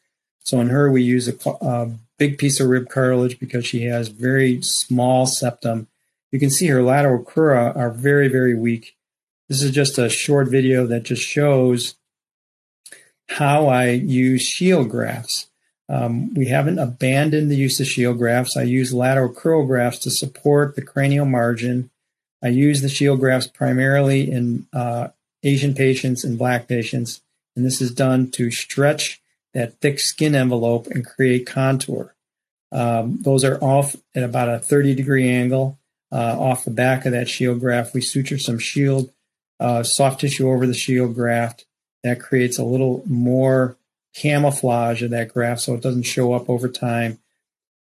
So 0.44 0.60
in 0.60 0.68
her, 0.68 0.90
we 0.90 1.02
use 1.02 1.28
a, 1.28 1.50
a 1.60 1.90
big 2.18 2.38
piece 2.38 2.60
of 2.60 2.68
rib 2.68 2.88
cartilage 2.88 3.40
because 3.40 3.66
she 3.66 3.84
has 3.86 4.08
very 4.08 4.62
small 4.62 5.26
septum. 5.26 5.88
You 6.30 6.38
can 6.38 6.50
see 6.50 6.68
her 6.68 6.82
lateral 6.82 7.24
crura 7.24 7.76
are 7.76 7.90
very, 7.90 8.28
very 8.28 8.54
weak. 8.54 8.96
This 9.48 9.62
is 9.62 9.72
just 9.72 9.98
a 9.98 10.08
short 10.08 10.48
video 10.48 10.86
that 10.86 11.02
just 11.02 11.22
shows 11.22 11.96
how 13.28 13.66
I 13.66 13.90
use 13.90 14.42
shield 14.42 14.88
grafts. 14.88 15.46
Um, 15.88 16.34
we 16.34 16.46
haven't 16.46 16.78
abandoned 16.78 17.50
the 17.50 17.56
use 17.56 17.80
of 17.80 17.86
shield 17.86 18.18
grafts. 18.18 18.56
I 18.56 18.62
use 18.62 18.92
lateral 18.92 19.32
crural 19.32 19.66
grafts 19.66 20.00
to 20.00 20.10
support 20.10 20.76
the 20.76 20.82
cranial 20.82 21.26
margin. 21.26 21.90
I 22.42 22.48
use 22.48 22.80
the 22.80 22.88
shield 22.88 23.20
grafts 23.20 23.48
primarily 23.48 24.30
in 24.30 24.66
uh, 24.72 25.08
Asian 25.42 25.74
patients 25.74 26.24
and 26.24 26.38
black 26.38 26.68
patients, 26.68 27.20
and 27.56 27.64
this 27.64 27.80
is 27.80 27.92
done 27.92 28.30
to 28.32 28.50
stretch 28.50 29.20
that 29.54 29.80
thick 29.80 29.98
skin 29.98 30.34
envelope 30.34 30.86
and 30.86 31.04
create 31.04 31.46
contour. 31.46 32.14
Um, 32.70 33.18
those 33.22 33.44
are 33.44 33.58
off 33.62 33.96
at 34.14 34.22
about 34.22 34.48
a 34.48 34.58
30 34.58 34.94
degree 34.94 35.28
angle 35.28 35.78
uh, 36.12 36.38
off 36.38 36.64
the 36.64 36.70
back 36.70 37.06
of 37.06 37.12
that 37.12 37.28
shield 37.28 37.60
graft. 37.60 37.94
We 37.94 38.00
suture 38.00 38.38
some 38.38 38.58
shield 38.58 39.10
uh, 39.60 39.82
soft 39.82 40.20
tissue 40.20 40.48
over 40.48 40.66
the 40.66 40.74
shield 40.74 41.14
graft. 41.14 41.64
That 42.04 42.20
creates 42.20 42.58
a 42.58 42.64
little 42.64 43.02
more 43.06 43.76
camouflage 44.14 45.02
of 45.02 45.10
that 45.10 45.32
graft 45.32 45.62
so 45.62 45.74
it 45.74 45.82
doesn't 45.82 46.04
show 46.04 46.32
up 46.32 46.48
over 46.48 46.68
time. 46.68 47.18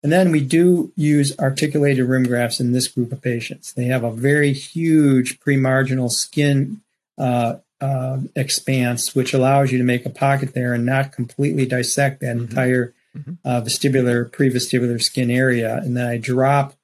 And 0.06 0.12
then 0.12 0.30
we 0.30 0.40
do 0.40 0.92
use 0.94 1.36
articulated 1.36 2.06
rim 2.06 2.22
grafts 2.22 2.60
in 2.60 2.70
this 2.70 2.86
group 2.86 3.10
of 3.10 3.20
patients. 3.20 3.72
They 3.72 3.86
have 3.86 4.04
a 4.04 4.12
very 4.12 4.52
huge 4.52 5.40
premarginal 5.40 6.12
skin 6.12 6.80
uh, 7.18 7.56
uh, 7.80 8.20
expanse, 8.36 9.16
which 9.16 9.34
allows 9.34 9.72
you 9.72 9.78
to 9.78 9.84
make 9.84 10.06
a 10.06 10.10
pocket 10.10 10.54
there 10.54 10.72
and 10.72 10.86
not 10.86 11.10
completely 11.10 11.66
dissect 11.66 12.20
that 12.20 12.36
mm-hmm. 12.36 12.44
entire 12.44 12.94
mm-hmm. 13.18 13.32
uh, 13.44 13.62
vestibular, 13.62 14.30
prevestibular 14.30 15.02
skin 15.02 15.28
area. 15.28 15.78
And 15.78 15.96
then 15.96 16.06
I 16.06 16.18
drop 16.18 16.74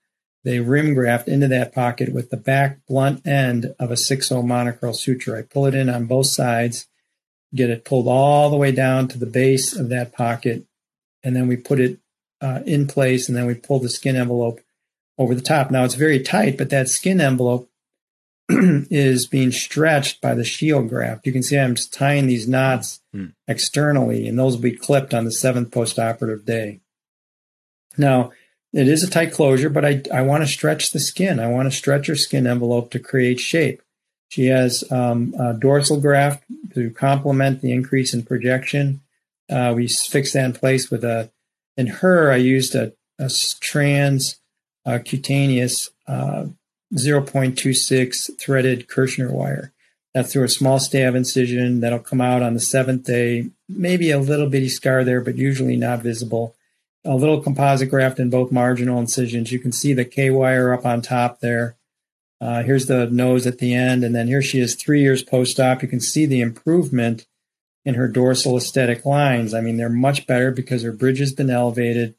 the 0.42 0.58
rim 0.58 0.92
graft 0.92 1.28
into 1.28 1.46
that 1.46 1.72
pocket 1.72 2.12
with 2.12 2.30
the 2.30 2.36
back 2.36 2.84
blunt 2.88 3.24
end 3.24 3.72
of 3.78 3.92
a 3.92 3.94
6-0 3.94 4.42
Monocryl 4.44 4.96
suture. 4.96 5.36
I 5.36 5.42
pull 5.42 5.66
it 5.66 5.76
in 5.76 5.88
on 5.88 6.06
both 6.06 6.26
sides 6.26 6.88
get 7.54 7.70
it 7.70 7.84
pulled 7.84 8.08
all 8.08 8.50
the 8.50 8.56
way 8.56 8.72
down 8.72 9.08
to 9.08 9.18
the 9.18 9.26
base 9.26 9.76
of 9.76 9.88
that 9.90 10.12
pocket, 10.12 10.64
and 11.22 11.36
then 11.36 11.46
we 11.46 11.56
put 11.56 11.80
it 11.80 11.98
uh, 12.42 12.60
in 12.66 12.86
place, 12.86 13.28
and 13.28 13.36
then 13.36 13.46
we 13.46 13.54
pull 13.54 13.78
the 13.78 13.88
skin 13.88 14.16
envelope 14.16 14.60
over 15.16 15.34
the 15.34 15.40
top. 15.40 15.70
Now 15.70 15.84
it's 15.84 15.94
very 15.94 16.20
tight, 16.20 16.58
but 16.58 16.70
that 16.70 16.88
skin 16.88 17.20
envelope 17.20 17.70
is 18.48 19.26
being 19.26 19.52
stretched 19.52 20.20
by 20.20 20.34
the 20.34 20.44
shield 20.44 20.88
graft. 20.88 21.26
You 21.26 21.32
can 21.32 21.42
see 21.42 21.58
I'm 21.58 21.76
just 21.76 21.94
tying 21.94 22.26
these 22.26 22.48
knots 22.48 23.00
mm. 23.14 23.32
externally, 23.46 24.26
and 24.26 24.38
those 24.38 24.56
will 24.56 24.62
be 24.62 24.72
clipped 24.72 25.14
on 25.14 25.24
the 25.24 25.32
seventh 25.32 25.70
postoperative 25.70 26.44
day. 26.44 26.80
Now, 27.96 28.32
it 28.72 28.88
is 28.88 29.04
a 29.04 29.10
tight 29.10 29.32
closure, 29.32 29.68
but 29.68 29.84
I, 29.84 30.02
I 30.12 30.22
want 30.22 30.42
to 30.42 30.48
stretch 30.48 30.90
the 30.90 31.00
skin. 31.00 31.38
I 31.38 31.48
want 31.48 31.70
to 31.70 31.76
stretch 31.76 32.06
her 32.06 32.16
skin 32.16 32.46
envelope 32.46 32.90
to 32.92 32.98
create 32.98 33.38
shape. 33.38 33.82
She 34.28 34.46
has 34.46 34.82
um, 34.90 35.34
a 35.38 35.52
dorsal 35.52 36.00
graft 36.00 36.42
to 36.74 36.90
complement 36.90 37.60
the 37.60 37.70
increase 37.70 38.14
in 38.14 38.22
projection. 38.22 39.02
Uh, 39.50 39.74
we 39.76 39.88
fix 39.88 40.32
that 40.32 40.46
in 40.46 40.52
place 40.54 40.90
with 40.90 41.04
a, 41.04 41.30
in 41.76 41.86
her, 41.86 42.30
I 42.30 42.36
used 42.36 42.74
a, 42.74 42.92
a 43.18 43.30
trans 43.60 44.40
uh, 44.84 44.98
cutaneous 45.04 45.90
uh, 46.06 46.46
0.26 46.94 48.38
threaded 48.38 48.88
Kirschner 48.88 49.30
wire. 49.32 49.72
That's 50.14 50.32
through 50.32 50.44
a 50.44 50.48
small 50.48 50.78
stab 50.78 51.14
incision 51.14 51.80
that'll 51.80 51.98
come 51.98 52.20
out 52.20 52.42
on 52.42 52.54
the 52.54 52.60
seventh 52.60 53.04
day. 53.04 53.50
Maybe 53.68 54.10
a 54.10 54.18
little 54.18 54.50
bitty 54.50 54.68
scar 54.68 55.04
there, 55.04 55.22
but 55.22 55.36
usually 55.36 55.76
not 55.76 56.02
visible. 56.02 56.54
A 57.04 57.16
little 57.16 57.40
composite 57.40 57.90
graft 57.90 58.20
in 58.20 58.28
both 58.28 58.52
marginal 58.52 59.00
incisions. 59.00 59.50
You 59.50 59.58
can 59.58 59.72
see 59.72 59.94
the 59.94 60.04
K 60.04 60.30
wire 60.30 60.72
up 60.72 60.84
on 60.84 61.00
top 61.00 61.40
there. 61.40 61.76
Uh, 62.40 62.62
here's 62.62 62.86
the 62.86 63.06
nose 63.06 63.46
at 63.46 63.58
the 63.58 63.72
end, 63.72 64.04
and 64.04 64.14
then 64.14 64.26
here 64.26 64.42
she 64.42 64.60
is 64.60 64.74
three 64.74 65.00
years 65.00 65.22
post-op. 65.22 65.80
You 65.80 65.88
can 65.88 66.00
see 66.00 66.26
the 66.26 66.40
improvement 66.40 67.26
in 67.84 67.94
her 67.94 68.08
dorsal 68.08 68.56
aesthetic 68.56 69.04
lines. 69.04 69.54
I 69.54 69.60
mean, 69.60 69.76
they're 69.76 69.88
much 69.88 70.26
better 70.26 70.50
because 70.50 70.82
her 70.82 70.92
bridge 70.92 71.18
has 71.18 71.32
been 71.32 71.50
elevated. 71.50 72.14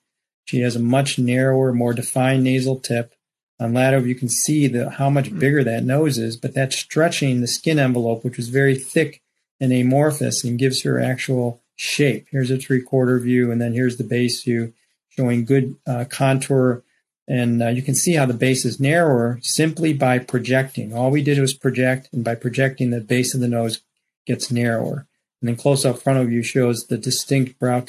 She 0.45 0.59
has 0.59 0.75
a 0.75 0.79
much 0.79 1.17
narrower, 1.17 1.73
more 1.73 1.93
defined 1.93 2.43
nasal 2.43 2.79
tip. 2.79 3.13
On 3.59 3.73
lateral, 3.73 4.05
you 4.05 4.15
can 4.15 4.29
see 4.29 4.67
the, 4.67 4.89
how 4.89 5.09
much 5.09 5.29
mm-hmm. 5.29 5.39
bigger 5.39 5.63
that 5.63 5.83
nose 5.83 6.17
is, 6.17 6.35
but 6.35 6.53
that's 6.53 6.75
stretching 6.75 7.39
the 7.39 7.47
skin 7.47 7.79
envelope, 7.79 8.23
which 8.23 8.39
is 8.39 8.49
very 8.49 8.75
thick 8.75 9.21
and 9.59 9.71
amorphous, 9.71 10.43
and 10.43 10.59
gives 10.59 10.81
her 10.81 10.99
actual 10.99 11.61
shape. 11.75 12.27
Here's 12.31 12.51
a 12.51 12.57
three-quarter 12.57 13.19
view, 13.19 13.51
and 13.51 13.61
then 13.61 13.73
here's 13.73 13.97
the 13.97 14.03
base 14.03 14.43
view, 14.43 14.73
showing 15.15 15.45
good 15.45 15.75
uh, 15.87 16.05
contour 16.09 16.83
and 17.27 17.63
uh, 17.63 17.69
you 17.69 17.81
can 17.81 17.95
see 17.95 18.13
how 18.13 18.25
the 18.25 18.33
base 18.33 18.65
is 18.65 18.79
narrower 18.79 19.39
simply 19.41 19.93
by 19.93 20.19
projecting. 20.19 20.93
All 20.93 21.09
we 21.09 21.21
did 21.21 21.39
was 21.39 21.53
project, 21.53 22.09
and 22.11 22.23
by 22.23 22.35
projecting, 22.35 22.89
the 22.89 22.99
base 22.99 23.33
of 23.33 23.39
the 23.39 23.47
nose 23.47 23.81
gets 24.25 24.51
narrower. 24.51 25.07
And 25.43 25.49
then 25.49 25.57
close 25.57 25.83
up 25.83 26.01
frontal 26.01 26.23
view 26.23 26.41
shows 26.41 26.87
the 26.87 26.97
distinct 26.97 27.59
brow 27.59 27.83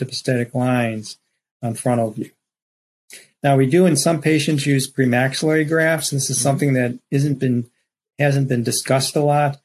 lines 0.53 1.19
on 1.63 1.75
frontal 1.75 2.11
view. 2.11 2.33
Now 3.45 3.57
we 3.57 3.67
do 3.67 3.87
in 3.87 3.97
some 3.97 4.21
patients 4.21 4.67
use 4.67 4.91
premaxillary 4.91 5.69
grafts. 5.69 6.11
This 6.11 6.31
is 6.31 6.37
mm-hmm. 6.37 6.43
something 6.43 6.73
that 6.73 6.99
isn't 7.13 7.39
been 7.39 7.71
hasn't 8.19 8.49
been 8.49 8.65
discussed 8.65 9.15
a 9.15 9.21
lot. 9.21 9.61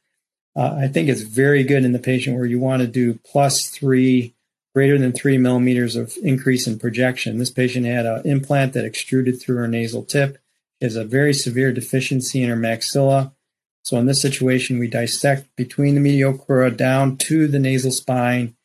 Uh, 0.56 0.76
I 0.82 0.88
think 0.88 1.10
it's 1.10 1.22
very 1.22 1.64
good 1.64 1.84
in 1.84 1.92
the 1.92 1.98
patient 1.98 2.38
where 2.38 2.46
you 2.46 2.60
want 2.60 2.84
to 2.84 2.88
do 2.88 3.18
plus 3.26 3.68
three 3.70 4.36
greater 4.76 5.00
than 5.00 5.12
three 5.12 5.40
millimeters 5.40 5.96
of 5.96 6.16
increase 6.22 6.68
in 6.68 6.78
projection. 6.78 7.40
This 7.40 7.50
patient 7.50 7.88
had 7.88 8.06
an 8.06 8.22
implant 8.24 8.74
that 8.74 8.86
extruded 8.86 9.42
through 9.42 9.56
her 9.56 9.68
nasal 9.68 10.04
tip. 10.04 10.38
She 10.78 10.86
has 10.86 10.96
a 10.96 11.04
very 11.04 11.34
severe 11.34 11.74
deficiency 11.74 12.44
in 12.44 12.50
her 12.50 12.56
maxilla. 12.56 13.32
So 13.84 13.98
in 13.98 14.06
this 14.06 14.22
situation, 14.22 14.80
we 14.80 14.88
dissect 14.88 15.48
between 15.56 15.96
the 15.96 16.02
medial 16.02 16.34
crura 16.34 16.76
down 16.76 17.18
to 17.18 17.48
the 17.48 17.60
nasal 17.60 17.92
spine, 17.92 18.56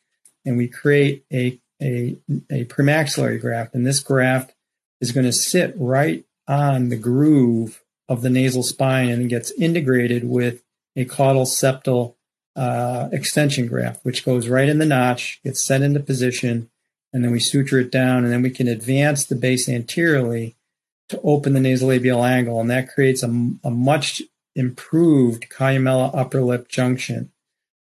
and 0.45 0.57
we 0.57 0.67
create 0.67 1.25
a, 1.31 1.59
a, 1.81 2.17
a 2.51 2.65
premaxillary 2.65 3.39
graft. 3.39 3.73
And 3.73 3.85
this 3.85 3.99
graft 3.99 4.53
is 5.01 5.11
going 5.11 5.25
to 5.25 5.31
sit 5.31 5.73
right 5.77 6.25
on 6.47 6.89
the 6.89 6.97
groove 6.97 7.83
of 8.07 8.21
the 8.21 8.29
nasal 8.29 8.63
spine 8.63 9.09
and 9.09 9.29
gets 9.29 9.51
integrated 9.51 10.23
with 10.23 10.63
a 10.95 11.05
caudal 11.05 11.45
septal 11.45 12.15
uh, 12.55 13.09
extension 13.11 13.67
graft, 13.67 14.05
which 14.05 14.23
goes 14.23 14.47
right 14.47 14.69
in 14.69 14.77
the 14.77 14.85
notch, 14.85 15.41
gets 15.43 15.65
set 15.65 15.81
into 15.81 15.99
position, 15.99 16.69
and 17.11 17.23
then 17.23 17.31
we 17.31 17.39
suture 17.39 17.79
it 17.79 17.91
down, 17.91 18.23
and 18.23 18.31
then 18.31 18.41
we 18.41 18.49
can 18.49 18.67
advance 18.67 19.25
the 19.25 19.35
base 19.35 19.67
anteriorly 19.67 20.55
to 21.09 21.19
open 21.21 21.53
the 21.53 21.59
nasolabial 21.59 22.27
angle, 22.27 22.59
and 22.59 22.69
that 22.69 22.89
creates 22.89 23.23
a, 23.23 23.27
a 23.63 23.71
much 23.71 24.21
improved 24.55 25.49
columella 25.49 26.11
upper 26.13 26.41
lip 26.41 26.67
junction. 26.67 27.31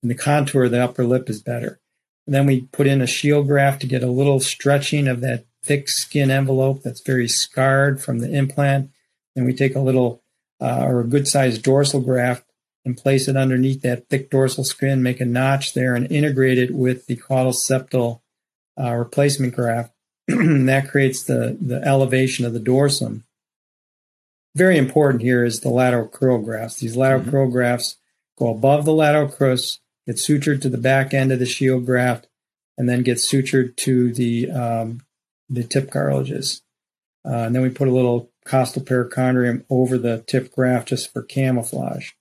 And 0.01 0.09
the 0.09 0.15
contour 0.15 0.65
of 0.65 0.71
the 0.71 0.83
upper 0.83 1.03
lip 1.03 1.29
is 1.29 1.41
better. 1.41 1.79
And 2.25 2.33
then 2.33 2.45
we 2.45 2.61
put 2.71 2.87
in 2.87 3.01
a 3.01 3.07
shield 3.07 3.47
graft 3.47 3.81
to 3.81 3.87
get 3.87 4.03
a 4.03 4.11
little 4.11 4.39
stretching 4.39 5.07
of 5.07 5.21
that 5.21 5.45
thick 5.63 5.89
skin 5.89 6.31
envelope 6.31 6.81
that's 6.81 7.01
very 7.01 7.27
scarred 7.27 8.01
from 8.01 8.19
the 8.19 8.31
implant. 8.31 8.89
And 9.35 9.45
we 9.45 9.53
take 9.53 9.75
a 9.75 9.79
little 9.79 10.23
uh, 10.59 10.85
or 10.85 11.01
a 11.01 11.07
good 11.07 11.27
sized 11.27 11.63
dorsal 11.63 12.01
graft 12.01 12.45
and 12.85 12.97
place 12.97 13.27
it 13.27 13.37
underneath 13.37 13.81
that 13.81 14.09
thick 14.09 14.29
dorsal 14.29 14.63
skin, 14.63 15.03
make 15.03 15.21
a 15.21 15.25
notch 15.25 15.73
there, 15.73 15.95
and 15.95 16.11
integrate 16.11 16.57
it 16.57 16.71
with 16.71 17.05
the 17.05 17.15
caudal 17.15 17.51
septal 17.51 18.21
uh, 18.79 18.93
replacement 18.93 19.55
graft. 19.55 19.93
And 20.27 20.67
that 20.69 20.89
creates 20.89 21.23
the, 21.23 21.57
the 21.59 21.81
elevation 21.83 22.45
of 22.45 22.53
the 22.53 22.59
dorsum. 22.59 23.23
Very 24.55 24.77
important 24.77 25.21
here 25.21 25.45
is 25.45 25.61
the 25.61 25.69
lateral 25.69 26.07
crural 26.07 26.43
grafts. 26.43 26.79
These 26.79 26.97
lateral 26.97 27.21
mm-hmm. 27.21 27.29
crural 27.29 27.51
grafts 27.51 27.97
go 28.37 28.49
above 28.49 28.85
the 28.85 28.93
lateral 28.93 29.29
crus, 29.29 29.79
get 30.05 30.17
sutured 30.17 30.61
to 30.61 30.69
the 30.69 30.77
back 30.77 31.13
end 31.13 31.31
of 31.31 31.39
the 31.39 31.45
shield 31.45 31.85
graft, 31.85 32.27
and 32.77 32.89
then 32.89 33.03
get 33.03 33.17
sutured 33.17 33.75
to 33.77 34.11
the 34.13 34.51
um, 34.51 35.01
the 35.49 35.63
tip 35.63 35.91
cartilages. 35.91 36.61
Uh, 37.25 37.43
and 37.45 37.55
then 37.55 37.61
we 37.61 37.69
put 37.69 37.87
a 37.87 37.91
little 37.91 38.31
costal 38.45 38.81
perichondrium 38.81 39.63
over 39.69 39.97
the 39.97 40.23
tip 40.27 40.51
graft 40.51 40.89
just 40.89 41.13
for 41.13 41.21
camouflage. 41.21 42.11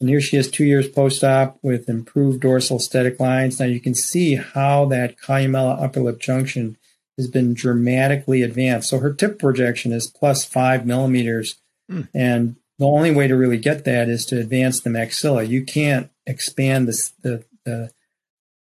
And 0.00 0.08
here 0.10 0.20
she 0.20 0.36
is 0.36 0.50
two 0.50 0.64
years 0.64 0.88
post-op 0.88 1.58
with 1.62 1.88
improved 1.88 2.40
dorsal 2.40 2.76
aesthetic 2.76 3.18
lines. 3.18 3.58
Now 3.58 3.66
you 3.66 3.80
can 3.80 3.94
see 3.94 4.34
how 4.34 4.84
that 4.86 5.16
columella 5.16 5.80
upper 5.82 6.00
lip 6.00 6.18
junction 6.18 6.76
has 7.16 7.28
been 7.28 7.54
dramatically 7.54 8.42
advanced. 8.42 8.90
So 8.90 8.98
her 8.98 9.12
tip 9.12 9.38
projection 9.38 9.92
is 9.92 10.06
plus 10.06 10.44
five 10.44 10.86
millimeters. 10.86 11.56
Mm. 11.90 12.08
And 12.14 12.56
the 12.78 12.86
only 12.86 13.10
way 13.10 13.26
to 13.26 13.36
really 13.36 13.58
get 13.58 13.84
that 13.84 14.08
is 14.08 14.26
to 14.26 14.38
advance 14.38 14.80
the 14.80 14.90
maxilla. 14.90 15.48
You 15.48 15.64
can't 15.64 16.10
expand 16.26 16.88
the, 16.88 17.10
the, 17.22 17.44
the, 17.64 17.90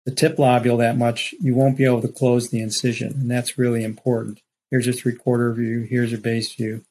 the 0.05 0.11
tip 0.11 0.37
lobule 0.37 0.77
that 0.77 0.97
much. 0.97 1.33
You 1.39 1.55
won't 1.55 1.77
be 1.77 1.85
able 1.85 2.01
to 2.01 2.07
close 2.07 2.49
the 2.49 2.61
incision. 2.61 3.13
And 3.13 3.29
that's 3.29 3.57
really 3.57 3.83
important. 3.83 4.41
Here's 4.71 4.87
a 4.87 4.93
three 4.93 5.15
quarter 5.15 5.53
view. 5.53 5.81
Here's 5.81 6.13
a 6.13 6.17
base 6.17 6.53
view. 6.53 6.85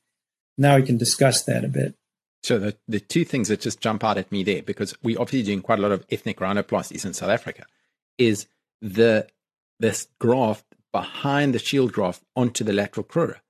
Now 0.59 0.77
we 0.77 0.83
can 0.83 0.99
discuss 0.99 1.43
that 1.45 1.65
a 1.65 1.69
bit. 1.69 1.95
So 2.43 2.59
the, 2.59 2.77
the 2.87 3.01
two 3.01 3.25
things 3.25 3.49
that 3.49 3.61
just 3.61 3.81
jump 3.81 4.05
out 4.05 4.19
at 4.19 4.31
me 4.31 4.45
there, 4.45 4.63
because 4.63 4.95
we 5.03 5.17
obviously 5.17 5.45
doing 5.45 5.63
quite 5.63 5.79
a 5.79 5.83
lot 5.83 5.93
of 5.93 6.05
ethnic 6.11 6.39
rhinoplasties 6.39 7.07
in 7.07 7.15
South 7.15 7.31
Africa, 7.31 7.65
is 8.19 8.47
the 8.83 9.27
this 9.81 10.09
graft 10.19 10.74
behind 10.95 11.53
the 11.53 11.59
shield 11.59 11.93
graft 11.93 12.23
onto 12.37 12.63
the 12.63 12.73
lateral 12.73 13.05
crura. 13.05 13.41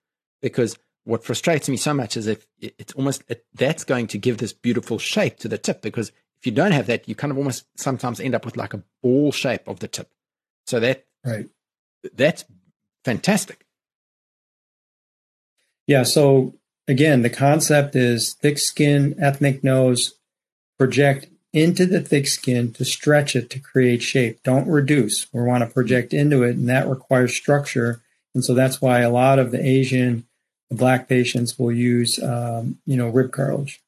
Because 0.41 0.79
what 1.05 1.23
frustrates 1.23 1.69
me 1.69 1.77
so 1.77 1.93
much 1.93 2.17
is 2.17 2.27
if 2.27 2.47
it's 2.59 2.95
almost 2.95 3.23
it, 3.29 3.45
that's 3.53 3.85
going 3.85 4.07
to 4.09 4.19
give 4.19 4.39
this 4.39 4.55
beautiful 4.55 4.99
shape 4.99 5.37
to 5.41 5.49
the 5.49 5.59
tip. 5.59 5.83
Because 5.83 6.09
if 6.39 6.47
you 6.47 6.53
don't 6.53 6.73
have 6.73 6.87
that, 6.87 7.07
you 7.07 7.15
kind 7.15 7.31
of 7.31 7.37
almost 7.37 7.67
sometimes 7.77 8.19
end 8.19 8.35
up 8.35 8.47
with 8.47 8.57
like 8.57 8.73
a 8.73 8.83
ball 9.03 9.31
shape 9.31 9.69
of 9.69 9.81
the 9.81 9.89
tip. 9.89 10.11
So 10.67 10.81
that 10.81 11.05
right, 11.23 11.51
that's 12.15 12.47
fantastic. 13.05 13.67
Yeah. 15.87 16.05
So 16.05 16.55
again, 16.89 17.21
the 17.21 17.31
concept 17.31 17.95
is 17.95 18.35
thick 18.41 18.59
skin, 18.59 19.17
ethnic 19.21 19.63
nose, 19.63 20.15
project 20.79 21.29
into 21.55 21.87
the 21.87 22.01
thick 22.01 22.27
skin 22.27 22.73
to 22.73 22.85
stretch 22.85 23.37
it 23.37 23.49
to 23.49 23.61
create 23.61 24.03
shape. 24.03 24.43
Don't 24.43 24.69
reduce. 24.69 25.33
We 25.33 25.41
want 25.43 25.63
to 25.63 25.73
project 25.73 26.13
into 26.13 26.43
it, 26.43 26.57
and 26.57 26.69
that 26.69 26.89
requires 26.89 27.35
structure. 27.35 28.03
And 28.35 28.45
so 28.45 28.53
that's 28.53 28.83
why 28.83 29.01
a 29.01 29.11
lot 29.11 29.39
of 29.39 29.53
the 29.53 29.65
Asian, 29.65 30.27
the 30.69 30.77
black 30.77 31.09
patients 31.09 31.57
will 31.59 31.73
use, 31.73 32.21
um, 32.21 32.79
you 32.85 32.97
know, 32.97 33.09
rib 33.09 33.31
cartilage. 33.33 33.81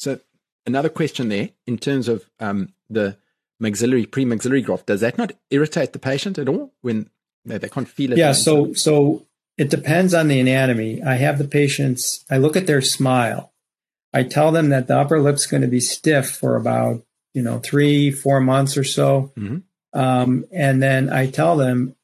So 0.00 0.18
another 0.66 0.88
question 0.88 1.28
there 1.28 1.50
in 1.66 1.78
terms 1.78 2.08
of 2.08 2.24
um, 2.40 2.74
the 2.90 3.16
maxillary 3.60 4.06
pre-maxillary 4.06 4.62
graft, 4.62 4.86
does 4.86 5.00
that 5.00 5.16
not 5.16 5.32
irritate 5.50 5.92
the 5.92 6.00
patient 6.00 6.36
at 6.38 6.48
all 6.48 6.72
when 6.82 7.08
they, 7.44 7.58
they 7.58 7.68
can't 7.68 7.88
feel 7.88 8.12
it? 8.12 8.18
Yeah. 8.18 8.32
So 8.32 8.72
so 8.74 9.24
it 9.56 9.70
depends 9.70 10.14
on 10.14 10.26
the 10.26 10.40
anatomy. 10.40 11.00
I 11.00 11.14
have 11.14 11.38
the 11.38 11.46
patients, 11.46 12.24
I 12.28 12.38
look 12.38 12.56
at 12.56 12.66
their 12.66 12.82
smile. 12.82 13.52
I 14.14 14.22
tell 14.22 14.52
them 14.52 14.70
that 14.70 14.86
the 14.86 14.98
upper 14.98 15.20
lip's 15.20 15.46
going 15.46 15.62
to 15.62 15.68
be 15.68 15.80
stiff 15.80 16.30
for 16.30 16.56
about, 16.56 17.02
you 17.34 17.42
know, 17.42 17.58
three, 17.58 18.10
four 18.10 18.40
months 18.40 18.76
or 18.76 18.84
so. 18.84 19.32
Mm-hmm. 19.36 19.58
Um, 19.98 20.44
and 20.52 20.82
then 20.82 21.12
I 21.12 21.26
tell 21.28 21.56
them, 21.56 21.94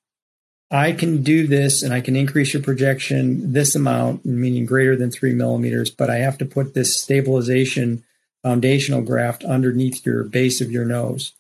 I 0.73 0.93
can 0.93 1.23
do 1.23 1.47
this 1.47 1.83
and 1.83 1.93
I 1.93 2.01
can 2.01 2.15
increase 2.15 2.53
your 2.53 2.63
projection 2.63 3.53
this 3.53 3.75
amount, 3.75 4.25
meaning 4.25 4.67
greater 4.67 4.95
than 4.95 5.11
three 5.11 5.33
millimeters, 5.33 5.91
but 5.91 6.11
I 6.11 6.17
have 6.19 6.39
to 6.39 6.45
put 6.45 6.75
this 6.75 7.01
stabilization 7.01 8.05
foundational 8.43 9.03
graft 9.03 9.45
underneath 9.45 10.05
your 10.07 10.25
base 10.25 10.61
of 10.61 10.71
your 10.71 10.85
nose. 10.85 11.33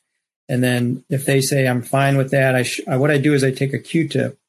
And 0.48 0.64
then 0.64 1.04
if 1.08 1.24
they 1.24 1.40
say 1.40 1.68
I'm 1.68 1.82
fine 1.82 2.16
with 2.16 2.30
that, 2.32 2.56
I, 2.56 2.64
sh- 2.64 2.80
I 2.88 2.96
what 2.96 3.10
I 3.10 3.18
do 3.18 3.34
is 3.34 3.44
I 3.44 3.52
take 3.52 3.72
a 3.72 3.78
Q-tip 3.78 4.40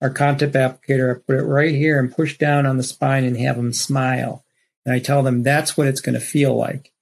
our 0.00 0.10
Contip 0.10 0.52
applicator, 0.52 1.16
I 1.16 1.18
put 1.18 1.36
it 1.36 1.42
right 1.42 1.74
here 1.74 1.98
and 1.98 2.14
push 2.14 2.38
down 2.38 2.66
on 2.66 2.76
the 2.76 2.82
spine 2.82 3.24
and 3.24 3.36
have 3.38 3.56
them 3.56 3.72
smile. 3.72 4.44
And 4.88 4.96
I 4.96 5.00
tell 5.00 5.22
them 5.22 5.42
that's 5.42 5.76
what 5.76 5.86
it's 5.86 6.00
going 6.00 6.14
to 6.14 6.20
feel 6.20 6.56
like. 6.56 6.92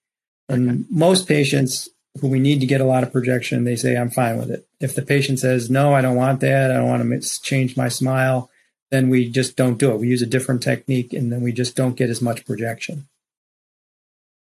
And 0.49 0.69
okay. 0.69 0.85
most 0.91 1.29
patients 1.29 1.89
who 2.21 2.27
we 2.27 2.41
need 2.41 2.59
to 2.59 2.67
get 2.67 2.81
a 2.81 2.85
lot 2.85 3.05
of 3.05 3.13
projection, 3.13 3.63
they 3.63 3.77
say, 3.77 3.97
I'm 3.97 4.11
fine 4.11 4.39
with 4.39 4.51
it. 4.51 4.67
If 4.81 4.97
the 4.97 5.03
patient 5.03 5.39
says, 5.39 5.71
no, 5.71 5.95
I 5.95 6.01
don't 6.01 6.17
want 6.17 6.41
that, 6.41 6.73
I 6.73 6.75
don't 6.75 6.89
want 6.89 7.23
to 7.23 7.43
change 7.43 7.77
my 7.77 7.89
smile, 7.89 8.51
then 8.91 9.09
we 9.09 9.31
just 9.31 9.57
don't 9.57 9.79
do 9.79 9.93
it. 9.93 10.01
We 10.01 10.09
use 10.09 10.21
a 10.21 10.27
different 10.27 10.65
technique 10.65 11.13
and 11.13 11.31
then 11.31 11.43
we 11.43 11.53
just 11.53 11.77
don't 11.77 11.95
get 11.95 12.11
as 12.11 12.21
much 12.21 12.45
projection. 12.45 13.07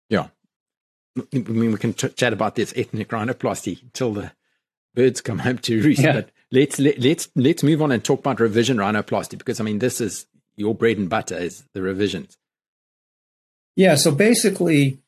Yeah. 0.09 0.27
I 1.17 1.39
mean, 1.39 1.71
we 1.71 1.79
can 1.79 1.95
chat 1.95 2.33
about 2.33 2.53
this 2.53 2.71
ethnic 2.75 3.09
rhinoplasty 3.09 3.81
until 3.81 4.13
the 4.13 4.31
birds 4.93 5.21
come 5.21 5.39
home 5.39 5.57
to 5.57 5.81
roost. 5.81 6.01
Yeah. 6.01 6.13
But 6.13 6.29
let's 6.51 6.77
let, 6.77 6.99
let's 6.99 7.29
let's 7.35 7.63
move 7.63 7.81
on 7.81 7.91
and 7.91 8.03
talk 8.03 8.19
about 8.19 8.39
revision 8.39 8.77
rhinoplasty 8.77 9.39
because 9.39 9.59
I 9.59 9.63
mean 9.63 9.79
this 9.79 9.99
is 9.99 10.27
your 10.55 10.75
bread 10.75 10.99
and 10.99 11.09
butter 11.09 11.35
is 11.35 11.63
the 11.73 11.81
revisions. 11.81 12.37
Yeah, 13.75 13.95
so 13.95 14.11
basically 14.11 14.99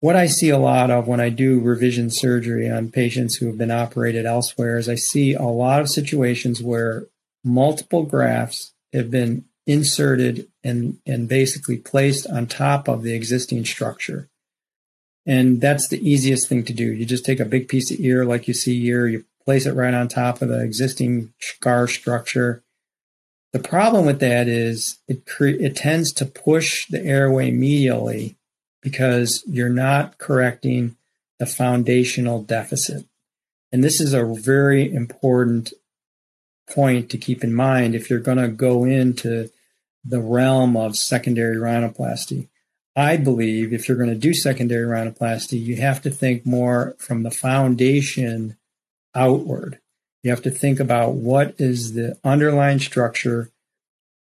what 0.00 0.16
I 0.16 0.26
see 0.26 0.48
a 0.48 0.58
lot 0.58 0.90
of 0.90 1.06
when 1.06 1.20
I 1.20 1.28
do 1.28 1.60
revision 1.60 2.10
surgery 2.10 2.68
on 2.68 2.90
patients 2.90 3.36
who 3.36 3.46
have 3.46 3.56
been 3.56 3.70
operated 3.70 4.26
elsewhere 4.26 4.76
is 4.76 4.88
I 4.88 4.96
see 4.96 5.32
a 5.32 5.44
lot 5.44 5.80
of 5.80 5.88
situations 5.88 6.60
where 6.60 7.06
multiple 7.44 8.02
grafts 8.02 8.72
have 8.92 9.12
been 9.12 9.44
inserted 9.64 10.48
and, 10.64 10.98
and 11.06 11.28
basically 11.28 11.76
placed 11.76 12.26
on 12.26 12.46
top 12.46 12.88
of 12.88 13.04
the 13.04 13.14
existing 13.14 13.64
structure. 13.64 14.28
And 15.24 15.60
that's 15.60 15.88
the 15.88 16.00
easiest 16.00 16.48
thing 16.48 16.64
to 16.64 16.72
do. 16.72 16.84
You 16.84 17.06
just 17.06 17.24
take 17.24 17.38
a 17.38 17.44
big 17.44 17.68
piece 17.68 17.92
of 17.92 18.00
ear 18.00 18.24
like 18.24 18.48
you 18.48 18.54
see 18.54 18.80
here, 18.80 19.06
you 19.06 19.24
place 19.44 19.66
it 19.66 19.74
right 19.74 19.94
on 19.94 20.08
top 20.08 20.42
of 20.42 20.48
the 20.48 20.62
existing 20.62 21.32
scar 21.38 21.86
structure. 21.86 22.61
The 23.52 23.58
problem 23.58 24.06
with 24.06 24.20
that 24.20 24.48
is 24.48 24.98
it 25.08 25.26
cre- 25.26 25.48
it 25.48 25.76
tends 25.76 26.12
to 26.14 26.26
push 26.26 26.86
the 26.86 27.04
airway 27.04 27.50
medially 27.50 28.36
because 28.80 29.42
you're 29.46 29.68
not 29.68 30.18
correcting 30.18 30.96
the 31.38 31.46
foundational 31.46 32.42
deficit. 32.42 33.04
And 33.70 33.84
this 33.84 34.00
is 34.00 34.14
a 34.14 34.24
very 34.24 34.92
important 34.92 35.72
point 36.68 37.10
to 37.10 37.18
keep 37.18 37.44
in 37.44 37.54
mind 37.54 37.94
if 37.94 38.08
you're 38.08 38.20
going 38.20 38.38
to 38.38 38.48
go 38.48 38.84
into 38.84 39.50
the 40.04 40.20
realm 40.20 40.76
of 40.76 40.96
secondary 40.96 41.56
rhinoplasty. 41.56 42.48
I 42.94 43.16
believe 43.16 43.72
if 43.72 43.88
you're 43.88 43.96
going 43.96 44.10
to 44.10 44.16
do 44.16 44.34
secondary 44.34 44.86
rhinoplasty, 44.86 45.60
you 45.60 45.76
have 45.76 46.02
to 46.02 46.10
think 46.10 46.44
more 46.44 46.94
from 46.98 47.22
the 47.22 47.30
foundation 47.30 48.56
outward. 49.14 49.78
You 50.22 50.30
have 50.30 50.42
to 50.42 50.50
think 50.50 50.78
about 50.78 51.14
what 51.14 51.54
is 51.58 51.94
the 51.94 52.16
underlying 52.22 52.78
structure, 52.78 53.50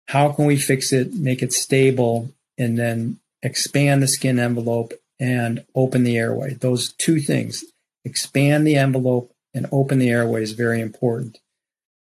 how 0.09 0.31
can 0.31 0.45
we 0.45 0.57
fix 0.57 0.91
it, 0.91 1.13
make 1.13 1.41
it 1.41 1.53
stable, 1.53 2.31
and 2.57 2.77
then 2.77 3.19
expand 3.41 4.03
the 4.03 4.07
skin 4.07 4.39
envelope 4.39 4.93
and 5.19 5.63
open 5.73 6.03
the 6.03 6.17
airway. 6.17 6.53
Those 6.53 6.91
two 6.93 7.19
things, 7.19 7.63
expand 8.03 8.67
the 8.67 8.75
envelope 8.75 9.31
and 9.53 9.67
open 9.71 9.99
the 9.99 10.09
airway 10.09 10.43
is 10.43 10.51
very 10.51 10.81
important. 10.81 11.39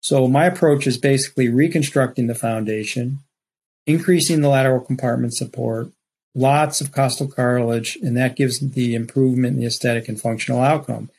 So 0.00 0.26
my 0.26 0.46
approach 0.46 0.86
is 0.86 0.96
basically 0.96 1.48
reconstructing 1.48 2.26
the 2.26 2.34
foundation, 2.34 3.20
increasing 3.86 4.40
the 4.40 4.48
lateral 4.48 4.80
compartment 4.80 5.34
support, 5.34 5.90
lots 6.34 6.80
of 6.80 6.92
costal 6.92 7.28
cartilage, 7.28 7.96
and 8.02 8.16
that 8.16 8.36
gives 8.36 8.58
the 8.58 8.94
improvement 8.94 9.54
in 9.54 9.60
the 9.60 9.66
aesthetic 9.66 10.08
and 10.08 10.20
functional 10.20 10.60
outcome. 10.60 11.10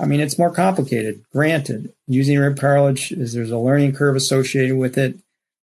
I 0.00 0.06
mean, 0.06 0.20
it's 0.20 0.38
more 0.38 0.50
complicated. 0.50 1.22
Granted, 1.30 1.92
using 2.06 2.38
rib 2.38 2.58
cartilage 2.58 3.12
is 3.12 3.34
there's 3.34 3.50
a 3.50 3.58
learning 3.58 3.92
curve 3.92 4.16
associated 4.16 4.76
with 4.76 4.96
it, 4.96 5.18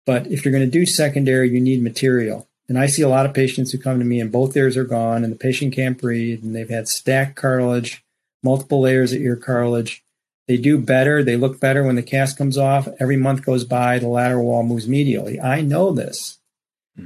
but 0.06 0.26
if 0.28 0.44
you're 0.44 0.52
going 0.52 0.64
to 0.64 0.70
do 0.70 0.86
secondary, 0.86 1.50
you 1.50 1.60
need 1.60 1.82
material, 1.82 2.48
And 2.68 2.78
I 2.78 2.86
see 2.86 3.02
a 3.02 3.08
lot 3.08 3.26
of 3.26 3.34
patients 3.34 3.72
who 3.72 3.78
come 3.78 3.98
to 3.98 4.04
me 4.04 4.20
and 4.20 4.30
both 4.30 4.56
ears 4.56 4.76
are 4.76 4.84
gone 4.84 5.24
and 5.24 5.32
the 5.32 5.38
patient 5.38 5.74
can't 5.74 6.00
breathe 6.00 6.42
and 6.42 6.54
they've 6.54 6.70
had 6.70 6.88
stacked 6.88 7.36
cartilage, 7.36 8.04
multiple 8.42 8.80
layers 8.80 9.12
of 9.12 9.20
ear 9.20 9.36
cartilage. 9.36 10.04
They 10.46 10.56
do 10.56 10.78
better. 10.78 11.22
They 11.22 11.36
look 11.36 11.60
better 11.60 11.84
when 11.84 11.96
the 11.96 12.02
cast 12.02 12.38
comes 12.38 12.58
off. 12.58 12.88
Every 12.98 13.16
month 13.16 13.44
goes 13.44 13.64
by, 13.64 13.98
the 13.98 14.08
lateral 14.08 14.44
wall 14.44 14.62
moves 14.62 14.86
medially. 14.86 15.42
I 15.42 15.60
know 15.60 15.92
this. 15.92 16.38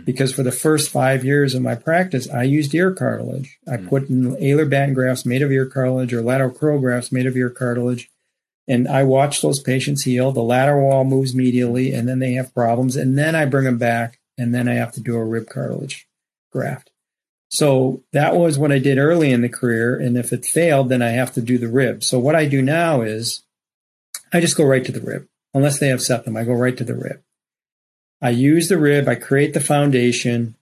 Because 0.04 0.32
for 0.32 0.42
the 0.42 0.52
first 0.52 0.90
five 0.90 1.24
years 1.24 1.54
of 1.54 1.62
my 1.62 1.74
practice, 1.76 2.28
I 2.28 2.42
used 2.42 2.74
ear 2.74 2.92
cartilage. 2.92 3.58
I 3.68 3.76
mm. 3.76 3.88
put 3.88 4.08
in 4.08 4.34
alar 4.36 4.68
band 4.68 4.94
grafts 4.96 5.24
made 5.24 5.42
of 5.42 5.52
ear 5.52 5.66
cartilage 5.66 6.12
or 6.12 6.22
lateral 6.22 6.50
crural 6.50 6.80
grafts 6.80 7.12
made 7.12 7.26
of 7.26 7.36
ear 7.36 7.50
cartilage. 7.50 8.10
And 8.66 8.88
I 8.88 9.04
watch 9.04 9.42
those 9.42 9.60
patients 9.60 10.02
heal. 10.02 10.32
The 10.32 10.42
lateral 10.42 10.88
wall 10.88 11.04
moves 11.04 11.34
medially 11.34 11.96
and 11.96 12.08
then 12.08 12.18
they 12.18 12.32
have 12.32 12.52
problems. 12.52 12.96
And 12.96 13.16
then 13.16 13.36
I 13.36 13.44
bring 13.44 13.64
them 13.64 13.78
back 13.78 14.18
and 14.36 14.52
then 14.52 14.68
I 14.68 14.74
have 14.74 14.90
to 14.92 15.00
do 15.00 15.14
a 15.16 15.24
rib 15.24 15.48
cartilage 15.48 16.08
graft. 16.50 16.90
So 17.48 18.02
that 18.12 18.34
was 18.34 18.58
what 18.58 18.72
I 18.72 18.80
did 18.80 18.98
early 18.98 19.30
in 19.30 19.42
the 19.42 19.48
career. 19.48 19.96
And 19.96 20.16
if 20.16 20.32
it 20.32 20.44
failed, 20.44 20.88
then 20.88 21.00
I 21.00 21.10
have 21.10 21.32
to 21.34 21.40
do 21.40 21.58
the 21.58 21.68
rib. 21.68 22.02
So 22.02 22.18
what 22.18 22.34
I 22.34 22.46
do 22.46 22.60
now 22.60 23.02
is 23.02 23.44
I 24.32 24.40
just 24.40 24.56
go 24.56 24.64
right 24.64 24.84
to 24.84 24.92
the 24.92 25.00
rib. 25.00 25.28
Unless 25.54 25.78
they 25.78 25.88
have 25.88 26.02
septum, 26.02 26.36
I 26.36 26.44
go 26.44 26.52
right 26.52 26.76
to 26.76 26.84
the 26.84 26.96
rib. 26.96 27.22
I 28.20 28.30
use 28.30 28.68
the 28.68 28.78
rib, 28.78 29.08
I 29.08 29.14
create 29.14 29.54
the 29.54 29.60
foundation. 29.60 30.54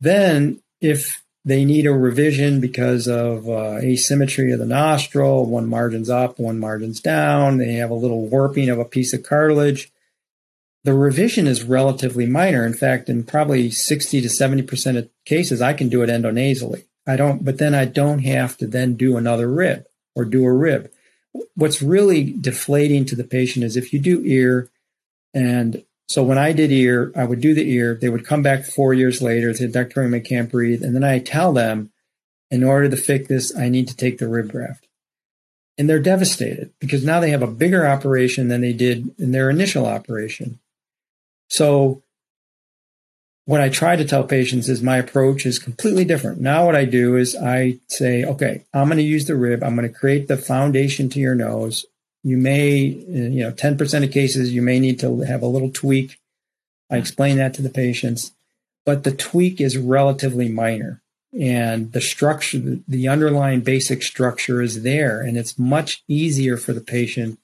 Then 0.00 0.60
if 0.80 1.22
they 1.44 1.64
need 1.64 1.86
a 1.86 1.92
revision 1.92 2.60
because 2.60 3.06
of 3.06 3.48
uh, 3.48 3.76
asymmetry 3.76 4.52
of 4.52 4.58
the 4.58 4.66
nostril, 4.66 5.46
one 5.46 5.66
margin's 5.66 6.10
up, 6.10 6.38
one 6.38 6.58
margin's 6.58 7.00
down, 7.00 7.58
they 7.58 7.72
have 7.74 7.90
a 7.90 7.94
little 7.94 8.26
warping 8.26 8.68
of 8.68 8.78
a 8.78 8.84
piece 8.84 9.12
of 9.12 9.22
cartilage, 9.22 9.90
the 10.84 10.94
revision 10.94 11.46
is 11.46 11.64
relatively 11.64 12.26
minor. 12.26 12.64
In 12.64 12.74
fact, 12.74 13.08
in 13.08 13.24
probably 13.24 13.70
60 13.70 14.20
to 14.22 14.28
70% 14.28 14.96
of 14.96 15.10
cases, 15.24 15.60
I 15.60 15.72
can 15.72 15.88
do 15.88 16.02
it 16.02 16.08
endonasally. 16.10 16.84
I 17.06 17.16
don't, 17.16 17.44
but 17.44 17.58
then 17.58 17.74
I 17.74 17.84
don't 17.84 18.20
have 18.20 18.56
to 18.58 18.66
then 18.66 18.94
do 18.94 19.16
another 19.16 19.48
rib 19.48 19.86
or 20.14 20.24
do 20.24 20.44
a 20.44 20.52
rib. 20.52 20.90
What's 21.54 21.82
really 21.82 22.32
deflating 22.32 23.04
to 23.06 23.16
the 23.16 23.24
patient 23.24 23.64
is 23.64 23.76
if 23.76 23.92
you 23.92 23.98
do 23.98 24.22
ear, 24.24 24.70
and 25.34 25.84
so 26.08 26.22
when 26.22 26.38
I 26.38 26.52
did 26.52 26.72
ear, 26.72 27.12
I 27.14 27.24
would 27.24 27.40
do 27.40 27.52
the 27.52 27.70
ear, 27.70 27.98
they 28.00 28.08
would 28.08 28.24
come 28.24 28.42
back 28.42 28.64
four 28.64 28.94
years 28.94 29.20
later, 29.20 29.52
say, 29.52 29.66
Dr. 29.66 30.14
I 30.14 30.20
can't 30.20 30.50
breathe. 30.50 30.82
And 30.82 30.94
then 30.94 31.04
I 31.04 31.18
tell 31.18 31.52
them, 31.52 31.90
in 32.50 32.64
order 32.64 32.88
to 32.88 32.96
fix 32.96 33.28
this, 33.28 33.54
I 33.54 33.68
need 33.68 33.88
to 33.88 33.96
take 33.96 34.16
the 34.16 34.28
rib 34.28 34.50
graft. 34.50 34.86
And 35.76 35.88
they're 35.88 36.00
devastated 36.00 36.72
because 36.80 37.04
now 37.04 37.20
they 37.20 37.30
have 37.30 37.42
a 37.42 37.46
bigger 37.46 37.86
operation 37.86 38.48
than 38.48 38.62
they 38.62 38.72
did 38.72 39.14
in 39.18 39.32
their 39.32 39.50
initial 39.50 39.84
operation. 39.84 40.58
So 41.48 42.02
what 43.44 43.60
I 43.60 43.68
try 43.68 43.94
to 43.94 44.04
tell 44.04 44.24
patients 44.24 44.68
is 44.68 44.82
my 44.82 44.96
approach 44.96 45.44
is 45.44 45.58
completely 45.58 46.06
different. 46.06 46.40
Now 46.40 46.64
what 46.64 46.74
I 46.74 46.86
do 46.86 47.16
is 47.16 47.36
I 47.36 47.80
say, 47.86 48.24
okay, 48.24 48.64
I'm 48.72 48.88
going 48.88 48.96
to 48.96 49.04
use 49.04 49.26
the 49.26 49.36
rib. 49.36 49.62
I'm 49.62 49.76
going 49.76 49.86
to 49.86 49.94
create 49.94 50.26
the 50.26 50.38
foundation 50.38 51.10
to 51.10 51.20
your 51.20 51.34
nose. 51.34 51.84
You 52.22 52.36
may, 52.36 52.90
uh, 53.08 53.28
you 53.30 53.42
know, 53.44 53.52
10% 53.52 54.04
of 54.04 54.12
cases, 54.12 54.52
you 54.52 54.62
may 54.62 54.80
need 54.80 54.98
to 55.00 55.20
have 55.20 55.42
a 55.42 55.46
little 55.46 55.70
tweak. 55.70 56.18
I 56.90 56.96
explain 56.96 57.36
that 57.36 57.54
to 57.54 57.62
the 57.62 57.70
patients, 57.70 58.32
but 58.84 59.04
the 59.04 59.12
tweak 59.12 59.60
is 59.60 59.76
relatively 59.76 60.48
minor 60.48 61.02
and 61.32 61.92
the 61.92 62.00
structure, 62.00 62.78
the 62.88 63.08
underlying 63.08 63.60
basic 63.60 64.02
structure 64.02 64.62
is 64.62 64.82
there 64.82 65.20
and 65.20 65.36
it's 65.36 65.58
much 65.58 66.02
easier 66.08 66.56
for 66.56 66.72
the 66.72 66.80
patient 66.80 67.38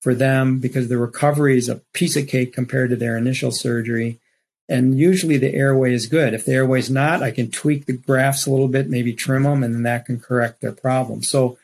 for 0.00 0.14
them 0.14 0.58
because 0.58 0.88
the 0.88 0.98
recovery 0.98 1.58
is 1.58 1.68
a 1.68 1.82
piece 1.92 2.16
of 2.16 2.28
cake 2.28 2.52
compared 2.52 2.90
to 2.90 2.96
their 2.96 3.16
initial 3.16 3.50
surgery. 3.50 4.20
And 4.68 4.98
usually 4.98 5.36
the 5.36 5.54
airway 5.54 5.92
is 5.92 6.06
good. 6.06 6.34
If 6.34 6.44
the 6.44 6.52
airway 6.52 6.80
is 6.80 6.90
not, 6.90 7.22
I 7.22 7.30
can 7.30 7.50
tweak 7.50 7.86
the 7.86 7.92
grafts 7.92 8.46
a 8.46 8.50
little 8.50 8.68
bit, 8.68 8.88
maybe 8.88 9.12
trim 9.12 9.44
them, 9.44 9.62
and 9.62 9.74
then 9.74 9.82
that 9.82 10.06
can 10.06 10.18
correct 10.18 10.60
their 10.60 10.72
problem. 10.72 11.22
So 11.22 11.58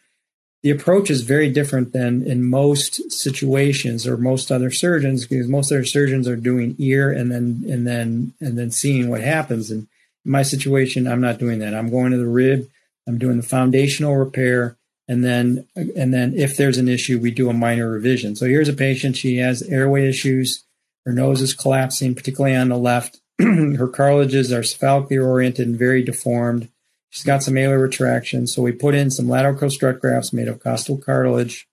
the 0.63 0.71
approach 0.71 1.11
is 1.11 1.23
very 1.23 1.51
different 1.51 1.93
than 1.93 2.23
in 2.23 2.45
most 2.45 3.11
situations 3.11 4.07
or 4.07 4.17
most 4.17 4.53
other 4.53 4.71
surgeons 4.71 5.27
because 5.27 5.49
most 5.49 5.73
other 5.73 5.85
surgeons 5.85 6.29
are 6.29 6.37
doing 6.37 6.77
ear 6.79 7.11
and 7.11 7.33
then 7.33 7.65
and 7.69 7.87
then 7.87 8.33
and 8.41 8.57
then 8.57 8.71
seeing 8.71 9.11
what 9.11 9.23
happens. 9.23 9.71
And 9.71 9.89
in 10.25 10.31
my 10.31 10.43
situation, 10.43 11.09
I'm 11.09 11.21
not 11.21 11.39
doing 11.39 11.59
that. 11.59 11.75
I'm 11.75 11.91
going 11.91 12.13
to 12.13 12.19
the 12.19 12.27
rib. 12.27 12.69
I'm 13.09 13.19
doing 13.19 13.39
the 13.39 13.43
foundational 13.43 14.17
repair 14.17 14.77
and 15.09 15.25
then 15.25 15.67
and 15.77 16.15
then 16.15 16.35
if 16.35 16.57
there's 16.57 16.79
an 16.79 16.89
issue 16.89 17.19
we 17.19 17.31
do 17.31 17.51
a 17.51 17.53
minor 17.53 17.91
revision 17.91 18.37
so 18.37 18.47
here's 18.47 18.69
a 18.69 18.75
patient 18.75 19.17
she 19.17 19.37
has 19.39 19.63
airway 19.63 20.09
issues 20.09 20.65
her 21.05 21.13
nose 21.13 21.41
is 21.41 21.55
collapsing 21.55 22.15
particularly 22.15 22.57
on 22.57 22.69
the 22.69 22.79
left 22.79 23.21
her 23.39 23.89
cartilages 23.89 24.53
are 24.53 24.63
cephalically 24.63 25.19
oriented 25.19 25.67
and 25.67 25.79
very 25.79 26.03
deformed 26.03 26.69
she's 27.13 27.25
got 27.25 27.43
some 27.43 27.55
alar 27.55 27.81
retraction 27.81 28.47
so 28.47 28.63
we 28.63 28.73
put 28.73 28.95
in 28.95 29.11
some 29.11 29.29
lateral 29.29 29.55
crural 29.55 29.71
strut 29.71 30.01
grafts 30.01 30.33
made 30.33 30.49
of 30.49 30.61
costal 30.61 30.99
cartilage 30.99 31.69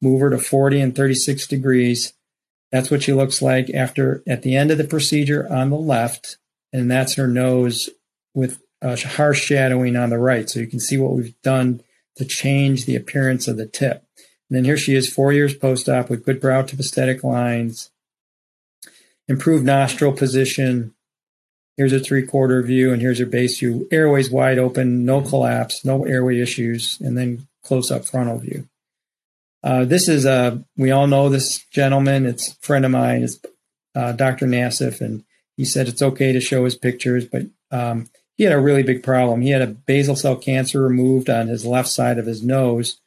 move 0.00 0.20
her 0.20 0.30
to 0.30 0.38
40 0.38 0.80
and 0.80 0.96
36 0.96 1.46
degrees 1.46 2.12
that's 2.70 2.90
what 2.90 3.02
she 3.02 3.12
looks 3.12 3.42
like 3.42 3.70
after 3.70 4.22
at 4.26 4.42
the 4.42 4.56
end 4.56 4.70
of 4.70 4.78
the 4.78 4.84
procedure 4.84 5.50
on 5.52 5.70
the 5.70 5.76
left 5.76 6.38
and 6.72 6.90
that's 6.90 7.14
her 7.14 7.26
nose 7.26 7.90
with 8.34 8.60
harsh 8.82 9.42
shadowing 9.42 9.96
on 9.96 10.10
the 10.10 10.18
right 10.18 10.48
so 10.48 10.60
you 10.60 10.66
can 10.66 10.80
see 10.80 10.96
what 10.96 11.12
we've 11.12 11.40
done 11.42 11.82
to 12.18 12.24
change 12.24 12.84
the 12.84 12.96
appearance 12.96 13.48
of 13.48 13.56
the 13.56 13.66
tip. 13.66 14.04
And 14.50 14.56
then 14.56 14.64
here 14.64 14.76
she 14.76 14.94
is, 14.94 15.12
four 15.12 15.32
years 15.32 15.54
post-op 15.54 16.10
with 16.10 16.24
good 16.24 16.40
brow 16.40 16.62
tip 16.62 16.80
aesthetic 16.80 17.22
lines, 17.22 17.90
improved 19.28 19.64
nostril 19.64 20.12
position. 20.12 20.94
Here's 21.78 21.92
a 21.92 22.00
three-quarter 22.00 22.60
view, 22.62 22.92
and 22.92 23.00
here's 23.00 23.20
her 23.20 23.26
base 23.26 23.60
view. 23.60 23.86
Airways 23.92 24.30
wide 24.30 24.58
open, 24.58 25.04
no 25.04 25.22
collapse, 25.22 25.84
no 25.84 26.04
airway 26.04 26.40
issues, 26.40 26.98
and 27.00 27.16
then 27.16 27.46
close-up 27.62 28.04
frontal 28.04 28.38
view. 28.38 28.68
Uh, 29.62 29.84
this 29.84 30.08
is 30.08 30.24
a, 30.24 30.30
uh, 30.30 30.58
we 30.76 30.90
all 30.90 31.06
know 31.06 31.28
this 31.28 31.64
gentleman. 31.70 32.26
It's 32.26 32.48
a 32.48 32.56
friend 32.56 32.84
of 32.84 32.90
mine. 32.90 33.22
It's 33.22 33.38
uh, 33.94 34.10
Dr. 34.10 34.46
Nassif, 34.46 35.00
and 35.00 35.24
he 35.56 35.64
said 35.64 35.86
it's 35.86 36.02
okay 36.02 36.32
to 36.32 36.40
show 36.40 36.64
his 36.64 36.76
pictures, 36.76 37.24
but 37.24 37.42
um, 37.70 38.08
he 38.36 38.44
had 38.44 38.52
a 38.52 38.60
really 38.60 38.82
big 38.82 39.02
problem. 39.02 39.42
He 39.42 39.50
had 39.50 39.62
a 39.62 39.66
basal 39.66 40.16
cell 40.16 40.36
cancer 40.36 40.80
removed 40.80 41.30
on 41.30 41.46
his 41.46 41.64
left 41.64 41.88
side 41.88 42.18
of 42.18 42.26
his 42.26 42.42
nose. 42.42 43.00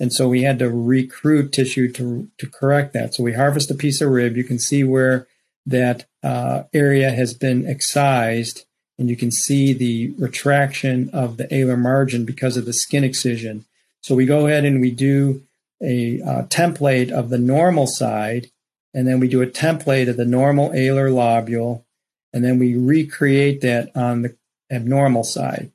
And 0.00 0.12
so 0.12 0.28
we 0.28 0.42
had 0.42 0.58
to 0.60 0.70
recruit 0.70 1.52
tissue 1.52 1.90
to, 1.92 2.28
to 2.38 2.46
correct 2.46 2.92
that. 2.92 3.14
So 3.14 3.22
we 3.22 3.32
harvest 3.32 3.70
a 3.70 3.74
piece 3.74 4.00
of 4.00 4.10
rib. 4.10 4.36
You 4.36 4.44
can 4.44 4.58
see 4.58 4.84
where 4.84 5.26
that 5.66 6.06
uh, 6.28 6.64
area 6.74 7.10
has 7.10 7.32
been 7.32 7.66
excised, 7.66 8.66
and 8.98 9.08
you 9.08 9.16
can 9.16 9.30
see 9.30 9.72
the 9.72 10.12
retraction 10.18 11.08
of 11.12 11.38
the 11.38 11.46
alar 11.48 11.78
margin 11.78 12.26
because 12.26 12.58
of 12.58 12.66
the 12.66 12.72
skin 12.74 13.02
excision. 13.02 13.64
So 14.02 14.14
we 14.14 14.26
go 14.26 14.46
ahead 14.46 14.66
and 14.66 14.78
we 14.80 14.90
do 14.90 15.42
a 15.82 16.20
uh, 16.20 16.42
template 16.60 17.10
of 17.10 17.30
the 17.30 17.38
normal 17.38 17.86
side, 17.86 18.50
and 18.92 19.06
then 19.06 19.20
we 19.20 19.28
do 19.28 19.40
a 19.40 19.46
template 19.46 20.08
of 20.10 20.18
the 20.18 20.26
normal 20.26 20.68
alar 20.70 21.10
lobule, 21.10 21.84
and 22.32 22.44
then 22.44 22.58
we 22.58 22.76
recreate 22.76 23.62
that 23.62 23.90
on 23.96 24.22
the 24.22 24.36
abnormal 24.70 25.24
side. 25.24 25.70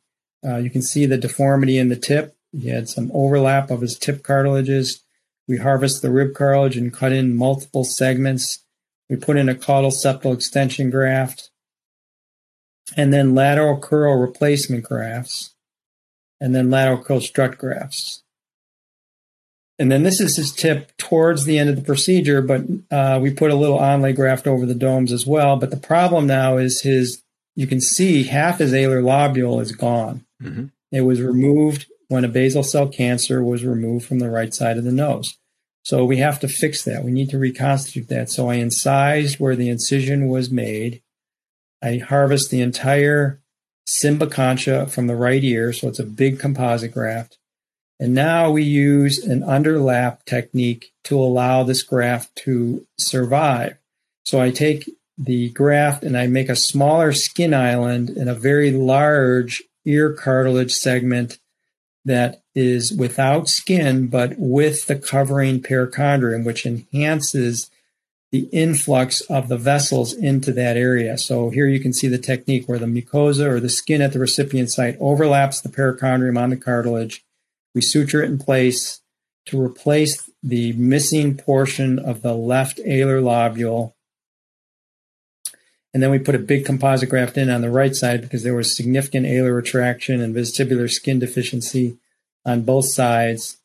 Uh, 0.45 0.57
you 0.57 0.69
can 0.69 0.84
see 0.84 1.07
the 1.07 1.17
deformity 1.17 1.80
in 1.80 1.89
the 1.89 1.95
tip. 1.95 2.35
He 2.51 2.69
had 2.69 2.88
some 2.89 3.09
overlap 3.13 3.71
of 3.71 3.81
his 3.81 3.97
tip 3.97 4.21
cartilages. 4.21 5.01
We 5.47 5.57
harvest 5.57 6.03
the 6.03 6.11
rib 6.11 6.35
cartilage 6.35 6.77
and 6.77 6.93
cut 6.93 7.11
in 7.11 7.35
multiple 7.35 7.85
segments. 7.85 8.62
We 9.14 9.19
put 9.19 9.38
in 9.38 9.48
a 9.48 9.53
caudal 9.53 9.91
septal 9.91 10.34
extension 10.34 10.90
graft 10.90 11.52
and 12.98 13.14
then 13.14 13.35
lateral 13.35 13.80
crural 13.80 14.19
replacement 14.19 14.85
grafts 14.85 15.53
and 16.41 16.56
then 16.56 16.72
lateral 16.72 16.98
crural 16.98 17.22
strut 17.22 17.60
grafts. 17.60 18.23
And 19.77 19.91
then 19.91 20.02
this 20.02 20.19
is 20.19 20.38
his 20.38 20.52
tip 20.52 20.98
towards 20.98 21.45
the 21.45 21.60
end 21.60 21.69
of 21.69 21.76
the 21.76 21.84
procedure, 21.84 22.41
but 22.41 22.64
uh, 22.90 23.19
we 23.22 23.30
put 23.30 23.52
a 23.52 23.56
little 23.56 23.77
onlay 23.77 24.15
graft 24.15 24.48
over 24.48 24.65
the 24.65 24.73
domes 24.73 25.11
as 25.11 25.27
well. 25.27 25.57
But 25.57 25.69
the 25.69 25.77
problem 25.77 26.26
now 26.26 26.57
is 26.57 26.81
his 26.81 27.22
you 27.56 27.68
can 27.68 27.81
see 27.81 28.23
half 28.23 28.57
his 28.57 28.73
alar 28.73 29.03
lobule 29.03 29.61
is 29.61 29.73
gone. 29.73 30.26
Mm-hmm. 30.41 30.65
It 30.91 31.02
was 31.02 31.22
removed 31.22 31.85
when 32.07 32.26
a 32.26 32.30
basal 32.30 32.64
cell 32.64 32.88
cancer 32.88 33.44
was 33.44 33.64
removed 33.64 34.07
from 34.07 34.18
the 34.18 34.31
right 34.31 34.56
side 34.56 34.80
of 34.80 34.85
the 34.85 34.91
nose. 34.91 35.38
So 35.84 36.05
we 36.05 36.18
have 36.18 36.39
to 36.39 36.47
fix 36.47 36.84
that. 36.84 37.03
We 37.03 37.11
need 37.11 37.30
to 37.31 37.38
reconstitute 37.38 38.07
that. 38.07 38.30
So 38.30 38.49
I 38.49 38.55
incised 38.55 39.39
where 39.39 39.55
the 39.55 39.69
incision 39.69 40.30
was 40.30 40.49
made. 40.49 41.01
I 41.81 41.97
harvest 41.97 42.49
the 42.49 42.61
entire 42.61 43.41
concha 44.31 44.88
from 44.88 45.07
the 45.07 45.15
right 45.15 45.43
ear. 45.43 45.73
So 45.73 45.89
it's 45.89 45.99
a 45.99 46.05
big 46.05 46.39
composite 46.39 46.93
graft. 46.93 47.38
And 47.99 48.14
now 48.14 48.49
we 48.49 48.64
use 48.64 49.19
an 49.19 49.41
underlap 49.41 50.23
technique 50.26 50.93
to 51.05 51.19
allow 51.19 51.64
this 51.64 51.84
graft 51.84 52.35
to 52.38 52.88
survive. 52.97 53.77
So 54.26 54.41
I 54.41 54.51
take 54.51 54.89
the 55.18 55.49
graft 55.49 56.03
and 56.03 56.18
I 56.18 56.27
make 56.27 56.49
a 56.49 56.55
smaller 56.55 57.11
skin 57.11 57.53
island 57.53 58.10
and 58.10 58.30
a 58.30 58.34
very 58.34 58.72
large 58.72 59.64
ear 59.85 60.14
cartilage 60.14 60.72
segment 60.72 61.39
that 62.05 62.41
is 62.53 62.93
without 62.93 63.47
skin 63.47 64.07
but 64.07 64.34
with 64.38 64.88
the 64.88 64.95
covering 64.95 65.61
perichondrium, 65.61 66.45
which 66.45 66.65
enhances 66.65 67.69
the 68.31 68.49
influx 68.51 69.21
of 69.21 69.47
the 69.47 69.57
vessels 69.57 70.11
into 70.11 70.51
that 70.51 70.75
area. 70.75 71.17
So 71.19 71.51
here 71.51 71.67
you 71.67 71.80
can 71.80 71.93
see 71.93 72.07
the 72.07 72.17
technique 72.17 72.67
where 72.67 72.80
the 72.80 72.88
mucosa 72.88 73.47
or 73.47 73.59
the 73.59 73.69
skin 73.69 74.01
at 74.01 74.11
the 74.11 74.19
recipient 74.19 74.71
site 74.71 74.97
overlaps 74.99 75.61
the 75.61 75.69
perichondrium 75.69 76.41
on 76.41 76.49
the 76.49 76.57
cartilage. 76.57 77.23
We 77.75 77.81
suture 77.81 78.23
it 78.23 78.31
in 78.31 78.39
place 78.39 79.01
to 79.45 79.61
replace 79.61 80.30
the 80.41 80.73
missing 80.73 81.38
portion 81.38 81.99
of 81.99 82.23
the 82.23 82.34
left 82.34 82.80
alar 82.80 83.21
lobule. 83.21 83.93
And 85.94 86.02
then 86.02 86.10
we 86.10 86.20
put 86.20 86.36
a 86.36 86.40
big 86.40 86.65
composite 86.65 87.10
graft 87.10 87.38
in 87.38 87.49
on 87.49 87.61
the 87.61 87.70
right 87.70 87.95
side 87.95 88.22
because 88.22 88.44
there 88.44 88.56
was 88.56 88.76
significant 88.76 89.28
alar 89.28 89.56
retraction 89.56 90.22
and 90.22 90.36
vestibular 90.36 90.90
skin 90.90 91.20
deficiency 91.20 91.98
on 92.45 92.64
both 92.64 92.86
sides. 92.86 93.57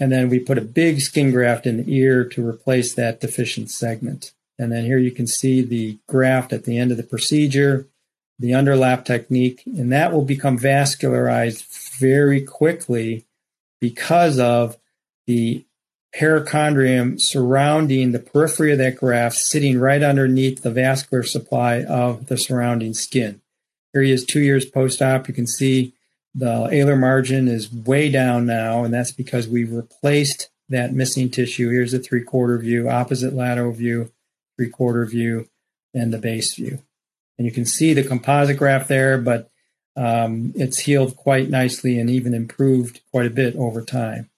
And 0.00 0.10
then 0.10 0.28
we 0.28 0.40
put 0.40 0.58
a 0.58 0.62
big 0.62 1.00
skin 1.00 1.30
graft 1.30 1.66
in 1.66 1.76
the 1.76 1.94
ear 1.94 2.24
to 2.30 2.46
replace 2.46 2.92
that 2.94 3.20
deficient 3.20 3.70
segment. 3.70 4.32
And 4.58 4.72
then 4.72 4.84
here 4.84 4.98
you 4.98 5.12
can 5.12 5.28
see 5.28 5.62
the 5.62 5.98
graft 6.08 6.52
at 6.52 6.64
the 6.64 6.76
end 6.76 6.90
of 6.90 6.96
the 6.96 7.02
procedure, 7.04 7.86
the 8.38 8.50
underlap 8.50 9.04
technique, 9.04 9.62
and 9.66 9.92
that 9.92 10.12
will 10.12 10.24
become 10.24 10.58
vascularized 10.58 11.64
very 11.98 12.40
quickly 12.40 13.26
because 13.80 14.38
of 14.40 14.76
the 15.26 15.64
perichondrium 16.16 17.20
surrounding 17.20 18.12
the 18.12 18.18
periphery 18.18 18.72
of 18.72 18.78
that 18.78 18.96
graft, 18.96 19.36
sitting 19.36 19.78
right 19.78 20.02
underneath 20.02 20.62
the 20.62 20.70
vascular 20.70 21.22
supply 21.22 21.82
of 21.82 22.26
the 22.26 22.38
surrounding 22.38 22.94
skin. 22.94 23.40
Here 23.92 24.02
he 24.02 24.12
is 24.12 24.24
two 24.24 24.40
years 24.40 24.64
post 24.64 25.02
op. 25.02 25.28
You 25.28 25.34
can 25.34 25.46
see 25.46 25.92
the 26.34 26.68
alar 26.72 26.98
margin 26.98 27.48
is 27.48 27.72
way 27.72 28.10
down 28.10 28.46
now, 28.46 28.84
and 28.84 28.92
that's 28.92 29.12
because 29.12 29.48
we've 29.48 29.72
replaced 29.72 30.50
that 30.68 30.92
missing 30.92 31.30
tissue. 31.30 31.70
Here's 31.70 31.94
a 31.94 31.98
three 31.98 32.22
quarter 32.22 32.58
view, 32.58 32.88
opposite 32.88 33.34
lateral 33.34 33.72
view, 33.72 34.10
three 34.56 34.68
quarter 34.68 35.04
view, 35.06 35.48
and 35.92 36.12
the 36.12 36.18
base 36.18 36.54
view. 36.54 36.80
And 37.38 37.46
you 37.46 37.52
can 37.52 37.66
see 37.66 37.92
the 37.92 38.04
composite 38.04 38.56
graft 38.56 38.88
there, 38.88 39.18
but 39.18 39.50
um, 39.96 40.52
it's 40.56 40.80
healed 40.80 41.16
quite 41.16 41.50
nicely 41.50 41.98
and 41.98 42.10
even 42.10 42.34
improved 42.34 43.00
quite 43.10 43.26
a 43.26 43.30
bit 43.30 43.54
over 43.56 43.82
time. 43.82 44.30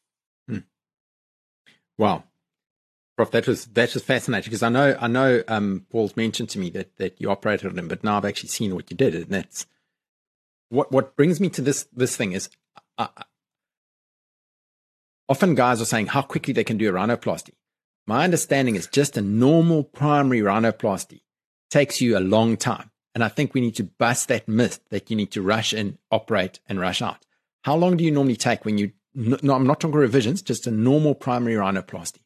Wow. 1.98 2.24
Prof, 3.16 3.30
that 3.30 3.46
was 3.46 3.64
that 3.66 3.94
was 3.94 4.02
fascinating 4.02 4.50
because 4.50 4.62
I 4.62 4.68
know 4.68 4.96
I 5.00 5.06
know 5.06 5.42
um, 5.48 5.86
Paul's 5.90 6.16
mentioned 6.16 6.50
to 6.50 6.58
me 6.58 6.68
that 6.70 6.96
that 6.98 7.18
you 7.20 7.30
operated 7.30 7.70
on 7.70 7.78
him, 7.78 7.88
but 7.88 8.04
now 8.04 8.18
I've 8.18 8.26
actually 8.26 8.50
seen 8.50 8.74
what 8.74 8.90
you 8.90 8.96
did, 8.96 9.14
and 9.14 9.26
that's 9.26 9.66
what 10.68 10.92
what 10.92 11.16
brings 11.16 11.40
me 11.40 11.48
to 11.50 11.62
this 11.62 11.88
this 11.94 12.14
thing 12.14 12.32
is 12.32 12.50
uh, 12.98 13.08
uh, 13.16 13.22
often 15.28 15.54
guys 15.54 15.80
are 15.80 15.86
saying 15.86 16.08
how 16.08 16.20
quickly 16.22 16.52
they 16.52 16.64
can 16.64 16.76
do 16.76 16.90
a 16.90 16.92
rhinoplasty. 16.92 17.52
My 18.06 18.22
understanding 18.22 18.76
is 18.76 18.86
just 18.86 19.16
a 19.16 19.22
normal 19.22 19.82
primary 19.82 20.40
rhinoplasty 20.40 21.22
takes 21.70 22.00
you 22.00 22.16
a 22.16 22.20
long 22.20 22.56
time. 22.56 22.90
And 23.14 23.24
I 23.24 23.28
think 23.28 23.54
we 23.54 23.60
need 23.60 23.74
to 23.76 23.84
bust 23.84 24.28
that 24.28 24.46
myth 24.46 24.80
that 24.90 25.10
you 25.10 25.16
need 25.16 25.32
to 25.32 25.42
rush 25.42 25.72
in, 25.72 25.98
operate, 26.10 26.60
and 26.68 26.78
rush 26.78 27.00
out. 27.00 27.24
How 27.64 27.74
long 27.74 27.96
do 27.96 28.04
you 28.04 28.10
normally 28.10 28.36
take 28.36 28.64
when 28.64 28.78
you, 28.78 28.92
no, 29.16 29.54
I'm 29.54 29.66
not 29.66 29.80
talking 29.80 29.96
revisions, 29.96 30.42
just 30.42 30.66
a 30.66 30.70
normal 30.70 31.14
primary 31.14 31.54
rhinoplasty? 31.54 32.18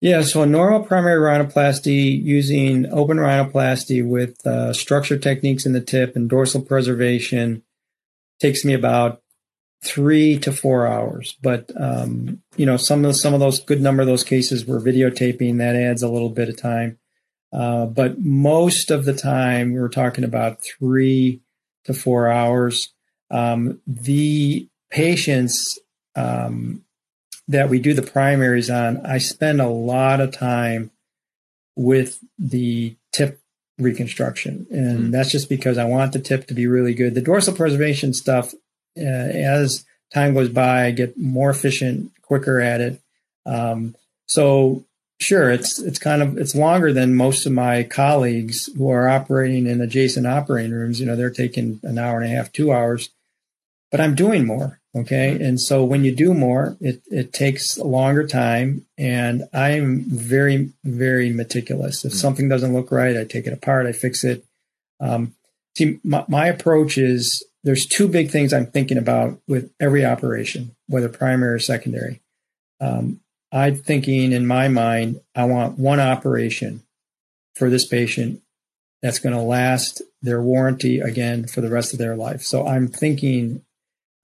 Yeah, 0.00 0.22
so 0.22 0.42
a 0.42 0.46
normal 0.46 0.80
primary 0.80 1.20
rhinoplasty 1.20 2.20
using 2.20 2.92
open 2.92 3.18
rhinoplasty 3.18 4.04
with 4.04 4.44
uh, 4.44 4.72
structure 4.72 5.16
techniques 5.16 5.64
in 5.64 5.74
the 5.74 5.80
tip 5.80 6.16
and 6.16 6.28
dorsal 6.28 6.60
preservation 6.60 7.62
takes 8.40 8.64
me 8.64 8.74
about 8.74 9.22
three 9.84 10.38
to 10.40 10.52
four 10.52 10.88
hours. 10.88 11.36
But 11.40 11.70
um, 11.80 12.42
you 12.56 12.66
know, 12.66 12.76
some 12.76 13.04
of 13.04 13.14
some 13.14 13.32
of 13.32 13.38
those 13.38 13.60
good 13.60 13.80
number 13.80 14.02
of 14.02 14.08
those 14.08 14.24
cases 14.24 14.66
were 14.66 14.80
videotaping. 14.80 15.58
That 15.58 15.76
adds 15.76 16.02
a 16.02 16.08
little 16.08 16.30
bit 16.30 16.48
of 16.48 16.60
time. 16.60 16.98
Uh, 17.52 17.86
but 17.86 18.18
most 18.18 18.90
of 18.90 19.04
the 19.04 19.14
time, 19.14 19.72
we 19.72 19.78
are 19.78 19.88
talking 19.88 20.24
about 20.24 20.62
three 20.62 21.42
to 21.84 21.94
four 21.94 22.28
hours. 22.28 22.92
Um, 23.30 23.80
the 23.86 24.68
patients 24.92 25.78
um, 26.14 26.84
that 27.48 27.68
we 27.68 27.80
do 27.80 27.94
the 27.94 28.02
primaries 28.02 28.70
on, 28.70 29.04
I 29.04 29.18
spend 29.18 29.60
a 29.60 29.68
lot 29.68 30.20
of 30.20 30.32
time 30.32 30.90
with 31.74 32.18
the 32.38 32.94
tip 33.12 33.40
reconstruction. 33.78 34.66
And 34.70 34.98
mm 34.98 35.12
that's 35.12 35.30
just 35.30 35.48
because 35.48 35.76
I 35.76 35.84
want 35.84 36.12
the 36.12 36.18
tip 36.18 36.46
to 36.46 36.54
be 36.54 36.66
really 36.66 36.94
good. 36.94 37.14
The 37.14 37.20
dorsal 37.20 37.54
preservation 37.54 38.14
stuff, 38.14 38.54
uh, 38.98 39.02
as 39.02 39.84
time 40.14 40.34
goes 40.34 40.48
by, 40.48 40.86
I 40.86 40.90
get 40.90 41.18
more 41.18 41.50
efficient, 41.50 42.12
quicker 42.22 42.60
at 42.60 42.80
it. 42.80 43.00
Um, 43.44 43.94
so 44.26 44.84
sure, 45.20 45.50
it's 45.50 45.78
it's 45.78 45.98
kind 45.98 46.22
of 46.22 46.38
it's 46.38 46.54
longer 46.54 46.92
than 46.92 47.14
most 47.14 47.44
of 47.44 47.52
my 47.52 47.82
colleagues 47.82 48.70
who 48.76 48.90
are 48.90 49.08
operating 49.08 49.66
in 49.66 49.80
adjacent 49.80 50.26
operating 50.26 50.72
rooms. 50.72 51.00
You 51.00 51.06
know, 51.06 51.16
they're 51.16 51.30
taking 51.30 51.80
an 51.82 51.98
hour 51.98 52.20
and 52.20 52.32
a 52.32 52.34
half, 52.34 52.52
two 52.52 52.72
hours, 52.72 53.10
but 53.90 54.00
I'm 54.00 54.14
doing 54.14 54.46
more. 54.46 54.80
Okay. 54.94 55.42
And 55.42 55.58
so 55.58 55.84
when 55.84 56.04
you 56.04 56.14
do 56.14 56.34
more, 56.34 56.76
it, 56.80 57.02
it 57.06 57.32
takes 57.32 57.78
a 57.78 57.84
longer 57.84 58.26
time. 58.26 58.84
And 58.98 59.44
I'm 59.54 60.04
very, 60.06 60.70
very 60.84 61.32
meticulous. 61.32 62.04
If 62.04 62.12
mm. 62.12 62.16
something 62.16 62.48
doesn't 62.48 62.74
look 62.74 62.92
right, 62.92 63.16
I 63.16 63.24
take 63.24 63.46
it 63.46 63.54
apart, 63.54 63.86
I 63.86 63.92
fix 63.92 64.22
it. 64.22 64.44
Um, 65.00 65.34
see, 65.76 65.98
my, 66.04 66.24
my 66.28 66.46
approach 66.46 66.98
is 66.98 67.42
there's 67.64 67.86
two 67.86 68.06
big 68.06 68.30
things 68.30 68.52
I'm 68.52 68.66
thinking 68.66 68.98
about 68.98 69.40
with 69.48 69.72
every 69.80 70.04
operation, 70.04 70.76
whether 70.88 71.08
primary 71.08 71.54
or 71.54 71.58
secondary. 71.58 72.20
Um, 72.80 73.20
I'm 73.50 73.76
thinking 73.76 74.32
in 74.32 74.46
my 74.46 74.68
mind, 74.68 75.20
I 75.34 75.44
want 75.44 75.78
one 75.78 76.00
operation 76.00 76.82
for 77.54 77.70
this 77.70 77.86
patient 77.86 78.42
that's 79.00 79.18
going 79.18 79.34
to 79.34 79.42
last 79.42 80.02
their 80.20 80.42
warranty 80.42 81.00
again 81.00 81.46
for 81.46 81.60
the 81.60 81.70
rest 81.70 81.92
of 81.92 81.98
their 81.98 82.16
life. 82.16 82.42
So 82.42 82.66
I'm 82.66 82.88
thinking 82.88 83.62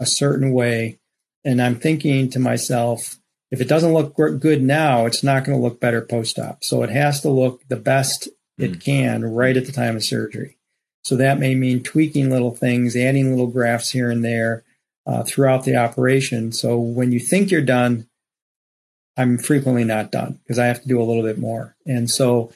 a 0.00 0.06
certain 0.06 0.52
way. 0.52 0.98
And 1.44 1.62
I'm 1.62 1.76
thinking 1.76 2.30
to 2.30 2.38
myself, 2.38 3.18
if 3.50 3.60
it 3.60 3.68
doesn't 3.68 3.94
look 3.94 4.14
good 4.14 4.62
now, 4.62 5.06
it's 5.06 5.22
not 5.22 5.44
going 5.44 5.58
to 5.58 5.62
look 5.62 5.80
better 5.80 6.02
post 6.02 6.38
op. 6.38 6.62
So 6.62 6.82
it 6.82 6.90
has 6.90 7.20
to 7.22 7.30
look 7.30 7.66
the 7.68 7.76
best 7.76 8.28
it 8.58 8.72
mm. 8.72 8.84
can 8.84 9.24
right 9.24 9.56
at 9.56 9.66
the 9.66 9.72
time 9.72 9.96
of 9.96 10.04
surgery. 10.04 10.58
So 11.04 11.16
that 11.16 11.38
may 11.38 11.54
mean 11.54 11.82
tweaking 11.82 12.30
little 12.30 12.54
things, 12.54 12.96
adding 12.96 13.30
little 13.30 13.46
grafts 13.46 13.90
here 13.90 14.10
and 14.10 14.24
there 14.24 14.64
uh, 15.06 15.22
throughout 15.22 15.64
the 15.64 15.76
operation. 15.76 16.52
So 16.52 16.78
when 16.78 17.12
you 17.12 17.20
think 17.20 17.50
you're 17.50 17.62
done, 17.62 18.08
I'm 19.16 19.38
frequently 19.38 19.84
not 19.84 20.12
done 20.12 20.38
because 20.42 20.58
I 20.58 20.66
have 20.66 20.82
to 20.82 20.88
do 20.88 21.00
a 21.00 21.04
little 21.04 21.22
bit 21.22 21.38
more. 21.38 21.74
And 21.86 22.10
so 22.10 22.52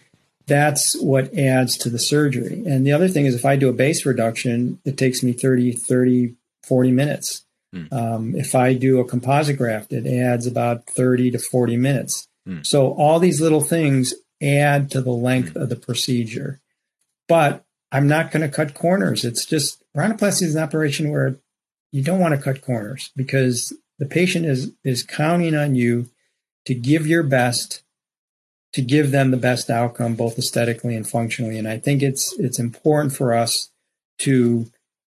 that's 0.46 1.00
what 1.00 1.32
adds 1.36 1.76
to 1.78 1.88
the 1.88 1.98
surgery. 1.98 2.62
And 2.66 2.86
the 2.86 2.92
other 2.92 3.08
thing 3.08 3.26
is 3.26 3.34
if 3.34 3.44
I 3.44 3.56
do 3.56 3.68
a 3.68 3.72
base 3.72 4.04
reduction, 4.04 4.80
it 4.84 4.98
takes 4.98 5.22
me 5.22 5.32
30, 5.32 5.72
30 5.72 6.34
40 6.64 6.90
minutes. 6.92 7.44
Mm. 7.74 7.92
Um, 7.92 8.34
if 8.34 8.54
I 8.54 8.74
do 8.74 9.00
a 9.00 9.04
composite 9.04 9.56
graft, 9.56 9.92
it 9.92 10.06
adds 10.06 10.46
about 10.46 10.86
30 10.86 11.32
to 11.32 11.38
40 11.38 11.76
minutes. 11.76 12.28
Mm. 12.46 12.66
So 12.66 12.92
all 12.92 13.18
these 13.18 13.40
little 13.40 13.62
things 13.62 14.14
add 14.42 14.90
to 14.90 15.00
the 15.00 15.12
length 15.12 15.54
mm. 15.54 15.62
of 15.62 15.68
the 15.68 15.76
procedure. 15.76 16.60
But 17.28 17.64
I'm 17.90 18.08
not 18.08 18.30
going 18.30 18.42
to 18.42 18.54
cut 18.54 18.74
corners. 18.74 19.24
It's 19.24 19.46
just 19.46 19.82
rhinoplasty 19.96 20.42
is 20.42 20.54
an 20.54 20.62
operation 20.62 21.10
where 21.10 21.36
you 21.92 22.02
don't 22.02 22.20
want 22.20 22.34
to 22.34 22.40
cut 22.40 22.62
corners 22.62 23.10
because 23.14 23.72
the 23.98 24.06
patient 24.06 24.46
is 24.46 24.72
is 24.82 25.02
counting 25.02 25.54
on 25.54 25.74
you 25.74 26.10
to 26.64 26.74
give 26.74 27.06
your 27.06 27.22
best 27.22 27.82
to 28.72 28.80
give 28.80 29.10
them 29.10 29.30
the 29.30 29.36
best 29.36 29.68
outcome 29.68 30.14
both 30.14 30.38
aesthetically 30.38 30.96
and 30.96 31.08
functionally 31.08 31.58
and 31.58 31.68
i 31.68 31.78
think 31.78 32.02
it's 32.02 32.32
it's 32.38 32.58
important 32.58 33.14
for 33.14 33.32
us 33.32 33.70
to 34.18 34.66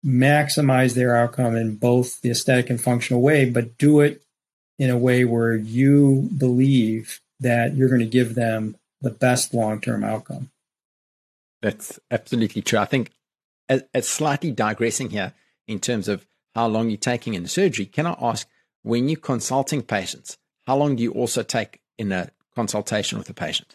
maximize 0.06 0.94
their 0.94 1.16
outcome 1.16 1.56
in 1.56 1.74
both 1.76 2.20
the 2.20 2.30
aesthetic 2.30 2.70
and 2.70 2.80
functional 2.80 3.20
way, 3.20 3.48
but 3.48 3.76
do 3.76 4.00
it 4.00 4.22
in 4.78 4.90
a 4.90 4.98
way 4.98 5.24
where 5.24 5.56
you 5.56 6.30
believe 6.36 7.20
that 7.40 7.74
you're 7.74 7.88
going 7.88 8.00
to 8.00 8.06
give 8.06 8.34
them 8.34 8.76
the 9.00 9.10
best 9.10 9.52
long 9.52 9.80
term 9.80 10.04
outcome. 10.04 10.50
That's 11.60 11.98
absolutely 12.10 12.62
true. 12.62 12.78
I 12.78 12.84
think, 12.84 13.10
as, 13.68 13.82
as, 13.92 14.08
slightly 14.08 14.52
digressing 14.52 15.10
here 15.10 15.32
in 15.66 15.80
terms 15.80 16.06
of 16.06 16.26
how 16.54 16.68
long 16.68 16.90
you're 16.90 16.96
taking 16.96 17.34
in 17.34 17.46
surgery, 17.48 17.86
can 17.86 18.06
I 18.06 18.16
ask 18.20 18.46
when 18.82 19.08
you're 19.08 19.18
consulting 19.18 19.82
patients, 19.82 20.38
how 20.66 20.76
long 20.76 20.96
do 20.96 21.02
you 21.02 21.10
also 21.12 21.42
take 21.42 21.80
in 21.98 22.12
a 22.12 22.30
consultation 22.54 23.18
with 23.18 23.28
a 23.28 23.34
patient? 23.34 23.74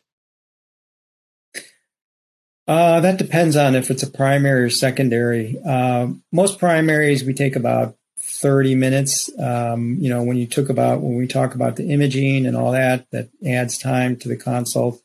Uh, 2.71 3.01
that 3.01 3.17
depends 3.17 3.57
on 3.57 3.75
if 3.75 3.91
it's 3.91 4.01
a 4.01 4.09
primary 4.09 4.63
or 4.63 4.69
secondary. 4.69 5.59
Uh, 5.67 6.07
most 6.31 6.57
primaries 6.57 7.21
we 7.21 7.33
take 7.33 7.57
about 7.57 7.97
30 8.17 8.75
minutes. 8.75 9.29
Um, 9.37 9.97
you 9.99 10.07
know, 10.07 10.23
when 10.23 10.37
you 10.37 10.47
took 10.47 10.69
about 10.69 11.01
when 11.01 11.17
we 11.17 11.27
talk 11.27 11.53
about 11.53 11.75
the 11.75 11.89
imaging 11.89 12.45
and 12.45 12.55
all 12.55 12.71
that, 12.71 13.11
that 13.11 13.27
adds 13.45 13.77
time 13.77 14.15
to 14.19 14.29
the 14.29 14.37
consult. 14.37 15.01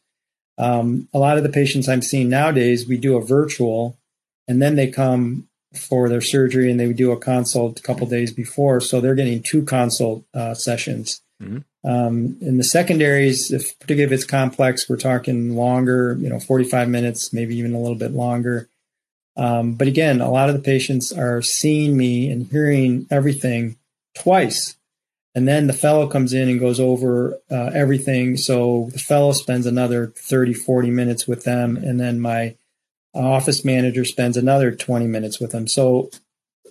Um, 0.56 1.08
a 1.12 1.18
lot 1.18 1.38
of 1.38 1.42
the 1.42 1.48
patients 1.48 1.88
I'm 1.88 2.02
seeing 2.02 2.28
nowadays, 2.28 2.86
we 2.86 2.98
do 2.98 3.16
a 3.16 3.26
virtual, 3.26 3.98
and 4.46 4.62
then 4.62 4.76
they 4.76 4.86
come 4.86 5.48
for 5.74 6.08
their 6.08 6.20
surgery 6.20 6.70
and 6.70 6.78
they 6.78 6.92
do 6.92 7.10
a 7.10 7.18
consult 7.18 7.80
a 7.80 7.82
couple 7.82 8.06
days 8.06 8.32
before, 8.32 8.80
so 8.80 9.00
they're 9.00 9.16
getting 9.16 9.42
two 9.42 9.64
consult 9.64 10.24
uh, 10.32 10.54
sessions. 10.54 11.20
Mm-hmm. 11.42 11.58
Um, 11.88 12.36
in 12.40 12.56
the 12.56 12.64
secondaries, 12.64 13.52
if 13.52 13.78
particularly 13.78 14.12
if 14.12 14.18
it's 14.18 14.28
complex, 14.28 14.88
we're 14.88 14.96
talking 14.96 15.54
longer, 15.54 16.16
you 16.18 16.28
know, 16.28 16.40
45 16.40 16.88
minutes, 16.88 17.32
maybe 17.32 17.56
even 17.56 17.74
a 17.74 17.80
little 17.80 17.96
bit 17.96 18.12
longer. 18.12 18.68
Um, 19.36 19.74
but 19.74 19.86
again, 19.86 20.20
a 20.20 20.30
lot 20.30 20.48
of 20.48 20.54
the 20.54 20.62
patients 20.62 21.12
are 21.12 21.42
seeing 21.42 21.96
me 21.96 22.30
and 22.30 22.46
hearing 22.46 23.06
everything 23.10 23.76
twice. 24.14 24.76
And 25.34 25.46
then 25.46 25.66
the 25.66 25.74
fellow 25.74 26.06
comes 26.06 26.32
in 26.32 26.48
and 26.48 26.58
goes 26.58 26.80
over 26.80 27.38
uh, 27.50 27.70
everything. 27.74 28.38
So 28.38 28.88
the 28.92 28.98
fellow 28.98 29.32
spends 29.32 29.66
another 29.66 30.06
30, 30.16 30.54
40 30.54 30.90
minutes 30.90 31.28
with 31.28 31.44
them. 31.44 31.76
And 31.76 32.00
then 32.00 32.18
my 32.18 32.56
office 33.14 33.62
manager 33.62 34.04
spends 34.06 34.38
another 34.38 34.72
20 34.72 35.06
minutes 35.06 35.38
with 35.38 35.52
them. 35.52 35.68
So 35.68 36.10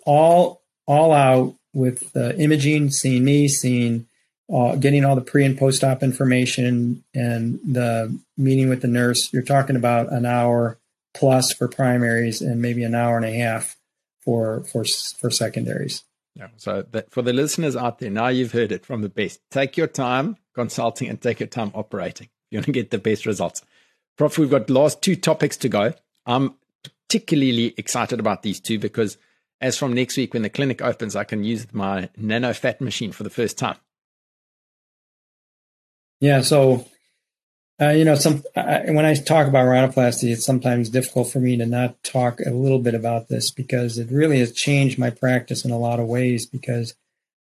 all, 0.05 0.63
all 0.87 1.13
out 1.13 1.55
with 1.73 2.11
the 2.13 2.35
imaging, 2.39 2.89
seeing 2.89 3.23
me, 3.23 3.47
seeing, 3.47 4.07
uh, 4.53 4.75
getting 4.75 5.03
all 5.03 5.15
the 5.15 5.21
pre 5.21 5.45
and 5.45 5.57
post 5.57 5.83
op 5.83 6.03
information 6.03 7.03
and 7.13 7.59
the 7.65 8.17
meeting 8.37 8.69
with 8.69 8.81
the 8.81 8.87
nurse, 8.87 9.31
you're 9.33 9.41
talking 9.41 9.75
about 9.75 10.11
an 10.11 10.25
hour 10.25 10.77
plus 11.13 11.53
for 11.53 11.67
primaries 11.67 12.41
and 12.41 12.61
maybe 12.61 12.83
an 12.83 12.93
hour 12.93 13.17
and 13.17 13.25
a 13.25 13.33
half 13.33 13.77
for 14.21 14.63
for 14.65 14.85
for 15.17 15.29
secondaries. 15.29 16.03
Yeah. 16.35 16.49
So 16.57 16.83
that, 16.91 17.11
for 17.11 17.21
the 17.21 17.33
listeners 17.33 17.75
out 17.75 17.99
there, 17.99 18.09
now 18.09 18.27
you've 18.27 18.51
heard 18.51 18.71
it 18.71 18.85
from 18.85 19.01
the 19.01 19.09
best. 19.09 19.39
Take 19.51 19.77
your 19.77 19.87
time 19.87 20.35
consulting 20.53 21.07
and 21.07 21.21
take 21.21 21.39
your 21.39 21.47
time 21.47 21.71
operating. 21.73 22.27
You're 22.51 22.61
going 22.61 22.73
to 22.73 22.79
get 22.79 22.91
the 22.91 22.97
best 22.97 23.25
results. 23.25 23.61
Prof, 24.17 24.37
we've 24.37 24.49
got 24.49 24.69
last 24.69 25.01
two 25.01 25.15
topics 25.15 25.57
to 25.57 25.69
go. 25.69 25.93
I'm 26.25 26.55
particularly 27.07 27.73
excited 27.77 28.19
about 28.19 28.43
these 28.43 28.59
two 28.59 28.79
because 28.79 29.17
as 29.61 29.77
from 29.77 29.93
next 29.93 30.17
week 30.17 30.33
when 30.33 30.43
the 30.43 30.49
clinic 30.49 30.81
opens, 30.81 31.15
I 31.15 31.23
can 31.23 31.43
use 31.43 31.67
my 31.73 32.09
nano 32.17 32.53
fat 32.53 32.81
machine 32.81 33.11
for 33.11 33.23
the 33.23 33.29
first 33.29 33.57
time. 33.57 33.77
Yeah. 36.19 36.41
So 36.41 36.85
uh, 37.81 37.89
you 37.89 38.05
know, 38.05 38.15
some 38.15 38.41
I, 38.55 38.83
when 38.91 39.05
I 39.05 39.13
talk 39.15 39.47
about 39.47 39.65
rhinoplasty, 39.65 40.31
it's 40.31 40.45
sometimes 40.45 40.89
difficult 40.89 41.29
for 41.29 41.39
me 41.39 41.57
to 41.57 41.65
not 41.65 42.01
talk 42.03 42.39
a 42.39 42.51
little 42.51 42.79
bit 42.79 42.95
about 42.95 43.27
this 43.27 43.51
because 43.51 43.97
it 43.97 44.09
really 44.09 44.39
has 44.39 44.53
changed 44.53 44.97
my 44.97 45.09
practice 45.09 45.65
in 45.65 45.71
a 45.71 45.77
lot 45.77 45.99
of 45.99 46.07
ways. 46.07 46.45
Because 46.45 46.95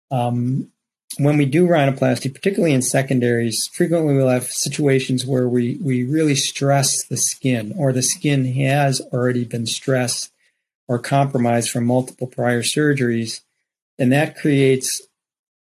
um, 0.09 0.71
when 1.19 1.37
we 1.37 1.45
do 1.45 1.67
rhinoplasty, 1.67 2.33
particularly 2.33 2.73
in 2.73 2.81
secondaries, 2.81 3.69
frequently 3.71 4.15
we'll 4.15 4.29
have 4.29 4.45
situations 4.45 5.23
where 5.23 5.47
we 5.47 5.77
we 5.83 6.03
really 6.03 6.35
stress 6.35 7.05
the 7.05 7.17
skin, 7.17 7.75
or 7.77 7.93
the 7.93 8.01
skin 8.01 8.45
has 8.55 9.01
already 9.13 9.45
been 9.45 9.67
stressed 9.67 10.31
or 10.87 10.97
compromised 10.97 11.69
from 11.69 11.85
multiple 11.85 12.25
prior 12.25 12.63
surgeries, 12.63 13.41
and 13.99 14.11
that 14.11 14.35
creates 14.35 14.99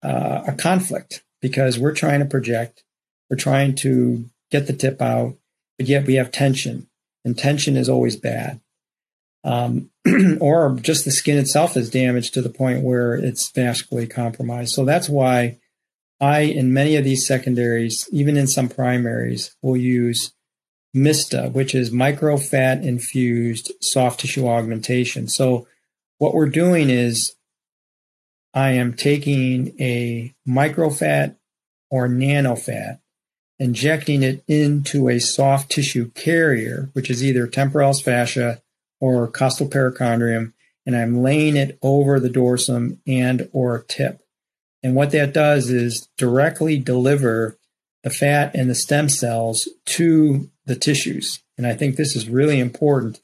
uh, 0.05 0.43
a 0.47 0.53
conflict 0.53 1.25
because 1.45 1.79
we're 1.79 1.93
trying 1.93 2.21
to 2.21 2.25
project, 2.25 2.83
we're 3.29 3.37
trying 3.37 3.75
to 3.75 4.25
get 4.51 4.67
the 4.67 4.73
tip 4.73 5.03
out, 5.03 5.37
but 5.77 5.87
yet 5.87 6.07
we 6.07 6.15
have 6.15 6.33
tension, 6.33 6.89
and 7.23 7.37
tension 7.37 7.77
is 7.77 7.87
always 7.87 8.17
bad. 8.17 8.63
Um, 9.45 9.91
or 10.41 10.79
just 10.81 11.05
the 11.05 11.11
skin 11.11 11.37
itself 11.37 11.77
is 11.77 11.91
damaged 11.91 12.33
to 12.33 12.41
the 12.41 12.49
point 12.49 12.83
where 12.83 13.15
it's 13.15 13.53
vascularly 13.53 14.11
compromised. 14.11 14.73
So 14.73 14.87
that's 14.87 15.07
why 15.07 15.59
I, 16.19 16.41
in 16.41 16.73
many 16.73 16.97
of 16.97 17.05
these 17.05 17.27
secondaries, 17.27 18.09
even 18.11 18.39
in 18.39 18.47
some 18.47 18.71
primaries, 18.71 19.55
will 19.61 19.77
use 19.77 20.33
MISTA, 20.95 21.51
which 21.51 21.75
is 21.75 21.91
microfat 21.91 22.83
infused 22.83 23.71
soft 23.83 24.21
tissue 24.21 24.49
augmentation. 24.49 25.29
So 25.29 25.69
what 26.17 26.33
we're 26.33 26.49
doing 26.49 26.89
is 26.89 27.35
I 28.55 28.71
am 28.71 28.95
taking 28.95 29.75
a 29.81 30.33
microfat 30.49 31.37
or 31.91 32.09
nanofat 32.09 33.01
injecting 33.59 34.23
it 34.23 34.43
into 34.49 35.09
a 35.09 35.19
soft 35.19 35.71
tissue 35.71 36.11
carrier, 36.13 36.91
which 36.93 37.11
is 37.11 37.25
either 37.25 37.47
temporalis 37.47 38.01
fascia 38.01 38.63
or 39.01 39.29
costal 39.29 39.69
perichondrium, 39.69 40.53
and 40.87 40.97
I'm 40.97 41.23
laying 41.23 41.57
it 41.57 41.79
over 41.83 42.19
the 42.21 42.31
dorsum 42.31 42.99
and 43.07 43.49
or 43.53 43.85
tip. 43.89 44.21
And 44.83 44.95
what 44.95 45.13
that 45.13 45.33
does 45.33 45.71
is 45.71 46.09
directly 46.19 46.79
deliver 46.79 47.59
the 48.03 48.11
fat 48.11 48.55
and 48.55 48.69
the 48.69 48.75
stem 48.75 49.09
cells 49.09 49.69
to 49.87 50.51
the 50.67 50.77
tissues. 50.77 51.43
And 51.57 51.67
I 51.67 51.75
think 51.75 51.97
this 51.97 52.15
is 52.15 52.29
really 52.29 52.61
important 52.61 53.21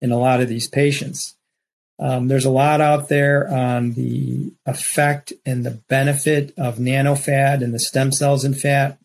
in 0.00 0.12
a 0.12 0.18
lot 0.18 0.40
of 0.40 0.48
these 0.48 0.68
patients. 0.68 1.36
Um, 2.00 2.28
there's 2.28 2.46
a 2.46 2.50
lot 2.50 2.80
out 2.80 3.10
there 3.10 3.46
on 3.52 3.92
the 3.92 4.52
effect 4.64 5.34
and 5.44 5.66
the 5.66 5.82
benefit 5.88 6.54
of 6.56 6.78
nanofat 6.78 7.62
and 7.62 7.74
the 7.74 7.78
stem 7.78 8.10
cells 8.10 8.42
in 8.42 8.54
fat. 8.54 8.98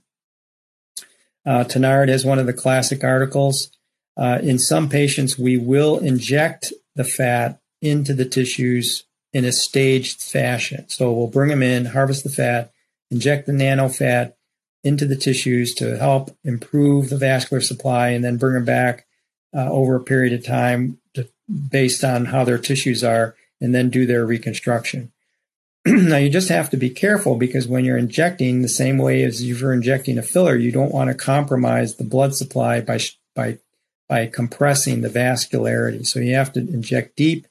Uh, 1.45 1.65
Tonnard 1.65 2.07
has 2.07 2.23
one 2.23 2.39
of 2.39 2.45
the 2.45 2.53
classic 2.53 3.03
articles. 3.03 3.69
Uh, 4.15 4.39
in 4.41 4.57
some 4.57 4.87
patients, 4.87 5.37
we 5.37 5.57
will 5.57 5.97
inject 5.97 6.71
the 6.95 7.03
fat 7.03 7.59
into 7.81 8.13
the 8.13 8.23
tissues 8.23 9.03
in 9.33 9.43
a 9.43 9.51
staged 9.51 10.21
fashion. 10.21 10.87
So 10.87 11.11
we'll 11.11 11.27
bring 11.27 11.49
them 11.49 11.61
in, 11.61 11.85
harvest 11.85 12.23
the 12.23 12.29
fat, 12.29 12.71
inject 13.11 13.45
the 13.45 13.51
nano 13.51 13.89
fat 13.89 14.37
into 14.85 15.05
the 15.05 15.17
tissues 15.17 15.73
to 15.75 15.97
help 15.97 16.29
improve 16.45 17.09
the 17.09 17.17
vascular 17.17 17.59
supply, 17.59 18.09
and 18.09 18.23
then 18.23 18.37
bring 18.37 18.53
them 18.53 18.63
back 18.63 19.05
uh, 19.53 19.69
over 19.69 19.95
a 19.95 20.03
period 20.03 20.31
of 20.31 20.45
time 20.45 20.99
based 21.47 22.03
on 22.03 22.25
how 22.25 22.43
their 22.43 22.57
tissues 22.57 23.03
are, 23.03 23.35
and 23.61 23.73
then 23.73 23.89
do 23.89 24.05
their 24.05 24.25
reconstruction. 24.25 25.11
now 25.85 26.17
you 26.17 26.29
just 26.29 26.49
have 26.49 26.69
to 26.71 26.77
be 26.77 26.89
careful 26.89 27.35
because 27.35 27.67
when 27.67 27.85
you're 27.85 27.97
injecting 27.97 28.61
the 28.61 28.67
same 28.67 28.97
way 28.97 29.23
as 29.23 29.41
if 29.41 29.61
you're 29.61 29.73
injecting 29.73 30.17
a 30.17 30.23
filler, 30.23 30.55
you 30.55 30.71
don't 30.71 30.91
want 30.91 31.09
to 31.09 31.13
compromise 31.13 31.95
the 31.95 32.03
blood 32.03 32.35
supply 32.35 32.81
by 32.81 32.99
by 33.35 33.59
by 34.07 34.27
compressing 34.27 35.01
the 35.01 35.09
vascularity. 35.09 36.05
So 36.05 36.19
you 36.19 36.35
have 36.35 36.53
to 36.53 36.59
inject 36.59 37.15
deep, 37.15 37.47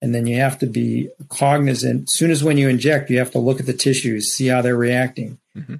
and 0.00 0.14
then 0.14 0.26
you 0.26 0.38
have 0.38 0.58
to 0.60 0.66
be 0.66 1.10
cognizant. 1.28 2.04
As 2.04 2.16
soon 2.16 2.30
as 2.30 2.42
when 2.42 2.58
you 2.58 2.68
inject, 2.68 3.10
you 3.10 3.18
have 3.18 3.32
to 3.32 3.38
look 3.38 3.60
at 3.60 3.66
the 3.66 3.72
tissues, 3.72 4.32
see 4.32 4.46
how 4.46 4.62
they're 4.62 4.76
reacting. 4.76 5.38
Mm-hmm. 5.56 5.76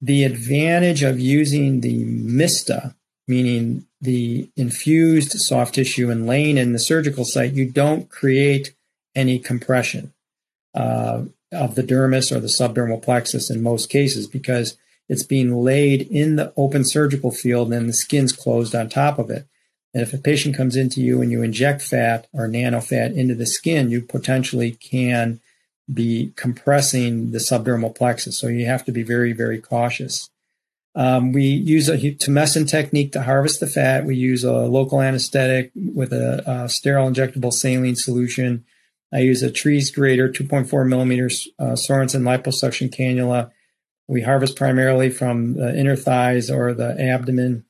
The 0.00 0.24
advantage 0.24 1.02
of 1.02 1.18
using 1.18 1.80
the 1.80 2.04
MISTA, 2.04 2.95
meaning 3.26 3.86
the 4.00 4.48
infused 4.56 5.32
soft 5.32 5.74
tissue 5.74 6.10
and 6.10 6.26
laying 6.26 6.58
in 6.58 6.72
the 6.72 6.78
surgical 6.78 7.24
site, 7.24 7.52
you 7.52 7.68
don't 7.68 8.08
create 8.08 8.74
any 9.14 9.38
compression 9.38 10.12
uh, 10.74 11.22
of 11.52 11.74
the 11.74 11.82
dermis 11.82 12.30
or 12.30 12.40
the 12.40 12.46
subdermal 12.46 13.02
plexus 13.02 13.50
in 13.50 13.62
most 13.62 13.88
cases 13.90 14.26
because 14.26 14.76
it's 15.08 15.22
being 15.22 15.62
laid 15.62 16.02
in 16.02 16.36
the 16.36 16.52
open 16.56 16.84
surgical 16.84 17.30
field 17.30 17.72
and 17.72 17.88
the 17.88 17.92
skin's 17.92 18.32
closed 18.32 18.74
on 18.74 18.88
top 18.88 19.18
of 19.18 19.30
it. 19.30 19.46
And 19.94 20.02
if 20.02 20.12
a 20.12 20.18
patient 20.18 20.56
comes 20.56 20.76
into 20.76 21.00
you 21.00 21.22
and 21.22 21.30
you 21.30 21.42
inject 21.42 21.80
fat 21.80 22.26
or 22.32 22.48
nano 22.48 22.80
fat 22.80 23.12
into 23.12 23.34
the 23.34 23.46
skin, 23.46 23.90
you 23.90 24.02
potentially 24.02 24.72
can 24.72 25.40
be 25.92 26.32
compressing 26.36 27.30
the 27.30 27.38
subdermal 27.38 27.94
plexus. 27.94 28.38
So 28.38 28.48
you 28.48 28.66
have 28.66 28.84
to 28.84 28.92
be 28.92 29.02
very, 29.02 29.32
very 29.32 29.60
cautious. 29.60 30.28
Um, 30.96 31.32
we 31.32 31.44
use 31.44 31.88
a 31.88 31.98
tumescent 31.98 32.68
technique 32.68 33.12
to 33.12 33.22
harvest 33.22 33.60
the 33.60 33.66
fat. 33.66 34.06
We 34.06 34.16
use 34.16 34.44
a 34.44 34.52
local 34.52 35.00
anesthetic 35.00 35.70
with 35.74 36.12
a, 36.12 36.42
a 36.50 36.68
sterile 36.68 37.08
injectable 37.08 37.52
saline 37.52 37.96
solution 37.96 38.64
I 39.12 39.20
use 39.20 39.42
a 39.42 39.50
Treace 39.50 39.90
grater, 39.90 40.28
2.4 40.28 40.86
millimeters 40.86 41.48
uh, 41.58 41.74
Sorensen 41.74 42.22
liposuction 42.22 42.94
cannula. 42.94 43.50
We 44.08 44.22
harvest 44.22 44.56
primarily 44.56 45.10
from 45.10 45.54
the 45.54 45.76
inner 45.76 45.96
thighs 45.96 46.50
or 46.50 46.74
the 46.74 47.00
abdomen. 47.00 47.64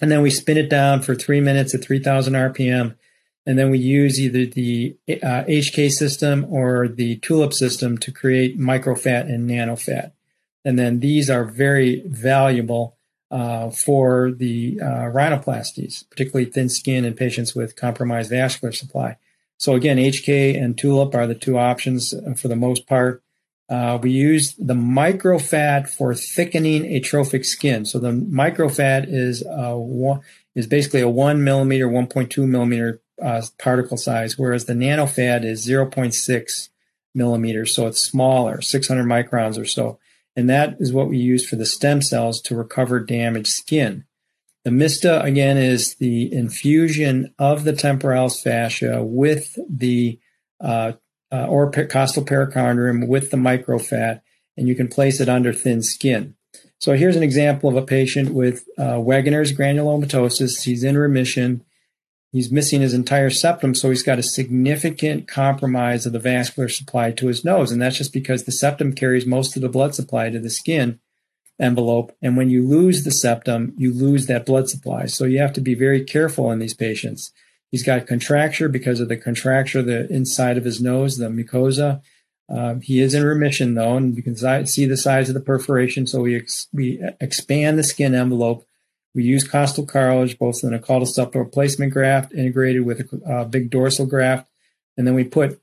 And 0.00 0.10
then 0.10 0.22
we 0.22 0.30
spin 0.30 0.56
it 0.56 0.68
down 0.68 1.02
for 1.02 1.14
three 1.14 1.40
minutes 1.40 1.74
at 1.74 1.84
3000 1.84 2.34
RPM. 2.34 2.96
And 3.44 3.58
then 3.58 3.70
we 3.70 3.78
use 3.78 4.20
either 4.20 4.46
the 4.46 4.96
uh, 5.08 5.44
HK 5.48 5.90
system 5.90 6.46
or 6.48 6.86
the 6.88 7.16
tulip 7.16 7.52
system 7.52 7.98
to 7.98 8.12
create 8.12 8.58
microfat 8.58 9.22
and 9.22 9.50
nanofat. 9.50 10.12
And 10.64 10.78
then 10.78 11.00
these 11.00 11.28
are 11.28 11.44
very 11.44 12.02
valuable 12.06 12.96
uh, 13.30 13.70
for 13.70 14.30
the 14.30 14.78
uh, 14.80 15.10
rhinoplasties, 15.10 16.08
particularly 16.10 16.50
thin 16.50 16.68
skin 16.68 17.04
in 17.04 17.14
patients 17.14 17.54
with 17.54 17.76
compromised 17.76 18.30
vascular 18.30 18.72
supply. 18.72 19.16
So 19.56 19.74
again, 19.74 19.96
HK 19.96 20.60
and 20.60 20.76
Tulip 20.76 21.14
are 21.14 21.26
the 21.26 21.34
two 21.34 21.58
options 21.58 22.12
uh, 22.12 22.34
for 22.34 22.48
the 22.48 22.56
most 22.56 22.86
part. 22.86 23.22
Uh, 23.68 23.98
we 24.02 24.10
use 24.10 24.54
the 24.56 24.74
microfat 24.74 25.88
for 25.88 26.14
thickening 26.14 26.84
atrophic 26.84 27.44
skin. 27.44 27.86
So 27.86 27.98
the 27.98 28.10
microfat 28.10 29.06
is 29.08 29.42
uh, 29.46 29.74
one, 29.74 30.20
is 30.54 30.66
basically 30.66 31.00
a 31.00 31.08
one 31.08 31.42
millimeter, 31.42 31.88
1.2 31.88 32.46
millimeter 32.46 33.00
uh, 33.22 33.40
particle 33.58 33.96
size, 33.96 34.36
whereas 34.36 34.66
the 34.66 34.74
nanofat 34.74 35.44
is 35.44 35.66
0.6 35.66 36.68
millimeters. 37.14 37.74
So 37.74 37.86
it's 37.86 38.04
smaller, 38.04 38.60
600 38.60 39.04
microns 39.04 39.58
or 39.58 39.64
so. 39.64 39.98
And 40.34 40.48
that 40.48 40.76
is 40.78 40.92
what 40.92 41.08
we 41.08 41.18
use 41.18 41.46
for 41.46 41.56
the 41.56 41.66
stem 41.66 42.00
cells 42.00 42.40
to 42.42 42.56
recover 42.56 43.00
damaged 43.00 43.48
skin. 43.48 44.04
The 44.64 44.70
MISTA, 44.70 45.22
again, 45.22 45.56
is 45.56 45.96
the 45.96 46.32
infusion 46.32 47.34
of 47.38 47.64
the 47.64 47.72
temporalis 47.72 48.40
fascia 48.40 49.02
with 49.02 49.58
the 49.68 50.20
uh, 50.60 50.92
uh, 51.32 51.46
or 51.46 51.70
costal 51.70 52.24
perichondrium 52.24 53.08
with 53.08 53.30
the 53.30 53.36
microfat. 53.36 54.20
and 54.56 54.68
you 54.68 54.74
can 54.74 54.86
place 54.86 55.18
it 55.18 55.30
under 55.30 55.52
thin 55.52 55.82
skin. 55.82 56.34
So 56.78 56.92
here's 56.92 57.16
an 57.16 57.22
example 57.22 57.70
of 57.70 57.76
a 57.76 57.86
patient 57.86 58.34
with 58.34 58.66
uh, 58.76 58.98
Wegener's 58.98 59.52
granulomatosis. 59.52 60.62
He's 60.64 60.84
in 60.84 60.98
remission. 60.98 61.64
He's 62.32 62.50
missing 62.50 62.80
his 62.80 62.94
entire 62.94 63.28
septum, 63.28 63.74
so 63.74 63.90
he's 63.90 64.02
got 64.02 64.18
a 64.18 64.22
significant 64.22 65.28
compromise 65.28 66.06
of 66.06 66.14
the 66.14 66.18
vascular 66.18 66.70
supply 66.70 67.12
to 67.12 67.26
his 67.26 67.44
nose. 67.44 67.70
And 67.70 67.80
that's 67.80 67.98
just 67.98 68.12
because 68.12 68.44
the 68.44 68.52
septum 68.52 68.94
carries 68.94 69.26
most 69.26 69.54
of 69.54 69.60
the 69.60 69.68
blood 69.68 69.94
supply 69.94 70.30
to 70.30 70.38
the 70.38 70.48
skin 70.48 70.98
envelope. 71.60 72.16
And 72.22 72.34
when 72.36 72.48
you 72.48 72.66
lose 72.66 73.04
the 73.04 73.10
septum, 73.10 73.74
you 73.76 73.92
lose 73.92 74.26
that 74.26 74.46
blood 74.46 74.70
supply. 74.70 75.04
So 75.06 75.26
you 75.26 75.40
have 75.40 75.52
to 75.52 75.60
be 75.60 75.74
very 75.74 76.02
careful 76.04 76.50
in 76.50 76.58
these 76.58 76.74
patients. 76.74 77.32
He's 77.70 77.84
got 77.84 78.06
contracture 78.06 78.68
because 78.68 78.98
of 78.98 79.08
the 79.08 79.16
contracture 79.18 79.80
of 79.80 79.86
the 79.86 80.10
inside 80.10 80.56
of 80.56 80.64
his 80.64 80.80
nose, 80.80 81.18
the 81.18 81.28
mucosa. 81.28 82.00
Uh, 82.48 82.76
he 82.82 83.00
is 83.00 83.14
in 83.14 83.24
remission 83.24 83.74
though, 83.74 83.96
and 83.96 84.16
you 84.16 84.22
can 84.22 84.36
see 84.66 84.86
the 84.86 84.96
size 84.96 85.28
of 85.28 85.34
the 85.34 85.40
perforation. 85.40 86.06
So 86.06 86.20
we 86.20 86.36
ex- 86.36 86.68
we 86.72 87.02
expand 87.20 87.78
the 87.78 87.84
skin 87.84 88.14
envelope. 88.14 88.66
We 89.14 89.24
use 89.24 89.46
costal 89.46 89.86
cartilage, 89.86 90.38
both 90.38 90.64
in 90.64 90.72
a 90.72 90.78
caudal 90.78 91.06
septal 91.06 91.36
replacement 91.36 91.92
graft 91.92 92.32
integrated 92.32 92.84
with 92.84 93.00
a 93.00 93.30
uh, 93.30 93.44
big 93.44 93.70
dorsal 93.70 94.06
graft, 94.06 94.48
and 94.96 95.06
then 95.06 95.14
we 95.14 95.24
put 95.24 95.60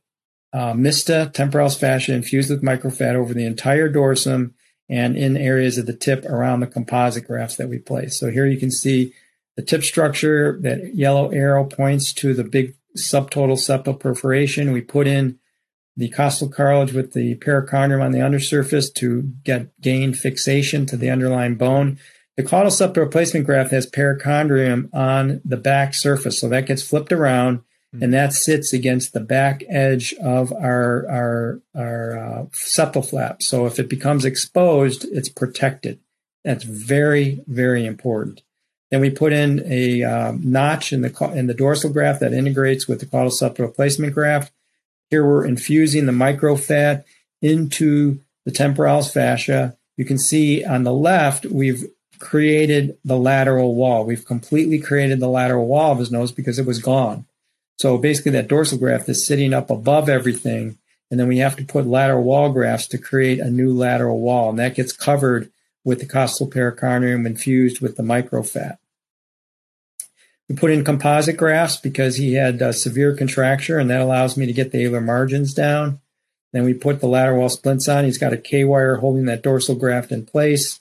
uh, 0.54 0.74
Mista 0.74 1.32
temporalis 1.34 1.78
fascia 1.78 2.14
infused 2.14 2.50
with 2.50 2.64
microfat 2.64 3.16
over 3.16 3.34
the 3.34 3.46
entire 3.46 3.92
dorsum 3.92 4.54
and 4.90 5.16
in 5.16 5.38
areas 5.38 5.78
of 5.78 5.86
the 5.86 5.94
tip 5.94 6.26
around 6.26 6.60
the 6.60 6.68
composite 6.68 7.28
grafts 7.28 7.56
that 7.58 7.70
we 7.70 7.78
place. 7.78 8.20
So 8.20 8.32
here 8.32 8.48
you 8.48 8.58
can 8.58 8.72
see 8.72 9.14
the 9.56 9.62
tip 9.62 9.84
structure. 9.84 10.58
That 10.62 10.96
yellow 10.96 11.30
arrow 11.30 11.66
points 11.66 12.12
to 12.14 12.34
the 12.34 12.44
big 12.44 12.76
subtotal 12.98 13.58
septal 13.58 14.00
perforation. 14.00 14.72
We 14.72 14.82
put 14.82 15.06
in 15.06 15.38
the 15.96 16.10
costal 16.10 16.50
cartilage 16.50 16.94
with 16.94 17.14
the 17.14 17.36
perichondrium 17.36 18.04
on 18.04 18.12
the 18.12 18.22
undersurface 18.22 18.90
to 18.90 19.34
get 19.44 19.80
gain 19.82 20.14
fixation 20.14 20.86
to 20.88 20.98
the 20.98 21.10
underlying 21.10 21.56
bone. 21.56 22.00
The 22.40 22.46
caudal 22.46 22.72
septal 22.72 23.04
replacement 23.04 23.46
graft 23.46 23.72
has 23.72 23.86
perichondrium 23.86 24.88
on 24.94 25.42
the 25.44 25.58
back 25.58 25.94
surface, 25.94 26.40
so 26.40 26.48
that 26.48 26.68
gets 26.68 26.82
flipped 26.82 27.12
around 27.12 27.64
Hmm. 27.92 28.04
and 28.04 28.14
that 28.14 28.34
sits 28.34 28.72
against 28.72 29.14
the 29.14 29.20
back 29.20 29.64
edge 29.68 30.14
of 30.22 30.54
our 30.54 31.10
our 31.10 31.62
our 31.76 32.18
uh, 32.18 32.46
septal 32.52 33.08
flap. 33.08 33.42
So 33.42 33.66
if 33.66 33.80
it 33.80 33.90
becomes 33.90 34.26
exposed, 34.26 35.06
it's 35.12 35.30
protected. 35.30 36.00
That's 36.44 36.64
very 36.64 37.42
very 37.48 37.86
important. 37.86 38.44
Then 38.92 39.02
we 39.02 39.10
put 39.10 39.34
in 39.34 39.64
a 39.66 40.04
um, 40.04 40.42
notch 40.44 40.94
in 40.94 41.02
the 41.02 41.32
in 41.36 41.48
the 41.48 41.54
dorsal 41.54 41.92
graft 41.92 42.20
that 42.20 42.34
integrates 42.34 42.88
with 42.88 43.00
the 43.00 43.06
caudal 43.06 43.32
septal 43.32 43.60
replacement 43.60 44.14
graft. 44.14 44.54
Here 45.10 45.26
we're 45.26 45.46
infusing 45.46 46.06
the 46.06 46.12
microfat 46.12 47.04
into 47.42 48.20
the 48.46 48.52
temporalis 48.52 49.12
fascia. 49.12 49.76
You 49.98 50.06
can 50.06 50.20
see 50.20 50.64
on 50.64 50.84
the 50.84 50.94
left 50.94 51.46
we've 51.46 51.86
created 52.20 52.98
the 53.04 53.18
lateral 53.18 53.76
wall. 53.76 54.06
We've 54.06 54.26
completely 54.26 54.80
created 54.80 55.20
the 55.20 55.28
lateral 55.28 55.68
wall 55.68 55.92
of 55.92 56.00
his 56.00 56.12
nose 56.12 56.32
because 56.32 56.60
it 56.60 56.66
was 56.66 56.80
gone. 56.80 57.26
So 57.78 57.98
basically, 57.98 58.32
that 58.34 58.48
dorsal 58.48 58.78
graft 58.78 59.08
is 59.10 59.26
sitting 59.26 59.54
up 59.54 59.70
above 59.70 60.10
everything. 60.10 60.78
And 61.10 61.20
then 61.20 61.28
we 61.28 61.40
have 61.40 61.56
to 61.56 61.66
put 61.66 61.88
lateral 61.88 62.24
wall 62.24 62.52
grafts 62.52 62.88
to 62.88 62.98
create 62.98 63.40
a 63.40 63.50
new 63.50 63.74
lateral 63.74 64.20
wall. 64.20 64.50
And 64.50 64.60
that 64.60 64.76
gets 64.76 64.92
covered 64.92 65.52
with 65.84 66.00
the 66.00 66.06
costal 66.06 66.50
perichondrium 66.50 67.26
infused 67.26 67.80
with 67.80 67.96
the 67.96 68.04
microfat. 68.04 68.78
We 70.48 70.56
put 70.56 70.72
in 70.72 70.84
composite 70.84 71.38
grafts 71.38 71.78
because 71.78 72.18
he 72.18 72.34
had 72.34 72.62
a 72.62 72.74
severe 72.74 73.16
contracture, 73.16 73.78
and 73.78 73.90
that 73.90 74.02
allows 74.02 74.36
me 74.36 74.46
to 74.46 74.54
get 74.54 74.72
the 74.72 74.84
alar 74.84 75.04
margins 75.04 75.54
down. 75.54 76.00
Then 76.52 76.66
we 76.66 76.74
put 76.74 77.00
the 77.00 77.08
lateral 77.08 77.40
wall 77.40 77.50
splints 77.50 77.88
on. 77.88 78.06
He's 78.06 78.18
got 78.18 78.34
a 78.34 78.38
K 78.38 78.64
wire 78.64 78.98
holding 78.98 79.26
that 79.26 79.44
dorsal 79.44 79.76
graft 79.76 80.12
in 80.12 80.26
place. 80.26 80.80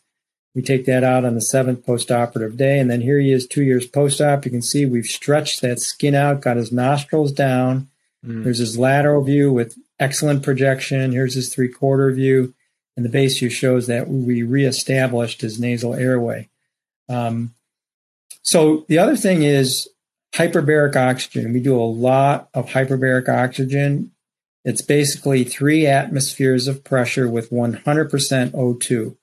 We 0.55 0.63
take 0.63 0.87
that 0.87 1.05
out 1.05 1.25
on 1.25 1.35
the 1.35 1.41
seventh 1.41 1.85
postoperative 1.87 2.57
day. 2.57 2.79
And 2.79 2.91
then 2.91 3.03
here 3.03 3.19
he 3.19 3.33
is 3.33 3.47
two 3.47 3.63
years 3.63 3.87
post 3.87 4.21
op. 4.21 4.45
You 4.45 4.51
can 4.51 4.63
see 4.63 4.87
we've 4.87 5.07
stretched 5.07 5.61
that 5.61 5.81
skin 5.81 6.15
out, 6.15 6.41
got 6.41 6.57
his 6.57 6.73
nostrils 6.73 7.33
down. 7.33 7.89
Mm. 8.25 8.45
There's 8.45 8.59
his 8.59 8.79
lateral 8.79 9.23
view 9.23 9.53
with 9.53 9.77
excellent 10.01 10.43
projection. 10.43 11.13
Here's 11.13 11.35
his 11.35 11.53
three 11.53 11.69
quarter 11.69 12.11
view. 12.13 12.55
And 12.97 13.05
the 13.05 13.11
base 13.11 13.39
view 13.39 13.51
shows 13.51 13.87
that 13.87 14.09
we 14.09 14.43
reestablished 14.43 15.43
his 15.43 15.61
nasal 15.61 15.95
airway. 15.95 16.49
Um, 17.09 17.55
so 18.43 18.85
the 18.89 18.99
other 18.99 19.17
thing 19.17 19.45
is 19.45 19.89
hyperbaric 20.33 20.97
oxygen. 20.97 21.53
We 21.53 21.61
do 21.61 21.77
a 21.77 21.85
lot 21.85 22.49
of 22.55 22.71
hyperbaric 22.71 23.29
oxygen. 23.29 24.11
It's 24.65 24.83
basically 24.83 25.45
three 25.45 25.87
atmospheres 25.87 26.67
of 26.67 26.83
pressure 26.83 27.29
with 27.29 27.51
100% 27.51 27.85
O2 27.85 29.17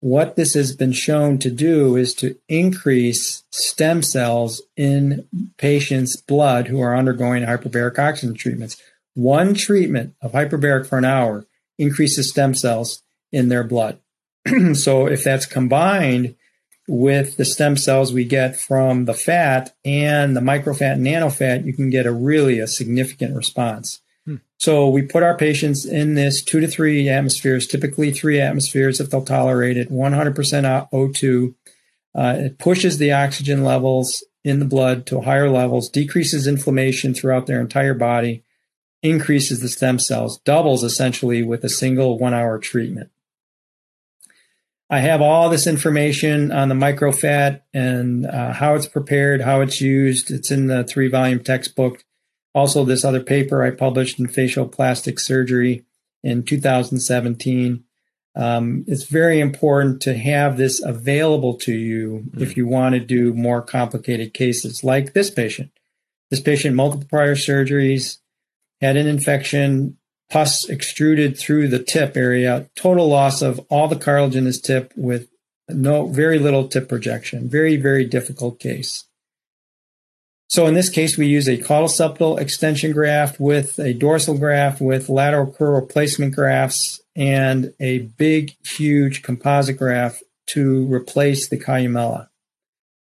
what 0.00 0.34
this 0.34 0.54
has 0.54 0.74
been 0.74 0.92
shown 0.92 1.38
to 1.38 1.50
do 1.50 1.94
is 1.94 2.14
to 2.14 2.36
increase 2.48 3.44
stem 3.50 4.02
cells 4.02 4.62
in 4.76 5.28
patients' 5.58 6.16
blood 6.16 6.68
who 6.68 6.80
are 6.80 6.96
undergoing 6.96 7.42
hyperbaric 7.42 7.98
oxygen 7.98 8.34
treatments. 8.34 8.80
One 9.14 9.54
treatment 9.54 10.14
of 10.22 10.32
hyperbaric 10.32 10.86
for 10.86 10.96
an 10.96 11.04
hour 11.04 11.46
increases 11.78 12.30
stem 12.30 12.54
cells 12.54 13.02
in 13.30 13.48
their 13.48 13.64
blood. 13.64 13.98
so 14.74 15.06
if 15.06 15.22
that's 15.22 15.46
combined 15.46 16.34
with 16.88 17.36
the 17.36 17.44
stem 17.44 17.76
cells 17.76 18.12
we 18.12 18.24
get 18.24 18.58
from 18.58 19.04
the 19.04 19.14
fat 19.14 19.74
and 19.84 20.34
the 20.34 20.40
microfat 20.40 20.94
and 20.94 21.06
nanofat, 21.06 21.64
you 21.64 21.74
can 21.74 21.90
get 21.90 22.06
a 22.06 22.12
really 22.12 22.58
a 22.58 22.66
significant 22.66 23.36
response. 23.36 24.00
So 24.60 24.90
we 24.90 25.00
put 25.00 25.22
our 25.22 25.38
patients 25.38 25.86
in 25.86 26.16
this 26.16 26.42
two 26.42 26.60
to 26.60 26.68
three 26.68 27.08
atmospheres, 27.08 27.66
typically 27.66 28.12
three 28.12 28.38
atmospheres 28.38 29.00
if 29.00 29.08
they'll 29.08 29.24
tolerate 29.24 29.78
it, 29.78 29.90
100% 29.90 30.90
O2. 30.92 31.54
Uh, 32.14 32.34
it 32.36 32.58
pushes 32.58 32.98
the 32.98 33.10
oxygen 33.10 33.64
levels 33.64 34.22
in 34.44 34.58
the 34.58 34.66
blood 34.66 35.06
to 35.06 35.22
higher 35.22 35.48
levels, 35.48 35.88
decreases 35.88 36.46
inflammation 36.46 37.14
throughout 37.14 37.46
their 37.46 37.58
entire 37.58 37.94
body, 37.94 38.44
increases 39.02 39.60
the 39.60 39.68
stem 39.68 39.98
cells, 39.98 40.38
doubles 40.44 40.84
essentially 40.84 41.42
with 41.42 41.64
a 41.64 41.70
single 41.70 42.18
one 42.18 42.34
hour 42.34 42.58
treatment. 42.58 43.10
I 44.90 44.98
have 44.98 45.22
all 45.22 45.48
this 45.48 45.66
information 45.66 46.52
on 46.52 46.68
the 46.68 46.74
microfat 46.74 47.62
and 47.72 48.26
uh, 48.26 48.52
how 48.52 48.74
it's 48.74 48.88
prepared, 48.88 49.40
how 49.40 49.62
it's 49.62 49.80
used. 49.80 50.30
It's 50.30 50.50
in 50.50 50.66
the 50.66 50.84
three 50.84 51.08
volume 51.08 51.42
textbook. 51.42 52.04
Also, 52.54 52.84
this 52.84 53.04
other 53.04 53.22
paper 53.22 53.62
I 53.62 53.70
published 53.70 54.18
in 54.18 54.26
Facial 54.26 54.66
Plastic 54.66 55.20
Surgery 55.20 55.84
in 56.22 56.42
2017. 56.42 57.84
Um, 58.36 58.84
it's 58.86 59.04
very 59.04 59.40
important 59.40 60.00
to 60.02 60.16
have 60.16 60.56
this 60.56 60.82
available 60.82 61.54
to 61.58 61.72
you 61.72 62.24
mm. 62.30 62.40
if 62.40 62.56
you 62.56 62.66
want 62.66 62.94
to 62.94 63.00
do 63.00 63.34
more 63.34 63.62
complicated 63.62 64.34
cases, 64.34 64.84
like 64.84 65.12
this 65.12 65.30
patient. 65.30 65.70
This 66.30 66.40
patient, 66.40 66.76
multiple 66.76 67.08
prior 67.08 67.34
surgeries, 67.34 68.18
had 68.80 68.96
an 68.96 69.06
infection, 69.06 69.98
pus 70.30 70.68
extruded 70.68 71.36
through 71.36 71.68
the 71.68 71.82
tip 71.82 72.16
area, 72.16 72.70
total 72.76 73.08
loss 73.08 73.42
of 73.42 73.58
all 73.68 73.88
the 73.88 73.96
cartilage 73.96 74.36
in 74.36 74.46
his 74.46 74.60
tip 74.60 74.92
with 74.96 75.28
no 75.68 76.06
very 76.06 76.38
little 76.38 76.68
tip 76.68 76.88
projection. 76.88 77.48
Very, 77.48 77.76
very 77.76 78.04
difficult 78.04 78.58
case. 78.60 79.04
So 80.50 80.66
in 80.66 80.74
this 80.74 80.88
case, 80.88 81.16
we 81.16 81.28
use 81.28 81.48
a 81.48 81.56
caudal 81.56 81.86
septal 81.86 82.40
extension 82.40 82.90
graft 82.90 83.38
with 83.38 83.78
a 83.78 83.94
dorsal 83.94 84.36
graft 84.36 84.80
with 84.80 85.08
lateral 85.08 85.46
crural 85.46 85.80
replacement 85.80 86.34
grafts 86.34 87.00
and 87.14 87.72
a 87.78 88.00
big, 88.00 88.56
huge 88.66 89.22
composite 89.22 89.78
graft 89.78 90.24
to 90.48 90.92
replace 90.92 91.48
the 91.48 91.56
columella. 91.56 92.30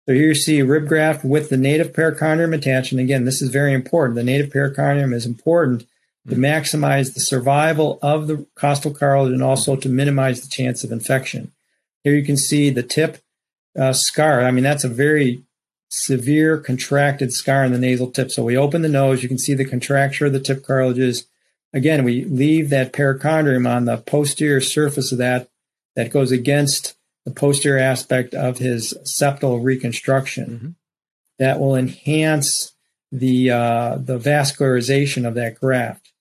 So 0.04 0.12
here 0.12 0.28
you 0.28 0.34
see 0.34 0.58
a 0.58 0.66
rib 0.66 0.88
graft 0.88 1.24
with 1.24 1.48
the 1.48 1.56
native 1.56 1.94
perichondrium 1.94 2.54
attached. 2.54 2.92
And 2.92 3.00
again, 3.00 3.24
this 3.24 3.40
is 3.40 3.48
very 3.48 3.72
important. 3.72 4.16
The 4.16 4.24
native 4.24 4.50
perichondrium 4.50 5.14
is 5.14 5.24
important 5.24 5.86
to 6.28 6.36
maximize 6.36 7.14
the 7.14 7.20
survival 7.20 7.98
of 8.02 8.26
the 8.26 8.46
costal 8.56 8.92
cartilage 8.92 9.32
and 9.32 9.42
also 9.42 9.74
to 9.74 9.88
minimize 9.88 10.42
the 10.42 10.48
chance 10.48 10.84
of 10.84 10.92
infection. 10.92 11.52
Here 12.04 12.14
you 12.14 12.26
can 12.26 12.36
see 12.36 12.68
the 12.68 12.82
tip 12.82 13.22
uh, 13.74 13.94
scar. 13.94 14.42
I 14.44 14.50
mean, 14.50 14.64
that's 14.64 14.84
a 14.84 14.88
very 14.88 15.44
severe 15.88 16.58
contracted 16.58 17.32
scar 17.32 17.64
in 17.64 17.72
the 17.72 17.78
nasal 17.78 18.10
tip. 18.10 18.30
So 18.30 18.44
we 18.44 18.56
open 18.56 18.82
the 18.82 18.88
nose, 18.88 19.22
you 19.22 19.28
can 19.28 19.38
see 19.38 19.54
the 19.54 19.64
contracture 19.64 20.26
of 20.26 20.32
the 20.32 20.40
tip 20.40 20.62
cartilages. 20.62 21.26
Again, 21.72 22.04
we 22.04 22.24
leave 22.24 22.70
that 22.70 22.92
perichondrium 22.92 23.68
on 23.68 23.84
the 23.84 23.98
posterior 23.98 24.60
surface 24.60 25.12
of 25.12 25.18
that 25.18 25.48
that 25.96 26.10
goes 26.10 26.30
against 26.30 26.94
the 27.24 27.30
posterior 27.30 27.82
aspect 27.82 28.34
of 28.34 28.58
his 28.58 28.94
septal 29.04 29.62
reconstruction. 29.62 30.46
Mm-hmm. 30.46 30.68
That 31.38 31.60
will 31.60 31.76
enhance 31.76 32.72
the 33.12 33.50
uh, 33.50 33.98
the 33.98 34.18
vascularization 34.18 35.26
of 35.26 35.34
that 35.34 35.60
graft. 35.60 36.12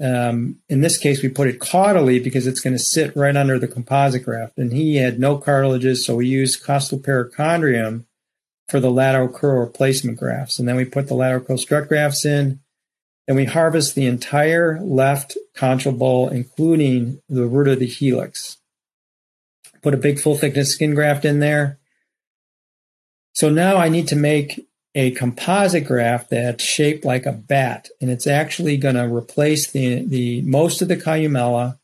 Um, 0.00 0.58
in 0.68 0.80
this 0.80 0.98
case, 0.98 1.22
we 1.22 1.28
put 1.28 1.48
it 1.48 1.58
caudally 1.58 2.22
because 2.22 2.46
it's 2.46 2.60
going 2.60 2.74
to 2.76 2.82
sit 2.82 3.16
right 3.16 3.36
under 3.36 3.58
the 3.58 3.66
composite 3.66 4.24
graft. 4.24 4.58
And 4.58 4.72
he 4.72 4.96
had 4.96 5.18
no 5.18 5.38
cartilages, 5.38 6.04
so 6.04 6.16
we 6.16 6.28
used 6.28 6.62
costal 6.62 6.98
perichondrium 6.98 8.04
for 8.68 8.80
the 8.80 8.90
lateral 8.90 9.28
crural 9.28 9.64
replacement 9.64 10.18
grafts. 10.18 10.58
And 10.58 10.68
then 10.68 10.76
we 10.76 10.84
put 10.84 11.08
the 11.08 11.14
lateral 11.14 11.42
crural 11.42 11.58
strut 11.58 11.88
grafts 11.88 12.24
in. 12.24 12.60
and 13.26 13.36
we 13.36 13.44
harvest 13.44 13.94
the 13.94 14.06
entire 14.06 14.80
left 14.80 15.36
conchal 15.54 15.92
bowl, 15.92 16.28
including 16.28 17.20
the 17.28 17.46
root 17.46 17.68
of 17.68 17.78
the 17.78 17.86
helix. 17.86 18.56
Put 19.82 19.92
a 19.92 19.98
big 19.98 20.18
full 20.18 20.34
thickness 20.34 20.72
skin 20.72 20.94
graft 20.94 21.26
in 21.26 21.40
there. 21.40 21.78
So 23.34 23.50
now 23.50 23.76
I 23.76 23.90
need 23.90 24.08
to 24.08 24.16
make 24.16 24.66
a 24.94 25.10
composite 25.10 25.84
graft 25.84 26.30
that's 26.30 26.64
shaped 26.64 27.04
like 27.04 27.26
a 27.26 27.32
bat, 27.32 27.88
and 28.00 28.10
it's 28.10 28.26
actually 28.26 28.78
going 28.78 28.94
to 28.94 29.14
replace 29.14 29.70
the, 29.70 30.02
the 30.06 30.40
most 30.42 30.80
of 30.80 30.88
the 30.88 30.96
columella 30.96 31.78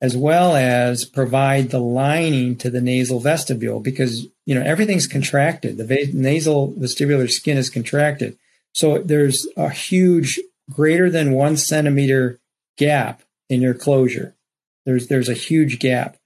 as 0.00 0.16
well 0.16 0.54
as 0.54 1.04
provide 1.04 1.70
the 1.70 1.80
lining 1.80 2.56
to 2.56 2.70
the 2.70 2.80
nasal 2.80 3.20
vestibule 3.20 3.80
because 3.80 4.26
you 4.44 4.54
know 4.54 4.62
everything's 4.62 5.06
contracted. 5.06 5.76
The 5.76 5.86
va- 5.86 6.12
nasal 6.12 6.72
vestibular 6.72 7.30
skin 7.30 7.56
is 7.56 7.70
contracted, 7.70 8.36
so 8.72 8.98
there's 8.98 9.46
a 9.56 9.70
huge 9.70 10.38
greater 10.70 11.10
than 11.10 11.32
one 11.32 11.56
centimeter 11.56 12.38
gap 12.76 13.22
in 13.48 13.62
your 13.62 13.74
closure. 13.74 14.34
There's 14.84 15.08
there's 15.08 15.28
a 15.28 15.34
huge 15.34 15.78
gap. 15.78 16.16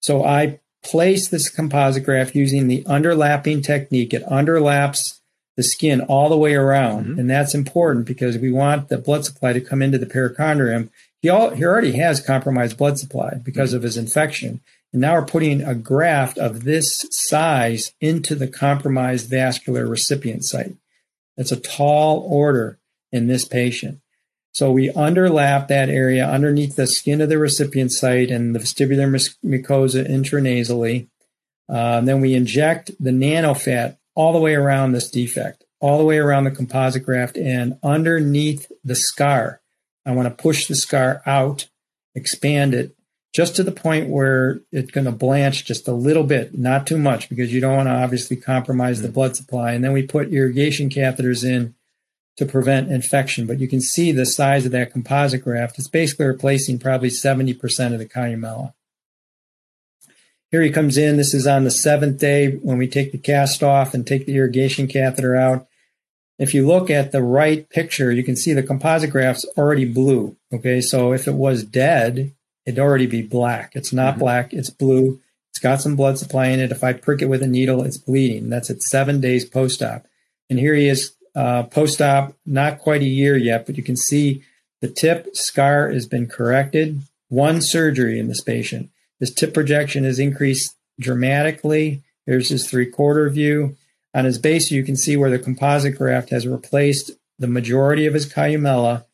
So 0.00 0.24
I 0.24 0.60
place 0.84 1.28
this 1.28 1.48
composite 1.48 2.04
graft 2.04 2.34
using 2.34 2.68
the 2.68 2.84
underlapping 2.84 3.64
technique. 3.64 4.12
It 4.12 4.24
underlaps 4.26 5.20
the 5.56 5.62
skin 5.62 6.02
all 6.02 6.28
the 6.28 6.36
way 6.36 6.54
around, 6.54 7.06
mm-hmm. 7.06 7.20
and 7.20 7.30
that's 7.30 7.54
important 7.54 8.06
because 8.06 8.36
we 8.36 8.52
want 8.52 8.88
the 8.88 8.98
blood 8.98 9.24
supply 9.24 9.52
to 9.52 9.60
come 9.60 9.80
into 9.80 9.98
the 9.98 10.06
perichondrium. 10.06 10.90
He, 11.24 11.30
all, 11.30 11.48
he 11.54 11.64
already 11.64 11.92
has 11.92 12.20
compromised 12.20 12.76
blood 12.76 12.98
supply 12.98 13.40
because 13.42 13.70
mm-hmm. 13.70 13.78
of 13.78 13.82
his 13.84 13.96
infection. 13.96 14.60
And 14.92 15.00
now 15.00 15.14
we're 15.14 15.24
putting 15.24 15.62
a 15.62 15.74
graft 15.74 16.36
of 16.36 16.64
this 16.64 17.06
size 17.10 17.94
into 17.98 18.34
the 18.34 18.46
compromised 18.46 19.30
vascular 19.30 19.86
recipient 19.86 20.44
site. 20.44 20.74
That's 21.38 21.50
a 21.50 21.58
tall 21.58 22.28
order 22.30 22.78
in 23.10 23.26
this 23.26 23.46
patient. 23.46 24.00
So 24.52 24.70
we 24.70 24.90
underlap 24.90 25.68
that 25.68 25.88
area 25.88 26.28
underneath 26.28 26.76
the 26.76 26.86
skin 26.86 27.22
of 27.22 27.30
the 27.30 27.38
recipient 27.38 27.92
site 27.92 28.30
and 28.30 28.54
the 28.54 28.58
vestibular 28.58 29.08
mucosa 29.42 30.06
intranasally. 30.06 31.08
Uh, 31.70 32.02
then 32.02 32.20
we 32.20 32.34
inject 32.34 32.90
the 33.00 33.12
nanofat 33.12 33.96
all 34.14 34.34
the 34.34 34.40
way 34.40 34.54
around 34.54 34.92
this 34.92 35.10
defect, 35.10 35.64
all 35.80 35.96
the 35.96 36.04
way 36.04 36.18
around 36.18 36.44
the 36.44 36.50
composite 36.50 37.02
graft 37.02 37.38
and 37.38 37.78
underneath 37.82 38.70
the 38.84 38.94
scar. 38.94 39.62
I 40.06 40.12
want 40.12 40.28
to 40.28 40.42
push 40.42 40.66
the 40.66 40.74
scar 40.74 41.22
out, 41.26 41.68
expand 42.14 42.74
it 42.74 42.96
just 43.34 43.56
to 43.56 43.64
the 43.64 43.72
point 43.72 44.08
where 44.08 44.60
it's 44.70 44.92
going 44.92 45.06
to 45.06 45.12
blanch 45.12 45.64
just 45.64 45.88
a 45.88 45.92
little 45.92 46.22
bit, 46.22 46.56
not 46.56 46.86
too 46.86 46.96
much, 46.96 47.28
because 47.28 47.52
you 47.52 47.60
don't 47.60 47.76
want 47.76 47.88
to 47.88 47.92
obviously 47.92 48.36
compromise 48.36 49.02
the 49.02 49.08
mm. 49.08 49.14
blood 49.14 49.34
supply. 49.34 49.72
And 49.72 49.82
then 49.82 49.92
we 49.92 50.06
put 50.06 50.32
irrigation 50.32 50.88
catheters 50.88 51.44
in 51.44 51.74
to 52.36 52.46
prevent 52.46 52.92
infection. 52.92 53.46
But 53.46 53.58
you 53.58 53.66
can 53.66 53.80
see 53.80 54.12
the 54.12 54.24
size 54.24 54.64
of 54.64 54.72
that 54.72 54.92
composite 54.92 55.42
graft. 55.42 55.78
It's 55.78 55.88
basically 55.88 56.26
replacing 56.26 56.78
probably 56.78 57.08
70% 57.08 57.92
of 57.92 57.98
the 57.98 58.06
columella. 58.06 58.72
Here 60.52 60.62
he 60.62 60.70
comes 60.70 60.96
in. 60.96 61.16
This 61.16 61.34
is 61.34 61.48
on 61.48 61.64
the 61.64 61.70
seventh 61.72 62.20
day 62.20 62.52
when 62.52 62.78
we 62.78 62.86
take 62.86 63.10
the 63.10 63.18
cast 63.18 63.64
off 63.64 63.94
and 63.94 64.06
take 64.06 64.26
the 64.26 64.36
irrigation 64.36 64.86
catheter 64.86 65.34
out. 65.34 65.66
If 66.38 66.52
you 66.52 66.66
look 66.66 66.90
at 66.90 67.12
the 67.12 67.22
right 67.22 67.68
picture, 67.68 68.10
you 68.10 68.24
can 68.24 68.36
see 68.36 68.52
the 68.52 68.62
composite 68.62 69.10
graft's 69.10 69.46
already 69.56 69.84
blue. 69.84 70.36
Okay, 70.52 70.80
so 70.80 71.12
if 71.12 71.28
it 71.28 71.34
was 71.34 71.62
dead, 71.62 72.32
it'd 72.66 72.80
already 72.80 73.06
be 73.06 73.22
black. 73.22 73.72
It's 73.74 73.92
not 73.92 74.12
mm-hmm. 74.12 74.20
black, 74.20 74.52
it's 74.52 74.70
blue. 74.70 75.20
It's 75.50 75.60
got 75.60 75.80
some 75.80 75.94
blood 75.94 76.18
supply 76.18 76.46
in 76.46 76.58
it. 76.58 76.72
If 76.72 76.82
I 76.82 76.92
prick 76.92 77.22
it 77.22 77.28
with 77.28 77.42
a 77.42 77.46
needle, 77.46 77.84
it's 77.84 77.96
bleeding. 77.96 78.50
That's 78.50 78.70
at 78.70 78.82
seven 78.82 79.20
days 79.20 79.44
post 79.44 79.82
op. 79.82 80.04
And 80.50 80.58
here 80.58 80.74
he 80.74 80.88
is 80.88 81.14
uh, 81.36 81.64
post 81.64 82.02
op, 82.02 82.34
not 82.44 82.80
quite 82.80 83.02
a 83.02 83.06
year 83.06 83.36
yet, 83.36 83.66
but 83.66 83.76
you 83.76 83.84
can 83.84 83.96
see 83.96 84.42
the 84.80 84.88
tip 84.88 85.36
scar 85.36 85.90
has 85.90 86.06
been 86.06 86.26
corrected. 86.26 87.02
One 87.28 87.62
surgery 87.62 88.18
in 88.18 88.26
this 88.26 88.40
patient. 88.40 88.90
This 89.20 89.32
tip 89.32 89.54
projection 89.54 90.04
has 90.04 90.18
increased 90.18 90.74
dramatically. 90.98 92.02
Here's 92.26 92.48
his 92.48 92.68
three 92.68 92.86
quarter 92.86 93.28
view. 93.30 93.76
On 94.14 94.24
his 94.24 94.38
base, 94.38 94.70
you 94.70 94.84
can 94.84 94.96
see 94.96 95.16
where 95.16 95.30
the 95.30 95.38
composite 95.38 95.96
graft 95.96 96.30
has 96.30 96.46
replaced 96.46 97.12
the 97.38 97.48
majority 97.48 98.06
of 98.06 98.14
his 98.14 98.32
columella. 98.32 99.04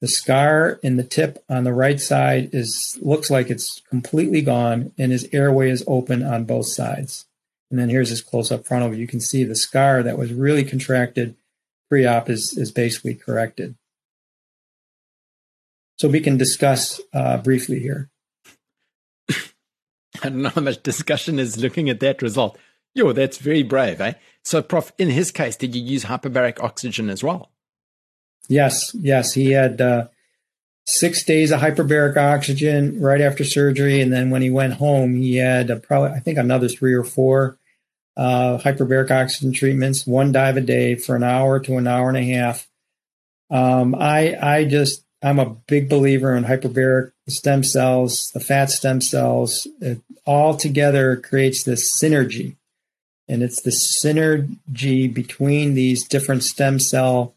The 0.00 0.08
scar 0.08 0.78
in 0.82 0.96
the 0.96 1.04
tip 1.04 1.44
on 1.48 1.64
the 1.64 1.74
right 1.74 2.00
side 2.00 2.50
is 2.52 2.98
looks 3.02 3.30
like 3.30 3.50
it's 3.50 3.82
completely 3.90 4.40
gone, 4.42 4.92
and 4.96 5.12
his 5.12 5.28
airway 5.32 5.70
is 5.70 5.84
open 5.86 6.22
on 6.22 6.44
both 6.44 6.68
sides. 6.68 7.26
And 7.70 7.78
then 7.78 7.90
here's 7.90 8.08
his 8.08 8.22
close 8.22 8.50
up 8.50 8.66
frontal. 8.66 8.94
You 8.94 9.06
can 9.06 9.20
see 9.20 9.44
the 9.44 9.54
scar 9.54 10.02
that 10.02 10.16
was 10.16 10.32
really 10.32 10.64
contracted 10.64 11.36
pre-op 11.88 12.30
is, 12.30 12.56
is 12.56 12.70
basically 12.70 13.14
corrected. 13.14 13.74
So 15.98 16.08
we 16.08 16.20
can 16.20 16.36
discuss 16.36 17.00
uh, 17.12 17.38
briefly 17.38 17.80
here. 17.80 18.08
I 19.30 20.28
don't 20.28 20.42
know 20.42 20.50
how 20.50 20.60
much 20.60 20.82
discussion 20.82 21.38
is 21.38 21.58
looking 21.58 21.90
at 21.90 22.00
that 22.00 22.22
result. 22.22 22.56
Yo, 22.98 23.12
that's 23.12 23.38
very 23.38 23.62
brave, 23.62 24.00
eh? 24.00 24.14
So, 24.42 24.60
Prof, 24.60 24.92
in 24.98 25.08
his 25.08 25.30
case, 25.30 25.54
did 25.54 25.76
you 25.76 25.80
use 25.80 26.06
hyperbaric 26.06 26.60
oxygen 26.60 27.08
as 27.08 27.22
well? 27.22 27.52
Yes, 28.48 28.92
yes. 28.92 29.34
He 29.34 29.52
had 29.52 29.80
uh, 29.80 30.08
six 30.84 31.24
days 31.24 31.52
of 31.52 31.60
hyperbaric 31.60 32.16
oxygen 32.16 33.00
right 33.00 33.20
after 33.20 33.44
surgery, 33.44 34.00
and 34.00 34.12
then 34.12 34.30
when 34.30 34.42
he 34.42 34.50
went 34.50 34.74
home, 34.74 35.14
he 35.14 35.36
had 35.36 35.70
uh, 35.70 35.76
probably 35.76 36.10
I 36.10 36.18
think 36.18 36.38
another 36.38 36.66
three 36.66 36.92
or 36.92 37.04
four 37.04 37.56
uh, 38.16 38.58
hyperbaric 38.58 39.12
oxygen 39.12 39.52
treatments, 39.52 40.04
one 40.04 40.32
dive 40.32 40.56
a 40.56 40.60
day 40.60 40.96
for 40.96 41.14
an 41.14 41.22
hour 41.22 41.60
to 41.60 41.76
an 41.76 41.86
hour 41.86 42.08
and 42.08 42.18
a 42.18 42.24
half. 42.24 42.68
Um, 43.48 43.94
I 43.94 44.36
I 44.42 44.64
just 44.64 45.04
I'm 45.22 45.38
a 45.38 45.50
big 45.68 45.88
believer 45.88 46.34
in 46.34 46.42
hyperbaric 46.42 47.12
stem 47.28 47.62
cells, 47.62 48.32
the 48.34 48.40
fat 48.40 48.70
stem 48.70 49.00
cells. 49.00 49.68
It 49.80 50.00
all 50.26 50.56
together 50.56 51.14
creates 51.16 51.62
this 51.62 51.96
synergy, 52.02 52.56
and 53.28 53.42
it's 53.42 53.62
the 53.62 53.76
synergy 54.02 55.12
between 55.12 55.74
these 55.74 56.06
different 56.06 56.42
stem 56.42 56.80
cell 56.80 57.34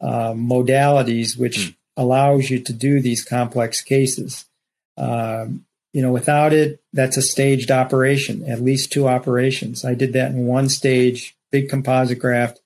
uh, 0.00 0.32
modalities 0.32 1.38
which 1.38 1.58
mm. 1.58 1.74
allows 1.96 2.50
you 2.50 2.60
to 2.60 2.72
do 2.72 3.00
these 3.00 3.24
complex 3.24 3.80
cases. 3.82 4.46
Um, 4.96 5.64
you 5.92 6.02
know, 6.02 6.12
without 6.12 6.52
it, 6.52 6.80
that's 6.92 7.16
a 7.16 7.22
staged 7.22 7.70
operation, 7.70 8.48
at 8.48 8.60
least 8.60 8.92
two 8.92 9.08
operations. 9.08 9.84
I 9.84 9.94
did 9.94 10.12
that 10.12 10.30
in 10.30 10.46
one 10.46 10.68
stage, 10.68 11.36
big 11.50 11.68
composite 11.68 12.18
graft. 12.18 12.60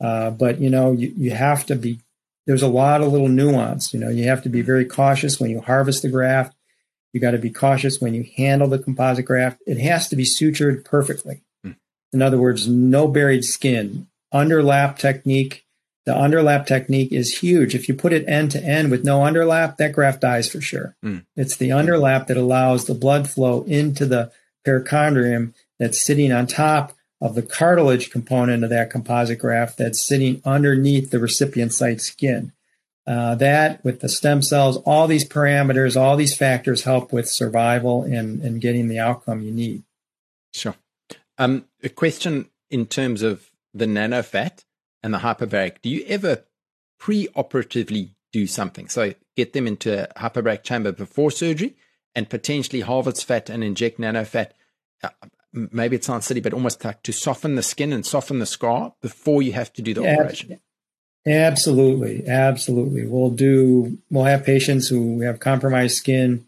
Uh, 0.00 0.30
but, 0.30 0.60
you 0.60 0.68
know, 0.68 0.92
you, 0.92 1.12
you 1.16 1.30
have 1.30 1.64
to 1.66 1.74
be, 1.74 2.00
there's 2.46 2.62
a 2.62 2.68
lot 2.68 3.00
of 3.00 3.10
little 3.10 3.28
nuance. 3.28 3.92
You 3.92 4.00
know, 4.00 4.10
you 4.10 4.24
have 4.24 4.42
to 4.42 4.48
be 4.48 4.60
very 4.60 4.84
cautious 4.84 5.40
when 5.40 5.50
you 5.50 5.60
harvest 5.60 6.02
the 6.02 6.08
graft. 6.08 6.54
You 7.12 7.20
got 7.20 7.30
to 7.30 7.38
be 7.38 7.50
cautious 7.50 8.00
when 8.00 8.14
you 8.14 8.26
handle 8.36 8.68
the 8.68 8.78
composite 8.78 9.24
graft. 9.24 9.62
It 9.66 9.78
has 9.78 10.08
to 10.08 10.16
be 10.16 10.24
sutured 10.24 10.84
perfectly. 10.84 11.42
In 12.12 12.22
other 12.22 12.38
words, 12.38 12.66
no 12.68 13.06
buried 13.08 13.44
skin, 13.44 14.08
underlap 14.32 14.98
technique 14.98 15.66
the 16.08 16.14
underlap 16.14 16.64
technique 16.64 17.12
is 17.12 17.40
huge. 17.40 17.74
If 17.74 17.86
you 17.86 17.94
put 17.94 18.14
it 18.14 18.26
end 18.26 18.50
to 18.52 18.64
end 18.64 18.90
with 18.90 19.04
no 19.04 19.18
underlap, 19.18 19.76
that 19.76 19.92
graft 19.92 20.22
dies 20.22 20.50
for 20.50 20.58
sure. 20.58 20.96
Mm. 21.04 21.26
It's 21.36 21.54
the 21.54 21.68
underlap 21.68 22.28
that 22.28 22.38
allows 22.38 22.86
the 22.86 22.94
blood 22.94 23.28
flow 23.28 23.62
into 23.64 24.06
the 24.06 24.32
perichondrium 24.66 25.52
that's 25.78 26.02
sitting 26.02 26.32
on 26.32 26.46
top 26.46 26.94
of 27.20 27.34
the 27.34 27.42
cartilage 27.42 28.08
component 28.08 28.64
of 28.64 28.70
that 28.70 28.88
composite 28.88 29.38
graft 29.38 29.76
that's 29.76 30.00
sitting 30.00 30.40
underneath 30.46 31.10
the 31.10 31.18
recipient 31.18 31.74
site 31.74 32.00
skin. 32.00 32.52
Uh, 33.06 33.34
that 33.34 33.84
with 33.84 34.00
the 34.00 34.08
stem 34.08 34.40
cells, 34.40 34.78
all 34.86 35.08
these 35.08 35.28
parameters, 35.28 35.94
all 35.94 36.16
these 36.16 36.34
factors 36.34 36.84
help 36.84 37.12
with 37.12 37.28
survival 37.28 38.04
and, 38.04 38.40
and 38.40 38.62
getting 38.62 38.88
the 38.88 38.98
outcome 38.98 39.42
you 39.42 39.52
need. 39.52 39.82
Sure. 40.54 40.74
Um, 41.38 41.66
a 41.82 41.88
question 41.88 42.50
in 42.70 42.86
terms 42.86 43.22
of 43.22 43.50
the 43.72 43.86
nanofat 43.86 44.64
and 45.02 45.14
the 45.14 45.18
hyperbaric, 45.18 45.80
do 45.82 45.88
you 45.88 46.04
ever 46.06 46.44
pre-operatively 46.98 48.16
do 48.32 48.46
something? 48.46 48.88
So 48.88 49.14
get 49.36 49.52
them 49.52 49.66
into 49.66 50.10
a 50.10 50.20
hyperbaric 50.20 50.64
chamber 50.64 50.92
before 50.92 51.30
surgery 51.30 51.76
and 52.14 52.28
potentially 52.28 52.80
harvest 52.80 53.24
fat 53.24 53.48
and 53.48 53.62
inject 53.62 54.00
nanofat. 54.00 54.50
Uh, 55.02 55.10
maybe 55.52 55.96
it 55.96 56.04
sounds 56.04 56.26
silly, 56.26 56.40
but 56.40 56.52
almost 56.52 56.84
like 56.84 57.02
to 57.04 57.12
soften 57.12 57.54
the 57.54 57.62
skin 57.62 57.92
and 57.92 58.04
soften 58.04 58.40
the 58.40 58.46
scar 58.46 58.94
before 59.00 59.40
you 59.40 59.52
have 59.52 59.72
to 59.74 59.82
do 59.82 59.94
the 59.94 60.02
yeah, 60.02 60.14
operation. 60.14 60.60
Absolutely, 61.26 62.26
absolutely. 62.26 63.06
We'll 63.06 63.30
do. 63.30 63.98
We'll 64.10 64.24
have 64.24 64.44
patients 64.44 64.88
who 64.88 65.20
have 65.20 65.40
compromised 65.40 65.96
skin. 65.96 66.46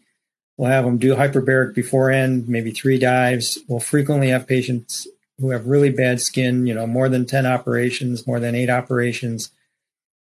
We'll 0.61 0.69
have 0.69 0.85
them 0.85 0.99
do 0.99 1.15
hyperbaric 1.15 1.73
beforehand, 1.73 2.47
maybe 2.47 2.69
three 2.69 2.99
dives. 2.99 3.57
We'll 3.67 3.79
frequently 3.79 4.29
have 4.29 4.45
patients 4.45 5.07
who 5.39 5.49
have 5.49 5.65
really 5.65 5.89
bad 5.89 6.21
skin, 6.21 6.67
you 6.67 6.75
know, 6.75 6.85
more 6.85 7.09
than 7.09 7.25
10 7.25 7.47
operations, 7.47 8.27
more 8.27 8.39
than 8.39 8.53
eight 8.53 8.69
operations. 8.69 9.49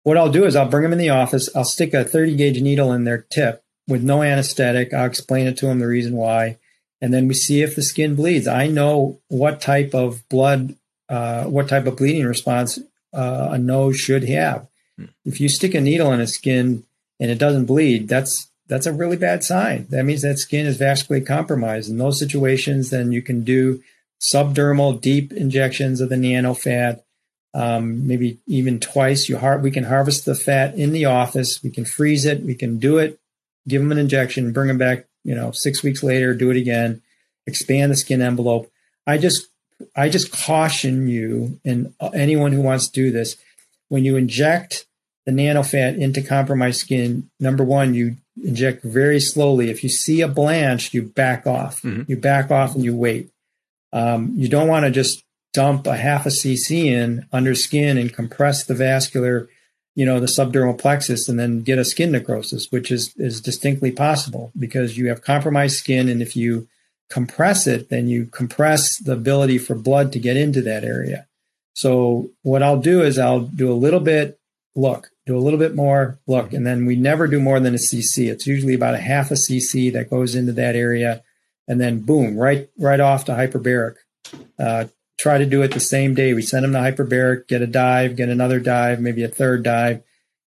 What 0.03 0.15
I'll 0.15 0.31
do 0.31 0.45
is 0.45 0.55
I'll 0.55 0.69
bring 0.69 0.83
them 0.83 0.93
in 0.93 0.97
the 0.97 1.09
office. 1.09 1.53
I'll 1.53 1.65
stick 1.65 1.93
a 1.93 2.05
30 2.05 2.37
gauge 2.37 2.61
needle 2.61 2.93
in 2.93 3.03
their 3.03 3.17
tip 3.29 3.65
with 3.85 4.01
no 4.01 4.23
anesthetic. 4.23 4.93
I'll 4.93 5.07
explain 5.07 5.45
it 5.45 5.57
to 5.57 5.65
them, 5.65 5.79
the 5.79 5.87
reason 5.87 6.13
why. 6.13 6.55
And 7.01 7.13
then 7.13 7.27
we 7.27 7.33
see 7.33 7.61
if 7.61 7.75
the 7.75 7.83
skin 7.83 8.15
bleeds. 8.15 8.47
I 8.47 8.67
know 8.67 9.19
what 9.27 9.59
type 9.59 9.93
of 9.93 10.25
blood, 10.29 10.77
uh, 11.09 11.43
what 11.47 11.67
type 11.67 11.85
of 11.85 11.97
bleeding 11.97 12.25
response 12.25 12.79
uh, 13.13 13.49
a 13.51 13.57
nose 13.57 13.99
should 13.99 14.23
have. 14.29 14.69
Hmm. 14.95 15.07
If 15.25 15.41
you 15.41 15.49
stick 15.49 15.73
a 15.73 15.81
needle 15.81 16.13
in 16.13 16.21
a 16.21 16.27
skin 16.27 16.85
and 17.19 17.29
it 17.29 17.39
doesn't 17.39 17.65
bleed, 17.65 18.07
that's 18.07 18.49
that's 18.69 18.85
a 18.85 18.93
really 18.93 19.17
bad 19.17 19.43
sign. 19.43 19.87
That 19.89 20.05
means 20.05 20.21
that 20.21 20.39
skin 20.39 20.65
is 20.65 20.77
vascularly 20.77 21.25
compromised. 21.25 21.89
In 21.89 21.97
those 21.97 22.19
situations, 22.19 22.91
then 22.91 23.11
you 23.11 23.21
can 23.21 23.43
do 23.43 23.81
subdermal 24.21 25.01
deep 25.01 25.33
injections 25.33 25.99
of 25.99 26.09
the 26.09 26.17
nano 26.17 26.53
fat, 26.53 27.03
um, 27.53 28.07
maybe 28.07 28.37
even 28.45 28.79
twice. 28.79 29.27
You 29.27 29.37
har- 29.37 29.57
we 29.57 29.71
can 29.71 29.85
harvest 29.85 30.25
the 30.25 30.35
fat 30.35 30.75
in 30.75 30.91
the 30.91 31.05
office. 31.05 31.63
We 31.63 31.71
can 31.71 31.83
freeze 31.83 32.25
it. 32.25 32.43
We 32.43 32.53
can 32.53 32.77
do 32.77 32.99
it, 32.99 33.19
give 33.67 33.81
them 33.81 33.91
an 33.91 33.97
injection, 33.97 34.53
bring 34.53 34.67
them 34.67 34.77
back. 34.77 35.05
You 35.23 35.35
know, 35.35 35.51
six 35.51 35.83
weeks 35.83 36.03
later, 36.03 36.33
do 36.33 36.49
it 36.51 36.57
again, 36.57 37.01
expand 37.45 37.91
the 37.91 37.97
skin 37.97 38.21
envelope. 38.21 38.71
I 39.05 39.17
just, 39.17 39.47
I 39.95 40.09
just 40.09 40.31
caution 40.31 41.07
you 41.07 41.59
and 41.65 41.93
anyone 42.13 42.51
who 42.51 42.61
wants 42.61 42.87
to 42.87 42.93
do 42.93 43.11
this 43.11 43.35
when 43.89 44.05
you 44.05 44.15
inject 44.15 44.85
the 45.29 45.43
nanofat 45.43 45.97
into 45.97 46.21
compromised 46.21 46.79
skin. 46.79 47.29
Number 47.39 47.63
one, 47.63 47.93
you 47.93 48.17
inject 48.43 48.83
very 48.83 49.19
slowly. 49.19 49.69
If 49.69 49.83
you 49.83 49.89
see 49.89 50.21
a 50.21 50.27
blanch, 50.27 50.93
you 50.93 51.03
back 51.03 51.45
off. 51.45 51.81
Mm-hmm. 51.81 52.03
You 52.07 52.17
back 52.17 52.51
off 52.51 52.75
and 52.75 52.83
you 52.83 52.95
wait. 52.95 53.29
Um, 53.93 54.33
you 54.35 54.47
don't 54.47 54.67
want 54.67 54.85
to 54.85 54.91
just 54.91 55.23
dump 55.51 55.87
a 55.87 55.97
half 55.97 56.27
a 56.27 56.29
cc 56.29 56.85
in 56.85 57.25
under 57.33 57.55
skin 57.55 57.97
and 57.97 58.13
compress 58.13 58.63
the 58.63 58.75
vascular, 58.75 59.49
you 59.95 60.05
know, 60.05 60.19
the 60.19 60.27
subdermal 60.27 60.77
plexus, 60.77 61.27
and 61.27 61.39
then 61.39 61.61
get 61.61 61.79
a 61.79 61.85
skin 61.85 62.11
necrosis, 62.11 62.71
which 62.71 62.91
is 62.91 63.13
is 63.17 63.41
distinctly 63.41 63.91
possible 63.91 64.51
because 64.57 64.97
you 64.97 65.09
have 65.09 65.21
compromised 65.21 65.77
skin, 65.77 66.07
and 66.07 66.21
if 66.21 66.35
you 66.35 66.67
compress 67.09 67.65
it, 67.65 67.89
then 67.89 68.07
you 68.07 68.25
compress 68.27 68.97
the 68.97 69.13
ability 69.13 69.57
for 69.57 69.75
blood 69.75 70.11
to 70.13 70.19
get 70.19 70.37
into 70.37 70.61
that 70.61 70.83
area. 70.83 71.27
So 71.73 72.29
what 72.43 72.61
I'll 72.61 72.79
do 72.79 73.01
is 73.01 73.17
I'll 73.17 73.41
do 73.41 73.71
a 73.71 73.73
little 73.73 73.99
bit, 73.99 74.39
look, 74.75 75.09
do 75.29 75.37
a 75.37 75.39
little 75.39 75.59
bit 75.59 75.75
more, 75.75 76.19
look, 76.25 76.53
and 76.53 76.65
then 76.65 76.87
we 76.87 76.95
never 76.95 77.27
do 77.27 77.39
more 77.39 77.59
than 77.59 77.75
a 77.75 77.77
cc. 77.77 78.27
It's 78.27 78.47
usually 78.47 78.73
about 78.73 78.95
a 78.95 78.99
half 78.99 79.29
a 79.29 79.35
cc 79.35 79.93
that 79.93 80.09
goes 80.09 80.33
into 80.33 80.53
that 80.53 80.75
area 80.75 81.23
and 81.67 81.79
then 81.79 81.99
boom, 81.99 82.35
right 82.35 82.67
right 82.79 82.99
off 82.99 83.25
to 83.25 83.33
hyperbaric. 83.33 83.97
Uh, 84.57 84.85
try 85.19 85.37
to 85.37 85.45
do 85.45 85.61
it 85.61 85.71
the 85.71 85.79
same 85.79 86.15
day. 86.15 86.33
We 86.33 86.41
send 86.41 86.63
them 86.63 86.73
to 86.73 86.79
hyperbaric, 86.79 87.47
get 87.47 87.61
a 87.61 87.67
dive, 87.67 88.15
get 88.15 88.29
another 88.29 88.59
dive, 88.59 89.01
maybe 89.01 89.23
a 89.23 89.27
third 89.27 89.61
dive. 89.61 90.01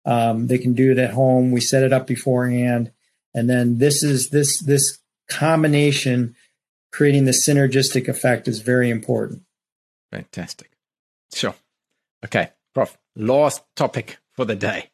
Um, 0.04 0.46
they 0.46 0.58
can 0.58 0.74
do 0.74 0.92
it 0.92 0.98
at 0.98 1.10
home. 1.10 1.50
We 1.50 1.60
set 1.60 1.82
it 1.82 1.92
up 1.92 2.06
beforehand, 2.06 2.92
and 3.34 3.50
then 3.50 3.78
this 3.78 4.04
is 4.04 4.30
this 4.30 4.62
this 4.62 5.00
combination 5.28 6.36
creating 6.92 7.24
the 7.24 7.32
synergistic 7.32 8.06
effect 8.06 8.46
is 8.46 8.60
very 8.60 8.90
important. 8.90 9.42
Fantastic. 10.12 10.70
Sure. 11.34 11.56
Okay, 12.24 12.50
Prof. 12.74 12.96
Last 13.16 13.64
topic 13.74 14.18
for 14.38 14.44
the 14.44 14.54
day. 14.54 14.88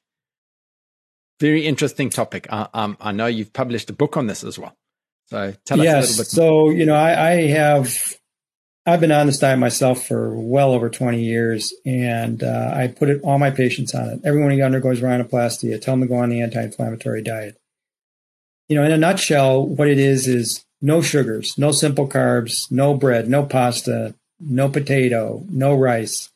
Very 1.39 1.67
interesting 1.67 2.09
topic. 2.09 2.47
I, 2.51 2.67
um, 2.73 2.97
I 2.99 3.13
know 3.13 3.27
you've 3.27 3.53
published 3.53 3.91
a 3.91 3.93
book 3.93 4.17
on 4.17 4.27
this 4.27 4.43
as 4.43 4.59
well. 4.59 4.75
So 5.27 5.53
tell 5.67 5.79
us 5.81 5.85
yes, 5.85 5.95
a 5.95 6.01
little 6.01 6.23
bit. 6.23 6.27
So, 6.29 6.71
you 6.71 6.87
know, 6.87 6.95
I, 6.95 7.29
I, 7.29 7.33
have, 7.49 8.15
I've 8.87 9.01
been 9.01 9.13
on 9.13 9.27
this 9.27 9.39
diet 9.39 9.59
myself 9.59 10.07
for 10.07 10.35
well 10.35 10.73
over 10.73 10.89
20 10.89 11.23
years 11.23 11.75
and 11.85 12.43
uh, 12.43 12.73
I 12.75 12.87
put 12.89 13.11
it, 13.11 13.21
all 13.23 13.39
my 13.39 13.51
patients 13.51 13.95
on 13.95 14.09
it. 14.09 14.21
Everyone 14.25 14.51
who 14.51 14.63
undergoes 14.63 15.03
rhinoplasty, 15.03 15.75
I 15.75 15.79
tell 15.79 15.93
them 15.93 16.01
to 16.01 16.07
go 16.07 16.15
on 16.15 16.31
the 16.31 16.41
anti-inflammatory 16.41 17.21
diet. 17.21 17.59
You 18.71 18.77
know, 18.77 18.85
in 18.85 18.93
a 18.93 18.97
nutshell, 18.97 19.67
what 19.67 19.89
it 19.89 19.99
is, 19.99 20.27
is 20.27 20.65
no 20.81 21.03
sugars, 21.03 21.59
no 21.59 21.71
simple 21.71 22.09
carbs, 22.09 22.71
no 22.71 22.95
bread, 22.95 23.29
no 23.29 23.45
pasta, 23.45 24.15
no 24.41 24.71
potato, 24.71 25.45
no 25.51 25.75
rice. 25.75 26.31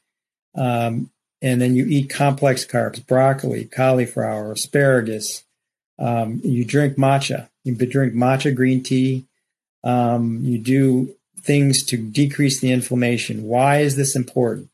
Um, 0.54 1.10
and 1.40 1.60
then 1.60 1.74
you 1.74 1.86
eat 1.86 2.10
complex 2.10 2.64
carbs, 2.66 3.04
broccoli, 3.06 3.64
cauliflower, 3.64 4.52
asparagus. 4.52 5.44
Um, 5.98 6.40
you 6.44 6.64
drink 6.64 6.96
matcha 6.96 7.48
you 7.68 7.86
drink 7.86 8.14
matcha 8.14 8.54
green 8.54 8.82
tea. 8.82 9.26
Um, 9.84 10.40
you 10.42 10.58
do 10.58 11.14
things 11.40 11.84
to 11.84 11.96
decrease 11.96 12.60
the 12.60 12.72
inflammation. 12.72 13.44
Why 13.44 13.80
is 13.80 13.96
this 13.96 14.16
important? 14.16 14.70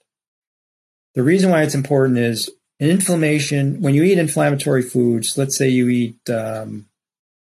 The 1.15 1.23
reason 1.23 1.51
why 1.51 1.63
it's 1.63 1.75
important 1.75 2.19
is 2.19 2.51
inflammation. 2.81 3.81
When 3.83 3.95
you 3.95 4.03
eat 4.03 4.19
inflammatory 4.19 4.83
foods, 4.83 5.37
let's 5.37 5.57
say 5.57 5.69
you 5.69 5.89
eat 5.89 6.31
um, 6.31 6.87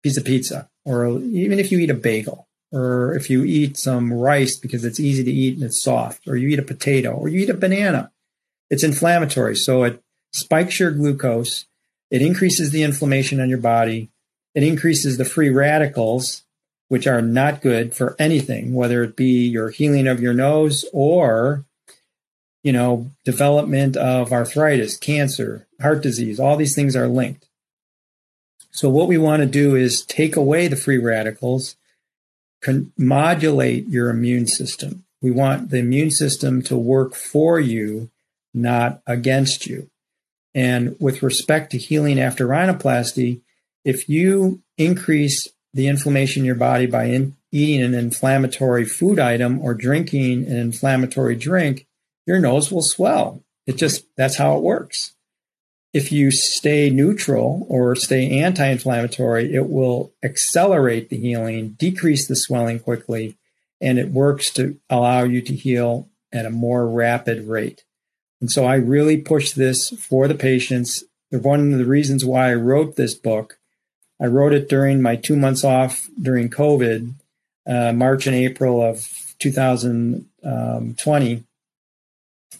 piece 0.04 0.18
of 0.18 0.26
pizza, 0.26 0.70
or 0.86 1.20
even 1.20 1.60
if 1.60 1.72
you 1.72 1.80
eat 1.80 1.90
a 1.90 1.96
bagel, 1.96 2.48
or 2.72 3.14
if 3.14 3.30
you 3.30 3.44
eat 3.44 3.78
some 3.78 4.12
rice 4.12 4.58
because 4.58 4.84
it's 4.84 5.00
easy 5.00 5.24
to 5.24 5.32
eat 5.32 5.56
and 5.56 5.64
it's 5.64 5.84
soft, 5.84 6.28
or 6.28 6.36
you 6.36 6.50
eat 6.50 6.60
a 6.60 6.64
potato, 6.64 7.12
or 7.12 7.28
you 7.28 7.42
eat 7.42 7.50
a 7.50 7.54
banana, 7.54 8.12
it's 8.70 8.84
inflammatory. 8.84 9.56
So 9.56 9.84
it 9.84 10.02
spikes 10.32 10.80
your 10.80 10.92
glucose. 10.92 11.66
It 12.12 12.22
increases 12.22 12.72
the 12.72 12.84
inflammation 12.84 13.40
on 13.40 13.50
your 13.50 13.60
body. 13.60 14.10
It 14.54 14.64
increases 14.64 15.18
the 15.18 15.26
free 15.26 15.50
radicals, 15.50 16.44
which 16.88 17.08
are 17.08 17.22
not 17.22 17.62
good 17.62 17.94
for 17.96 18.16
anything, 18.20 18.74
whether 18.74 19.04
it 19.04 19.16
be 19.16 19.48
your 19.48 19.70
healing 19.70 20.08
of 20.08 20.22
your 20.22 20.34
nose 20.34 20.86
or, 20.94 21.66
you 22.64 22.72
know, 22.72 23.12
development 23.24 23.98
of 23.98 24.32
arthritis, 24.32 24.98
cancer, 24.98 25.68
heart 25.82 26.02
disease. 26.02 26.40
All 26.40 26.56
these 26.56 26.76
things 26.76 26.96
are 26.96 27.08
linked. 27.08 27.48
So 28.72 28.90
what 28.90 29.08
we 29.08 29.18
want 29.18 29.42
to 29.42 29.48
do 29.48 29.76
is 29.76 30.06
take 30.06 30.36
away 30.36 30.68
the 30.68 30.76
free 30.76 30.98
radicals, 30.98 31.76
con- 32.62 32.92
modulate 32.98 33.88
your 33.88 34.10
immune 34.10 34.48
system. 34.48 35.06
We 35.22 35.32
want 35.32 35.70
the 35.70 35.78
immune 35.78 36.12
system 36.12 36.62
to 36.64 36.78
work 36.78 37.16
for 37.16 37.60
you, 37.60 38.12
not 38.56 39.02
against 39.06 39.68
you. 39.68 39.90
And 40.54 40.96
with 41.00 41.22
respect 41.22 41.72
to 41.72 41.78
healing 41.78 42.20
after 42.20 42.48
rhinoplasty, 42.48 43.42
if 43.84 44.08
you 44.10 44.62
increase 44.78 45.50
the 45.74 45.88
inflammation 45.88 46.42
in 46.42 46.46
your 46.46 46.56
body 46.56 46.86
by 46.86 47.06
in, 47.06 47.36
eating 47.52 47.84
an 47.84 47.94
inflammatory 47.94 48.86
food 48.86 49.20
item 49.20 49.62
or 49.62 49.74
drinking 49.74 50.46
an 50.46 50.58
inflammatory 50.58 51.36
drink, 51.36 51.88
your 52.26 52.40
nose 52.40 52.72
will 52.72 52.82
swell. 52.82 53.44
It 53.68 53.78
just, 53.78 54.06
that's 54.18 54.38
how 54.38 54.58
it 54.58 54.64
works. 54.64 55.14
If 55.94 56.12
you 56.12 56.32
stay 56.32 56.90
neutral 56.90 57.66
or 57.70 57.96
stay 57.96 58.42
anti 58.42 58.68
inflammatory, 58.68 59.54
it 59.54 59.70
will 59.70 60.14
accelerate 60.22 61.10
the 61.10 61.18
healing, 61.18 61.70
decrease 61.80 62.28
the 62.28 62.36
swelling 62.36 62.80
quickly, 62.80 63.38
and 63.80 63.98
it 63.98 64.10
works 64.10 64.52
to 64.52 64.78
allow 64.90 65.24
you 65.24 65.42
to 65.42 65.56
heal 65.56 66.10
at 66.34 66.46
a 66.46 66.50
more 66.50 66.86
rapid 66.86 67.48
rate. 67.48 67.85
And 68.46 68.52
so 68.52 68.66
I 68.66 68.76
really 68.76 69.18
push 69.18 69.52
this 69.52 69.90
for 69.90 70.28
the 70.28 70.36
patients. 70.36 71.04
One 71.32 71.74
of 71.74 71.80
the 71.80 71.86
reasons 71.86 72.24
why 72.24 72.52
I 72.52 72.56
wrote 72.56 72.96
this 72.96 73.14
book 73.14 73.58
I 74.22 74.28
wrote 74.28 74.54
it 74.54 74.70
during 74.70 75.02
my 75.02 75.16
two 75.16 75.36
months 75.36 75.64
off 75.64 76.08
during 76.22 76.48
COVID, 76.50 77.14
uh, 77.68 77.92
March 77.94 78.28
and 78.28 78.36
April 78.36 78.80
of 78.82 79.08
2020. 79.40 81.44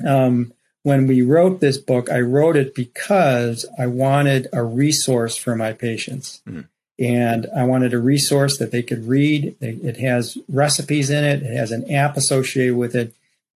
Um, 0.06 0.54
when 0.84 1.08
we 1.08 1.22
wrote 1.22 1.62
this 1.62 1.78
book, 1.78 2.12
I 2.12 2.20
wrote 2.20 2.58
it 2.58 2.76
because 2.76 3.66
I 3.80 3.88
wanted 3.88 4.50
a 4.52 4.62
resource 4.64 5.38
for 5.38 5.56
my 5.56 5.72
patients. 5.74 6.42
Mm-hmm. 6.48 6.62
And 6.98 7.46
I 7.56 7.66
wanted 7.66 7.94
a 7.94 8.00
resource 8.00 8.58
that 8.58 8.72
they 8.72 8.82
could 8.82 9.08
read. 9.08 9.56
It 9.60 9.98
has 9.98 10.38
recipes 10.48 11.10
in 11.10 11.26
it, 11.26 11.44
it 11.44 11.54
has 11.56 11.72
an 11.72 11.92
app 11.92 12.16
associated 12.16 12.76
with 12.76 12.96
it. 12.96 13.14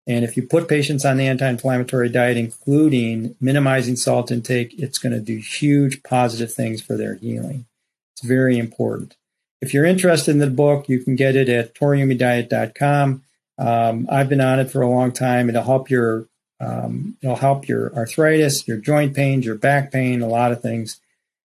And 0.07 0.23
if 0.23 0.37
you 0.37 0.43
put 0.43 0.69
patients 0.69 1.03
on 1.03 1.17
the 1.17 1.27
anti 1.27 1.47
inflammatory 1.47 2.07
diet, 2.07 2.37
including 2.37 3.35
minimizing 3.41 3.97
salt 3.97 4.31
intake, 4.31 4.73
it's 4.79 4.97
going 4.97 5.13
to 5.13 5.19
do 5.19 5.37
huge 5.37 6.01
positive 6.01 6.53
things 6.53 6.81
for 6.81 6.95
their 6.95 7.15
healing. 7.15 7.65
It's 8.13 8.25
very 8.25 8.57
important. 8.57 9.17
If 9.61 9.73
you're 9.73 9.85
interested 9.85 10.31
in 10.31 10.39
the 10.39 10.49
book, 10.49 10.87
you 10.87 10.99
can 10.99 11.15
get 11.15 11.35
it 11.35 11.49
at 11.49 11.75
toriumidiet.com. 11.75 13.23
Um, 13.59 14.07
I've 14.09 14.29
been 14.29 14.41
on 14.41 14.59
it 14.59 14.71
for 14.71 14.81
a 14.81 14.89
long 14.89 15.11
time. 15.11 15.49
It'll 15.49 15.63
help 15.63 15.89
your 15.89 16.27
um, 16.59 17.17
it'll 17.21 17.35
help 17.35 17.67
your 17.67 17.93
arthritis, 17.93 18.67
your 18.67 18.77
joint 18.77 19.15
pains, 19.15 19.45
your 19.45 19.55
back 19.55 19.91
pain, 19.91 20.21
a 20.21 20.27
lot 20.27 20.51
of 20.51 20.61
things. 20.61 20.99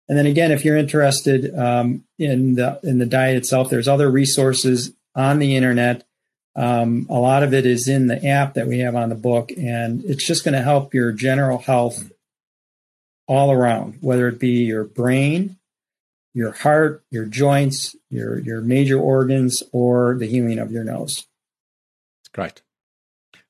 And 0.09 0.17
then 0.17 0.25
again, 0.25 0.51
if 0.51 0.65
you're 0.65 0.77
interested 0.77 1.57
um, 1.57 2.03
in 2.17 2.55
the 2.55 2.79
in 2.83 2.97
the 2.97 3.05
diet 3.05 3.37
itself, 3.37 3.69
there's 3.69 3.87
other 3.87 4.09
resources 4.09 4.93
on 5.15 5.39
the 5.39 5.55
internet. 5.55 6.06
Um, 6.57 7.05
a 7.07 7.19
lot 7.19 7.43
of 7.43 7.53
it 7.53 7.67
is 7.67 7.87
in 7.87 8.07
the 8.07 8.25
app 8.25 8.55
that 8.55 8.67
we 8.67 8.79
have 8.79 8.95
on 8.95 9.09
the 9.09 9.15
book, 9.15 9.51
and 9.55 10.03
it's 10.05 10.25
just 10.25 10.43
going 10.43 10.55
to 10.55 10.63
help 10.63 10.91
your 10.91 11.11
general 11.11 11.59
health 11.59 12.11
all 13.27 13.51
around, 13.51 13.99
whether 14.01 14.27
it 14.27 14.39
be 14.39 14.63
your 14.63 14.83
brain, 14.83 15.57
your 16.33 16.51
heart, 16.51 17.03
your 17.11 17.25
joints, 17.25 17.95
your 18.09 18.39
your 18.39 18.61
major 18.61 18.99
organs, 18.99 19.61
or 19.71 20.17
the 20.17 20.25
healing 20.25 20.57
of 20.57 20.71
your 20.71 20.83
nose. 20.83 21.27
Great. 22.33 22.63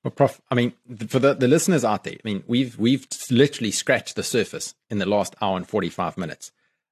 Well, 0.03 0.11
Prof, 0.11 0.41
I 0.51 0.55
mean, 0.55 0.73
for 1.07 1.19
the, 1.19 1.33
the 1.33 1.47
listeners 1.47 1.83
out 1.85 2.03
there, 2.03 2.13
I 2.13 2.21
mean, 2.25 2.43
we've 2.45 2.77
we've 2.77 3.07
literally 3.31 3.71
scratched 3.71 4.15
the 4.15 4.23
surface 4.23 4.75
in 4.89 4.99
the 4.99 5.05
last 5.05 5.35
hour 5.41 5.55
and 5.55 5.67
forty 5.67 5.89
five 5.89 6.17
minutes, 6.17 6.51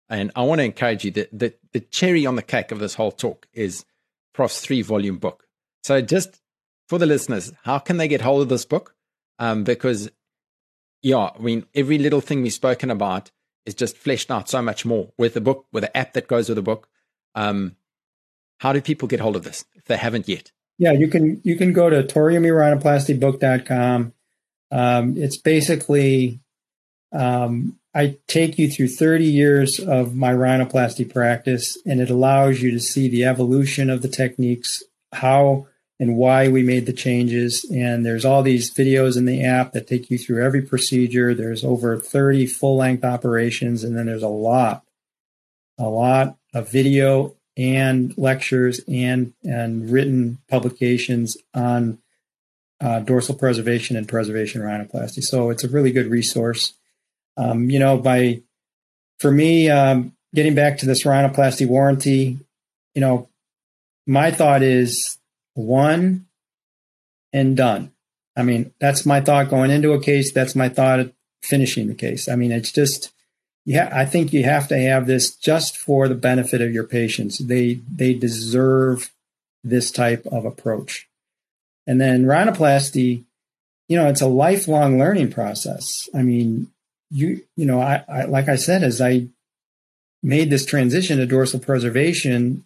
and 0.09 0.31
I 0.33 0.43
want 0.43 0.59
to 0.59 0.65
encourage 0.65 1.03
you 1.03 1.11
that 1.11 1.37
the, 1.37 1.53
the 1.73 1.81
cherry 1.81 2.25
on 2.25 2.35
the 2.35 2.41
cake 2.41 2.71
of 2.71 2.79
this 2.79 2.95
whole 2.95 3.11
talk 3.11 3.47
is 3.53 3.83
Prof's 4.33 4.61
three 4.61 4.81
volume 4.81 5.17
book. 5.17 5.44
So, 5.85 6.01
just 6.01 6.41
for 6.89 6.97
the 6.97 7.05
listeners, 7.05 7.53
how 7.61 7.77
can 7.77 7.97
they 7.97 8.07
get 8.07 8.21
hold 8.21 8.41
of 8.41 8.49
this 8.49 8.65
book? 8.65 8.95
Um, 9.37 9.63
because 9.63 10.09
yeah, 11.03 11.29
I 11.37 11.37
mean, 11.37 11.67
every 11.75 11.99
little 11.99 12.21
thing 12.21 12.41
we've 12.41 12.51
spoken 12.51 12.89
about 12.89 13.29
is 13.67 13.75
just 13.75 13.95
fleshed 13.95 14.31
out 14.31 14.49
so 14.49 14.63
much 14.63 14.83
more 14.83 15.11
with 15.19 15.35
the 15.35 15.41
book, 15.41 15.67
with 15.71 15.83
the 15.83 15.95
app 15.95 16.13
that 16.13 16.27
goes 16.27 16.49
with 16.49 16.55
the 16.55 16.63
book. 16.63 16.89
Um, 17.35 17.75
how 18.61 18.73
do 18.73 18.81
people 18.81 19.07
get 19.07 19.19
hold 19.19 19.35
of 19.35 19.43
this 19.43 19.63
if 19.75 19.85
they 19.85 19.97
haven't 19.97 20.27
yet? 20.27 20.51
Yeah, 20.79 20.93
you 20.93 21.07
can 21.07 21.39
you 21.43 21.55
can 21.55 21.71
go 21.71 21.91
to 21.91 22.01
toriumirhinoplastybook.com. 22.01 24.13
Um, 24.71 25.17
it's 25.17 25.37
basically 25.37 26.39
um, 27.11 27.77
I 27.93 28.17
take 28.25 28.57
you 28.57 28.71
through 28.71 28.87
30 28.87 29.23
years 29.23 29.79
of 29.79 30.15
my 30.15 30.33
rhinoplasty 30.33 31.13
practice, 31.13 31.77
and 31.85 32.01
it 32.01 32.09
allows 32.09 32.63
you 32.63 32.71
to 32.71 32.79
see 32.79 33.07
the 33.07 33.25
evolution 33.25 33.91
of 33.91 34.01
the 34.01 34.07
techniques, 34.07 34.81
how 35.13 35.67
and 35.99 36.17
why 36.17 36.47
we 36.49 36.61
made 36.61 36.85
the 36.85 36.93
changes. 36.93 37.65
And 37.71 38.05
there's 38.05 38.25
all 38.25 38.43
these 38.43 38.73
videos 38.73 39.17
in 39.17 39.25
the 39.25 39.43
app 39.43 39.71
that 39.71 39.87
take 39.87 40.09
you 40.09 40.17
through 40.17 40.43
every 40.43 40.61
procedure. 40.61 41.33
There's 41.33 41.63
over 41.63 41.97
30 41.97 42.47
full 42.47 42.77
length 42.77 43.05
operations, 43.05 43.83
and 43.83 43.97
then 43.97 44.05
there's 44.05 44.23
a 44.23 44.27
lot, 44.27 44.83
a 45.77 45.87
lot 45.87 46.37
of 46.53 46.69
video 46.69 47.35
and 47.57 48.13
lectures 48.17 48.81
and 48.87 49.33
and 49.43 49.89
written 49.89 50.39
publications 50.49 51.37
on 51.53 51.99
uh, 52.81 52.99
dorsal 52.99 53.35
preservation 53.35 53.95
and 53.95 54.07
preservation 54.07 54.61
rhinoplasty. 54.61 55.21
So 55.21 55.49
it's 55.49 55.63
a 55.63 55.69
really 55.69 55.91
good 55.91 56.07
resource. 56.07 56.73
Um, 57.37 57.69
you 57.69 57.79
know, 57.79 57.97
by 57.97 58.41
for 59.19 59.31
me, 59.31 59.69
um, 59.69 60.13
getting 60.33 60.55
back 60.55 60.77
to 60.79 60.85
this 60.85 61.03
rhinoplasty 61.03 61.67
warranty, 61.67 62.39
you 62.93 63.01
know, 63.01 63.29
my 64.05 64.31
thought 64.31 64.61
is 64.61 65.17
one 65.55 66.27
and 67.33 67.57
done. 67.57 67.91
I 68.37 68.43
mean, 68.43 68.73
that's 68.79 69.05
my 69.05 69.21
thought 69.21 69.49
going 69.49 69.71
into 69.71 69.93
a 69.93 70.01
case. 70.01 70.31
That's 70.31 70.55
my 70.55 70.69
thought 70.69 71.07
finishing 71.41 71.87
the 71.87 71.95
case. 71.95 72.27
I 72.29 72.35
mean, 72.35 72.51
it's 72.51 72.71
just, 72.71 73.11
yeah, 73.65 73.89
I 73.91 74.05
think 74.05 74.33
you 74.33 74.43
have 74.43 74.67
to 74.67 74.77
have 74.77 75.07
this 75.07 75.35
just 75.35 75.77
for 75.77 76.07
the 76.07 76.15
benefit 76.15 76.61
of 76.61 76.73
your 76.73 76.83
patients. 76.83 77.39
They 77.39 77.79
they 77.91 78.13
deserve 78.13 79.11
this 79.63 79.89
type 79.89 80.25
of 80.27 80.45
approach. 80.45 81.07
And 81.87 81.99
then 81.99 82.25
rhinoplasty, 82.25 83.23
you 83.87 83.97
know, 83.97 84.07
it's 84.07 84.21
a 84.21 84.27
lifelong 84.27 84.99
learning 84.99 85.31
process. 85.31 86.09
I 86.13 86.21
mean, 86.21 86.67
you 87.09 87.41
you 87.55 87.65
know, 87.65 87.79
I, 87.79 88.03
I 88.07 88.25
like 88.25 88.49
I 88.49 88.55
said, 88.55 88.83
as 88.83 89.01
I 89.01 89.27
made 90.21 90.49
this 90.49 90.65
transition 90.65 91.17
to 91.17 91.25
dorsal 91.25 91.59
preservation, 91.59 92.65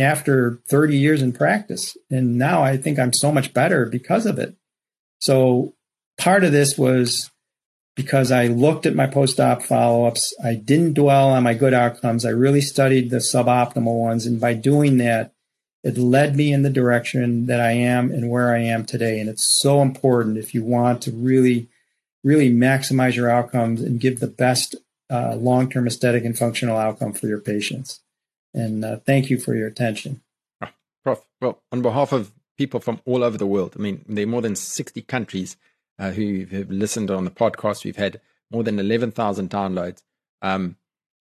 after 0.00 0.60
30 0.68 0.96
years 0.96 1.22
in 1.22 1.32
practice. 1.32 1.96
And 2.10 2.36
now 2.38 2.62
I 2.62 2.76
think 2.76 2.98
I'm 2.98 3.12
so 3.12 3.32
much 3.32 3.52
better 3.52 3.86
because 3.86 4.26
of 4.26 4.38
it. 4.38 4.56
So 5.20 5.74
part 6.18 6.44
of 6.44 6.52
this 6.52 6.78
was 6.78 7.30
because 7.96 8.30
I 8.30 8.46
looked 8.46 8.86
at 8.86 8.94
my 8.94 9.06
post 9.06 9.38
op 9.40 9.62
follow 9.62 10.06
ups. 10.06 10.34
I 10.42 10.54
didn't 10.54 10.94
dwell 10.94 11.30
on 11.30 11.42
my 11.42 11.54
good 11.54 11.74
outcomes. 11.74 12.24
I 12.24 12.30
really 12.30 12.60
studied 12.60 13.10
the 13.10 13.18
suboptimal 13.18 14.00
ones. 14.00 14.26
And 14.26 14.40
by 14.40 14.54
doing 14.54 14.98
that, 14.98 15.32
it 15.82 15.96
led 15.96 16.36
me 16.36 16.52
in 16.52 16.62
the 16.62 16.70
direction 16.70 17.46
that 17.46 17.60
I 17.60 17.72
am 17.72 18.10
and 18.10 18.30
where 18.30 18.54
I 18.54 18.60
am 18.60 18.84
today. 18.84 19.18
And 19.18 19.28
it's 19.28 19.60
so 19.60 19.82
important 19.82 20.36
if 20.36 20.54
you 20.54 20.62
want 20.62 21.02
to 21.02 21.10
really, 21.10 21.68
really 22.22 22.50
maximize 22.50 23.16
your 23.16 23.30
outcomes 23.30 23.80
and 23.80 24.00
give 24.00 24.20
the 24.20 24.26
best 24.26 24.76
uh, 25.10 25.34
long 25.36 25.68
term 25.68 25.86
aesthetic 25.86 26.24
and 26.24 26.38
functional 26.38 26.76
outcome 26.76 27.12
for 27.12 27.26
your 27.26 27.40
patients. 27.40 28.00
And 28.54 28.84
uh, 28.84 28.98
thank 28.98 29.30
you 29.30 29.38
for 29.38 29.54
your 29.54 29.68
attention. 29.68 30.22
Ah, 30.60 30.72
Prof, 31.04 31.26
well, 31.40 31.62
on 31.70 31.82
behalf 31.82 32.12
of 32.12 32.32
people 32.58 32.80
from 32.80 33.00
all 33.04 33.22
over 33.22 33.38
the 33.38 33.46
world, 33.46 33.74
I 33.78 33.80
mean, 33.80 34.04
there 34.08 34.24
are 34.24 34.28
more 34.28 34.42
than 34.42 34.56
60 34.56 35.02
countries 35.02 35.56
uh, 35.98 36.10
who 36.10 36.46
have 36.50 36.70
listened 36.70 37.10
on 37.10 37.24
the 37.24 37.30
podcast. 37.30 37.84
We've 37.84 37.96
had 37.96 38.20
more 38.50 38.64
than 38.64 38.78
11,000 38.78 39.50
downloads. 39.50 40.02
Um, 40.42 40.76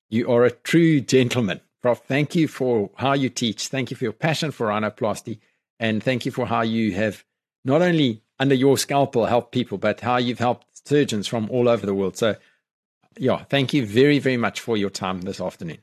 you 0.10 0.30
are 0.32 0.44
a 0.44 0.52
true 0.52 1.02
gentleman. 1.02 1.62
Prof, 1.82 2.00
thank 2.00 2.36
you 2.36 2.48
for 2.48 2.90
how 2.96 3.14
you 3.14 3.30
teach. 3.30 3.68
Thank 3.68 3.92
you 3.92 3.98
for 3.98 4.04
your 4.04 4.14
passion 4.14 4.52
for 4.52 4.68
rhinoplasty. 4.68 5.40
And 5.80 6.04
thank 6.04 6.26
you 6.26 6.32
for 6.32 6.46
how 6.46 6.62
you 6.62 6.94
have 6.94 7.24
not 7.64 7.82
only 7.82 8.22
under 8.40 8.56
your 8.56 8.78
scalpel 8.78 9.26
helped 9.26 9.52
people, 9.52 9.78
but 9.78 10.02
how 10.02 10.18
you've 10.18 10.40
helped 10.40 10.88
surgeons 10.88 11.28
from 11.28 11.50
all 11.50 11.70
over 11.70 11.86
the 11.86 11.94
world. 11.94 12.18
So, 12.18 12.36
yeah, 13.18 13.44
thank 13.44 13.74
you 13.74 13.86
very, 13.86 14.20
very 14.20 14.38
much 14.38 14.60
for 14.60 14.78
your 14.78 14.90
time 14.90 15.22
this 15.22 15.40
afternoon. 15.40 15.80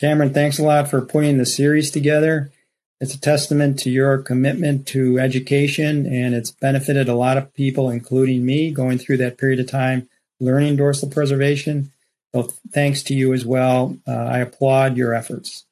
Cameron, 0.00 0.32
thanks 0.32 0.60
a 0.60 0.62
lot 0.62 0.88
for 0.88 1.00
putting 1.00 1.38
the 1.38 1.46
series 1.46 1.90
together. 1.90 2.52
It's 3.00 3.14
a 3.14 3.20
testament 3.20 3.80
to 3.80 3.90
your 3.90 4.18
commitment 4.18 4.86
to 4.88 5.18
education, 5.18 6.06
and 6.06 6.34
it's 6.34 6.52
benefited 6.52 7.08
a 7.08 7.16
lot 7.16 7.36
of 7.36 7.52
people, 7.52 7.90
including 7.90 8.46
me, 8.46 8.70
going 8.70 8.98
through 8.98 9.16
that 9.18 9.38
period 9.38 9.58
of 9.58 9.68
time 9.68 10.08
learning 10.40 10.76
dorsal 10.76 11.08
preservation. 11.08 11.92
So, 12.32 12.52
thanks 12.72 13.02
to 13.04 13.14
you 13.14 13.32
as 13.32 13.44
well. 13.44 13.96
Uh, 14.06 14.12
I 14.12 14.38
applaud 14.38 14.96
your 14.96 15.14
efforts. 15.14 15.64